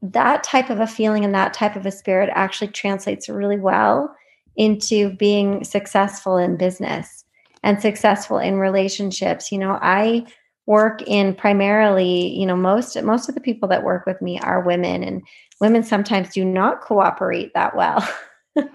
that 0.00 0.44
type 0.44 0.70
of 0.70 0.80
a 0.80 0.86
feeling 0.86 1.26
and 1.26 1.34
that 1.34 1.52
type 1.52 1.76
of 1.76 1.84
a 1.84 1.90
spirit 1.90 2.30
actually 2.32 2.68
translates 2.68 3.28
really 3.28 3.58
well 3.58 4.14
into 4.56 5.10
being 5.16 5.62
successful 5.62 6.38
in 6.38 6.56
business 6.56 7.25
and 7.66 7.82
successful 7.82 8.38
in 8.38 8.58
relationships. 8.58 9.50
You 9.50 9.58
know, 9.58 9.78
I 9.82 10.24
work 10.66 11.02
in 11.02 11.34
primarily, 11.34 12.28
you 12.28 12.46
know, 12.46 12.56
most 12.56 13.00
most 13.02 13.28
of 13.28 13.34
the 13.34 13.40
people 13.40 13.68
that 13.68 13.82
work 13.82 14.06
with 14.06 14.22
me 14.22 14.38
are 14.38 14.62
women 14.62 15.02
and 15.02 15.22
women 15.60 15.82
sometimes 15.82 16.30
do 16.30 16.44
not 16.44 16.80
cooperate 16.80 17.52
that 17.54 17.76
well 17.76 18.06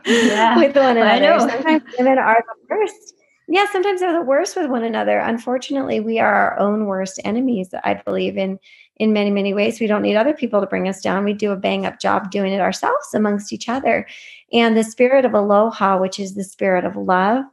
yeah, 0.05 0.57
with 0.57 0.75
one 0.75 0.97
another. 0.97 1.39
Sometimes 1.39 1.83
women 1.97 2.17
are 2.17 2.43
the 2.45 2.75
worst. 2.75 3.15
Yeah, 3.47 3.65
sometimes 3.71 3.99
they're 4.01 4.13
the 4.13 4.21
worst 4.21 4.55
with 4.55 4.69
one 4.69 4.83
another. 4.83 5.19
Unfortunately, 5.19 5.99
we 5.99 6.19
are 6.19 6.33
our 6.33 6.59
own 6.59 6.85
worst 6.85 7.19
enemies, 7.23 7.73
I 7.83 7.95
believe, 7.95 8.37
in 8.37 8.59
in 8.97 9.13
many, 9.13 9.31
many 9.31 9.53
ways. 9.53 9.79
We 9.79 9.87
don't 9.87 10.03
need 10.03 10.17
other 10.17 10.33
people 10.33 10.59
to 10.59 10.67
bring 10.67 10.87
us 10.87 11.01
down. 11.01 11.23
We 11.23 11.33
do 11.33 11.51
a 11.51 11.55
bang 11.55 11.85
up 11.85 11.99
job 11.99 12.29
doing 12.29 12.51
it 12.51 12.61
ourselves 12.61 13.13
amongst 13.13 13.53
each 13.53 13.67
other. 13.69 14.05
And 14.53 14.75
the 14.75 14.83
spirit 14.83 15.25
of 15.25 15.33
aloha, 15.33 15.97
which 15.97 16.19
is 16.19 16.35
the 16.35 16.43
spirit 16.43 16.85
of 16.85 16.95
love, 16.95 17.45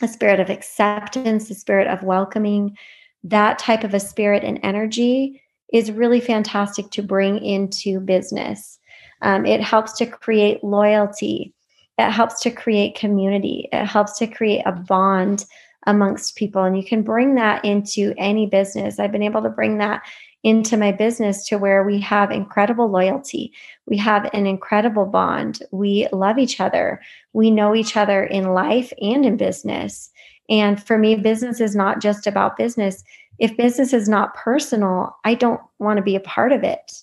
a 0.00 0.08
spirit 0.08 0.40
of 0.40 0.50
acceptance, 0.50 1.50
a 1.50 1.54
spirit 1.54 1.88
of 1.88 2.02
welcoming, 2.02 2.76
that 3.24 3.58
type 3.58 3.84
of 3.84 3.94
a 3.94 4.00
spirit 4.00 4.44
and 4.44 4.60
energy 4.62 5.42
is 5.72 5.92
really 5.92 6.20
fantastic 6.20 6.90
to 6.90 7.02
bring 7.02 7.44
into 7.44 8.00
business. 8.00 8.78
Um, 9.22 9.44
it 9.44 9.60
helps 9.60 9.92
to 9.98 10.06
create 10.06 10.62
loyalty. 10.62 11.52
It 11.98 12.10
helps 12.10 12.40
to 12.42 12.50
create 12.50 12.94
community. 12.94 13.68
It 13.72 13.86
helps 13.86 14.18
to 14.18 14.26
create 14.26 14.62
a 14.64 14.72
bond 14.72 15.44
amongst 15.86 16.36
people. 16.36 16.62
And 16.62 16.76
you 16.76 16.84
can 16.84 17.02
bring 17.02 17.34
that 17.34 17.64
into 17.64 18.14
any 18.16 18.46
business. 18.46 18.98
I've 18.98 19.12
been 19.12 19.22
able 19.22 19.42
to 19.42 19.48
bring 19.48 19.78
that 19.78 20.02
into 20.48 20.78
my 20.78 20.90
business 20.90 21.46
to 21.46 21.58
where 21.58 21.84
we 21.84 22.00
have 22.00 22.30
incredible 22.30 22.88
loyalty. 22.88 23.52
We 23.84 23.98
have 23.98 24.30
an 24.32 24.46
incredible 24.46 25.04
bond. 25.04 25.62
We 25.72 26.08
love 26.10 26.38
each 26.38 26.58
other. 26.58 27.02
We 27.34 27.50
know 27.50 27.74
each 27.74 27.98
other 27.98 28.24
in 28.24 28.54
life 28.54 28.90
and 29.02 29.26
in 29.26 29.36
business. 29.36 30.10
And 30.48 30.82
for 30.82 30.96
me, 30.96 31.16
business 31.16 31.60
is 31.60 31.76
not 31.76 32.00
just 32.00 32.26
about 32.26 32.56
business. 32.56 33.04
If 33.38 33.58
business 33.58 33.92
is 33.92 34.08
not 34.08 34.34
personal, 34.34 35.14
I 35.26 35.34
don't 35.34 35.60
want 35.78 35.98
to 35.98 36.02
be 36.02 36.16
a 36.16 36.20
part 36.20 36.52
of 36.52 36.64
it 36.64 37.02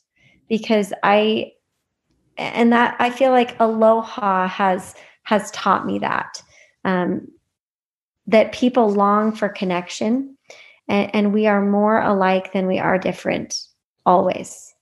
because 0.49 0.91
I, 1.03 1.51
and 2.37 2.73
that 2.73 2.95
I 2.97 3.11
feel 3.11 3.29
like 3.29 3.55
Aloha 3.59 4.47
has 4.47 4.95
has 5.23 5.51
taught 5.51 5.85
me 5.85 5.99
that 5.99 6.41
um, 6.83 7.27
that 8.27 8.51
people 8.51 8.89
long 8.89 9.31
for 9.31 9.49
connection 9.49 10.34
and, 10.87 11.13
and 11.13 11.33
we 11.33 11.47
are 11.47 11.63
more 11.63 11.99
alike 12.01 12.53
than 12.53 12.67
we 12.67 12.79
are 12.79 12.97
different 12.97 13.59
always. 14.05 14.73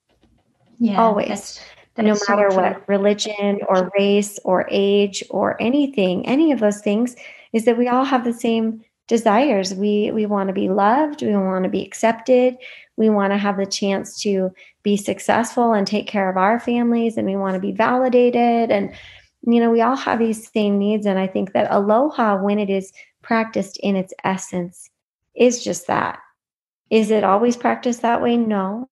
Yeah 0.80 1.01
always. 1.01 1.28
that's, 1.28 1.60
no 1.97 2.18
matter 2.28 2.49
so 2.51 2.58
what 2.58 2.89
religion 2.89 3.60
or 3.68 3.91
race 3.97 4.39
or 4.43 4.68
age 4.72 5.24
or 5.30 5.62
anything 5.62 6.26
any 6.28 6.51
of 6.51 6.60
those 6.60 6.82
things 6.82 7.16
is 7.54 7.66
that 7.66 7.78
we 7.78 7.88
all 7.88 8.04
have 8.04 8.24
the 8.24 8.34
same 8.34 8.84
desires. 9.08 9.74
We 9.76 10.12
we 10.12 10.26
want 10.26 10.47
to 10.47 10.54
be 10.54 10.70
loved 10.70 11.22
we 11.22 11.36
want 11.36 11.64
to 11.66 11.70
be 11.70 11.84
accepted 11.84 12.58
we 12.95 13.10
want 13.10 13.34
to 13.34 13.38
have 13.38 13.58
the 13.58 13.66
chance 13.66 14.20
to 14.22 14.51
be 14.84 14.97
successful 14.97 15.74
and 15.74 15.86
take 15.86 16.08
care 16.08 16.30
of 16.30 16.38
our 16.38 16.60
families 16.60 17.18
and 17.18 17.28
we 17.28 17.36
want 17.36 17.56
to 17.56 17.60
be 17.60 17.72
validated 17.72 18.72
and 18.72 18.93
you 19.45 19.60
know 19.60 19.72
we 19.72 19.82
all 19.82 19.95
have 19.95 20.20
these 20.20 20.49
same 20.51 20.78
needs 20.78 21.06
and 21.06 21.20
i 21.20 21.28
think 21.28 21.54
that 21.54 21.68
aloha 21.70 22.38
when 22.38 22.60
it 22.60 22.70
is 22.70 22.93
practiced 23.22 23.78
in 23.78 23.95
its 23.95 24.14
essence 24.24 24.89
is 25.36 25.64
just 25.64 25.88
that. 25.88 26.20
Is 26.90 27.12
it 27.12 27.24
always 27.24 27.58
practiced 27.58 28.02
that 28.02 28.22
way? 28.22 28.38
No. 28.38 28.90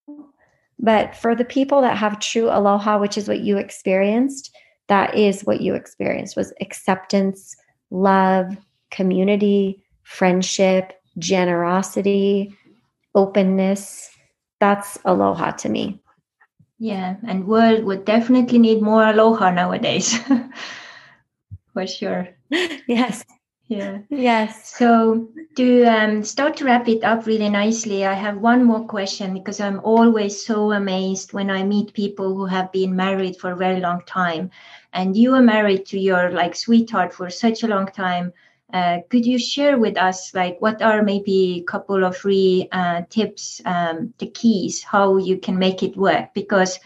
But 0.79 1.15
for 1.15 1.35
the 1.35 1.45
people 1.45 1.81
that 1.81 1.97
have 1.97 2.19
true 2.19 2.49
aloha, 2.49 2.99
which 2.99 3.17
is 3.17 3.27
what 3.27 3.41
you 3.41 3.57
experienced, 3.57 4.55
that 4.87 5.15
is 5.15 5.41
what 5.41 5.61
you 5.61 5.75
experienced 5.75 6.35
was 6.35 6.53
acceptance, 6.59 7.55
love, 7.91 8.57
community, 8.89 9.83
friendship, 10.03 10.93
generosity, 11.19 12.55
openness. 13.13 14.09
That's 14.59 14.97
aloha 15.05 15.51
to 15.51 15.69
me. 15.69 16.01
Yeah, 16.79 17.17
and 17.27 17.47
world 17.47 17.83
would 17.83 18.05
definitely 18.05 18.57
need 18.57 18.81
more 18.81 19.05
aloha 19.05 19.51
nowadays. 19.51 20.17
For 21.73 21.85
sure. 21.85 22.29
Yes 22.87 23.23
yeah. 23.71 23.99
Yes. 24.09 24.73
So 24.77 25.29
to 25.55 25.85
um, 25.85 26.23
start 26.25 26.57
to 26.57 26.65
wrap 26.65 26.89
it 26.89 27.03
up 27.05 27.25
really 27.25 27.49
nicely 27.49 28.05
i 28.05 28.13
have 28.13 28.37
one 28.37 28.63
more 28.63 28.85
question 28.85 29.33
because 29.33 29.59
i'm 29.59 29.79
always 29.83 30.45
so 30.45 30.71
amazed 30.73 31.33
when 31.33 31.49
i 31.49 31.63
meet 31.63 31.93
people 31.93 32.35
who 32.35 32.45
have 32.45 32.71
been 32.71 32.95
married 32.95 33.35
for 33.37 33.51
a 33.51 33.55
very 33.55 33.79
long 33.79 34.01
time. 34.05 34.51
And 34.93 35.15
you 35.15 35.33
are 35.35 35.41
married 35.41 35.85
to 35.87 35.99
your 35.99 36.31
like 36.31 36.53
sweetheart 36.55 37.13
for 37.13 37.29
such 37.29 37.63
a 37.63 37.67
long 37.67 37.87
time. 37.87 38.33
Uh, 38.73 38.99
could 39.09 39.25
you 39.25 39.39
share 39.39 39.77
with 39.77 39.97
us 39.97 40.33
like 40.33 40.57
what 40.59 40.81
are 40.81 41.01
maybe 41.01 41.59
a 41.61 41.71
couple 41.71 42.03
of 42.03 42.17
free 42.17 42.67
uh, 42.73 43.01
tips 43.09 43.61
um, 43.63 44.13
the 44.17 44.27
keys 44.27 44.83
how 44.83 45.15
you 45.15 45.37
can 45.37 45.57
make 45.57 45.81
it 45.81 45.95
work? 45.95 46.33
Because 46.33 46.77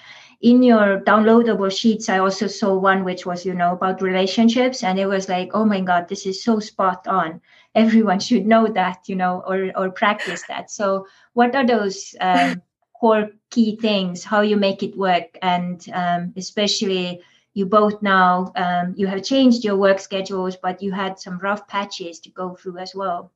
in 0.42 0.64
your 0.64 1.00
downloadable 1.02 1.72
sheets, 1.76 2.10
I 2.10 2.20
also 2.20 2.48
saw 2.48 2.76
one 2.76 3.04
which 3.04 3.26
was, 3.26 3.46
you 3.46 3.54
know, 3.54 3.74
about 3.74 4.02
relationships. 4.02 4.84
And 4.84 5.00
it 5.00 5.06
was 5.06 5.30
like, 5.30 5.50
oh 5.54 5.66
my 5.66 5.82
God, 5.82 6.08
this 6.08 6.26
is 6.26 6.44
so 6.44 6.60
spot 6.60 7.08
on. 7.08 7.42
Everyone 7.74 8.20
should 8.28 8.46
know 8.46 8.68
that, 8.68 9.08
you 9.08 9.16
know, 9.16 9.44
or, 9.48 9.72
or 9.76 9.92
practice 9.92 10.44
that. 10.48 10.72
So, 10.72 11.08
what 11.34 11.56
are 11.56 11.66
those 11.66 12.16
um, 12.22 12.62
core 13.00 13.30
key 13.50 13.78
things, 13.78 14.24
how 14.24 14.42
you 14.42 14.58
make 14.58 14.84
it 14.84 14.98
work? 14.98 15.38
And 15.42 15.86
um, 15.94 16.34
especially, 16.36 17.22
you 17.54 17.66
both 17.66 18.02
now, 18.02 18.52
um, 18.58 18.94
you 18.98 19.08
have 19.08 19.24
changed 19.24 19.64
your 19.64 19.78
work 19.78 20.00
schedules, 20.00 20.58
but 20.58 20.82
you 20.82 20.92
had 20.92 21.18
some 21.18 21.40
rough 21.40 21.68
patches 21.68 22.20
to 22.20 22.30
go 22.30 22.56
through 22.56 22.78
as 22.80 22.94
well. 22.94 23.32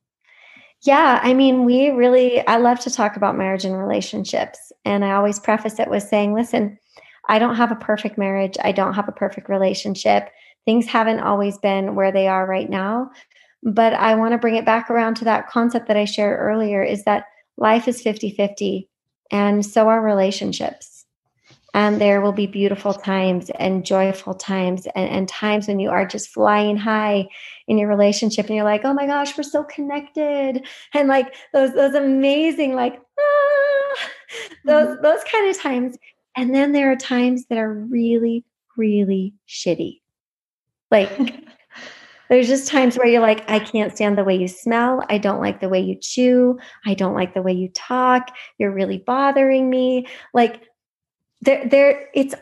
Yeah, 0.82 1.20
I 1.22 1.34
mean, 1.34 1.66
we 1.66 1.90
really, 1.90 2.46
I 2.48 2.58
love 2.58 2.80
to 2.82 2.92
talk 2.92 3.18
about 3.18 3.38
marriage 3.38 3.66
and 3.66 3.78
relationships. 3.78 4.72
And 4.86 5.04
I 5.04 5.12
always 5.12 5.40
preface 5.40 5.80
it 5.80 5.90
with 5.90 6.04
saying, 6.04 6.34
listen, 6.34 6.78
I 7.30 7.38
don't 7.38 7.56
have 7.56 7.72
a 7.72 7.76
perfect 7.76 8.18
marriage. 8.18 8.58
I 8.62 8.72
don't 8.72 8.96
have 8.96 9.08
a 9.08 9.14
perfect 9.14 9.48
relationship. 9.50 10.30
Things 10.66 10.88
haven't 10.88 11.20
always 11.20 11.58
been 11.60 11.96
where 11.96 12.12
they 12.12 12.28
are 12.28 12.46
right 12.46 12.70
now. 12.70 13.12
But 13.62 13.94
I 13.94 14.16
want 14.16 14.34
to 14.34 14.38
bring 14.38 14.56
it 14.56 14.66
back 14.66 14.90
around 14.90 15.16
to 15.18 15.26
that 15.26 15.48
concept 15.48 15.88
that 15.88 15.98
I 15.98 16.06
shared 16.06 16.40
earlier 16.40 16.84
is 16.84 17.04
that 17.04 17.26
life 17.58 17.88
is 17.88 18.02
50 18.02 18.32
50, 18.32 18.90
and 19.32 19.66
so 19.66 19.90
are 19.90 20.02
relationships. 20.02 21.06
And 21.74 22.02
there 22.02 22.20
will 22.20 22.32
be 22.32 22.48
beautiful 22.48 22.96
times 22.96 23.52
and 23.52 23.86
joyful 23.86 24.34
times 24.34 24.88
and, 24.96 25.08
and 25.10 25.30
times 25.30 25.68
when 25.68 25.80
you 25.80 25.92
are 25.92 26.06
just 26.06 26.30
flying 26.30 26.78
high 26.78 27.28
in 27.68 27.78
your 27.78 27.88
relationship 27.88 28.48
and 28.48 28.56
you're 28.56 28.66
like, 28.66 28.86
oh 28.86 28.94
my 28.94 29.06
gosh, 29.06 29.38
we're 29.38 29.44
so 29.44 29.64
connected. 29.66 30.66
And 30.96 31.08
like 31.08 31.36
those 31.54 31.76
those 31.76 31.94
amazing, 31.94 32.74
like, 32.74 33.00
ah, 33.20 34.10
those 34.66 34.88
mm-hmm. 34.88 35.04
those 35.04 35.24
kind 35.32 35.48
of 35.48 35.62
times. 35.62 35.98
And 36.40 36.56
then 36.56 36.72
there 36.72 36.90
are 36.90 36.96
times 36.96 37.48
that 37.48 37.58
are 37.58 37.74
really, 37.74 38.46
really 38.78 39.34
shitty. 39.46 40.00
Like 40.90 41.12
there's 42.30 42.48
just 42.48 42.70
times 42.70 42.98
where 42.98 43.08
you're 43.08 43.20
like, 43.20 43.44
I 43.50 43.60
can't 43.60 43.94
stand 43.94 44.18
the 44.18 44.24
way 44.24 44.38
you 44.38 44.48
smell. 44.48 45.04
I 45.10 45.18
don't 45.18 45.42
like 45.42 45.60
the 45.60 45.68
way 45.68 45.82
you 45.82 45.96
chew. 45.96 46.58
I 46.86 46.94
don't 46.94 47.14
like 47.14 47.34
the 47.34 47.42
way 47.42 47.52
you 47.52 47.68
talk. 47.68 48.30
You're 48.58 48.72
really 48.72 49.00
bothering 49.00 49.70
me. 49.70 50.08
Like 50.34 50.64
there 51.42 51.68
there 51.68 52.08
it's 52.14 52.34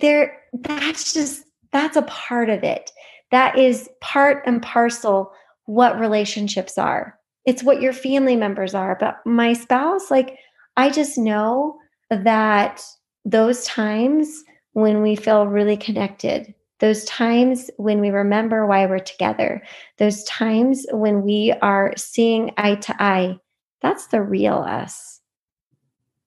there 0.00 0.36
that's 0.60 1.14
just 1.14 1.44
that's 1.70 1.96
a 1.96 2.02
part 2.02 2.50
of 2.50 2.64
it 2.64 2.90
that 3.30 3.56
is 3.56 3.88
part 4.00 4.42
and 4.46 4.62
parcel 4.62 5.32
what 5.66 5.98
relationships 5.98 6.76
are 6.76 7.18
it's 7.46 7.62
what 7.62 7.80
your 7.80 7.92
family 7.92 8.36
members 8.36 8.74
are 8.74 8.96
but 8.98 9.16
my 9.24 9.52
spouse 9.52 10.08
like 10.08 10.38
i 10.76 10.88
just 10.88 11.18
know 11.18 11.76
that 12.10 12.80
those 13.24 13.64
times 13.64 14.44
when 14.72 15.02
we 15.02 15.16
feel 15.16 15.46
really 15.46 15.76
connected 15.76 16.54
those 16.80 17.04
times 17.04 17.70
when 17.76 18.00
we 18.00 18.10
remember 18.10 18.66
why 18.66 18.84
we're 18.84 18.98
together 18.98 19.62
those 19.98 20.24
times 20.24 20.86
when 20.90 21.22
we 21.22 21.52
are 21.62 21.92
seeing 21.96 22.50
eye 22.56 22.74
to 22.74 22.94
eye 23.02 23.38
that's 23.84 24.06
the 24.06 24.22
real 24.22 24.64
us. 24.66 25.20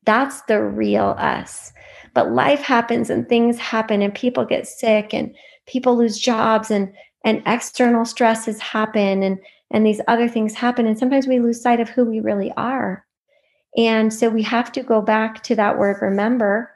That's 0.05 0.43
the 0.43 0.61
real 0.61 1.15
us. 1.17 1.73
But 2.13 2.31
life 2.31 2.59
happens 2.59 3.09
and 3.09 3.27
things 3.27 3.57
happen 3.57 4.03
and 4.03 4.13
people 4.13 4.45
get 4.45 4.67
sick 4.67 5.11
and 5.11 5.35
people 5.65 5.97
lose 5.97 6.19
jobs 6.19 6.69
and 6.69 6.93
and 7.25 7.41
external 7.47 8.05
stresses 8.05 8.59
happen 8.59 9.23
and 9.23 9.39
and 9.71 9.87
these 9.87 9.99
other 10.07 10.29
things 10.29 10.53
happen. 10.53 10.85
And 10.85 10.99
sometimes 10.99 11.25
we 11.25 11.39
lose 11.39 11.59
sight 11.59 11.79
of 11.79 11.89
who 11.89 12.05
we 12.05 12.19
really 12.19 12.53
are. 12.57 13.03
And 13.75 14.13
so 14.13 14.29
we 14.29 14.43
have 14.43 14.71
to 14.73 14.83
go 14.83 15.01
back 15.01 15.41
to 15.43 15.55
that 15.55 15.79
word 15.79 15.97
remember 15.99 16.71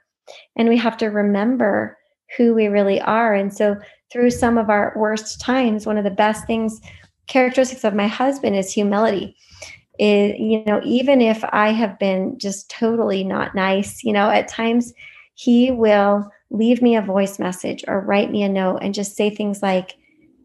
and 0.55 0.69
we 0.69 0.77
have 0.77 0.97
to 0.97 1.07
remember 1.07 1.97
who 2.37 2.53
we 2.53 2.67
really 2.67 3.01
are 3.01 3.33
and 3.33 3.53
so 3.53 3.75
through 4.11 4.29
some 4.29 4.57
of 4.57 4.69
our 4.69 4.93
worst 4.95 5.39
times 5.41 5.85
one 5.85 5.97
of 5.97 6.03
the 6.03 6.11
best 6.11 6.45
things 6.45 6.81
characteristics 7.27 7.83
of 7.83 7.93
my 7.93 8.07
husband 8.07 8.55
is 8.55 8.71
humility 8.71 9.35
is 9.99 10.33
you 10.39 10.63
know 10.65 10.81
even 10.83 11.21
if 11.21 11.43
i 11.51 11.71
have 11.71 11.97
been 11.99 12.37
just 12.39 12.69
totally 12.69 13.23
not 13.23 13.53
nice 13.53 14.03
you 14.03 14.13
know 14.13 14.29
at 14.29 14.47
times 14.47 14.93
he 15.35 15.71
will 15.71 16.31
leave 16.51 16.81
me 16.81 16.95
a 16.95 17.01
voice 17.01 17.39
message 17.39 17.83
or 17.87 18.01
write 18.01 18.29
me 18.29 18.43
a 18.43 18.49
note 18.49 18.77
and 18.81 18.93
just 18.93 19.15
say 19.15 19.29
things 19.29 19.61
like, 19.63 19.95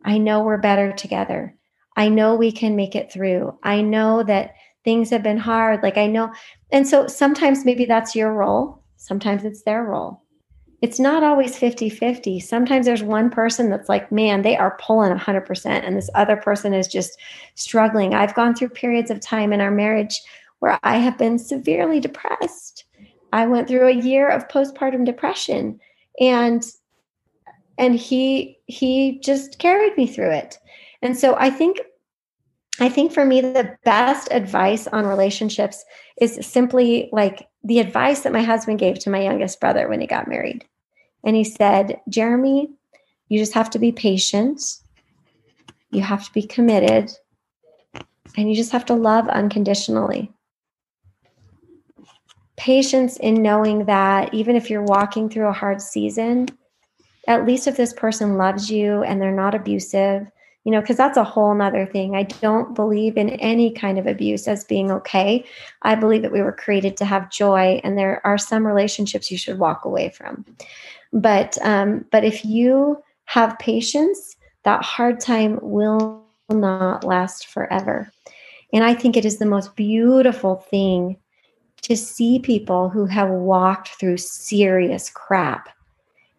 I 0.05 0.19
know 0.19 0.43
we're 0.43 0.57
better 0.57 0.93
together. 0.93 1.55
I 1.97 2.09
know 2.09 2.37
we 2.37 2.53
can 2.53 2.77
make 2.77 2.95
it 2.95 3.13
through. 3.13 3.59
I 3.63 3.83
know 3.83 4.23
that 4.23 4.55
things 4.85 5.11
have 5.11 5.23
been 5.23 5.39
hard. 5.39 5.83
Like, 5.83 5.97
I 5.97 6.07
know. 6.07 6.33
And 6.71 6.87
so 6.87 7.09
sometimes 7.09 7.65
maybe 7.65 7.85
that's 7.85 8.15
your 8.15 8.33
role, 8.33 8.83
sometimes 9.07 9.45
it's 9.45 9.63
their 9.63 9.85
role. 9.85 10.23
It's 10.83 11.01
not 11.01 11.23
always 11.23 11.57
50 11.57 11.89
50. 11.89 12.39
Sometimes 12.41 12.85
there's 12.85 13.03
one 13.03 13.31
person 13.31 13.71
that's 13.71 13.89
like, 13.89 14.13
man, 14.13 14.43
they 14.43 14.57
are 14.57 14.79
pulling 14.81 15.17
100%, 15.17 15.67
and 15.67 15.97
this 15.97 16.11
other 16.15 16.37
person 16.37 16.75
is 16.75 16.87
just 16.87 17.19
struggling. 17.55 18.15
I've 18.15 18.35
gone 18.35 18.55
through 18.55 18.69
periods 18.71 19.11
of 19.11 19.21
time 19.21 19.53
in 19.53 19.61
our 19.61 19.71
marriage 19.71 20.21
where 20.59 20.79
I 20.83 20.99
have 20.99 21.19
been 21.19 21.39
severely 21.39 22.01
depressed 22.01 22.87
I 23.33 23.47
went 23.47 23.69
through 23.69 23.89
a 23.89 23.93
year 23.93 24.29
of 24.29 24.49
postpartum 24.49 25.05
depression 25.05 25.79
and 26.21 26.65
and 27.79 27.95
he 27.95 28.59
he 28.67 29.21
just 29.21 29.59
carried 29.59 29.97
me 29.97 30.07
through 30.07 30.31
it. 30.31 30.59
And 31.03 31.17
so 31.17 31.37
I 31.39 31.51
think 31.51 31.81
I 32.81 32.89
think 32.89 33.13
for 33.13 33.25
me 33.25 33.41
the 33.41 33.77
best 33.85 34.29
advice 34.31 34.87
on 34.87 35.07
relationships 35.07 35.85
is 36.21 36.39
simply 36.47 37.09
like 37.13 37.47
the 37.67 37.81
advice 37.81 38.21
that 38.21 38.33
my 38.33 38.43
husband 38.43 38.79
gave 38.79 38.99
to 39.01 39.11
my 39.11 39.23
youngest 39.23 39.61
brother 39.61 39.89
when 39.89 40.01
he 40.01 40.07
got 40.07 40.29
married. 40.29 40.65
And 41.25 41.37
he 41.37 41.45
said, 41.45 42.01
"Jeremy, 42.09 42.71
you 43.29 43.39
just 43.39 43.55
have 43.55 43.71
to 43.71 43.79
be 43.79 43.93
patient. 43.93 44.63
You 45.91 46.03
have 46.03 46.25
to 46.25 46.33
be 46.33 46.43
committed. 46.43 47.13
And 48.37 48.49
you 48.49 48.55
just 48.55 48.73
have 48.73 48.87
to 48.87 48.95
love 48.95 49.29
unconditionally." 49.29 50.33
patience 52.57 53.17
in 53.19 53.43
knowing 53.43 53.85
that 53.85 54.33
even 54.33 54.57
if 54.57 54.71
you're 54.71 54.83
walking 54.83 55.29
through 55.29 55.47
a 55.47 55.53
hard 55.53 55.81
season, 55.81 56.49
at 57.29 57.47
least 57.47 57.67
if 57.67 57.77
this 57.77 57.93
person 57.93 58.37
loves 58.37 58.71
you 58.71 59.03
and 59.03 59.21
they're 59.21 59.31
not 59.31 59.55
abusive, 59.55 60.27
you 60.67 60.73
know, 60.73 60.81
because 60.81 60.97
that's 60.97 61.17
a 61.17 61.23
whole 61.23 61.55
nother 61.55 61.87
thing. 61.87 62.17
I 62.17 62.25
don't 62.25 62.75
believe 62.75 63.17
in 63.17 63.31
any 63.31 63.71
kind 63.71 64.01
of 64.01 64.07
abuse 64.09 64.49
as 64.49 64.65
being 64.65 64.91
okay. 64.91 65.45
I 65.83 65.95
believe 65.95 66.23
that 66.23 66.33
we 66.33 66.43
were 66.43 66.51
created 66.51 66.97
to 66.97 67.05
have 67.05 67.31
joy, 67.31 67.81
and 67.85 67.97
there 67.97 68.21
are 68.27 68.37
some 68.37 68.67
relationships 68.67 69.31
you 69.31 69.39
should 69.39 69.61
walk 69.61 69.85
away 69.85 70.11
from. 70.11 70.45
But 71.13 71.57
um, 71.63 72.05
but 72.11 72.25
if 72.25 72.45
you 72.45 73.01
have 73.27 73.57
patience, 73.61 74.37
that 74.65 74.83
hard 74.83 75.21
time 75.21 75.61
will 75.63 76.25
not 76.51 77.05
last 77.05 77.47
forever. 77.47 78.11
And 78.73 78.83
I 78.83 78.93
think 78.93 79.17
it 79.17 79.25
is 79.25 79.39
the 79.39 79.47
most 79.47 79.77
beautiful 79.77 80.57
thing 80.57 81.17
to 81.83 81.97
see 81.97 82.41
people 82.41 82.89
who 82.89 83.07
have 83.07 83.31
walked 83.31 83.91
through 84.01 84.17
serious 84.17 85.11
crap 85.11 85.69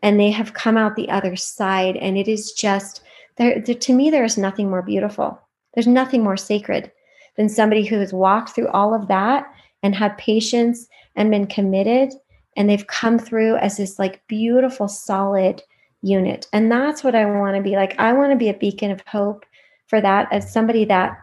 and 0.03 0.19
they 0.19 0.31
have 0.31 0.53
come 0.53 0.75
out 0.75 0.97
the 0.97 1.09
other 1.09 1.37
side 1.37 1.95
and 1.95 2.17
it 2.17 2.27
is 2.27 2.51
just 2.51 3.01
there, 3.37 3.61
there, 3.61 3.75
to 3.75 3.93
me 3.93 4.09
there 4.09 4.23
is 4.23 4.37
nothing 4.37 4.69
more 4.69 4.81
beautiful 4.81 5.39
there's 5.73 5.87
nothing 5.87 6.23
more 6.23 6.37
sacred 6.37 6.91
than 7.35 7.49
somebody 7.49 7.85
who 7.85 7.99
has 7.99 8.13
walked 8.13 8.49
through 8.49 8.67
all 8.69 8.93
of 8.93 9.07
that 9.07 9.45
and 9.83 9.95
had 9.95 10.17
patience 10.17 10.87
and 11.15 11.31
been 11.31 11.47
committed 11.47 12.13
and 12.55 12.69
they've 12.69 12.87
come 12.87 13.19
through 13.19 13.55
as 13.57 13.77
this 13.77 13.99
like 13.99 14.25
beautiful 14.27 14.87
solid 14.87 15.61
unit 16.01 16.47
and 16.53 16.71
that's 16.71 17.03
what 17.03 17.15
i 17.15 17.25
want 17.25 17.55
to 17.55 17.61
be 17.61 17.75
like 17.75 17.97
i 17.99 18.13
want 18.13 18.31
to 18.31 18.37
be 18.37 18.49
a 18.49 18.53
beacon 18.57 18.91
of 18.91 19.01
hope 19.07 19.45
for 19.87 20.01
that 20.01 20.27
as 20.31 20.51
somebody 20.51 20.85
that 20.85 21.17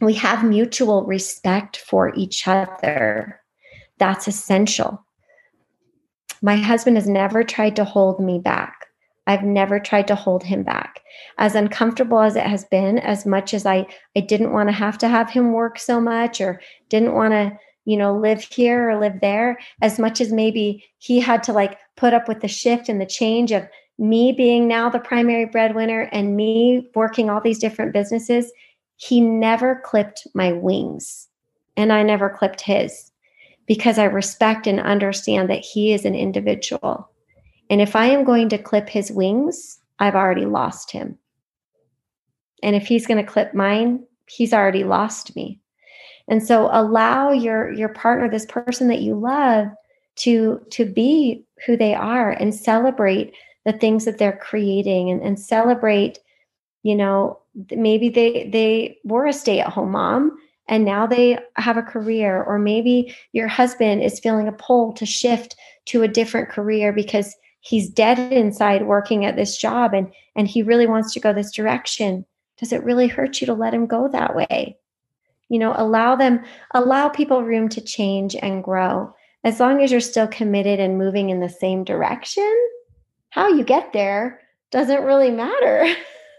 we 0.00 0.12
have 0.12 0.44
mutual 0.44 1.04
respect 1.04 1.76
for 1.76 2.14
each 2.14 2.46
other 2.46 3.40
that's 3.98 4.28
essential. 4.28 5.04
My 6.42 6.56
husband 6.56 6.96
has 6.96 7.08
never 7.08 7.42
tried 7.42 7.76
to 7.76 7.84
hold 7.84 8.20
me 8.20 8.38
back. 8.38 8.85
I've 9.26 9.42
never 9.42 9.80
tried 9.80 10.06
to 10.08 10.14
hold 10.14 10.44
him 10.44 10.62
back. 10.62 11.02
As 11.38 11.54
uncomfortable 11.54 12.20
as 12.20 12.36
it 12.36 12.44
has 12.46 12.64
been, 12.64 12.98
as 12.98 13.26
much 13.26 13.54
as 13.54 13.66
I 13.66 13.86
I 14.16 14.20
didn't 14.20 14.52
want 14.52 14.68
to 14.68 14.74
have 14.74 14.98
to 14.98 15.08
have 15.08 15.30
him 15.30 15.52
work 15.52 15.78
so 15.78 16.00
much 16.00 16.40
or 16.40 16.60
didn't 16.88 17.14
want 17.14 17.32
to, 17.32 17.58
you 17.84 17.96
know, 17.96 18.16
live 18.16 18.42
here 18.42 18.90
or 18.90 19.00
live 19.00 19.20
there, 19.20 19.58
as 19.82 19.98
much 19.98 20.20
as 20.20 20.32
maybe 20.32 20.84
he 20.98 21.20
had 21.20 21.42
to 21.44 21.52
like 21.52 21.78
put 21.96 22.14
up 22.14 22.28
with 22.28 22.40
the 22.40 22.48
shift 22.48 22.88
and 22.88 23.00
the 23.00 23.06
change 23.06 23.52
of 23.52 23.68
me 23.98 24.32
being 24.32 24.68
now 24.68 24.90
the 24.90 24.98
primary 24.98 25.46
breadwinner 25.46 26.02
and 26.12 26.36
me 26.36 26.88
working 26.94 27.30
all 27.30 27.40
these 27.40 27.58
different 27.58 27.92
businesses, 27.92 28.52
he 28.96 29.20
never 29.20 29.80
clipped 29.84 30.26
my 30.34 30.52
wings 30.52 31.28
and 31.76 31.92
I 31.92 32.02
never 32.02 32.28
clipped 32.28 32.60
his 32.60 33.10
because 33.66 33.98
I 33.98 34.04
respect 34.04 34.66
and 34.66 34.80
understand 34.80 35.50
that 35.50 35.60
he 35.60 35.92
is 35.92 36.04
an 36.04 36.14
individual. 36.14 37.10
And 37.70 37.80
if 37.80 37.96
I 37.96 38.06
am 38.06 38.24
going 38.24 38.48
to 38.50 38.58
clip 38.58 38.88
his 38.88 39.10
wings, 39.10 39.78
I've 39.98 40.14
already 40.14 40.46
lost 40.46 40.90
him. 40.90 41.18
And 42.62 42.76
if 42.76 42.86
he's 42.86 43.06
going 43.06 43.24
to 43.24 43.30
clip 43.30 43.54
mine, 43.54 44.04
he's 44.26 44.52
already 44.52 44.84
lost 44.84 45.34
me. 45.36 45.60
And 46.28 46.44
so 46.44 46.68
allow 46.72 47.30
your 47.30 47.72
your 47.72 47.90
partner, 47.90 48.28
this 48.28 48.46
person 48.46 48.88
that 48.88 49.00
you 49.00 49.14
love, 49.14 49.68
to 50.16 50.60
to 50.70 50.84
be 50.84 51.44
who 51.66 51.76
they 51.76 51.94
are 51.94 52.30
and 52.30 52.54
celebrate 52.54 53.34
the 53.64 53.72
things 53.72 54.04
that 54.04 54.18
they're 54.18 54.36
creating 54.36 55.10
and, 55.10 55.22
and 55.22 55.38
celebrate, 55.38 56.18
you 56.82 56.94
know, 56.94 57.38
maybe 57.70 58.08
they 58.08 58.48
they 58.52 58.98
were 59.04 59.26
a 59.26 59.32
stay-at-home 59.32 59.92
mom 59.92 60.36
and 60.68 60.84
now 60.84 61.06
they 61.06 61.38
have 61.56 61.76
a 61.76 61.82
career 61.82 62.42
or 62.42 62.58
maybe 62.58 63.14
your 63.32 63.48
husband 63.48 64.02
is 64.02 64.18
feeling 64.18 64.48
a 64.48 64.52
pull 64.52 64.92
to 64.94 65.06
shift 65.06 65.56
to 65.86 66.02
a 66.02 66.08
different 66.08 66.48
career 66.48 66.92
because 66.92 67.36
he's 67.66 67.90
dead 67.90 68.18
inside 68.32 68.86
working 68.86 69.24
at 69.24 69.36
this 69.36 69.56
job 69.56 69.92
and 69.92 70.12
and 70.36 70.48
he 70.48 70.62
really 70.62 70.86
wants 70.86 71.12
to 71.12 71.20
go 71.20 71.32
this 71.32 71.52
direction 71.52 72.24
does 72.58 72.72
it 72.72 72.84
really 72.84 73.08
hurt 73.08 73.40
you 73.40 73.46
to 73.46 73.54
let 73.54 73.74
him 73.74 73.86
go 73.86 74.08
that 74.08 74.34
way 74.34 74.76
You 75.48 75.60
know, 75.60 75.74
allow 75.76 76.16
them, 76.16 76.42
allow 76.74 77.08
people 77.08 77.44
room 77.44 77.68
to 77.70 77.80
change 77.80 78.34
and 78.34 78.64
grow. 78.64 79.14
As 79.44 79.60
long 79.60 79.80
as 79.80 79.92
you're 79.92 80.00
still 80.00 80.26
committed 80.26 80.80
and 80.80 80.98
moving 80.98 81.30
in 81.30 81.38
the 81.38 81.48
same 81.48 81.84
direction, 81.84 82.52
how 83.30 83.48
you 83.48 83.62
get 83.62 83.92
there 83.92 84.40
doesn't 84.72 85.04
really 85.04 85.30
matter. 85.30 85.86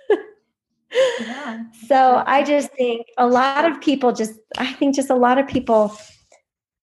yeah. 1.22 1.64
So 1.88 2.22
I 2.26 2.44
just 2.44 2.70
think 2.74 3.08
a 3.18 3.28
lot 3.28 3.64
of 3.64 3.80
people 3.80 4.12
just, 4.12 4.34
I 4.58 4.74
think 4.74 4.96
just 4.96 5.10
a 5.10 5.16
lot 5.16 5.38
of 5.38 5.48
people 5.48 5.98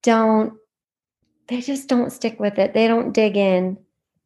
don't, 0.03 0.55
they 1.49 1.61
just 1.61 1.89
don't 1.89 2.11
stick 2.11 2.41
with 2.41 2.59
it. 2.59 2.73
They 2.73 2.89
don't 2.89 3.13
dig 3.13 3.37
in. 3.37 3.77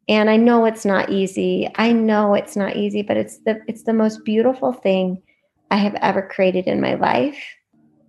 And 0.09 0.31
I 0.31 0.37
know 0.37 0.65
it's 0.65 0.85
not 0.85 1.11
easy. 1.11 1.69
I 1.75 1.93
know 1.93 2.35
it's 2.35 2.57
not 2.57 2.77
easy, 2.77 3.03
but 3.03 3.17
it's 3.17 3.39
the 3.39 3.61
it's 3.69 3.83
the 3.83 3.93
most 3.93 4.25
beautiful 4.25 4.73
thing 4.73 5.23
I 5.71 5.77
have 5.77 5.95
ever 5.97 6.23
created 6.23 6.67
in 6.67 6.81
my 6.81 6.95
life. 6.95 7.39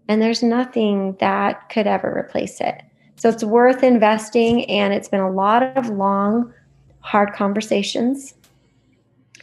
And 0.08 0.22
there's 0.22 0.42
nothing 0.42 1.18
that 1.20 1.70
could 1.70 1.88
ever 1.88 2.12
replace 2.18 2.62
it. 2.62 2.82
So 3.16 3.30
it's 3.30 3.44
worth 3.44 3.84
investing 3.84 4.66
and 4.70 4.94
it's 4.94 5.10
been 5.10 5.20
a 5.20 5.32
lot 5.32 5.62
of 5.78 5.90
long 5.90 6.54
hard 7.02 7.34
conversations. 7.34 8.34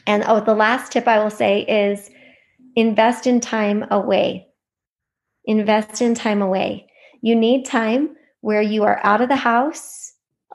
And 0.07 0.25
oh, 0.27 0.41
the 0.41 0.55
last 0.55 0.93
tip 0.93 1.07
I 1.07 1.23
will 1.23 1.31
say 1.31 1.63
is 1.63 2.11
invest 2.75 3.27
in 3.27 3.41
time 3.41 3.85
away. 3.91 4.47
Invest 5.45 6.01
in 6.01 6.15
time 6.15 6.43
away. 6.43 6.89
You 7.21 7.37
need 7.37 7.67
time 7.67 8.17
where 8.41 8.63
you 8.63 8.85
are 8.85 9.01
out 9.05 9.21
of 9.21 9.29
the 9.29 9.37
house, 9.37 10.06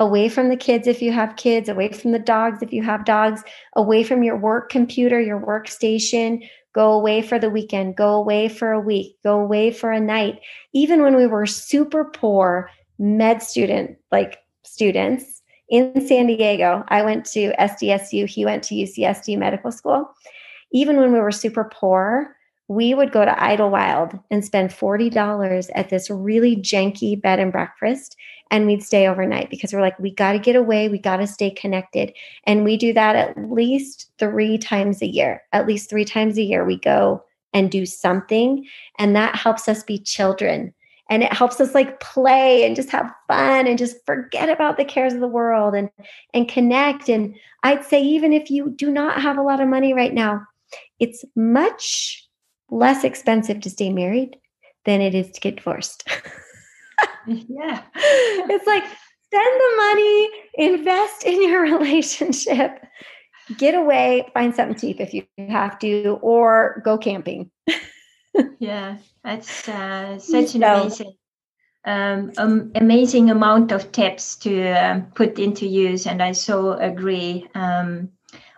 away 0.02 0.28
from 0.28 0.50
the 0.50 0.58
kids 0.58 0.88
if 0.88 1.02
you 1.02 1.12
have 1.12 1.36
kids, 1.36 1.70
away 1.70 1.90
from 1.92 2.12
the 2.12 2.20
dogs 2.20 2.62
if 2.62 2.74
you 2.74 2.82
have 2.82 3.06
dogs, 3.06 3.44
away 3.76 4.04
from 4.04 4.24
your 4.24 4.36
work 4.36 4.70
computer, 4.70 5.22
your 5.22 5.40
workstation. 5.40 6.44
Go 6.74 6.92
away 6.92 7.22
for 7.22 7.38
the 7.38 7.50
weekend, 7.50 7.96
go 7.96 8.16
away 8.16 8.50
for 8.50 8.72
a 8.72 8.80
week, 8.80 9.18
go 9.24 9.40
away 9.40 9.72
for 9.72 9.92
a 9.92 10.00
night. 10.00 10.40
Even 10.74 11.04
when 11.04 11.16
we 11.16 11.28
were 11.28 11.46
super 11.46 12.06
poor 12.06 12.70
med 12.98 13.44
student, 13.44 13.98
like 14.12 14.40
students, 14.64 15.42
in 15.70 16.06
San 16.06 16.28
Diego. 16.28 16.84
I 16.90 17.02
went 17.02 17.26
to 17.28 17.54
SDSU, 17.58 18.28
he 18.28 18.44
went 18.44 18.64
to 18.66 18.76
UCSD 18.76 19.38
Medical 19.38 19.72
School. 19.72 20.12
Even 20.74 20.98
when 20.98 21.14
we 21.14 21.20
were 21.20 21.32
super 21.32 21.70
poor, 21.74 22.36
we 22.72 22.94
would 22.94 23.12
go 23.12 23.26
to 23.26 23.32
Idyllwild 23.32 24.18
and 24.32 24.46
spend 24.46 24.70
$40 24.70 25.70
at 25.76 25.90
this 25.90 26.10
really 26.10 26.56
janky 26.56 27.22
bed 27.22 27.38
and 27.38 27.52
breakfast 27.52 28.16
and 28.50 28.66
we'd 28.66 28.82
stay 28.82 29.10
overnight 29.10 29.50
because 29.50 29.74
we're 29.74 29.82
like 29.82 30.00
we 30.00 30.10
got 30.10 30.32
to 30.32 30.40
get 30.40 30.56
away. 30.56 30.88
We 30.88 30.98
got 30.98 31.18
to 31.18 31.28
stay 31.28 31.50
connected. 31.50 32.14
And 32.46 32.64
we 32.64 32.78
do 32.78 32.94
that 32.94 33.18
at 33.18 33.52
least 33.52 34.10
3 34.20 34.58
times 34.58 35.02
a 35.02 35.06
year. 35.06 35.42
At 35.52 35.68
least 35.68 35.90
3 35.90 36.06
times 36.06 36.38
a 36.38 36.44
year 36.44 36.64
we 36.64 36.78
go 36.78 37.22
and 37.54 37.70
do 37.70 37.86
something 37.86 38.66
and 38.98 39.18
that 39.18 39.36
helps 39.36 39.68
us 39.68 39.84
be 39.84 40.00
children. 40.00 40.74
And 41.10 41.24
it 41.24 41.34
helps 41.34 41.60
us 41.60 41.76
like 41.76 42.00
play 42.00 42.66
and 42.66 42.74
just 42.74 42.90
have 42.92 43.14
fun 43.28 43.68
and 43.68 43.78
just 43.78 43.98
forget 44.06 44.48
about 44.48 44.78
the 44.78 44.86
cares 44.86 45.14
of 45.14 45.20
the 45.20 45.28
world 45.28 45.76
and 45.76 45.90
and 46.34 46.48
connect. 46.48 47.10
And 47.10 47.36
i'd 47.64 47.84
say 47.84 48.02
even 48.02 48.32
if 48.32 48.50
you 48.50 48.70
do 48.70 48.90
not 48.90 49.22
have 49.22 49.38
a 49.38 49.44
lot 49.44 49.60
of 49.60 49.68
money 49.68 49.94
right 49.94 50.14
now 50.14 50.42
it's 51.00 51.26
much 51.36 52.30
less 52.72 53.04
expensive 53.04 53.60
to 53.62 53.70
stay 53.70 53.92
married 53.92 54.38
than 54.86 55.02
it 55.02 55.14
is 55.14 55.30
to 55.32 55.42
get 55.42 55.58
divorced. 55.58 56.08
Yeah. 57.28 57.84
It's 57.96 58.66
like 58.66 58.84
spend 58.84 59.62
the 59.62 59.76
money 59.78 60.30
invest 60.56 61.24
in 61.24 61.48
your 61.48 61.62
relationship 61.80 62.80
get 63.58 63.76
away 63.76 64.30
find 64.34 64.56
something 64.56 64.78
cheap 64.78 65.00
if 65.00 65.14
you 65.14 65.26
have 65.50 65.80
to 65.80 66.20
or 66.22 66.82
go 66.84 66.98
camping. 66.98 67.52
Yeah, 68.60 68.98
that's 69.24 69.68
uh, 69.68 70.18
such 70.18 70.56
an 70.56 70.64
amazing, 70.64 71.14
um, 71.84 72.32
um, 72.38 72.72
amazing 72.76 73.30
amount 73.30 73.72
of 73.72 73.92
tips 73.92 74.38
to 74.38 74.72
um, 74.72 75.06
put 75.16 75.38
into 75.38 75.66
use, 75.66 76.08
and 76.08 76.24
I 76.24 76.32
so 76.32 76.74
agree. 76.74 77.48
Um, 77.56 78.10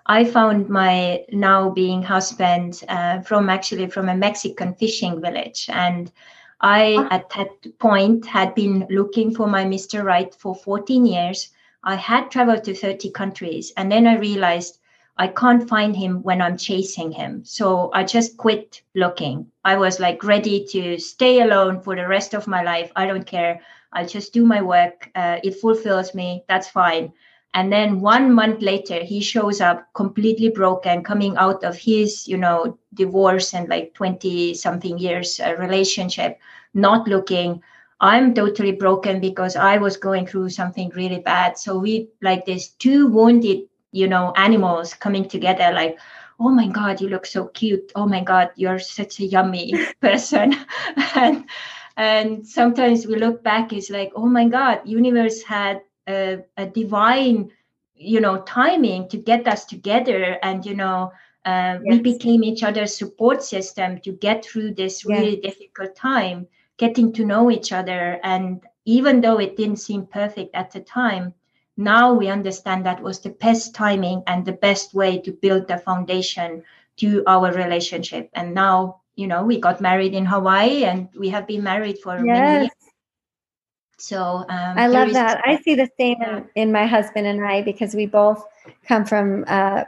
I 0.06 0.26
found 0.26 0.70
my 0.70 1.24
now 1.32 1.70
being 1.70 2.04
husband 2.04 2.84
uh, 2.90 3.22
from 3.22 3.50
actually 3.50 3.88
from 3.88 4.10
a 4.10 4.16
Mexican 4.16 4.74
fishing 4.74 5.22
village, 5.22 5.70
and 5.72 6.12
I 6.60 7.08
at 7.10 7.30
that 7.32 7.80
point 7.80 8.26
had 8.26 8.54
been 8.54 8.86
looking 8.90 9.34
for 9.34 9.48
my 9.48 9.64
Mr. 9.64 10.04
Right 10.04 10.34
for 10.36 10.56
14 10.56 11.06
years. 11.06 11.50
I 11.84 11.96
had 11.96 12.32
traveled 12.32 12.64
to 12.66 12.76
30 12.76 13.12
countries, 13.12 13.72
and 13.78 13.92
then 13.92 14.08
I 14.08 14.18
realized 14.18 14.80
I 15.18 15.28
can't 15.28 15.70
find 15.70 15.96
him 15.96 16.24
when 16.24 16.42
I'm 16.42 16.58
chasing 16.58 17.12
him. 17.12 17.46
So 17.46 17.92
I 17.94 18.04
just 18.04 18.36
quit 18.38 18.82
looking. 18.96 19.52
I 19.64 19.78
was 19.78 20.00
like 20.00 20.24
ready 20.24 20.66
to 20.72 20.98
stay 20.98 21.42
alone 21.42 21.82
for 21.82 21.96
the 21.96 22.08
rest 22.08 22.34
of 22.34 22.48
my 22.48 22.64
life. 22.64 22.92
I 22.96 23.06
don't 23.06 23.26
care. 23.26 23.62
I'll 23.94 24.08
just 24.08 24.34
do 24.34 24.44
my 24.44 24.62
work. 24.62 25.12
Uh, 25.16 25.40
it 25.44 25.60
fulfills 25.62 26.16
me. 26.16 26.44
That's 26.48 26.68
fine. 26.68 27.14
And 27.54 27.72
then 27.72 28.00
one 28.02 28.34
month 28.34 28.62
later, 28.62 29.04
he 29.04 29.22
shows 29.22 29.62
up 29.62 29.88
completely 29.94 30.50
broken, 30.50 31.04
coming 31.04 31.38
out 31.38 31.64
of 31.64 31.78
his, 31.78 32.28
you 32.28 32.38
know, 32.38 32.78
divorce 32.94 33.54
and 33.54 33.70
like 33.70 33.94
20 33.94 34.54
something 34.56 34.98
years 34.98 35.40
uh, 35.40 35.56
relationship, 35.60 36.40
not 36.74 37.08
looking. 37.08 37.62
I'm 38.00 38.34
totally 38.34 38.72
broken 38.72 39.20
because 39.20 39.56
I 39.56 39.78
was 39.78 39.98
going 39.98 40.26
through 40.26 40.50
something 40.50 40.92
really 40.96 41.20
bad. 41.20 41.58
So 41.58 41.78
we 41.78 42.10
like 42.22 42.46
this 42.46 42.70
two 42.70 43.08
wounded 43.08 43.68
you 43.94 44.08
know 44.08 44.34
animals 44.36 44.94
coming 44.96 45.30
together 45.30 45.72
like 45.72 45.98
oh 46.40 46.50
my 46.50 46.68
god 46.68 47.00
you 47.00 47.08
look 47.08 47.26
so 47.26 47.48
cute 47.50 47.92
oh 47.96 48.06
my 48.06 48.22
god 48.22 48.50
you're 48.56 48.80
such 48.80 49.20
a 49.20 49.26
yummy 49.26 49.74
person 50.02 50.54
and 51.16 51.46
and 51.96 52.46
sometimes 52.46 53.06
we 53.06 53.16
look 53.16 53.44
back 53.44 53.72
it's 53.72 53.90
like 53.90 54.12
oh 54.16 54.26
my 54.26 54.48
god 54.48 54.82
universe 54.84 55.44
had 55.44 55.80
a, 56.08 56.40
a 56.58 56.66
divine 56.66 57.52
you 57.96 58.20
know 58.20 58.42
timing 58.42 59.08
to 59.08 59.18
get 59.18 59.48
us 59.48 59.66
together 59.66 60.38
and 60.44 60.66
you 60.66 60.76
know 60.76 61.12
uh, 61.46 61.78
yes. 61.84 61.86
we 61.86 62.00
became 62.00 62.44
each 62.44 62.64
other's 62.64 62.98
support 62.98 63.44
system 63.44 64.00
to 64.00 64.14
get 64.14 64.44
through 64.46 64.74
this 64.74 65.06
really 65.06 65.40
yes. 65.42 65.54
difficult 65.54 65.96
time 65.96 66.48
getting 66.78 67.14
to 67.14 67.26
know 67.26 67.52
each 67.52 67.72
other 67.72 68.20
and 68.24 68.62
even 68.86 69.22
though 69.22 69.40
it 69.40 69.56
didn't 69.56 69.78
seem 69.78 70.06
perfect 70.06 70.54
at 70.56 70.72
the 70.72 70.80
time 70.82 71.34
now 71.78 72.14
we 72.14 72.28
understand 72.28 72.86
that 72.86 73.02
was 73.02 73.20
the 73.20 73.30
best 73.30 73.74
timing 73.74 74.22
and 74.28 74.46
the 74.46 74.54
best 74.54 74.94
way 74.94 75.18
to 75.20 75.32
build 75.32 75.68
the 75.68 75.78
foundation 75.78 76.64
to 76.98 77.24
our 77.28 77.52
relationship 77.54 78.30
and 78.34 78.54
now 78.54 79.00
you 79.16 79.28
know 79.28 79.44
we 79.44 79.60
got 79.60 79.82
married 79.82 80.14
in 80.14 80.26
hawaii 80.26 80.84
and 80.84 81.08
we 81.18 81.30
have 81.30 81.48
been 81.48 81.64
married 81.64 81.98
for 82.00 82.18
yes. 82.18 82.26
many 82.26 82.60
years 82.62 82.83
so 83.98 84.46
um, 84.50 84.78
i 84.78 84.88
love 84.88 85.14
that 85.14 85.42
i 85.46 85.58
see 85.58 85.76
the 85.76 85.90
same 85.98 86.22
in, 86.22 86.46
in, 86.56 86.72
my 86.72 86.86
husband 86.86 87.28
and 87.28 87.44
i 87.46 87.62
because 87.62 87.94
we 87.94 88.06
both 88.06 88.44
come 88.88 89.06
from 89.06 89.44
uh, 89.48 89.84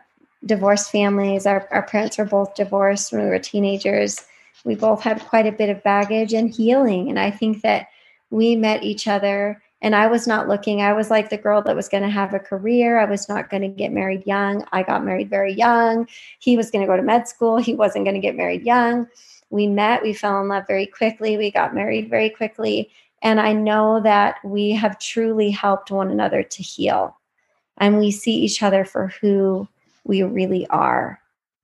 divorced 0.46 0.92
families 0.92 1.46
our, 1.46 1.68
our 1.72 1.84
parents 1.84 2.18
were 2.18 2.26
both 2.26 2.54
divorced 2.56 3.12
when 3.12 3.24
we 3.24 3.30
were 3.30 3.40
teenagers 3.40 4.26
we 4.64 4.76
both 4.76 5.02
had 5.02 5.20
quite 5.22 5.46
a 5.46 5.52
bit 5.52 5.70
of 5.70 5.82
baggage 5.84 6.34
and 6.34 6.54
healing 6.54 7.10
and 7.10 7.20
i 7.20 7.32
think 7.32 7.62
that 7.62 7.88
we 8.30 8.56
met 8.56 8.84
each 8.84 9.08
other 9.08 9.62
and 9.86 9.96
I 9.96 10.08
was 10.08 10.26
not 10.26 10.48
looking. 10.48 10.82
I 10.82 10.94
was 10.94 11.12
like 11.12 11.30
the 11.30 11.38
girl 11.38 11.62
that 11.62 11.76
was 11.76 11.90
going 11.90 12.02
to 12.02 12.10
have 12.10 12.34
a 12.34 12.40
career. 12.40 13.00
I 13.00 13.06
was 13.06 13.30
not 13.30 13.52
going 13.52 13.62
to 13.62 13.68
get 13.68 13.92
married 13.92 14.26
young. 14.26 14.66
I 14.72 14.82
got 14.82 15.06
married 15.06 15.30
very 15.30 15.54
young. 15.54 16.08
He 16.40 16.58
was 16.58 16.72
going 16.72 16.82
to 16.82 16.88
go 16.88 16.98
to 16.98 17.04
med 17.04 17.28
school. 17.28 17.58
He 17.58 17.76
wasn't 17.76 18.06
going 18.06 18.16
to 18.16 18.20
get 18.22 18.36
married 18.36 18.64
young. 18.64 19.08
We 19.52 19.68
met, 19.68 20.02
we 20.02 20.14
fell 20.14 20.42
in 20.42 20.48
love 20.48 20.64
very 20.68 20.88
quickly. 20.88 21.38
We 21.38 21.52
got 21.52 21.76
married 21.76 22.10
very 22.10 22.32
quickly. 22.32 22.90
And 23.26 23.42
I 23.42 23.52
know 23.52 24.00
that 24.02 24.38
we 24.46 24.72
have 24.72 25.00
truly 25.00 25.50
helped 25.50 25.92
one 25.92 26.12
another 26.12 26.44
to 26.44 26.64
heal. 26.64 27.18
And 27.78 28.00
we 28.00 28.12
see 28.12 28.36
each 28.36 28.64
other 28.64 28.86
for 28.86 29.08
who 29.20 29.68
we 30.06 30.24
really 30.24 30.66
are. 30.68 31.20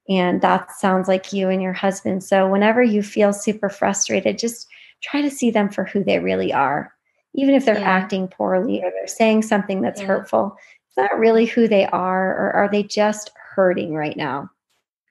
And 0.09 0.41
that 0.41 0.71
sounds 0.71 1.07
like 1.07 1.31
you 1.31 1.47
and 1.47 1.61
your 1.61 1.71
husband. 1.71 2.23
So 2.23 2.49
whenever 2.49 2.83
you 2.83 3.01
feel 3.01 3.31
super 3.31 3.69
frustrated, 3.69 4.37
just 4.37 4.67
try 5.01 5.21
to 5.21 5.31
see 5.31 5.51
them 5.51 5.69
for 5.69 5.85
who 5.85 6.03
they 6.03 6.19
really 6.19 6.51
are 6.51 6.93
even 7.33 7.55
if 7.55 7.65
they're 7.65 7.79
yeah. 7.79 7.89
acting 7.89 8.27
poorly 8.27 8.81
or 8.83 8.91
they're 8.91 9.07
saying 9.07 9.41
something 9.41 9.81
that's 9.81 10.01
yeah. 10.01 10.07
hurtful 10.07 10.55
it's 10.87 10.97
not 10.97 11.17
really 11.17 11.45
who 11.45 11.67
they 11.67 11.85
are 11.87 12.31
or 12.31 12.51
are 12.51 12.69
they 12.69 12.83
just 12.83 13.31
hurting 13.35 13.93
right 13.93 14.17
now 14.17 14.49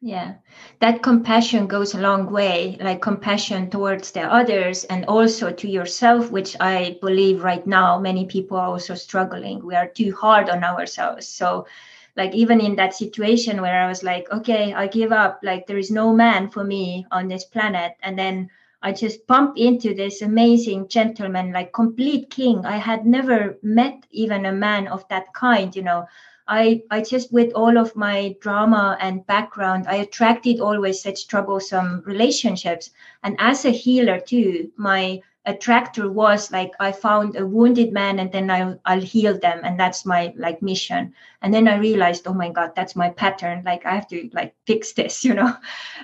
yeah. 0.02 0.34
That 0.80 1.02
compassion 1.02 1.66
goes 1.66 1.94
a 1.94 2.00
long 2.00 2.30
way 2.32 2.78
like 2.80 3.02
compassion 3.02 3.68
towards 3.70 4.10
the 4.12 4.22
others 4.22 4.84
and 4.84 5.04
also 5.04 5.50
to 5.52 5.68
yourself 5.68 6.30
which 6.30 6.56
i 6.58 6.96
believe 7.02 7.44
right 7.44 7.66
now 7.66 7.98
many 7.98 8.24
people 8.26 8.56
are 8.56 8.68
also 8.68 8.94
struggling. 8.94 9.64
We 9.64 9.74
are 9.74 9.88
too 9.88 10.14
hard 10.14 10.48
on 10.48 10.64
ourselves. 10.64 11.28
So 11.28 11.66
like 12.16 12.34
even 12.34 12.60
in 12.60 12.76
that 12.76 12.94
situation 12.94 13.60
where 13.60 13.82
i 13.82 13.88
was 13.88 14.02
like 14.02 14.26
okay 14.32 14.72
i 14.72 14.86
give 14.86 15.12
up. 15.12 15.40
Like 15.42 15.66
there 15.66 15.78
is 15.78 15.90
no 15.90 16.14
man 16.14 16.48
for 16.48 16.64
me 16.64 17.06
on 17.10 17.28
this 17.28 17.44
planet. 17.44 17.92
And 18.02 18.18
then 18.18 18.48
I 18.82 18.92
just 18.92 19.26
bumped 19.26 19.58
into 19.58 19.94
this 19.94 20.22
amazing 20.22 20.88
gentleman, 20.88 21.52
like 21.52 21.74
complete 21.74 22.30
king. 22.30 22.64
I 22.64 22.78
had 22.78 23.04
never 23.04 23.58
met 23.62 24.06
even 24.10 24.46
a 24.46 24.52
man 24.52 24.88
of 24.88 25.06
that 25.08 25.34
kind, 25.34 25.76
you 25.76 25.82
know. 25.82 26.06
I, 26.50 26.82
I 26.90 27.00
just 27.00 27.32
with 27.32 27.52
all 27.54 27.78
of 27.78 27.94
my 27.94 28.34
drama 28.40 28.98
and 29.00 29.24
background, 29.26 29.86
I 29.86 29.96
attracted 29.96 30.58
always 30.58 31.00
such 31.00 31.28
troublesome 31.28 32.02
relationships. 32.04 32.90
And 33.22 33.36
as 33.38 33.64
a 33.64 33.70
healer 33.70 34.18
too, 34.18 34.72
my 34.76 35.22
attractor 35.46 36.10
was 36.10 36.50
like 36.50 36.72
I 36.80 36.90
found 36.90 37.36
a 37.36 37.46
wounded 37.46 37.92
man 37.92 38.18
and 38.18 38.30
then 38.32 38.50
I'll 38.50 38.78
I'll 38.84 39.00
heal 39.00 39.38
them 39.38 39.60
and 39.62 39.78
that's 39.78 40.04
my 40.04 40.34
like 40.36 40.60
mission. 40.60 41.14
And 41.40 41.54
then 41.54 41.68
I 41.68 41.78
realized, 41.78 42.26
oh 42.26 42.34
my 42.34 42.50
God, 42.50 42.72
that's 42.74 42.96
my 42.96 43.10
pattern. 43.10 43.62
Like 43.64 43.86
I 43.86 43.94
have 43.94 44.08
to 44.08 44.28
like 44.32 44.54
fix 44.66 44.92
this, 44.92 45.24
you 45.28 45.34
know. 45.34 45.54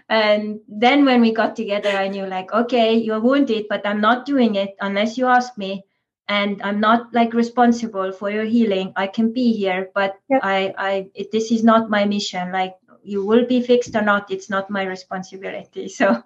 And 0.09 0.61
then 0.69 1.05
when 1.05 1.21
we 1.23 1.33
got 1.33 1.57
together, 1.57 1.91
I 1.91 2.07
knew 2.07 2.25
like, 2.25 2.53
okay, 2.53 2.95
you're 2.95 3.21
wounded, 3.21 3.67
but 3.69 3.85
I'm 3.85 4.01
not 4.01 4.27
doing 4.27 4.55
it 4.55 4.77
unless 4.81 5.19
you 5.19 5.27
ask 5.27 5.59
me. 5.59 5.85
And 6.29 6.61
I'm 6.63 6.81
not 6.81 7.15
like 7.15 7.35
responsible 7.35 8.11
for 8.13 8.31
your 8.31 8.45
healing. 8.45 8.93
I 8.97 9.07
can 9.07 9.33
be 9.33 9.53
here, 9.53 9.91
but 9.95 10.19
yep. 10.29 10.41
I 10.43 10.75
I 10.77 11.07
it, 11.15 11.31
this 11.31 11.53
is 11.53 11.63
not 11.63 11.89
my 11.89 12.05
mission. 12.05 12.51
Like 12.51 12.75
you 13.05 13.25
will 13.25 13.47
be 13.47 13.63
fixed 13.63 13.95
or 13.95 14.03
not, 14.03 14.31
it's 14.31 14.51
not 14.51 14.71
my 14.71 14.85
responsibility. 14.85 15.89
So 15.99 16.23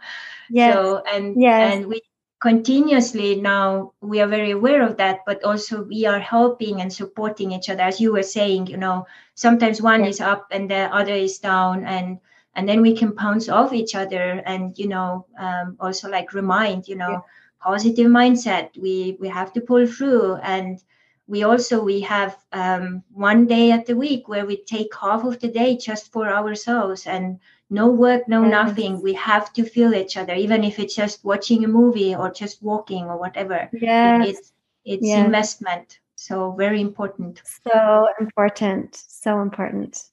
yeah. 0.48 0.72
So 0.72 1.02
and 1.12 1.40
yes. 1.40 1.74
and 1.74 1.86
we 1.86 2.02
continuously 2.40 3.36
now 3.36 3.93
we 4.01 4.18
are 4.18 4.27
very 4.27 4.52
aware 4.52 4.82
of 4.82 4.97
that 4.97 5.20
but 5.27 5.44
also 5.44 5.85
we 5.85 6.06
are 6.06 6.18
helping 6.18 6.81
and 6.81 6.90
supporting 6.90 7.52
each 7.52 7.68
other 7.68 7.82
as 7.82 8.01
you 8.01 8.10
were 8.12 8.22
saying 8.22 8.66
you 8.66 8.78
know 8.78 9.06
sometimes 9.35 9.82
one 9.82 10.06
is 10.06 10.22
up 10.22 10.48
and 10.51 10.70
the 10.70 10.89
other 10.89 11.12
is 11.12 11.39
down 11.39 11.85
and 11.85 12.18
and 12.56 12.66
then 12.66 12.81
we 12.81 12.97
can 12.97 13.10
bounce 13.10 13.51
off 13.51 13.74
each 13.74 13.94
other 13.94 14.43
and 14.47 14.78
you 14.78 14.89
know 14.89 15.27
um, 15.39 15.77
also 15.81 16.09
like 16.09 16.32
remind 16.32 16.89
you 16.89 16.97
know 16.97 17.10
yeah. 17.10 17.20
Positive 17.61 18.07
mindset. 18.07 18.77
We 18.77 19.16
we 19.20 19.28
have 19.28 19.53
to 19.53 19.61
pull 19.61 19.87
through. 19.87 20.37
And 20.37 20.82
we 21.27 21.45
also 21.45 21.82
we 21.82 22.01
have 22.01 22.37
um, 22.53 23.05
one 23.12 23.47
day 23.47 23.70
at 23.70 23.87
the 23.87 23.97
week 23.97 24.28
where 24.28 24.47
we 24.47 24.57
take 24.57 24.93
half 25.01 25.24
of 25.24 25.39
the 25.41 25.49
day 25.49 25.77
just 25.77 26.12
for 26.12 26.28
ourselves 26.28 27.07
and 27.07 27.39
no 27.70 27.87
work 27.89 28.27
no 28.28 28.43
yes. 28.43 28.51
nothing. 28.51 29.01
We 29.01 29.15
have 29.15 29.53
to 29.53 29.65
feel 29.65 29.95
each 29.95 30.16
other 30.16 30.35
even 30.35 30.65
if 30.65 30.78
it's 30.78 30.95
just 30.95 31.24
watching 31.24 31.65
a 31.65 31.69
movie 31.69 32.15
or 32.15 32.31
just 32.31 32.62
walking 32.62 33.05
or 33.05 33.16
whatever. 33.16 33.69
Yes. 33.73 34.28
it's 34.28 34.53
it's 34.85 35.07
yes. 35.07 35.24
investment. 35.24 36.01
So 36.16 36.53
very 36.53 36.81
important. 36.81 37.41
So 37.65 38.09
important. 38.19 38.97
So 38.97 39.41
important. 39.41 40.05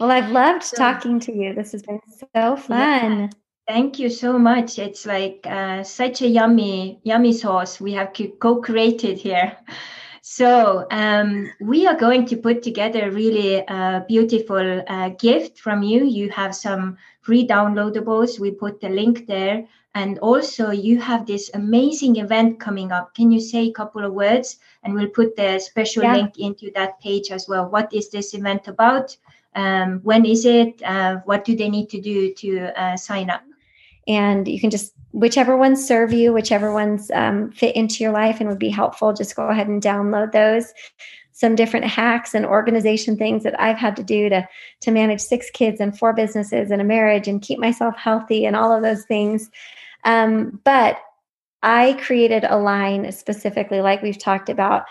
Well 0.00 0.10
i've 0.10 0.30
loved 0.30 0.64
so, 0.64 0.76
talking 0.76 1.20
to 1.20 1.32
you. 1.32 1.54
This 1.54 1.72
has 1.72 1.82
been 1.82 2.00
so 2.34 2.56
fun. 2.56 3.20
yeah. 3.20 3.28
Thank 3.66 3.98
you 3.98 4.10
so 4.10 4.38
much. 4.38 4.78
It's 4.78 5.06
like 5.06 5.44
uh, 5.44 5.82
such 5.82 6.22
a 6.22 6.28
yummy, 6.28 7.00
yummy 7.02 7.32
sauce 7.32 7.80
we 7.80 7.92
have 7.94 8.12
co-created 8.38 9.18
here. 9.18 9.56
So 10.22 10.86
um, 10.90 11.50
we 11.60 11.86
are 11.86 11.96
going 11.96 12.26
to 12.26 12.36
put 12.36 12.62
together 12.62 13.10
really 13.10 13.58
a 13.58 14.04
beautiful 14.06 14.84
uh, 14.86 15.08
gift 15.10 15.58
from 15.58 15.82
you. 15.82 16.04
You 16.04 16.30
have 16.30 16.54
some 16.54 16.96
free 17.22 17.46
downloadables. 17.46 18.38
We 18.38 18.52
put 18.52 18.80
the 18.80 18.88
link 18.88 19.26
there. 19.26 19.66
And 19.96 20.18
also 20.20 20.70
you 20.70 21.00
have 21.00 21.26
this 21.26 21.50
amazing 21.54 22.16
event 22.16 22.60
coming 22.60 22.92
up. 22.92 23.14
Can 23.14 23.32
you 23.32 23.40
say 23.40 23.66
a 23.66 23.72
couple 23.72 24.04
of 24.04 24.12
words? 24.12 24.58
And 24.84 24.94
we'll 24.94 25.08
put 25.08 25.34
the 25.34 25.58
special 25.58 26.04
yeah. 26.04 26.14
link 26.14 26.38
into 26.38 26.70
that 26.74 27.00
page 27.00 27.32
as 27.32 27.48
well. 27.48 27.68
What 27.68 27.92
is 27.92 28.10
this 28.10 28.34
event 28.34 28.68
about? 28.68 29.16
Um, 29.56 30.00
when 30.04 30.24
is 30.24 30.44
it? 30.44 30.80
Uh, 30.84 31.16
what 31.24 31.44
do 31.44 31.56
they 31.56 31.68
need 31.68 31.88
to 31.90 32.00
do 32.00 32.32
to 32.34 32.80
uh, 32.80 32.96
sign 32.96 33.30
up? 33.30 33.42
And 34.06 34.46
you 34.46 34.60
can 34.60 34.70
just 34.70 34.92
whichever 35.12 35.56
ones 35.56 35.86
serve 35.86 36.12
you 36.12 36.32
whichever 36.32 36.72
ones 36.72 37.10
um, 37.12 37.50
fit 37.52 37.74
into 37.74 38.04
your 38.04 38.12
life 38.12 38.38
and 38.38 38.48
would 38.50 38.58
be 38.58 38.68
helpful 38.68 39.14
just 39.14 39.34
go 39.34 39.48
ahead 39.48 39.68
and 39.68 39.82
download 39.82 40.32
those. 40.32 40.72
Some 41.32 41.54
different 41.54 41.86
hacks 41.86 42.34
and 42.34 42.46
organization 42.46 43.16
things 43.16 43.42
that 43.42 43.58
i've 43.60 43.78
had 43.78 43.96
to 43.96 44.02
do 44.02 44.28
to 44.28 44.46
to 44.80 44.90
manage 44.90 45.20
six 45.20 45.50
kids 45.50 45.80
and 45.80 45.98
four 45.98 46.12
businesses 46.12 46.70
and 46.70 46.80
a 46.80 46.84
marriage 46.84 47.28
and 47.28 47.42
keep 47.42 47.58
myself 47.58 47.96
healthy 47.96 48.46
and 48.46 48.56
all 48.56 48.72
of 48.72 48.82
those 48.82 49.04
things. 49.04 49.50
Um, 50.04 50.60
but 50.64 50.98
i 51.62 51.94
created 51.94 52.44
Align 52.44 53.10
specifically 53.12 53.80
like 53.80 54.02
we've 54.02 54.18
talked 54.18 54.48
about 54.48 54.84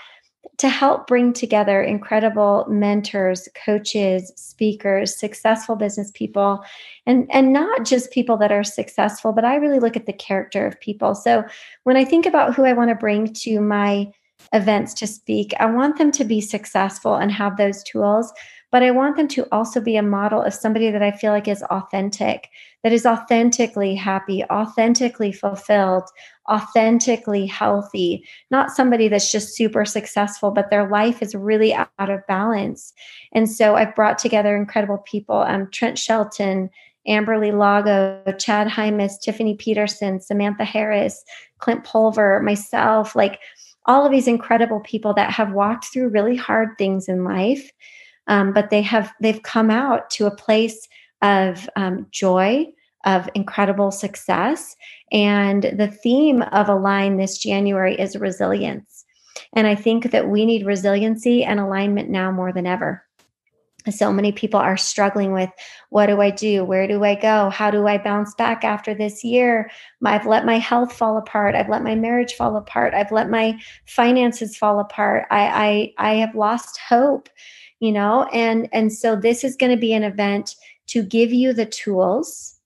to 0.57 0.69
help 0.69 1.07
bring 1.07 1.33
together 1.33 1.81
incredible 1.81 2.65
mentors, 2.69 3.47
coaches, 3.65 4.31
speakers, 4.35 5.17
successful 5.17 5.75
business 5.75 6.11
people, 6.13 6.63
and, 7.05 7.29
and 7.31 7.51
not 7.51 7.85
just 7.85 8.11
people 8.11 8.37
that 8.37 8.51
are 8.51 8.63
successful, 8.63 9.33
but 9.33 9.45
I 9.45 9.55
really 9.55 9.79
look 9.79 9.95
at 9.95 10.05
the 10.05 10.13
character 10.13 10.65
of 10.65 10.79
people. 10.79 11.15
So 11.15 11.43
when 11.83 11.97
I 11.97 12.05
think 12.05 12.25
about 12.25 12.55
who 12.55 12.65
I 12.65 12.73
want 12.73 12.89
to 12.89 12.95
bring 12.95 13.33
to 13.33 13.59
my 13.59 14.11
events 14.53 14.93
to 14.95 15.07
speak, 15.07 15.53
I 15.59 15.65
want 15.65 15.97
them 15.97 16.11
to 16.11 16.23
be 16.23 16.41
successful 16.41 17.15
and 17.15 17.31
have 17.31 17.57
those 17.57 17.83
tools, 17.83 18.31
but 18.75 18.83
I 18.83 18.91
want 18.91 19.15
them 19.15 19.29
to 19.29 19.47
also 19.53 19.79
be 19.79 19.95
a 19.95 20.03
model 20.03 20.41
of 20.41 20.53
somebody 20.53 20.91
that 20.91 21.01
I 21.01 21.11
feel 21.11 21.31
like 21.31 21.47
is 21.47 21.63
authentic, 21.63 22.49
that 22.83 22.91
is 22.91 23.05
authentically 23.05 23.95
happy, 23.95 24.43
authentically 24.51 25.31
fulfilled, 25.31 26.03
authentically 26.51 27.45
healthy, 27.45 28.27
not 28.51 28.71
somebody 28.71 29.07
that's 29.07 29.31
just 29.31 29.55
super 29.55 29.85
successful, 29.85 30.51
but 30.51 30.71
their 30.71 30.89
life 30.89 31.21
is 31.21 31.33
really 31.33 31.73
out 31.73 31.87
of 31.97 32.27
balance. 32.27 32.91
And 33.31 33.49
so 33.49 33.77
I've 33.77 33.95
brought 33.95 34.17
together 34.17 34.57
incredible 34.57 34.97
people 35.05 35.37
um, 35.37 35.69
Trent 35.71 35.97
Shelton, 35.97 36.69
Amberly 37.07 37.57
Lago, 37.57 38.21
Chad 38.37 38.67
Hymas, 38.67 39.21
Tiffany 39.21 39.55
Peterson, 39.55 40.19
Samantha 40.19 40.65
Harris, 40.65 41.23
Clint 41.59 41.85
Pulver, 41.85 42.41
myself, 42.41 43.15
like 43.15 43.39
all 43.85 44.05
of 44.05 44.11
these 44.11 44.27
incredible 44.27 44.81
people 44.81 45.13
that 45.13 45.31
have 45.31 45.53
walked 45.53 45.85
through 45.85 46.09
really 46.09 46.35
hard 46.35 46.71
things 46.77 47.07
in 47.07 47.23
life. 47.23 47.71
Um, 48.27 48.53
but 48.53 48.69
they 48.69 48.81
have 48.81 49.13
they've 49.21 49.43
come 49.43 49.69
out 49.69 50.09
to 50.11 50.25
a 50.25 50.35
place 50.35 50.87
of 51.21 51.69
um, 51.75 52.07
joy 52.11 52.67
of 53.05 53.29
incredible 53.35 53.91
success. 53.91 54.75
And 55.11 55.63
the 55.63 55.87
theme 55.87 56.41
of 56.41 56.69
Align 56.69 57.17
this 57.17 57.37
January 57.37 57.95
is 57.95 58.17
resilience. 58.17 59.05
And 59.53 59.67
I 59.67 59.75
think 59.75 60.11
that 60.11 60.27
we 60.27 60.45
need 60.45 60.65
resiliency 60.65 61.43
and 61.43 61.59
alignment 61.59 62.09
now 62.09 62.31
more 62.31 62.51
than 62.51 62.65
ever. 62.65 63.03
So 63.91 64.11
many 64.11 64.31
people 64.31 64.59
are 64.59 64.77
struggling 64.77 65.31
with 65.31 65.49
what 65.89 66.07
do 66.07 66.19
I 66.19 66.31
do? 66.31 66.65
Where 66.65 66.87
do 66.87 67.03
I 67.03 67.13
go? 67.13 67.51
How 67.51 67.69
do 67.69 67.85
I 67.85 67.99
bounce 67.99 68.33
back 68.33 68.63
after 68.63 68.95
this 68.95 69.23
year? 69.23 69.69
I've 70.03 70.25
let 70.25 70.43
my 70.43 70.57
health 70.57 70.91
fall 70.91 71.17
apart. 71.17 71.53
I've 71.53 71.69
let 71.69 71.83
my 71.83 71.93
marriage 71.93 72.33
fall 72.33 72.55
apart. 72.57 72.95
I've 72.95 73.11
let 73.11 73.29
my 73.29 73.59
finances 73.85 74.57
fall 74.57 74.79
apart. 74.79 75.27
I 75.29 75.93
I, 75.99 76.09
I 76.13 76.13
have 76.15 76.33
lost 76.33 76.79
hope, 76.79 77.29
you 77.79 77.91
know, 77.91 78.23
and 78.33 78.69
and 78.71 78.91
so 78.91 79.15
this 79.15 79.43
is 79.43 79.55
going 79.55 79.71
to 79.71 79.79
be 79.79 79.93
an 79.93 80.03
event 80.03 80.55
to 80.87 81.03
give 81.03 81.31
you 81.31 81.53
the 81.53 81.65
tools 81.65 82.57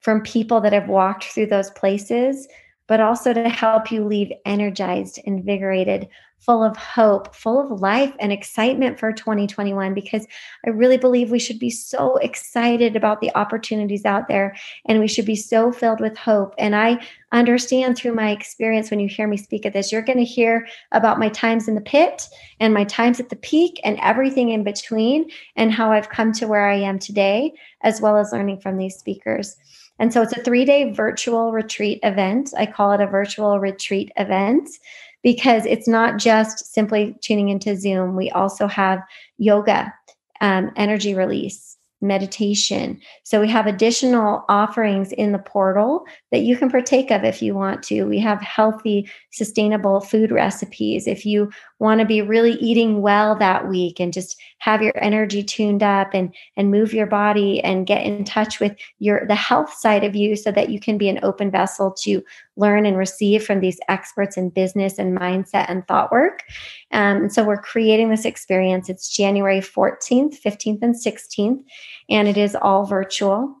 from 0.00 0.22
people 0.22 0.60
that 0.60 0.72
have 0.72 0.88
walked 0.88 1.24
through 1.24 1.46
those 1.46 1.70
places, 1.70 2.48
but 2.86 3.00
also 3.00 3.32
to 3.32 3.48
help 3.48 3.90
you 3.90 4.04
leave 4.04 4.32
energized, 4.44 5.18
invigorated, 5.24 6.08
full 6.38 6.62
of 6.62 6.76
hope, 6.76 7.34
full 7.34 7.60
of 7.60 7.80
life 7.80 8.14
and 8.20 8.32
excitement 8.32 8.98
for 8.98 9.12
2021 9.12 9.92
because 9.92 10.26
I 10.64 10.70
really 10.70 10.96
believe 10.96 11.30
we 11.30 11.38
should 11.38 11.58
be 11.58 11.70
so 11.70 12.16
excited 12.16 12.96
about 12.96 13.20
the 13.20 13.34
opportunities 13.36 14.04
out 14.04 14.28
there 14.28 14.56
and 14.86 15.00
we 15.00 15.08
should 15.08 15.26
be 15.26 15.36
so 15.36 15.72
filled 15.72 16.00
with 16.00 16.16
hope. 16.16 16.54
And 16.58 16.74
I 16.74 17.04
understand 17.32 17.96
through 17.96 18.14
my 18.14 18.30
experience 18.30 18.90
when 18.90 19.00
you 19.00 19.08
hear 19.08 19.26
me 19.26 19.36
speak 19.36 19.66
at 19.66 19.72
this, 19.72 19.92
you're 19.92 20.00
going 20.02 20.18
to 20.18 20.24
hear 20.24 20.66
about 20.92 21.18
my 21.18 21.28
times 21.28 21.68
in 21.68 21.74
the 21.74 21.80
pit 21.80 22.28
and 22.60 22.72
my 22.72 22.84
times 22.84 23.20
at 23.20 23.28
the 23.28 23.36
peak 23.36 23.80
and 23.84 23.98
everything 24.00 24.50
in 24.50 24.64
between 24.64 25.30
and 25.56 25.72
how 25.72 25.92
I've 25.92 26.08
come 26.08 26.32
to 26.32 26.46
where 26.46 26.68
I 26.68 26.76
am 26.76 26.98
today, 26.98 27.52
as 27.82 28.00
well 28.00 28.16
as 28.16 28.32
learning 28.32 28.60
from 28.60 28.78
these 28.78 28.96
speakers. 28.96 29.56
And 29.98 30.12
so 30.12 30.22
it's 30.22 30.36
a 30.36 30.42
three 30.42 30.64
day 30.64 30.92
virtual 30.92 31.52
retreat 31.52 32.00
event. 32.02 32.54
I 32.56 32.66
call 32.66 32.92
it 32.92 33.00
a 33.00 33.06
virtual 33.06 33.58
retreat 33.58 34.12
event 34.16 34.68
because 35.22 35.66
it's 35.66 35.88
not 35.88 36.18
just 36.18 36.72
simply 36.72 37.16
tuning 37.20 37.48
into 37.48 37.76
Zoom. 37.76 38.16
We 38.16 38.30
also 38.30 38.66
have 38.66 39.00
yoga, 39.38 39.92
um, 40.40 40.70
energy 40.76 41.14
release, 41.14 41.76
meditation. 42.00 43.00
So 43.24 43.40
we 43.40 43.48
have 43.48 43.66
additional 43.66 44.44
offerings 44.48 45.10
in 45.12 45.32
the 45.32 45.38
portal 45.38 46.04
that 46.30 46.42
you 46.42 46.56
can 46.56 46.70
partake 46.70 47.10
of 47.10 47.24
if 47.24 47.42
you 47.42 47.54
want 47.54 47.82
to. 47.84 48.04
We 48.04 48.20
have 48.20 48.40
healthy, 48.40 49.10
sustainable 49.32 50.00
food 50.00 50.30
recipes. 50.30 51.08
If 51.08 51.26
you 51.26 51.50
want 51.80 52.00
to 52.00 52.06
be 52.06 52.22
really 52.22 52.52
eating 52.52 53.02
well 53.02 53.34
that 53.36 53.68
week 53.68 53.98
and 53.98 54.12
just 54.12 54.40
have 54.58 54.82
your 54.82 54.92
energy 54.96 55.42
tuned 55.42 55.82
up 55.82 56.10
and 56.12 56.34
and 56.56 56.70
move 56.70 56.92
your 56.92 57.06
body 57.06 57.60
and 57.62 57.86
get 57.86 58.04
in 58.04 58.24
touch 58.24 58.60
with 58.60 58.76
your 58.98 59.26
the 59.26 59.34
health 59.34 59.72
side 59.72 60.04
of 60.04 60.14
you 60.14 60.36
so 60.36 60.50
that 60.52 60.70
you 60.70 60.80
can 60.80 60.98
be 60.98 61.08
an 61.08 61.20
open 61.22 61.50
vessel 61.50 61.92
to 61.92 62.22
learn 62.56 62.84
and 62.84 62.96
receive 62.96 63.44
from 63.44 63.60
these 63.60 63.78
experts 63.88 64.36
in 64.36 64.50
business 64.50 64.98
and 64.98 65.16
mindset 65.16 65.66
and 65.68 65.86
thought 65.86 66.10
work. 66.10 66.42
Um, 66.92 67.18
and 67.18 67.32
so 67.32 67.44
we're 67.44 67.60
creating 67.60 68.10
this 68.10 68.24
experience. 68.24 68.88
It's 68.88 69.08
January 69.08 69.60
14th, 69.60 70.40
15th, 70.40 70.82
and 70.82 70.94
16th, 70.94 71.62
and 72.08 72.28
it 72.28 72.36
is 72.36 72.56
all 72.56 72.84
virtual. 72.84 73.54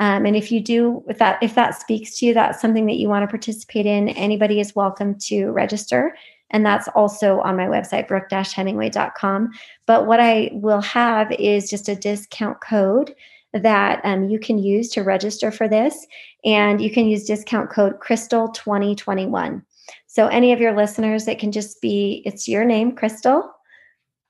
Um, 0.00 0.26
and 0.26 0.34
if 0.34 0.50
you 0.50 0.60
do, 0.60 1.04
if 1.08 1.18
that 1.18 1.40
if 1.42 1.54
that 1.54 1.80
speaks 1.80 2.18
to 2.18 2.26
you, 2.26 2.34
that's 2.34 2.60
something 2.60 2.86
that 2.86 2.96
you 2.96 3.08
want 3.08 3.22
to 3.22 3.28
participate 3.28 3.86
in. 3.86 4.08
Anybody 4.08 4.58
is 4.58 4.74
welcome 4.74 5.16
to 5.26 5.50
register 5.50 6.16
And 6.54 6.64
that's 6.64 6.86
also 6.94 7.40
on 7.40 7.56
my 7.56 7.66
website, 7.66 8.06
brooke-hemingway.com. 8.06 9.50
But 9.86 10.06
what 10.06 10.20
I 10.20 10.50
will 10.52 10.80
have 10.82 11.32
is 11.32 11.68
just 11.68 11.88
a 11.88 11.96
discount 11.96 12.60
code 12.60 13.12
that 13.52 14.00
um, 14.04 14.28
you 14.28 14.38
can 14.38 14.58
use 14.58 14.88
to 14.90 15.02
register 15.02 15.50
for 15.50 15.66
this. 15.66 16.06
And 16.44 16.80
you 16.80 16.92
can 16.92 17.08
use 17.08 17.24
discount 17.24 17.70
code 17.70 17.98
Crystal 17.98 18.50
2021. 18.50 19.64
So 20.06 20.28
any 20.28 20.52
of 20.52 20.60
your 20.60 20.76
listeners, 20.76 21.26
it 21.26 21.40
can 21.40 21.50
just 21.50 21.82
be, 21.82 22.22
it's 22.24 22.46
your 22.46 22.64
name, 22.64 22.94
Crystal 22.94 23.50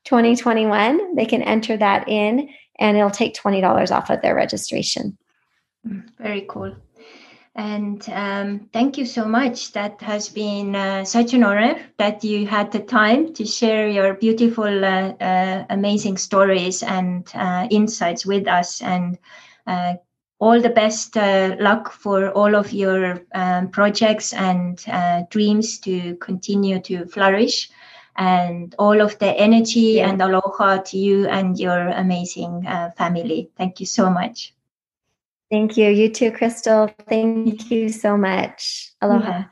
2021. 0.07 1.17
They 1.17 1.27
can 1.27 1.43
enter 1.43 1.77
that 1.77 2.09
in 2.09 2.49
and 2.79 2.97
it'll 2.97 3.11
take 3.11 3.37
$20 3.37 3.91
off 3.95 4.09
of 4.09 4.23
their 4.23 4.35
registration. 4.35 5.19
Mm, 5.87 6.09
very 6.19 6.47
cool. 6.49 6.75
And 7.57 8.05
um, 8.11 8.69
thank 8.73 8.99
you 8.99 9.07
so 9.07 9.25
much. 9.25 9.73
That 9.73 10.01
has 10.01 10.29
been 10.29 10.75
uh, 10.75 11.05
such 11.05 11.35
an 11.35 11.45
honor 11.45 11.81
that 11.99 12.25
you 12.25 12.47
had 12.47 12.73
the 12.73 12.81
time 12.81 13.33
to 13.35 13.47
share 13.47 13.87
your 13.89 14.15
beautiful, 14.15 14.85
uh, 14.85 15.13
uh, 15.21 15.65
amazing 15.71 16.17
stories 16.17 16.83
and 16.83 17.31
uh, 17.33 17.69
insights 17.71 18.27
with 18.27 18.49
us. 18.49 18.83
And 18.83 19.19
uh, 19.69 19.95
all 20.41 20.61
the 20.61 20.71
best 20.71 21.17
uh, 21.17 21.55
luck 21.61 21.93
for 21.93 22.31
all 22.31 22.57
of 22.57 22.73
your 22.73 23.23
um, 23.35 23.69
projects 23.69 24.33
and 24.33 24.85
dreams 25.31 25.79
to 25.81 26.17
continue 26.17 26.81
to 26.81 27.07
flourish. 27.07 27.71
And 28.17 28.75
all 28.79 29.01
of 29.01 29.19
the 29.19 29.27
energy 29.27 29.95
yeah. 29.97 30.09
and 30.09 30.23
aloha 30.23 30.79
to 30.79 30.99
you 30.99 31.27
and 31.27 31.59
your 31.59 31.89
amazing 31.89 32.63
family. 32.97 33.51
Thank 33.57 33.81
you 33.81 33.87
so 33.87 34.09
much. 34.09 34.54
Thank 35.51 35.77
you. 35.77 35.91
You 35.91 36.09
too, 36.09 36.33
Crystal. 36.33 36.91
Thank 37.09 37.71
you 37.71 37.89
so 37.89 38.17
much. 38.17 38.93
Aloha. 39.01 39.31
Yeah. 39.31 39.45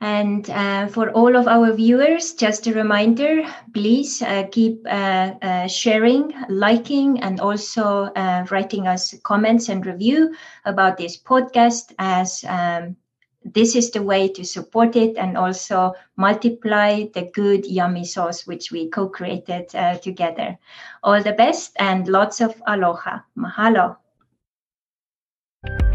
And 0.00 0.48
uh, 0.50 0.86
for 0.86 1.10
all 1.10 1.34
of 1.34 1.48
our 1.48 1.72
viewers, 1.72 2.34
just 2.34 2.68
a 2.68 2.72
reminder 2.72 3.42
please 3.74 4.22
uh, 4.22 4.46
keep 4.52 4.86
uh, 4.86 5.34
uh 5.42 5.66
sharing, 5.66 6.32
liking, 6.48 7.20
and 7.20 7.40
also 7.40 8.04
uh, 8.14 8.46
writing 8.50 8.86
us 8.86 9.14
comments 9.24 9.68
and 9.68 9.84
review 9.84 10.36
about 10.64 10.98
this 10.98 11.16
podcast, 11.16 11.94
as 11.98 12.44
um, 12.44 12.96
this 13.44 13.74
is 13.74 13.90
the 13.90 14.02
way 14.02 14.28
to 14.28 14.44
support 14.44 14.94
it 14.94 15.16
and 15.16 15.36
also 15.36 15.94
multiply 16.16 17.06
the 17.14 17.30
good, 17.34 17.66
yummy 17.66 18.04
sauce 18.04 18.46
which 18.46 18.70
we 18.70 18.88
co 18.90 19.08
created 19.08 19.74
uh, 19.74 19.98
together. 19.98 20.56
All 21.02 21.20
the 21.22 21.32
best 21.32 21.74
and 21.80 22.06
lots 22.06 22.40
of 22.40 22.54
aloha. 22.66 23.20
Mahalo. 23.36 23.96
Thank 25.66 25.82
you 25.82 25.87